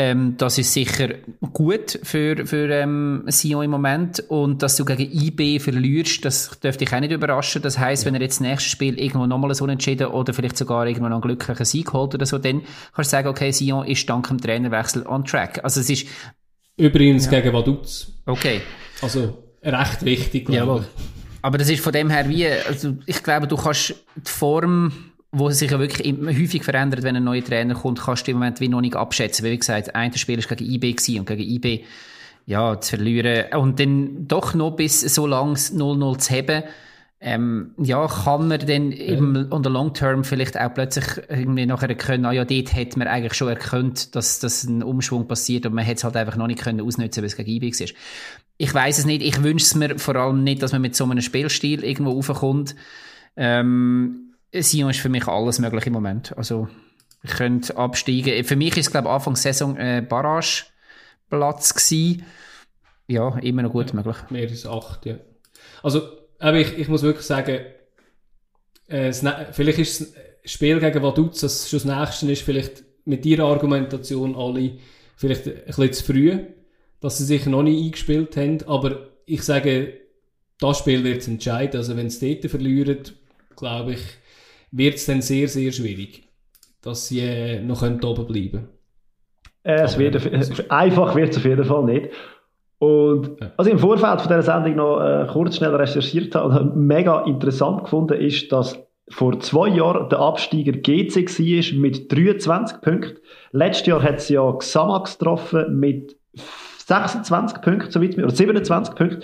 Ähm, 0.00 0.36
das 0.38 0.58
ist 0.58 0.72
sicher 0.72 1.08
gut 1.52 1.98
für, 2.04 2.46
für 2.46 2.70
ähm, 2.70 3.24
Sion 3.26 3.64
im 3.64 3.72
Moment. 3.72 4.20
Und 4.28 4.62
dass 4.62 4.76
du 4.76 4.84
gegen 4.84 5.10
IB 5.10 5.58
verlierst, 5.58 6.24
das 6.24 6.60
dürfte 6.60 6.84
dich 6.84 6.94
auch 6.94 7.00
nicht 7.00 7.10
überraschen. 7.10 7.62
Das 7.62 7.80
heisst, 7.80 8.06
wenn 8.06 8.14
er 8.14 8.20
jetzt 8.20 8.36
das 8.36 8.46
nächste 8.46 8.70
Spiel 8.70 8.96
irgendwo 8.96 9.26
nochmal 9.26 9.52
so 9.56 9.64
unentschieden 9.64 10.06
oder 10.06 10.32
vielleicht 10.32 10.56
sogar 10.56 10.86
irgendwo 10.86 11.08
noch 11.08 11.16
einen 11.16 11.22
glücklichen 11.22 11.64
Sieg 11.66 11.92
holt 11.92 12.14
oder 12.14 12.26
so, 12.26 12.38
dann 12.38 12.62
kannst 12.94 13.10
du 13.10 13.16
sagen, 13.16 13.26
okay, 13.26 13.50
Sion 13.50 13.86
ist 13.86 14.08
dank 14.08 14.28
dem 14.28 14.40
Trainerwechsel 14.40 15.04
on 15.04 15.24
track. 15.24 15.64
Also 15.64 15.80
es 15.80 15.90
ist... 15.90 16.06
Übrigens 16.76 17.24
ja. 17.24 17.40
gegen 17.40 17.52
Vaduz. 17.52 18.12
Okay. 18.24 18.60
Also 19.02 19.36
recht 19.64 20.04
wichtig, 20.04 20.46
glaube 20.46 20.58
Jawohl. 20.58 20.84
Aber 21.42 21.58
das 21.58 21.68
ist 21.70 21.82
von 21.82 21.92
dem 21.92 22.08
her 22.08 22.28
wie, 22.28 22.46
also 22.46 22.94
ich 23.04 23.20
glaube, 23.20 23.48
du 23.48 23.56
kannst 23.56 23.96
die 24.14 24.30
Form 24.30 24.92
wo 25.30 25.50
sich 25.50 25.70
ja 25.70 25.78
wirklich 25.78 26.16
häufig 26.16 26.64
verändert, 26.64 27.02
wenn 27.02 27.16
ein 27.16 27.24
neuer 27.24 27.44
Trainer 27.44 27.74
kommt, 27.74 28.00
kannst 28.00 28.26
du 28.26 28.30
im 28.30 28.38
Moment 28.38 28.60
wie 28.60 28.68
noch 28.68 28.80
nicht 28.80 28.96
abschätzen. 28.96 29.44
Wie 29.44 29.56
gesagt, 29.56 29.94
ein 29.94 30.16
Spiel 30.16 30.38
war 30.38 30.56
gegen 30.56 30.70
IB 30.72 30.96
und 31.18 31.26
gegen 31.26 31.42
IB 31.42 31.84
ja, 32.46 32.80
zu 32.80 32.96
verlieren 32.96 33.52
und 33.60 33.78
dann 33.78 34.26
doch 34.26 34.54
noch 34.54 34.70
bis 34.70 35.02
so 35.02 35.26
lang 35.26 35.54
0-0 35.54 36.18
zu 36.18 36.34
haben, 36.34 36.62
ähm, 37.20 37.72
ja, 37.78 38.06
kann 38.06 38.46
man 38.46 38.60
dann 38.60 38.92
ja. 38.92 39.16
im, 39.16 39.48
on 39.50 39.64
the 39.64 39.68
long 39.68 39.92
term 39.92 40.22
vielleicht 40.22 40.58
auch 40.58 40.72
plötzlich 40.72 41.04
irgendwie 41.28 41.66
nachher 41.66 41.94
können, 41.96 42.24
ah 42.24 42.32
ja, 42.32 42.44
dort 42.44 42.74
hätte 42.74 42.98
man 42.98 43.08
eigentlich 43.08 43.34
schon 43.34 43.48
erkannt, 43.48 44.14
dass, 44.14 44.38
dass 44.38 44.64
ein 44.64 44.82
Umschwung 44.82 45.26
passiert 45.26 45.66
und 45.66 45.74
man 45.74 45.84
hätte 45.84 45.98
es 45.98 46.04
halt 46.04 46.16
einfach 46.16 46.36
noch 46.36 46.46
nicht 46.46 46.62
können 46.62 46.80
ausnutzen, 46.80 47.22
weil 47.22 47.26
es 47.26 47.36
gegen 47.36 47.50
IB 47.50 47.72
war. 47.72 47.88
Ich 48.56 48.72
weiß 48.72 48.98
es 48.98 49.04
nicht, 49.04 49.22
ich 49.22 49.42
wünsche 49.42 49.64
es 49.64 49.74
mir 49.74 49.98
vor 49.98 50.16
allem 50.16 50.42
nicht, 50.44 50.62
dass 50.62 50.72
man 50.72 50.80
mit 50.80 50.94
so 50.94 51.04
einem 51.04 51.20
Spielstil 51.20 51.84
irgendwo 51.84 52.12
raufkommt. 52.12 52.76
Ähm, 53.36 54.27
Sion 54.52 54.90
ist 54.90 55.00
für 55.00 55.08
mich 55.08 55.26
alles 55.26 55.58
möglich 55.58 55.86
im 55.86 55.92
Moment. 55.92 56.36
Also, 56.36 56.68
ich 57.22 57.30
könnte 57.30 57.76
absteigen. 57.76 58.44
Für 58.44 58.56
mich 58.56 58.76
ist 58.76 58.90
glaube 58.90 59.08
ich, 59.08 59.14
Anfang 59.14 59.36
Saison 59.36 59.76
äh, 59.76 60.04
Barrageplatz 60.06 61.74
gewesen. 61.74 62.24
Ja, 63.06 63.38
immer 63.38 63.62
noch 63.62 63.72
gut 63.72 63.88
ja, 63.88 63.94
möglich. 63.94 64.16
Mehr 64.30 64.48
als 64.48 64.66
acht, 64.66 65.06
ja. 65.06 65.18
Also, 65.82 66.02
aber 66.38 66.58
ich, 66.58 66.78
ich 66.78 66.88
muss 66.88 67.02
wirklich 67.02 67.26
sagen, 67.26 67.60
äh, 68.86 69.12
vielleicht 69.52 69.78
ist 69.78 70.00
das 70.00 70.52
Spiel 70.52 70.80
gegen 70.80 71.02
Vaduz, 71.02 71.40
das 71.40 71.68
schon 71.68 71.80
das 71.80 71.98
nächste 71.98 72.32
ist, 72.32 72.42
vielleicht 72.42 72.84
mit 73.04 73.24
ihrer 73.26 73.44
Argumentation 73.44 74.36
alle 74.36 74.78
vielleicht 75.16 75.46
ein 75.46 75.64
bisschen 75.64 75.92
zu 75.92 76.04
früh, 76.04 76.38
dass 77.00 77.18
sie 77.18 77.24
sich 77.24 77.46
noch 77.46 77.62
nicht 77.62 77.84
eingespielt 77.84 78.36
haben, 78.36 78.62
aber 78.66 79.08
ich 79.26 79.42
sage, 79.42 79.94
das 80.60 80.78
Spiel 80.78 81.04
wird 81.04 81.22
es 81.22 81.28
entscheiden. 81.28 81.76
Also 81.76 81.96
wenn 81.96 82.10
sie 82.10 82.40
dort 82.40 82.50
verlieren, 82.50 82.98
glaube 83.56 83.94
ich, 83.94 84.00
wird 84.70 84.94
es 84.96 85.06
dann 85.06 85.22
sehr, 85.22 85.48
sehr 85.48 85.72
schwierig, 85.72 86.28
dass 86.82 87.08
sie 87.08 87.20
äh, 87.20 87.60
noch 87.60 87.82
oben 87.82 88.26
bleiben 88.26 88.50
können. 88.50 88.68
Äh, 89.62 89.82
es 89.82 89.98
wird, 89.98 90.14
äh, 90.14 90.64
einfach 90.68 91.14
wird 91.14 91.30
es 91.30 91.38
auf 91.38 91.44
jeden 91.44 91.64
Fall 91.64 91.84
nicht. 91.84 92.10
Und 92.78 93.40
ja. 93.40 93.50
also 93.56 93.70
im 93.70 93.78
Vorfeld 93.78 94.20
von 94.20 94.28
dieser 94.28 94.42
Sendung 94.42 94.76
noch 94.76 95.00
äh, 95.00 95.26
kurz 95.30 95.56
schnell 95.56 95.74
recherchiert 95.74 96.34
habe 96.34 96.60
und 96.60 96.76
mega 96.76 97.24
interessant 97.24 97.84
gefunden 97.84 98.20
ist, 98.20 98.52
dass 98.52 98.78
vor 99.10 99.40
zwei 99.40 99.68
Jahren 99.68 100.08
der 100.10 100.20
Absteiger 100.20 100.72
GC 100.72 101.16
war 101.16 101.80
mit 101.80 102.12
23 102.12 102.80
Punkten. 102.80 103.18
Letztes 103.52 103.86
Jahr 103.86 104.02
hat 104.02 104.20
sie 104.20 104.34
ja 104.34 104.52
Xamax 104.52 105.18
getroffen 105.18 105.78
mit 105.80 106.16
26 106.86 107.60
Punkten, 107.62 107.90
so 107.90 108.02
weit, 108.02 108.16
oder 108.16 108.30
27 108.30 108.94
Punkten. 108.94 109.22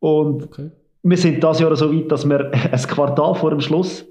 Und 0.00 0.44
okay. 0.44 0.70
wir 1.02 1.16
sind 1.16 1.42
das 1.42 1.60
Jahr 1.60 1.74
so 1.76 1.94
weit, 1.94 2.10
dass 2.10 2.28
wir 2.28 2.50
ein 2.72 2.82
Quartal 2.82 3.34
vor 3.34 3.50
dem 3.50 3.60
Schluss 3.60 4.04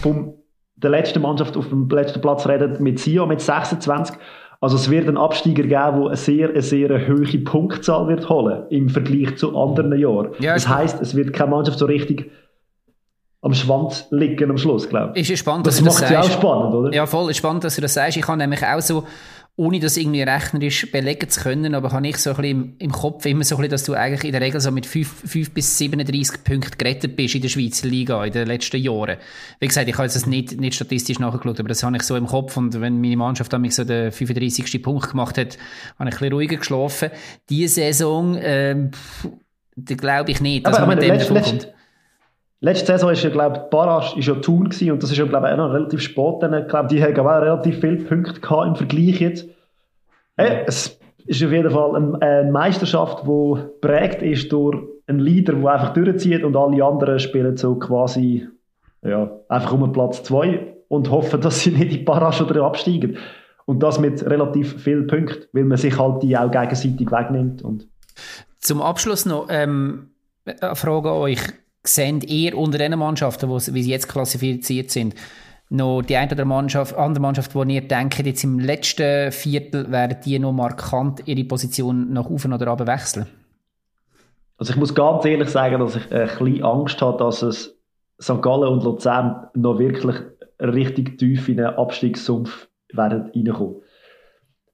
von 0.00 0.34
der 0.76 0.90
letzten 0.90 1.22
Mannschaft 1.22 1.56
auf 1.56 1.68
dem 1.68 1.88
letzten 1.88 2.20
Platz 2.20 2.46
reden 2.46 2.82
mit 2.82 2.98
Sion 2.98 3.28
mit 3.28 3.40
26. 3.40 4.16
Also 4.60 4.76
es 4.76 4.90
wird 4.90 5.08
einen 5.08 5.16
Absteiger 5.16 5.62
geben, 5.62 5.70
der 5.72 6.06
eine 6.06 6.16
sehr, 6.16 6.50
eine 6.50 6.62
sehr 6.62 7.08
hohe 7.08 7.38
Punktzahl 7.38 8.06
wird 8.08 8.28
holen 8.28 8.64
im 8.70 8.88
Vergleich 8.88 9.36
zu 9.36 9.56
anderen 9.56 9.98
Jahren. 9.98 10.30
Ja, 10.38 10.54
das 10.54 10.68
heisst, 10.68 11.00
es 11.00 11.16
wird 11.16 11.32
keine 11.32 11.50
Mannschaft 11.50 11.78
so 11.78 11.86
richtig 11.86 12.30
am 13.42 13.54
Schwanz 13.54 14.06
liegen 14.10 14.50
am 14.50 14.56
Schluss, 14.56 14.88
glaube 14.88 15.18
ich. 15.18 15.28
Ist 15.28 15.40
spannend, 15.40 15.66
das 15.66 15.80
macht 15.80 16.08
ja 16.08 16.20
auch 16.20 16.30
spannend, 16.30 16.74
oder? 16.74 16.94
Ja, 16.94 17.06
voll. 17.06 17.28
Ist 17.30 17.38
spannend, 17.38 17.64
dass 17.64 17.74
du 17.74 17.80
das 17.82 17.94
sagst. 17.94 18.16
Ich 18.16 18.26
habe 18.26 18.38
nämlich 18.38 18.64
auch 18.64 18.80
so 18.80 19.04
ohne 19.62 19.78
das 19.78 19.96
irgendwie 19.96 20.22
rechnerisch 20.22 20.90
belegen 20.90 21.28
zu 21.28 21.40
können, 21.40 21.76
aber 21.76 21.92
habe 21.92 22.08
ich 22.08 22.16
so 22.16 22.30
ein 22.30 22.36
bisschen 22.36 22.76
im, 22.80 22.90
Kopf 22.90 23.24
immer 23.26 23.44
so 23.44 23.54
ein 23.54 23.60
bisschen, 23.60 23.70
dass 23.70 23.84
du 23.84 23.94
eigentlich 23.94 24.24
in 24.24 24.32
der 24.32 24.40
Regel 24.40 24.60
so 24.60 24.72
mit 24.72 24.86
5, 24.86 25.08
5 25.24 25.50
bis 25.52 25.78
37 25.78 26.42
Punkten 26.42 26.76
gerettet 26.76 27.14
bist 27.14 27.36
in 27.36 27.42
der 27.42 27.48
Schweizer 27.48 27.86
Liga 27.86 28.24
in 28.24 28.32
den 28.32 28.48
letzten 28.48 28.78
Jahren. 28.78 29.18
Wie 29.60 29.68
gesagt, 29.68 29.88
ich 29.88 29.94
habe 29.94 30.02
jetzt 30.02 30.16
das 30.16 30.26
nicht, 30.26 30.58
nicht 30.58 30.74
statistisch 30.74 31.20
nachgeschaut, 31.20 31.60
aber 31.60 31.68
das 31.68 31.84
habe 31.84 31.96
ich 31.96 32.02
so 32.02 32.16
im 32.16 32.26
Kopf 32.26 32.56
und 32.56 32.80
wenn 32.80 33.00
meine 33.00 33.16
Mannschaft 33.16 33.56
mich 33.56 33.76
so 33.76 33.84
den 33.84 34.10
35. 34.10 34.82
Punkt 34.82 35.10
gemacht 35.10 35.38
hat, 35.38 35.56
habe 35.96 36.08
ich 36.10 36.16
ein 36.16 36.18
bisschen 36.18 36.32
ruhiger 36.32 36.56
geschlafen. 36.56 37.10
Diese 37.48 37.74
Saison, 37.74 38.36
ähm, 38.42 38.90
glaube 39.76 40.32
ich 40.32 40.40
nicht, 40.40 40.66
dass 40.66 40.76
aber, 40.76 40.88
man 40.88 40.98
mit 40.98 41.06
dem 41.06 41.14
letzte, 41.14 41.34
letzte, 41.34 41.74
letzte 42.62 42.86
Saison 42.86 43.10
ist 43.10 43.22
ja, 43.22 43.30
glaube 43.30 43.56
ich, 43.56 43.70
Barrage 43.70 44.18
ist 44.18 44.28
ja 44.28 44.34
Thun 44.34 44.70
gewesen, 44.70 44.92
und 44.92 45.02
das 45.02 45.10
ist 45.10 45.18
ja, 45.18 45.26
glaube 45.26 45.48
ich, 45.48 45.52
auch 45.52 45.58
noch 45.58 45.74
relativ 45.74 46.00
spät. 46.00 46.34
Dann, 46.40 46.66
glaube 46.66 46.88
die 46.88 47.02
haben 47.02 47.18
auch 47.18 47.42
relativ 47.42 47.80
viele 47.80 47.98
Punkte 47.98 48.40
gehabt 48.40 48.66
im 48.66 48.76
Vergleich 48.76 49.20
jetzt. 49.20 49.48
Äh, 50.36 50.64
es 50.66 50.98
ist 51.26 51.44
auf 51.44 51.52
jeden 51.52 51.70
Fall 51.70 51.96
eine, 51.96 52.22
eine 52.22 52.50
Meisterschaft, 52.50 53.24
die 53.26 53.62
prägt 53.80 54.22
ist 54.22 54.50
durch 54.52 54.78
einen 55.06 55.18
Leader, 55.18 55.54
der 55.54 55.70
einfach 55.72 55.92
durchzieht 55.92 56.44
und 56.44 56.56
alle 56.56 56.82
anderen 56.84 57.18
spielen 57.18 57.56
so 57.56 57.74
quasi 57.74 58.48
ja, 59.02 59.30
einfach 59.48 59.72
um 59.72 59.92
Platz 59.92 60.22
2 60.22 60.76
und 60.88 61.10
hoffen, 61.10 61.40
dass 61.40 61.60
sie 61.60 61.70
nicht 61.70 61.82
in 61.82 61.88
die 61.90 61.98
Barrage 61.98 62.44
oder 62.44 62.62
absteigen. 62.62 63.18
Und 63.64 63.82
das 63.82 63.98
mit 63.98 64.24
relativ 64.24 64.82
vielen 64.82 65.06
Punkten, 65.06 65.46
weil 65.52 65.64
man 65.64 65.78
sich 65.78 65.98
halt 65.98 66.22
die 66.22 66.36
auch 66.36 66.50
gegenseitig 66.50 67.10
wegnimmt. 67.10 67.62
Und 67.62 67.88
Zum 68.58 68.82
Abschluss 68.82 69.24
noch 69.24 69.46
ähm, 69.50 70.10
eine 70.44 70.74
Frage 70.74 71.10
an 71.10 71.16
euch 71.16 71.40
seht 71.84 72.24
ihr 72.24 72.56
unter 72.56 72.78
den 72.78 72.98
Mannschaften, 72.98 73.50
wie 73.50 73.82
sie 73.82 73.90
jetzt 73.90 74.08
klassifiziert 74.08 74.90
sind, 74.90 75.14
noch 75.68 76.02
die 76.02 76.16
eine 76.16 76.30
oder 76.30 76.44
Mannschaft, 76.44 76.94
andere 76.96 77.22
Mannschaft, 77.22 77.54
wo 77.54 77.64
ihr 77.64 77.80
denkt, 77.80 78.18
jetzt 78.18 78.44
im 78.44 78.58
letzten 78.58 79.32
Viertel 79.32 79.90
werden 79.90 80.18
die 80.24 80.38
noch 80.38 80.52
markant 80.52 81.26
ihre 81.26 81.44
Position 81.44 82.12
nach 82.12 82.26
oben 82.26 82.52
oder 82.52 82.66
runter 82.66 82.86
wechseln? 82.86 83.26
Also 84.58 84.74
ich 84.74 84.78
muss 84.78 84.94
ganz 84.94 85.24
ehrlich 85.24 85.48
sagen, 85.48 85.80
dass 85.80 85.96
ich 85.96 86.12
ein 86.12 86.28
bisschen 86.28 86.62
Angst 86.62 87.00
habe, 87.00 87.18
dass 87.18 87.42
es 87.42 87.76
St. 88.20 88.42
Gallen 88.42 88.68
und 88.68 88.84
Luzern 88.84 89.48
noch 89.54 89.78
wirklich 89.78 90.16
richtig 90.60 91.18
tief 91.18 91.48
in 91.48 91.58
einen 91.58 91.74
Abstiegssumpf 91.74 92.68
werden 92.92 93.30
reinkommen. 93.34 93.76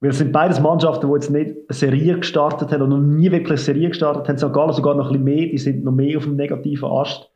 Weil 0.01 0.11
es 0.11 0.17
sind 0.17 0.31
beides 0.31 0.59
Mannschaften, 0.61 1.07
die 1.07 1.13
jetzt 1.13 1.29
nicht 1.29 1.49
eine 1.49 1.75
Serie 1.75 2.19
gestartet 2.19 2.71
haben 2.71 2.83
und 2.83 2.89
noch 2.89 2.99
nie 2.99 3.31
wirklich 3.31 3.51
eine 3.51 3.57
Serie 3.57 3.89
gestartet 3.89 4.27
haben. 4.29 4.37
St. 4.37 4.53
Gallen 4.53 4.71
sogar 4.71 4.95
noch 4.95 5.07
ein 5.07 5.23
bisschen 5.23 5.23
mehr, 5.23 5.47
die 5.47 5.57
sind 5.57 5.83
noch 5.83 5.91
mehr 5.91 6.17
auf 6.17 6.23
dem 6.23 6.37
negativen 6.37 6.89
Ast. 6.89 7.29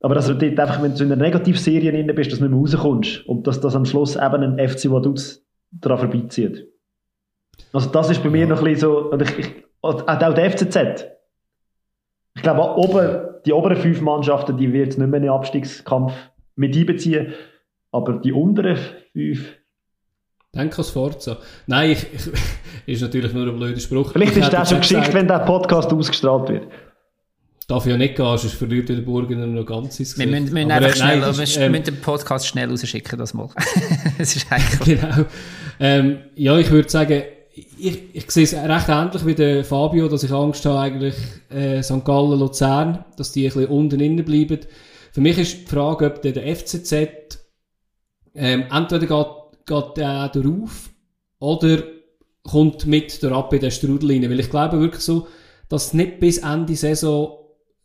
Aber 0.00 0.14
dass 0.14 0.26
du 0.26 0.34
dort 0.34 0.58
einfach, 0.58 0.82
wenn 0.82 0.94
du 0.94 1.04
in 1.04 1.12
einer 1.12 1.22
Negativserie 1.22 1.90
drin 1.90 2.14
bist, 2.14 2.30
dass 2.30 2.38
du 2.38 2.44
nicht 2.44 2.52
mehr 2.52 2.60
rauskommst 2.60 3.26
und 3.26 3.46
dass 3.46 3.60
das 3.60 3.74
am 3.74 3.84
Schluss 3.84 4.16
eben 4.16 4.58
ein 4.58 4.68
FC 4.68 4.90
Vaduz 4.90 5.44
daran 5.70 5.98
vorbeizieht. 5.98 6.68
Also 7.72 7.90
das 7.90 8.10
ist 8.10 8.22
bei 8.22 8.30
mir 8.30 8.46
noch 8.46 8.58
ein 8.58 8.64
bisschen 8.64 8.80
so, 8.80 9.10
und 9.10 9.22
ich, 9.22 9.38
ich, 9.38 9.64
auch 9.80 10.02
der 10.04 10.50
FCZ. 10.50 11.06
Ich 12.34 12.42
glaube, 12.42 12.76
oben, 12.76 13.40
die 13.44 13.52
oberen 13.52 13.76
fünf 13.76 14.00
Mannschaften, 14.00 14.56
die 14.56 14.72
wird 14.72 14.98
nicht 14.98 14.98
mehr 14.98 15.18
in 15.18 15.22
den 15.24 15.30
Abstiegskampf 15.30 16.12
mit 16.56 16.76
einbeziehen, 16.76 17.32
aber 17.90 18.14
die 18.14 18.32
unteren 18.32 18.78
fünf, 19.12 19.56
Denk 20.54 20.78
an 20.78 20.84
Forza. 20.84 21.38
Nein, 21.66 21.92
ich, 21.92 22.06
ich, 22.12 22.30
ist 22.94 23.00
natürlich 23.00 23.32
nur 23.32 23.46
ein 23.46 23.56
blöder 23.56 23.80
Spruch. 23.80 24.12
Vielleicht 24.12 24.36
ich 24.36 24.42
ist 24.42 24.52
das 24.52 24.68
schon 24.68 24.80
geschickt, 24.80 25.14
wenn 25.14 25.26
der 25.26 25.38
Podcast 25.38 25.90
ausgestrahlt 25.90 26.48
wird. 26.50 26.68
Darf 27.68 27.86
ja 27.86 27.96
nicht 27.96 28.16
gehen, 28.16 28.36
sonst 28.36 28.52
verliert 28.54 28.90
der 28.90 28.96
Burgener 28.96 29.46
noch 29.46 29.64
ganz 29.64 29.98
ins 29.98 30.14
Gesicht. 30.14 30.18
Wir 30.18 30.26
müssen, 30.26 30.54
wir 30.54 30.66
müssen 30.66 30.70
einfach 30.70 30.94
schnell, 30.94 31.20
nein, 31.20 31.30
ist, 31.30 31.56
ähm, 31.56 31.72
müssen 31.72 31.84
den 31.84 32.00
Podcast 32.02 32.46
schnell 32.46 32.68
rausschicken, 32.68 33.18
das 33.18 33.32
mal. 33.32 33.48
es 34.18 34.36
ist 34.36 34.46
eigentlich... 34.52 35.00
Genau. 35.00 35.24
Ähm, 35.80 36.18
ja, 36.34 36.58
ich 36.58 36.70
würde 36.70 36.90
sagen, 36.90 37.22
ich, 37.54 38.14
ich 38.14 38.30
sehe 38.30 38.44
es 38.44 38.52
recht 38.52 38.88
ähnlich 38.90 39.24
wie 39.24 39.34
der 39.34 39.64
Fabio, 39.64 40.06
dass 40.08 40.22
ich 40.22 40.32
Angst 40.32 40.66
habe, 40.66 40.80
eigentlich 40.80 41.14
äh, 41.48 41.82
St. 41.82 42.04
Gallen, 42.04 42.38
Luzern, 42.38 43.06
dass 43.16 43.32
die 43.32 43.46
ein 43.46 43.54
bisschen 43.54 43.70
unten 43.70 44.00
innen 44.00 44.22
bleiben. 44.22 44.60
Für 45.12 45.22
mich 45.22 45.38
ist 45.38 45.60
die 45.62 45.66
Frage, 45.66 46.06
ob 46.06 46.20
der, 46.20 46.32
der 46.32 46.54
FCZ 46.54 46.92
ähm, 48.34 48.64
entweder 48.70 49.06
geht 49.06 49.41
geht 49.66 49.96
der 49.96 50.28
darauf 50.28 50.90
oder 51.38 51.82
kommt 52.42 52.86
mit 52.86 53.22
der 53.22 53.32
Ab 53.32 53.52
in 53.52 53.60
den 53.60 53.70
Strudel 53.70 54.10
rein. 54.10 54.30
Weil 54.30 54.40
ich 54.40 54.50
glaube 54.50 54.80
wirklich 54.80 55.02
so, 55.02 55.26
dass 55.68 55.86
es 55.86 55.94
nicht 55.94 56.20
bis 56.20 56.38
Ende 56.38 56.74
Saison 56.74 57.38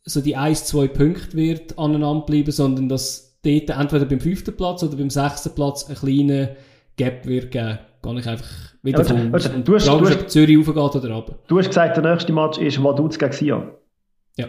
so 0.03 0.21
die 0.21 0.37
1-2 0.37 0.87
Punkte 0.87 1.37
wird 1.37 1.77
aneinander 1.77 2.25
bleiben, 2.25 2.51
sondern 2.51 2.87
dass 2.89 3.39
dort 3.43 3.69
entweder 3.69 4.05
beim 4.05 4.19
fünften 4.19 4.55
Platz 4.55 4.83
oder 4.83 4.95
beim 4.95 5.09
sechsten 5.09 5.53
Platz 5.53 5.85
einen 5.85 5.97
kleinen 5.97 6.49
Gap 6.95 7.25
wird 7.25 7.51
geben. 7.51 7.79
Kann 8.01 8.17
ich 8.17 8.27
einfach 8.27 8.47
wieder 8.83 8.99
ja, 8.99 9.05
von 9.05 9.33
also, 9.33 9.49
du 9.49 9.75
hast, 9.75 9.87
du 9.87 10.05
hast, 10.05 10.29
Zürich 10.29 10.57
aufgeht 10.57 11.03
oder 11.03 11.15
ab. 11.15 11.35
Du 11.47 11.57
hast 11.57 11.67
gesagt, 11.67 11.97
der 11.97 12.09
nächste 12.09 12.31
Match 12.31 12.57
ist 12.57 12.81
Vaduz 12.81 13.19
gegen 13.19 13.33
Sion. 13.33 13.71
Ja. 14.37 14.47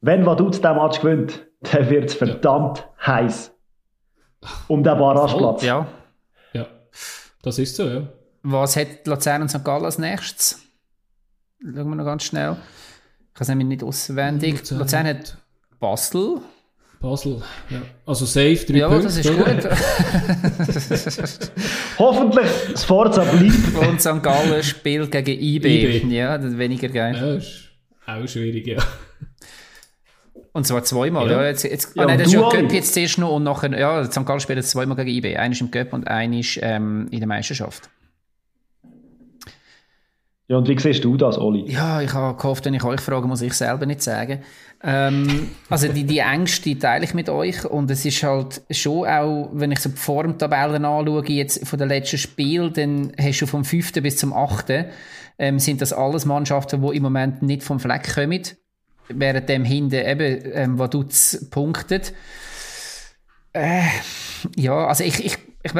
Wenn 0.00 0.26
Vaduz 0.26 0.60
diesen 0.60 0.76
Match 0.76 1.00
gewinnt, 1.00 1.46
dann 1.72 1.88
wird 1.88 2.06
es 2.06 2.14
verdammt 2.14 2.78
ja. 2.78 3.06
heiß. 3.06 3.54
Um 4.68 4.82
den 4.82 4.98
Barrageplatz. 4.98 5.62
Ja. 5.62 5.86
Das 7.42 7.58
ist 7.58 7.76
so, 7.76 7.88
ja. 7.88 8.08
Was 8.42 8.76
hat 8.76 9.06
Luzern 9.06 9.42
und 9.42 9.48
St. 9.48 9.64
Gallen 9.64 9.84
als 9.84 9.98
nächstes? 9.98 10.58
Schauen 11.62 11.88
wir 11.90 11.96
noch 11.96 12.04
ganz 12.04 12.24
schnell. 12.24 12.56
Ich 13.34 13.36
habe 13.36 13.42
es 13.42 13.48
nämlich 13.48 13.68
nicht 13.68 13.82
auswendig. 13.82 14.58
Luzern. 14.60 14.78
Luzern 14.78 15.06
hat 15.06 15.36
Basel. 15.78 16.38
Basel, 17.00 17.42
ja. 17.70 17.82
Also 18.06 18.26
safe, 18.26 18.64
drei 18.66 18.78
Ja, 18.78 18.88
Punkte. 18.88 19.06
das 19.08 19.16
ist 19.16 19.30
oder? 19.30 19.54
gut. 19.54 19.64
Hoffentlich 21.98 22.46
das 22.72 22.84
Forza 22.84 23.24
bleibt. 23.24 23.88
und 23.88 24.00
St. 24.00 24.22
Gallen 24.22 24.62
spielt 24.62 25.10
gegen 25.10 25.32
IB. 25.40 25.96
IB. 25.98 26.14
Ja, 26.14 26.38
das 26.38 26.52
ist 26.52 26.58
weniger 26.58 26.88
geil. 26.88 27.16
Ja, 27.16 27.34
ist 27.34 27.68
auch 28.06 28.28
schwierig, 28.28 28.66
ja. 28.68 28.78
Und 30.52 30.66
zwar 30.66 30.84
zweimal. 30.84 31.30
Ja. 31.30 31.40
Ja. 31.40 31.48
Jetzt, 31.48 31.64
jetzt, 31.64 31.96
Ja, 31.96 32.02
ah, 32.02 32.06
nein, 32.06 32.18
das 32.18 32.34
und 32.34 32.34
ist 32.34 32.52
ja. 32.52 32.60
Göpp 32.60 32.72
jetzt 32.72 32.94
zuerst 32.94 33.18
noch 33.18 33.32
und 33.32 33.42
nachher, 33.42 33.78
ja, 33.78 34.04
St. 34.04 34.26
Gallen 34.26 34.40
spielt 34.40 34.58
jetzt 34.58 34.70
zweimal 34.70 34.96
gegen 34.96 35.10
IB. 35.10 35.36
Einer 35.36 35.52
ist 35.52 35.60
im 35.60 35.70
Göpp 35.70 35.92
und 35.92 36.06
einer 36.08 36.38
ist 36.38 36.58
ähm, 36.62 37.08
in 37.10 37.20
der 37.20 37.28
Meisterschaft. 37.28 37.88
Ja, 40.48 40.58
und 40.58 40.68
wie 40.68 40.78
siehst 40.78 41.02
du 41.02 41.16
das, 41.16 41.38
Oli? 41.38 41.70
Ja, 41.70 42.02
ich 42.02 42.12
habe 42.12 42.36
gehofft, 42.36 42.66
wenn 42.66 42.74
ich 42.74 42.84
euch 42.84 43.00
frage, 43.00 43.26
muss 43.26 43.40
ich 43.40 43.54
selber 43.54 43.86
nicht 43.86 44.02
sagen. 44.02 44.40
Ähm, 44.82 45.48
also 45.70 45.88
die, 45.88 46.04
die 46.04 46.18
Ängste 46.18 46.64
die 46.64 46.78
teile 46.78 47.04
ich 47.04 47.14
mit 47.14 47.30
euch 47.30 47.64
und 47.64 47.90
es 47.90 48.04
ist 48.04 48.22
halt 48.22 48.60
schon 48.70 49.06
auch, 49.06 49.48
wenn 49.54 49.72
ich 49.72 49.78
so 49.78 49.88
die 49.88 49.96
Formtabellen 49.96 50.84
anschaue, 50.84 51.24
jetzt 51.28 51.66
von 51.66 51.78
den 51.78 51.88
letzten 51.88 52.18
Spielen, 52.18 52.72
dann 52.74 53.12
hast 53.18 53.40
du 53.40 53.46
vom 53.46 53.64
5. 53.64 53.92
bis 54.02 54.18
zum 54.18 54.34
8. 54.34 54.86
Ähm, 55.38 55.58
sind 55.58 55.80
das 55.80 55.94
alles 55.94 56.26
Mannschaften, 56.26 56.82
die 56.82 56.96
im 56.96 57.02
Moment 57.02 57.42
nicht 57.42 57.62
vom 57.62 57.80
Fleck 57.80 58.14
kommen, 58.14 58.42
während 59.08 59.48
dem 59.48 59.64
hinten 59.64 59.94
eben 59.94 60.42
ähm, 60.52 60.78
Vaduz 60.78 61.46
punktet. 61.50 62.12
Äh, 63.52 63.82
ja, 64.56 64.86
also 64.86 65.04
ich, 65.04 65.24
ich, 65.24 65.38
ich, 65.62 65.72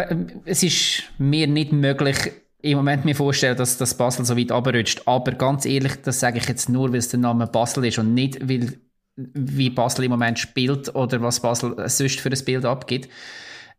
es 0.45 0.63
ist 0.63 1.05
mir 1.19 1.47
nicht 1.47 1.73
möglich, 1.73 2.33
im 2.63 2.79
Moment 2.79 3.05
mir 3.05 3.17
vorstellen, 3.17 3.57
dass 3.57 3.77
das 3.77 3.97
Basel 3.97 4.25
so 4.25 4.37
weit 4.37 4.53
abrutscht. 4.53 5.03
Aber 5.07 5.33
ganz 5.33 5.67
ehrlich, 5.67 5.97
das 6.03 6.21
sage 6.21 6.39
ich 6.39 6.47
jetzt 6.47 6.69
nur, 6.69 6.91
weil 6.91 6.99
es 6.99 7.09
der 7.09 7.19
Name 7.19 7.47
Basel 7.47 7.85
ist 7.85 7.99
und 7.99 8.15
nicht, 8.15 8.49
weil 8.49 8.79
wie 9.17 9.71
Basel 9.71 10.05
im 10.05 10.13
Moment 10.13 10.39
spielt 10.39 10.95
oder 10.95 11.21
was 11.21 11.41
Basel 11.41 11.75
sonst 11.89 12.21
für 12.21 12.31
ein 12.31 12.45
Bild 12.45 12.65
abgibt. 12.65 13.11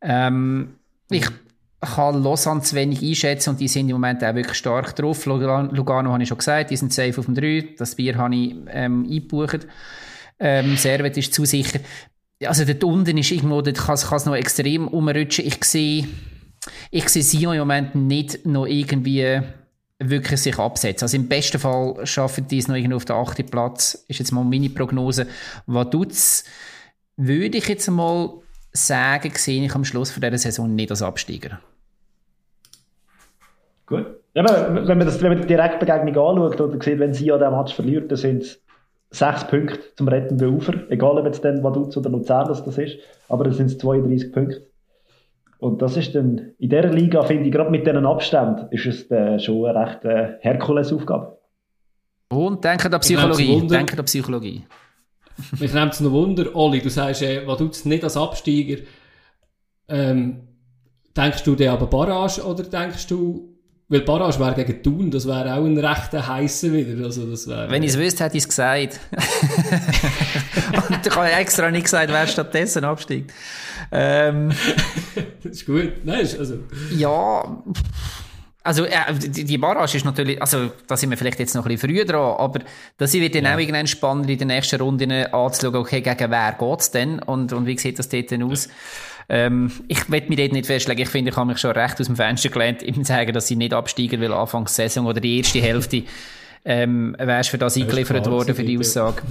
Ähm, 0.01 0.75
ich 1.09 1.27
kann 1.85 2.23
Lausanne 2.23 2.61
zu 2.61 2.75
wenig 2.75 3.01
einschätzen 3.01 3.51
und 3.51 3.59
die 3.59 3.67
sind 3.67 3.89
im 3.89 3.95
Moment 3.95 4.23
auch 4.23 4.35
wirklich 4.35 4.57
stark 4.57 4.95
drauf. 4.95 5.25
Lugano, 5.25 5.73
Lugano 5.73 6.11
habe 6.11 6.23
ich 6.23 6.29
schon 6.29 6.37
gesagt, 6.37 6.71
die 6.71 6.77
sind 6.77 6.93
safe 6.93 7.17
auf 7.17 7.25
dem 7.25 7.35
3. 7.35 7.75
Das 7.77 7.95
Bier 7.95 8.17
habe 8.17 8.35
ich 8.35 8.55
ähm, 8.69 9.05
eingebucht. 9.09 9.67
Ähm, 10.39 10.77
Servet 10.77 11.17
ist 11.17 11.33
zu 11.33 11.45
sicher. 11.45 11.79
Also 12.45 12.65
dort 12.65 12.83
unten 12.83 13.17
ist 13.17 13.31
irgendwo, 13.31 13.61
dort 13.61 13.77
kann 13.77 13.95
es 13.95 14.25
noch 14.25 14.35
extrem 14.35 14.87
umrutschen. 14.87 15.45
Ich 15.45 15.63
sehe 15.63 16.07
ich 16.91 17.09
sehe 17.09 17.23
Sion 17.23 17.53
im 17.53 17.59
Moment 17.59 17.95
nicht 17.95 18.45
noch 18.45 18.65
irgendwie 18.65 19.41
wirklich 19.99 20.41
sich 20.41 20.57
absetzen. 20.57 21.05
Also 21.05 21.17
im 21.17 21.27
besten 21.27 21.59
Fall 21.59 22.05
schaffen 22.05 22.47
die 22.47 22.57
es 22.57 22.67
noch 22.67 22.75
irgendwo 22.75 22.97
auf 22.97 23.05
den 23.05 23.15
achten 23.15 23.45
Platz. 23.45 24.05
Ist 24.07 24.19
jetzt 24.19 24.31
mal 24.31 24.43
meine 24.43 24.69
Prognose. 24.69 25.27
Vaduz 25.65 26.43
würde 27.15 27.57
ich 27.57 27.67
jetzt 27.67 27.89
mal 27.89 28.33
sagen, 28.71 29.31
sehe 29.35 29.63
ich 29.63 29.75
am 29.75 29.85
Schluss 29.85 30.11
von 30.11 30.21
dieser 30.21 30.37
Saison 30.37 30.73
nicht 30.73 30.91
als 30.91 31.01
Absteiger. 31.01 31.59
Gut. 33.85 34.05
Ja, 34.33 34.43
aber 34.43 34.87
wenn 34.87 34.97
man, 34.97 35.05
das, 35.05 35.21
wenn 35.21 35.33
man 35.33 35.41
die 35.41 35.47
Direktbegegnung 35.47 36.15
anschaut 36.15 36.59
oder 36.59 36.81
sieht, 36.81 36.99
wenn 36.99 37.13
sie 37.13 37.31
an 37.31 37.39
diesem 37.39 37.55
Match 37.55 37.73
verliert, 37.73 38.11
dann 38.11 38.17
sind 38.17 38.43
es 38.43 38.63
sechs 39.11 39.45
Punkte 39.45 39.79
zum 39.95 40.07
rettenden 40.07 40.55
Ufer. 40.55 40.89
Egal, 40.89 41.17
ob 41.17 41.25
jetzt 41.25 41.45
dann 41.45 41.63
Vaduz 41.63 41.95
oder 41.95 42.09
Luzern 42.09 42.47
das, 42.47 42.63
das 42.63 42.77
ist. 42.77 42.97
Aber 43.29 43.43
dann 43.43 43.53
sind 43.53 43.67
es 43.67 43.77
32 43.77 44.31
Punkte. 44.31 44.67
Und 45.59 45.81
das 45.81 45.95
ist 45.95 46.13
dann, 46.13 46.53
in 46.57 46.69
dieser 46.69 46.89
Liga, 46.89 47.23
finde 47.23 47.45
ich, 47.45 47.51
gerade 47.51 47.69
mit 47.69 47.85
diesen 47.85 48.05
Abständen, 48.05 48.67
ist 48.71 48.85
es 48.85 49.09
äh, 49.11 49.39
schon 49.39 49.65
eine 49.65 49.79
recht 49.79 50.03
äh, 50.03 50.33
Herkulesaufgabe. 50.39 51.37
Und 52.29 52.63
denken 52.63 52.93
an 52.93 52.99
Psychologie. 52.99 53.67
Denken 53.67 53.99
an 53.99 54.05
Psychologie. 54.05 54.65
Mich 55.59 55.73
nimmt 55.73 55.93
es 55.93 56.01
noch 56.01 56.11
Wunder, 56.11 56.53
Oli, 56.55 56.81
du 56.81 56.89
sagst, 56.89 57.21
äh, 57.21 57.47
was 57.47 57.57
tut 57.59 57.85
nicht 57.85 58.03
als 58.03 58.17
Absteiger? 58.17 58.81
Ähm, 59.87 60.47
denkst 61.15 61.43
du 61.43 61.55
dir 61.55 61.71
aber 61.71 61.87
Barrage 61.87 62.43
oder 62.43 62.63
denkst 62.63 63.07
du, 63.07 63.52
weil 63.93 64.01
Barrage 64.01 64.39
wäre 64.39 64.55
gegen 64.55 64.81
Thun, 64.81 65.11
das 65.11 65.27
wäre 65.27 65.53
auch 65.53 65.63
ein 65.63 65.77
rechter 65.77 66.27
heißer 66.27 66.73
wieder, 66.73 67.05
also 67.05 67.29
das 67.29 67.47
wäre... 67.47 67.69
Wenn 67.69 67.83
ich 67.83 67.91
es 67.91 67.97
wüsste, 67.99 68.23
hätte 68.23 68.37
ich 68.37 68.43
es 68.43 68.49
gesagt. 68.49 68.99
Und 70.89 71.05
ich 71.05 71.15
habe 71.15 71.31
extra 71.31 71.69
nicht 71.69 71.83
gesagt, 71.83 72.11
wer 72.11 72.25
stattdessen 72.25 72.85
absteigt. 72.85 73.31
Ähm, 73.91 74.51
das 75.43 75.51
ist 75.51 75.65
gut, 75.67 75.91
nein, 76.03 76.21
ist, 76.21 76.39
also... 76.39 76.55
Ja, 76.97 77.63
also 78.63 78.85
äh, 78.85 79.13
die, 79.19 79.57
Barrage 79.57 79.97
ist 79.97 80.05
natürlich, 80.05 80.41
also 80.41 80.71
da 80.87 80.97
sind 80.97 81.11
wir 81.11 81.17
vielleicht 81.17 81.39
jetzt 81.39 81.53
noch 81.53 81.65
ein 81.65 81.73
bisschen 81.73 81.89
früher 81.89 82.05
dran, 82.05 82.35
aber 82.37 82.61
das 82.97 83.13
wird 83.13 83.35
dann 83.35 83.45
auch 83.45 83.59
irgendwann 83.59 83.87
spannend 83.87 84.29
in 84.29 84.37
der 84.39 84.47
nächsten 84.47 84.81
Runde 84.81 85.33
anzuschauen, 85.33 85.75
okay, 85.75 86.01
gegen 86.01 86.31
wer 86.31 86.53
geht's 86.53 86.89
denn 86.89 87.19
und, 87.19 87.53
und 87.53 87.67
wie 87.67 87.77
sieht 87.77 87.99
das 87.99 88.09
dort 88.09 88.31
denn 88.31 88.41
aus? 88.41 88.69
Ähm, 89.29 89.71
ich 89.87 90.09
will 90.09 90.23
mich 90.27 90.37
dort 90.37 90.51
nicht 90.51 90.65
festlegen, 90.65 91.01
ich 91.01 91.09
finde, 91.09 91.31
ich 91.31 91.37
habe 91.37 91.47
mich 91.47 91.57
schon 91.57 91.71
recht 91.71 91.99
aus 91.99 92.07
dem 92.07 92.15
Fenster 92.15 92.49
gelehnt, 92.49 92.83
ihm 92.83 93.03
sagen, 93.03 93.33
dass 93.33 93.47
sie 93.47 93.55
nicht 93.55 93.73
absteigen, 93.73 94.21
weil 94.21 94.33
Anfangs 94.33 94.75
Saison 94.75 95.05
oder 95.05 95.21
die 95.21 95.37
erste 95.37 95.61
Hälfte 95.61 96.03
ähm, 96.65 97.15
wärst 97.17 97.49
für 97.49 97.57
das 97.57 97.77
eingeliefert 97.77 98.29
worden, 98.29 98.55
für 98.55 98.63
die 98.63 98.77
Aussage. 98.77 99.21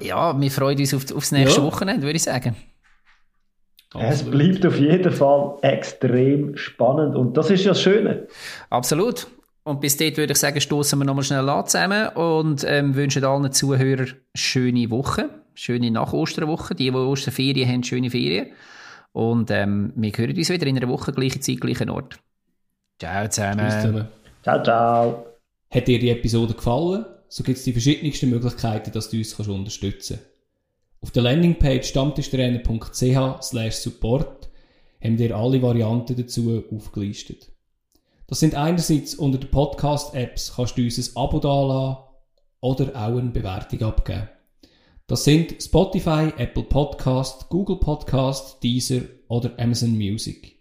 Ja, 0.00 0.38
wir 0.40 0.50
freuen 0.50 0.78
uns 0.78 0.94
auf, 0.94 1.14
aufs 1.14 1.32
nächste 1.32 1.60
Ja. 1.60 1.66
Wochenende, 1.66 2.02
würde 2.02 2.16
ich 2.16 2.22
sagen. 2.22 2.54
Es 3.98 4.22
bleibt 4.22 4.64
auf 4.64 4.78
jeden 4.78 5.12
Fall 5.12 5.58
extrem 5.62 6.56
spannend. 6.56 7.14
Und 7.14 7.36
das 7.36 7.50
ist 7.50 7.64
ja 7.64 7.72
das 7.72 7.82
Schöne. 7.82 8.26
Absolut. 8.70 9.26
Und 9.64 9.80
bis 9.80 9.96
dort 9.96 10.16
würde 10.16 10.32
ich 10.32 10.38
sagen, 10.38 10.60
stoßen 10.60 10.98
wir 10.98 11.04
nochmal 11.04 11.24
schnell 11.24 11.48
an 11.48 11.66
zusammen 11.66 12.08
und 12.08 12.64
ähm, 12.66 12.94
wünschen 12.94 13.24
allen 13.24 13.52
Zuhörern 13.52 14.12
schöne 14.34 14.90
Woche, 14.90 15.28
schöne 15.54 15.90
Nach-Osterwoche. 15.90 16.74
Die, 16.74 16.90
die 16.90 16.96
Osterferien 16.96 17.68
haben, 17.68 17.82
schöne 17.82 18.10
Ferien. 18.10 18.52
Und 19.12 19.50
ähm, 19.50 19.92
wir 19.96 20.10
hören 20.12 20.36
uns 20.36 20.48
wieder 20.48 20.66
in 20.66 20.76
einer 20.76 20.88
Woche, 20.88 21.12
gleiche 21.12 21.40
Zeit, 21.40 21.60
gleichen 21.60 21.90
Ort. 21.90 22.18
Ciao 22.98 23.28
zusammen. 23.28 23.58
Tschüss 23.58 23.82
zusammen. 23.82 24.08
Ciao, 24.42 24.62
ciao. 24.62 25.26
Hat 25.70 25.88
dir 25.88 25.98
die 25.98 26.10
Episode 26.10 26.54
gefallen? 26.54 27.04
So 27.28 27.42
gibt 27.42 27.58
es 27.58 27.64
die 27.64 27.72
verschiedensten 27.72 28.30
Möglichkeiten, 28.30 28.92
dass 28.92 29.10
du 29.10 29.16
uns 29.16 29.36
kannst 29.36 29.50
unterstützen 29.50 30.18
kannst. 30.18 30.32
Auf 31.00 31.10
der 31.10 31.22
Landingpage 31.22 31.88
stammtischtrainer.ch 31.88 33.42
slash 33.42 33.74
support 33.74 34.50
haben 35.02 35.18
wir 35.18 35.36
alle 35.36 35.60
Varianten 35.60 36.16
dazu 36.16 36.62
aufgelistet. 36.70 37.50
Das 38.28 38.40
sind 38.40 38.54
einerseits 38.54 39.14
unter 39.14 39.38
den 39.38 39.50
Podcast-Apps 39.50 40.54
kannst 40.54 40.78
du 40.78 40.82
uns 40.82 40.98
ein 40.98 41.16
Abo 41.16 41.38
dalassen 41.40 42.04
oder 42.60 42.88
auch 42.94 43.18
eine 43.18 43.30
Bewertung 43.30 43.82
abgeben. 43.82 44.28
Das 45.08 45.24
sind 45.24 45.60
Spotify, 45.60 46.32
Apple 46.36 46.62
Podcast, 46.62 47.48
Google 47.48 47.76
Podcast, 47.76 48.62
Deezer 48.62 49.02
oder 49.28 49.50
Amazon 49.58 49.96
Music. 49.96 50.56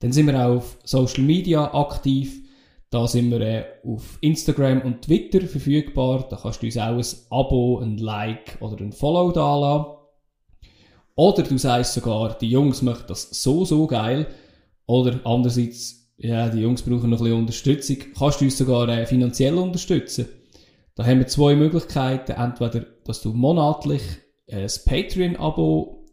Dann 0.00 0.12
sind 0.12 0.26
wir 0.26 0.38
auch 0.38 0.56
auf 0.56 0.78
Social 0.84 1.22
Media 1.22 1.74
aktiv. 1.74 2.42
Da 2.90 3.06
sind 3.06 3.30
wir 3.30 3.40
äh, 3.40 3.64
auf 3.84 4.16
Instagram 4.22 4.80
und 4.80 5.02
Twitter 5.02 5.46
verfügbar. 5.46 6.26
Da 6.30 6.36
kannst 6.36 6.62
du 6.62 6.66
uns 6.66 6.78
auch 6.78 6.96
ein 6.96 7.04
Abo, 7.30 7.78
ein 7.80 7.98
Like 7.98 8.56
oder 8.60 8.80
ein 8.80 8.92
Follow 8.92 9.32
dalassen. 9.32 9.98
Oder 11.14 11.42
du 11.42 11.58
sagst 11.58 11.94
sogar, 11.94 12.38
die 12.38 12.48
Jungs 12.48 12.80
möchten 12.80 13.08
das 13.08 13.28
so, 13.42 13.64
so 13.64 13.86
geil. 13.86 14.28
Oder 14.86 15.20
andererseits, 15.24 16.12
ja, 16.16 16.48
die 16.48 16.60
Jungs 16.60 16.82
brauchen 16.82 17.10
noch 17.10 17.18
ein 17.18 17.24
bisschen 17.24 17.38
Unterstützung. 17.40 17.96
Kannst 18.18 18.40
du 18.40 18.46
uns 18.46 18.56
sogar 18.56 18.88
äh, 18.88 19.04
finanziell 19.04 19.58
unterstützen. 19.58 20.26
Da 20.94 21.04
haben 21.04 21.18
wir 21.18 21.26
zwei 21.26 21.54
Möglichkeiten. 21.54 22.32
Entweder, 22.32 22.86
dass 23.08 23.22
du 23.22 23.32
monatlich 23.32 24.02
äh, 24.46 24.62
das 24.62 24.84
Patreon-Abo 24.84 26.04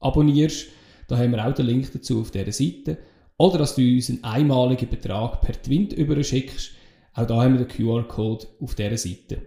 abonnierst. 0.00 0.68
Da 1.06 1.18
haben 1.18 1.32
wir 1.32 1.46
auch 1.46 1.54
den 1.54 1.66
Link 1.66 1.92
dazu 1.92 2.20
auf 2.20 2.30
dieser 2.30 2.50
Seite. 2.50 2.98
Oder 3.36 3.58
dass 3.58 3.74
du 3.74 3.82
uns 3.82 4.08
einen 4.08 4.24
einmaligen 4.24 4.88
Betrag 4.88 5.40
per 5.42 5.60
Twint 5.60 5.92
überschickst. 5.92 6.72
Auch 7.14 7.26
da 7.26 7.42
haben 7.42 7.58
wir 7.58 7.66
den 7.66 7.68
QR-Code 7.68 8.46
auf 8.60 8.74
dieser 8.74 8.96
Seite. 8.96 9.42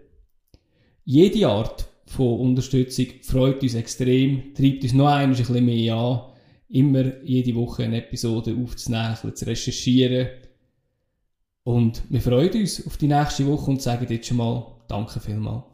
Jede 1.03 1.47
Art 1.47 1.87
von 2.05 2.39
Unterstützung 2.39 3.07
freut 3.21 3.63
uns 3.63 3.73
extrem, 3.73 4.53
treibt 4.53 4.83
uns 4.83 4.93
noch 4.93 5.07
ein 5.07 5.31
bisschen 5.31 5.65
mehr 5.65 5.95
an, 5.95 6.21
immer 6.69 7.23
jede 7.23 7.55
Woche 7.55 7.83
eine 7.83 7.97
Episode 7.97 8.55
aufzunehmen, 8.55 9.17
ein 9.21 9.35
zu 9.35 9.45
recherchieren. 9.45 10.27
Und 11.63 12.03
wir 12.09 12.21
freuen 12.21 12.51
uns 12.51 12.85
auf 12.85 12.97
die 12.97 13.07
nächste 13.07 13.47
Woche 13.47 13.71
und 13.71 13.81
sagen 13.81 14.05
jetzt 14.09 14.27
schon 14.27 14.37
mal 14.37 14.73
Danke 14.87 15.19
vielmals. 15.19 15.72